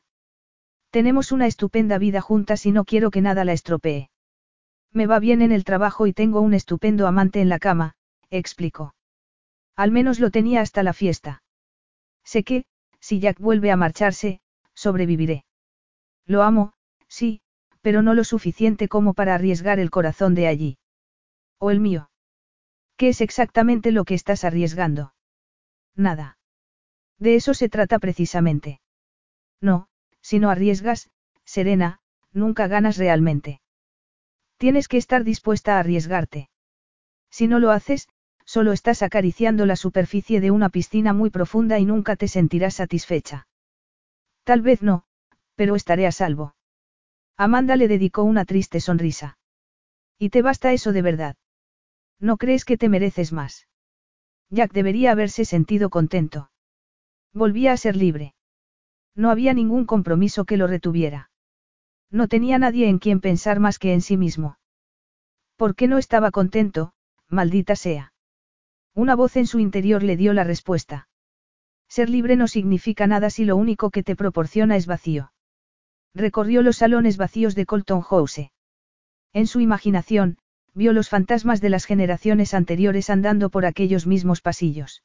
[0.90, 4.10] Tenemos una estupenda vida juntas y no quiero que nada la estropee.
[4.92, 7.96] Me va bien en el trabajo y tengo un estupendo amante en la cama,
[8.30, 8.96] explicó.
[9.76, 11.44] Al menos lo tenía hasta la fiesta.
[12.24, 12.66] Sé que,
[13.00, 14.40] si Jack vuelve a marcharse,
[14.74, 15.46] sobreviviré.
[16.26, 16.74] Lo amo,
[17.08, 17.42] sí,
[17.82, 20.78] pero no lo suficiente como para arriesgar el corazón de allí.
[21.60, 22.10] O el mío.
[22.98, 25.14] ¿Qué es exactamente lo que estás arriesgando?
[25.96, 26.38] Nada.
[27.20, 28.82] De eso se trata precisamente.
[29.62, 29.88] No,
[30.22, 31.10] si no arriesgas,
[31.44, 32.00] Serena,
[32.32, 33.62] nunca ganas realmente.
[34.58, 36.50] Tienes que estar dispuesta a arriesgarte.
[37.30, 38.08] Si no lo haces,
[38.46, 43.48] solo estás acariciando la superficie de una piscina muy profunda y nunca te sentirás satisfecha.
[44.44, 45.06] Tal vez no,
[45.56, 46.56] pero estaré a salvo.
[47.38, 49.38] Amanda le dedicó una triste sonrisa.
[50.18, 51.36] ¿Y te basta eso de verdad?
[52.20, 53.68] ¿No crees que te mereces más?
[54.50, 56.52] Jack debería haberse sentido contento.
[57.34, 58.36] Volvía a ser libre.
[59.16, 61.30] No había ningún compromiso que lo retuviera.
[62.12, 64.58] No tenía nadie en quien pensar más que en sí mismo.
[65.58, 66.94] ¿Por qué no estaba contento,
[67.28, 68.14] maldita sea?
[68.94, 71.10] Una voz en su interior le dio la respuesta.
[71.90, 75.32] Ser libre no significa nada si lo único que te proporciona es vacío.
[76.16, 78.50] Recorrió los salones vacíos de Colton House.
[79.34, 80.38] En su imaginación,
[80.74, 85.04] vio los fantasmas de las generaciones anteriores andando por aquellos mismos pasillos.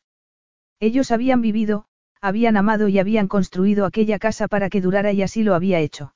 [0.79, 1.87] Ellos habían vivido,
[2.21, 6.15] habían amado y habían construido aquella casa para que durara y así lo había hecho.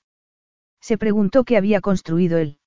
[0.80, 2.58] Se preguntó qué había construido él.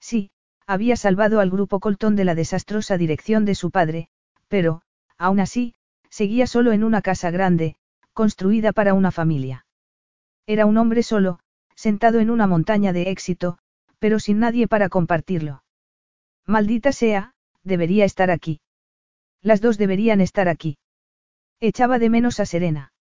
[0.00, 0.30] Sí,
[0.66, 4.08] había salvado al grupo Colton de la desastrosa dirección de su padre,
[4.48, 4.82] pero,
[5.18, 5.74] aún así,
[6.08, 7.76] seguía solo en una casa grande,
[8.14, 9.66] construida para una familia.
[10.46, 11.38] Era un hombre solo,
[11.74, 13.58] sentado en una montaña de éxito,
[13.98, 15.62] pero sin nadie para compartirlo.
[16.46, 18.60] Maldita sea, debería estar aquí.
[19.40, 20.78] Las dos deberían estar aquí.
[21.60, 22.92] Echaba de menos a Serena.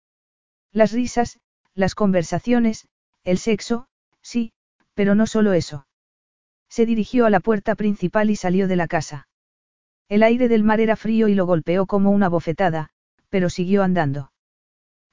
[0.71, 1.39] Las risas,
[1.73, 2.87] las conversaciones,
[3.23, 3.87] el sexo,
[4.21, 4.53] sí,
[4.93, 5.87] pero no solo eso.
[6.69, 9.27] Se dirigió a la puerta principal y salió de la casa.
[10.07, 12.89] El aire del mar era frío y lo golpeó como una bofetada,
[13.29, 14.31] pero siguió andando.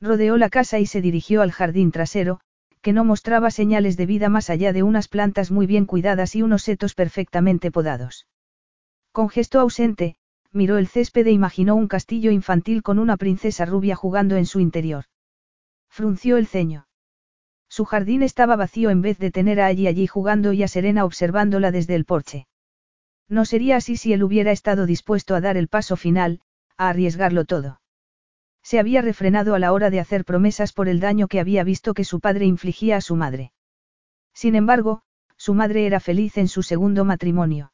[0.00, 2.40] Rodeó la casa y se dirigió al jardín trasero,
[2.80, 6.42] que no mostraba señales de vida más allá de unas plantas muy bien cuidadas y
[6.42, 8.26] unos setos perfectamente podados.
[9.12, 10.16] Con gesto ausente,
[10.52, 14.60] miró el césped e imaginó un castillo infantil con una princesa rubia jugando en su
[14.60, 15.04] interior.
[15.88, 16.86] Frunció el ceño.
[17.68, 21.04] Su jardín estaba vacío en vez de tener a allí allí jugando y a Serena
[21.04, 22.46] observándola desde el porche.
[23.28, 26.40] No sería así si él hubiera estado dispuesto a dar el paso final,
[26.76, 27.80] a arriesgarlo todo.
[28.68, 31.94] Se había refrenado a la hora de hacer promesas por el daño que había visto
[31.94, 33.50] que su padre infligía a su madre.
[34.34, 35.00] Sin embargo,
[35.38, 37.72] su madre era feliz en su segundo matrimonio.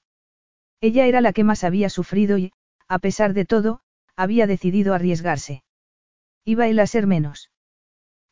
[0.81, 2.52] Ella era la que más había sufrido y,
[2.86, 3.81] a pesar de todo,
[4.14, 5.64] había decidido arriesgarse.
[6.44, 7.50] Iba él a ser menos.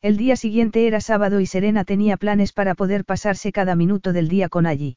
[0.01, 4.29] El día siguiente era sábado y Serena tenía planes para poder pasarse cada minuto del
[4.29, 4.95] día con allí.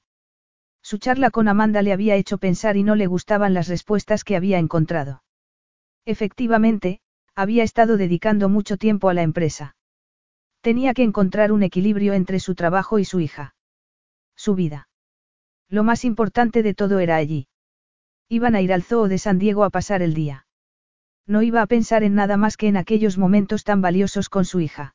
[0.82, 4.36] Su charla con Amanda le había hecho pensar y no le gustaban las respuestas que
[4.36, 5.24] había encontrado.
[6.04, 7.00] Efectivamente,
[7.36, 9.76] había estado dedicando mucho tiempo a la empresa.
[10.62, 13.54] Tenía que encontrar un equilibrio entre su trabajo y su hija.
[14.34, 14.88] Su vida.
[15.68, 17.46] Lo más importante de todo era allí.
[18.28, 20.46] Iban a ir al zoo de San Diego a pasar el día.
[21.26, 24.60] No iba a pensar en nada más que en aquellos momentos tan valiosos con su
[24.60, 24.94] hija.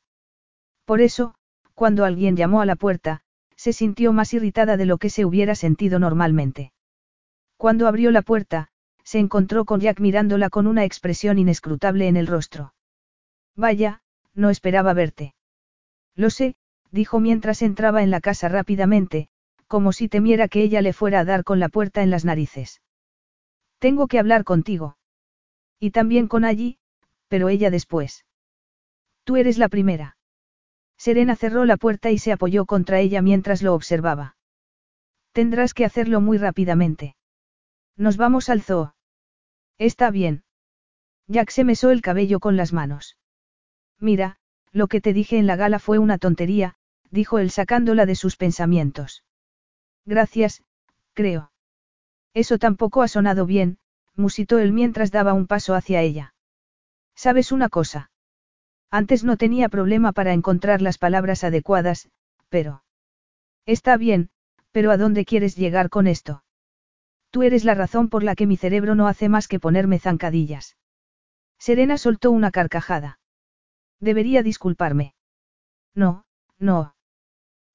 [0.86, 1.36] Por eso,
[1.76, 3.22] cuando alguien llamó a la puerta,
[3.56, 6.72] se sintió más irritada de lo que se hubiera sentido normalmente.
[7.58, 8.70] Cuando abrió la puerta,
[9.04, 12.74] se encontró con Jack mirándola con una expresión inescrutable en el rostro.
[13.56, 14.02] Vaya,
[14.34, 15.34] no esperaba verte.
[16.16, 16.56] Lo sé,
[16.92, 19.30] dijo mientras entraba en la casa rápidamente,
[19.68, 22.82] como si temiera que ella le fuera a dar con la puerta en las narices.
[23.80, 24.98] Tengo que hablar contigo.
[25.80, 26.78] Y también con allí,
[27.28, 28.26] pero ella después.
[29.24, 30.18] Tú eres la primera.
[30.98, 34.36] Serena cerró la puerta y se apoyó contra ella mientras lo observaba.
[35.32, 37.16] Tendrás que hacerlo muy rápidamente.
[37.98, 38.95] Nos vamos al zoo.
[39.78, 40.44] Está bien.
[41.28, 43.18] Jack se mesó el cabello con las manos.
[44.00, 44.38] Mira,
[44.72, 46.76] lo que te dije en la gala fue una tontería,
[47.10, 49.24] dijo él sacándola de sus pensamientos.
[50.06, 50.64] Gracias,
[51.14, 51.52] creo.
[52.34, 53.78] Eso tampoco ha sonado bien,
[54.16, 56.34] musitó él mientras daba un paso hacia ella.
[57.16, 58.11] ¿Sabes una cosa?
[58.90, 62.10] Antes no tenía problema para encontrar las palabras adecuadas,
[62.50, 62.84] pero...
[63.66, 64.30] Está bien,
[64.72, 66.44] pero ¿a dónde quieres llegar con esto?
[67.32, 70.77] Tú eres la razón por la que mi cerebro no hace más que ponerme zancadillas.
[71.58, 73.19] Serena soltó una carcajada.
[74.00, 75.14] Debería disculparme.
[75.95, 76.26] No,
[76.60, 76.95] no.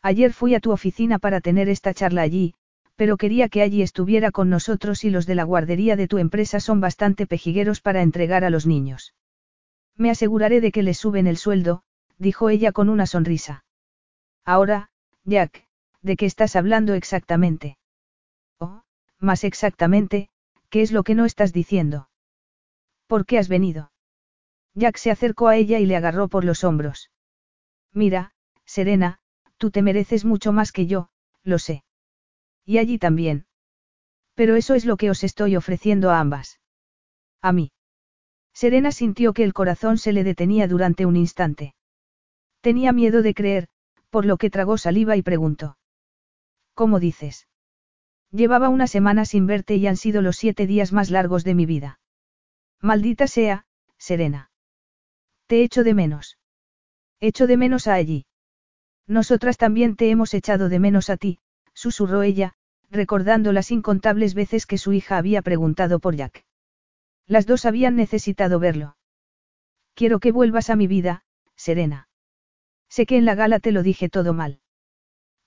[0.02, 2.54] Ayer fui a tu oficina para tener esta charla allí,
[2.96, 6.60] pero quería que allí estuviera con nosotros y los de la guardería de tu empresa
[6.60, 9.14] son bastante pejigueros para entregar a los niños.
[9.96, 11.82] Me aseguraré de que les suben el sueldo,
[12.18, 13.64] dijo ella con una sonrisa.
[14.44, 14.90] Ahora,
[15.24, 15.66] Jack,
[16.02, 17.78] ¿de qué estás hablando exactamente?
[18.58, 18.82] Oh,
[19.20, 20.28] más exactamente,
[20.70, 22.08] ¿qué es lo que no estás diciendo?
[23.06, 23.92] ¿Por qué has venido?
[24.74, 27.10] Jack se acercó a ella y le agarró por los hombros.
[27.92, 28.32] Mira,
[28.64, 29.18] Serena,
[29.56, 31.08] tú te mereces mucho más que yo,
[31.42, 31.84] lo sé.
[32.64, 33.46] Y allí también.
[34.34, 36.60] Pero eso es lo que os estoy ofreciendo a ambas.
[37.40, 37.72] A mí.
[38.52, 41.74] Serena sintió que el corazón se le detenía durante un instante.
[42.60, 43.68] Tenía miedo de creer,
[44.10, 45.78] por lo que tragó saliva y preguntó.
[46.74, 47.46] ¿Cómo dices?
[48.30, 51.66] Llevaba una semana sin verte y han sido los siete días más largos de mi
[51.66, 52.00] vida.
[52.80, 53.66] Maldita sea,
[53.98, 54.50] Serena.
[55.46, 56.38] Te echo de menos.
[57.20, 58.26] Echo de menos a allí.
[59.06, 61.38] Nosotras también te hemos echado de menos a ti,
[61.72, 62.54] susurró ella,
[62.90, 66.44] recordando las incontables veces que su hija había preguntado por Jack.
[67.26, 68.96] Las dos habían necesitado verlo.
[69.94, 71.24] Quiero que vuelvas a mi vida,
[71.54, 72.08] Serena.
[72.88, 74.60] Sé que en la gala te lo dije todo mal.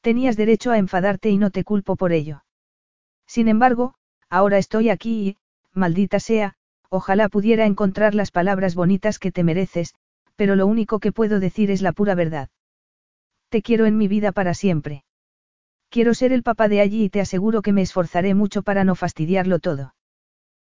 [0.02, 2.44] Tenías derecho a enfadarte y no te culpo por ello.
[3.30, 3.94] Sin embargo,
[4.28, 5.38] ahora estoy aquí y,
[5.72, 6.56] maldita sea,
[6.90, 9.94] ojalá pudiera encontrar las palabras bonitas que te mereces,
[10.36, 12.50] pero lo único que puedo decir es la pura verdad.
[13.50, 15.04] Te quiero en mi vida para siempre.
[15.90, 18.96] Quiero ser el papá de allí y te aseguro que me esforzaré mucho para no
[18.96, 19.94] fastidiarlo todo.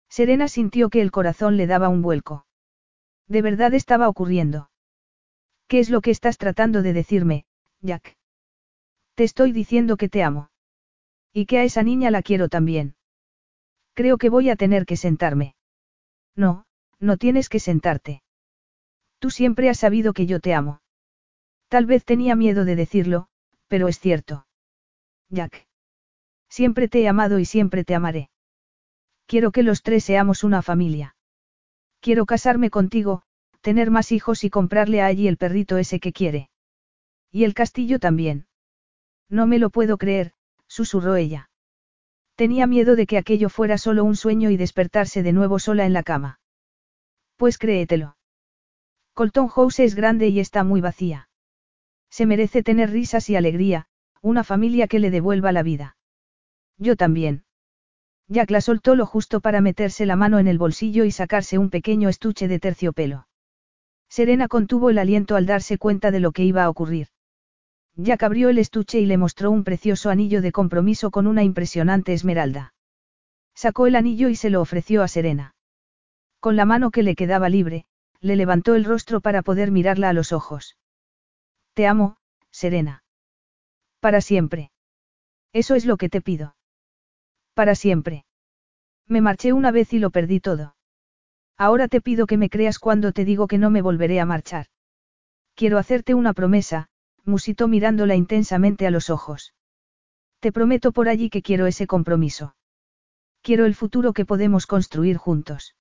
[0.08, 2.46] Serena sintió que el corazón le daba un vuelco.
[3.28, 4.70] De verdad estaba ocurriendo.
[5.68, 7.46] ¿Qué es lo que estás tratando de decirme,
[7.82, 8.18] Jack?
[9.16, 10.51] Te estoy diciendo que te amo.
[11.34, 12.95] Y que a esa niña la quiero también.
[13.93, 15.56] Creo que voy a tener que sentarme.
[16.35, 16.66] No,
[17.00, 18.24] no tienes que sentarte.
[19.19, 20.82] Tú siempre has sabido que yo te amo.
[21.68, 23.27] Tal vez tenía miedo de decirlo,
[23.68, 24.45] pero es cierto.
[25.30, 25.68] Jack.
[26.50, 28.30] Siempre te he amado y siempre te amaré.
[29.26, 31.16] Quiero que los tres seamos una familia.
[32.01, 33.22] Quiero casarme contigo,
[33.61, 36.50] tener más hijos y comprarle a allí el perrito ese que quiere.
[37.32, 38.48] Y el castillo también.
[39.30, 40.34] No me lo puedo creer,
[40.72, 41.50] susurró ella.
[42.35, 45.91] Tenía miedo de que aquello fuera solo un sueño y despertarse de nuevo sola en
[45.91, 46.40] la cama.
[47.35, 48.16] Pues créetelo.
[49.14, 51.27] Colton House es grande y está muy vacía.
[52.09, 53.88] Se merece tener risas y alegría,
[54.22, 55.98] una familia que le devuelva la vida.
[56.77, 57.43] Yo también.
[58.30, 61.69] Jack la soltó lo justo para meterse la mano en el bolsillo y sacarse un
[61.69, 63.27] pequeño estuche de terciopelo.
[64.08, 67.09] Serena contuvo el aliento al darse cuenta de lo que iba a ocurrir.
[67.95, 72.14] Jack abrió el estuche y le mostró un precioso anillo de compromiso con una impresionante
[72.14, 72.74] esmeralda.
[73.53, 75.56] Sacó el anillo y se lo ofreció a Serena.
[76.40, 77.86] Con la mano que le quedaba libre,
[78.20, 80.78] le levantó el rostro para poder mirarla a los ojos.
[81.74, 82.18] Te amo,
[82.50, 83.03] Serena.
[84.00, 84.72] Para siempre.
[85.53, 86.56] Eso es lo que te pido.
[87.53, 88.26] Para siempre.
[89.08, 90.76] Me marché una vez y lo perdí todo.
[91.58, 94.68] Ahora te pido que me creas cuando te digo que no me volveré a marchar.
[95.53, 96.88] Quiero hacerte una promesa,
[97.25, 99.53] musitó mirándola intensamente a los ojos.
[100.40, 102.56] Te prometo por allí que quiero ese compromiso.
[103.41, 105.75] Quiero el futuro que podemos construir juntos.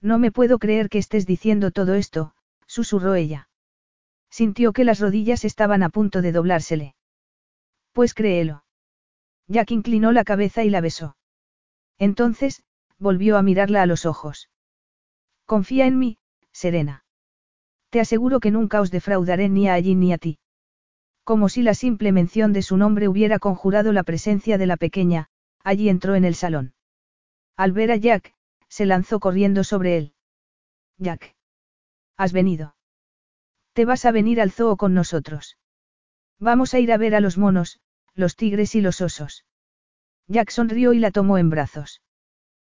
[0.00, 2.34] No me puedo creer que estés diciendo todo esto,
[2.66, 3.48] susurró ella.
[4.30, 6.94] Sintió que las rodillas estaban a punto de doblársele.
[7.92, 8.64] Pues créelo.
[9.48, 11.16] Jack inclinó la cabeza y la besó.
[11.98, 12.62] Entonces,
[12.98, 14.50] volvió a mirarla a los ojos.
[15.44, 16.18] Confía en mí,
[16.52, 17.04] Serena.
[17.90, 20.38] Te aseguro que nunca os defraudaré ni a allí ni a ti.
[21.26, 25.26] Como si la simple mención de su nombre hubiera conjurado la presencia de la pequeña,
[25.64, 26.74] allí entró en el salón.
[27.56, 28.32] Al ver a Jack,
[28.68, 30.14] se lanzó corriendo sobre él.
[30.98, 31.34] Jack.
[32.16, 32.76] Has venido.
[33.72, 35.58] Te vas a venir al zoo con nosotros.
[36.38, 37.80] Vamos a ir a ver a los monos,
[38.14, 39.44] los tigres y los osos.
[40.28, 42.02] Jack sonrió y la tomó en brazos.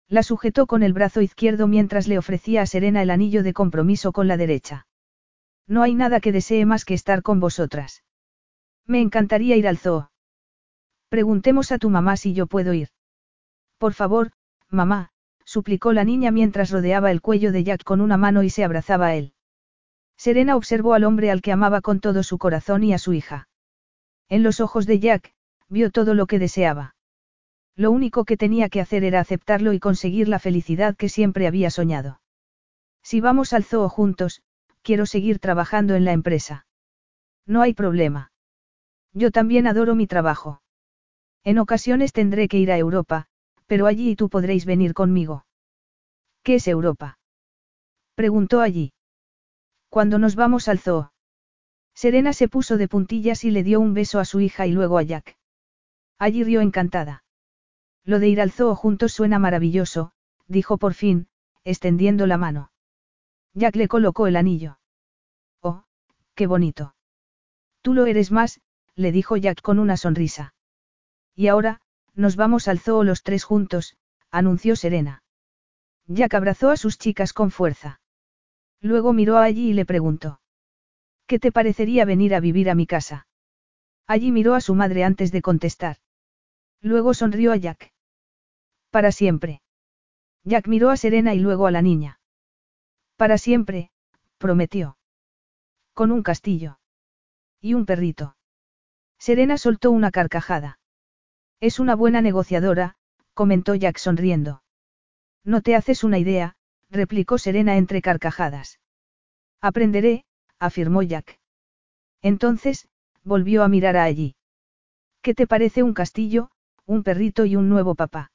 [0.09, 4.11] La sujetó con el brazo izquierdo mientras le ofrecía a Serena el anillo de compromiso
[4.11, 4.87] con la derecha.
[5.67, 8.03] No hay nada que desee más que estar con vosotras.
[8.91, 10.11] Me encantaría ir al zoo.
[11.07, 12.89] Preguntemos a tu mamá si yo puedo ir.
[13.77, 14.33] Por favor,
[14.69, 15.11] mamá,
[15.45, 19.05] suplicó la niña mientras rodeaba el cuello de Jack con una mano y se abrazaba
[19.07, 19.31] a él.
[20.17, 23.47] Serena observó al hombre al que amaba con todo su corazón y a su hija.
[24.27, 25.33] En los ojos de Jack,
[25.69, 26.97] vio todo lo que deseaba.
[27.77, 31.69] Lo único que tenía que hacer era aceptarlo y conseguir la felicidad que siempre había
[31.69, 32.19] soñado.
[33.03, 34.41] Si vamos al zoo juntos,
[34.81, 36.65] quiero seguir trabajando en la empresa.
[37.45, 38.30] No hay problema.
[39.13, 40.61] Yo también adoro mi trabajo.
[41.43, 43.27] En ocasiones tendré que ir a Europa,
[43.65, 45.45] pero allí tú podréis venir conmigo.
[46.43, 47.19] ¿Qué es Europa?
[48.15, 48.93] Preguntó allí.
[49.89, 51.11] Cuando nos vamos al zoo.
[51.93, 54.97] Serena se puso de puntillas y le dio un beso a su hija y luego
[54.97, 55.37] a Jack.
[56.17, 57.23] Allí rió encantada.
[58.03, 60.13] Lo de ir al zoo juntos suena maravilloso,
[60.47, 61.27] dijo por fin,
[61.63, 62.71] extendiendo la mano.
[63.53, 64.79] Jack le colocó el anillo.
[65.61, 65.83] Oh,
[66.35, 66.95] qué bonito.
[67.81, 68.61] Tú lo eres más,
[69.01, 70.53] le dijo Jack con una sonrisa.
[71.35, 71.81] Y ahora,
[72.13, 73.97] nos vamos al zoo los tres juntos,
[74.29, 75.23] anunció Serena.
[76.07, 77.99] Jack abrazó a sus chicas con fuerza.
[78.81, 80.41] Luego miró allí y le preguntó.
[81.27, 83.27] ¿Qué te parecería venir a vivir a mi casa?
[84.07, 85.97] Allí miró a su madre antes de contestar.
[86.81, 87.93] Luego sonrió a Jack.
[88.89, 89.61] Para siempre.
[90.43, 92.19] Jack miró a Serena y luego a la niña.
[93.15, 93.91] Para siempre,
[94.37, 94.97] prometió.
[95.93, 96.79] Con un castillo.
[97.61, 98.35] Y un perrito.
[99.21, 100.79] Serena soltó una carcajada.
[101.59, 102.95] Es una buena negociadora,
[103.35, 104.63] comentó Jack sonriendo.
[105.43, 106.55] No te haces una idea,
[106.89, 108.79] replicó Serena entre carcajadas.
[109.61, 110.25] Aprenderé,
[110.57, 111.39] afirmó Jack.
[112.23, 112.87] Entonces,
[113.23, 114.35] volvió a mirar a allí.
[115.21, 116.49] ¿Qué te parece un castillo,
[116.87, 118.31] un perrito y un nuevo papá?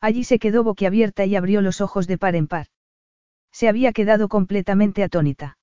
[0.00, 2.66] Allí se quedó boquiabierta y abrió los ojos de par en par.
[3.52, 5.56] Se había quedado completamente atónita.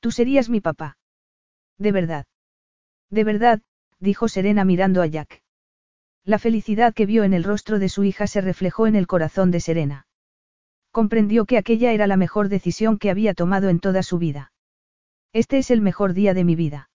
[0.00, 0.98] Tú serías mi papá.
[1.78, 2.26] De verdad.
[3.10, 3.60] De verdad,
[3.98, 5.42] dijo Serena mirando a Jack.
[6.24, 9.50] La felicidad que vio en el rostro de su hija se reflejó en el corazón
[9.50, 10.06] de Serena.
[10.90, 14.52] Comprendió que aquella era la mejor decisión que había tomado en toda su vida.
[15.32, 16.90] Este es el mejor día de mi vida.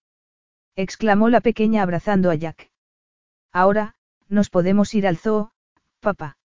[0.76, 2.72] exclamó la pequeña abrazando a Jack.
[3.52, 3.96] Ahora,
[4.28, 5.52] nos podemos ir al zoo,
[6.00, 6.38] papá.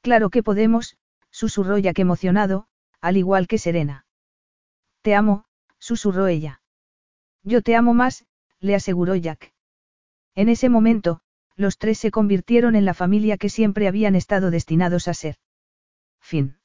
[0.00, 0.96] Claro que podemos,
[1.30, 2.66] susurró Jack emocionado,
[3.00, 4.06] al igual que Serena.
[5.02, 5.44] Te amo,
[5.78, 6.62] susurró ella.
[7.42, 8.26] Yo te amo más,
[8.60, 9.52] le aseguró Jack.
[10.34, 11.20] En ese momento,
[11.56, 15.36] los tres se convirtieron en la familia que siempre habían estado destinados a ser.
[16.20, 16.59] Fin.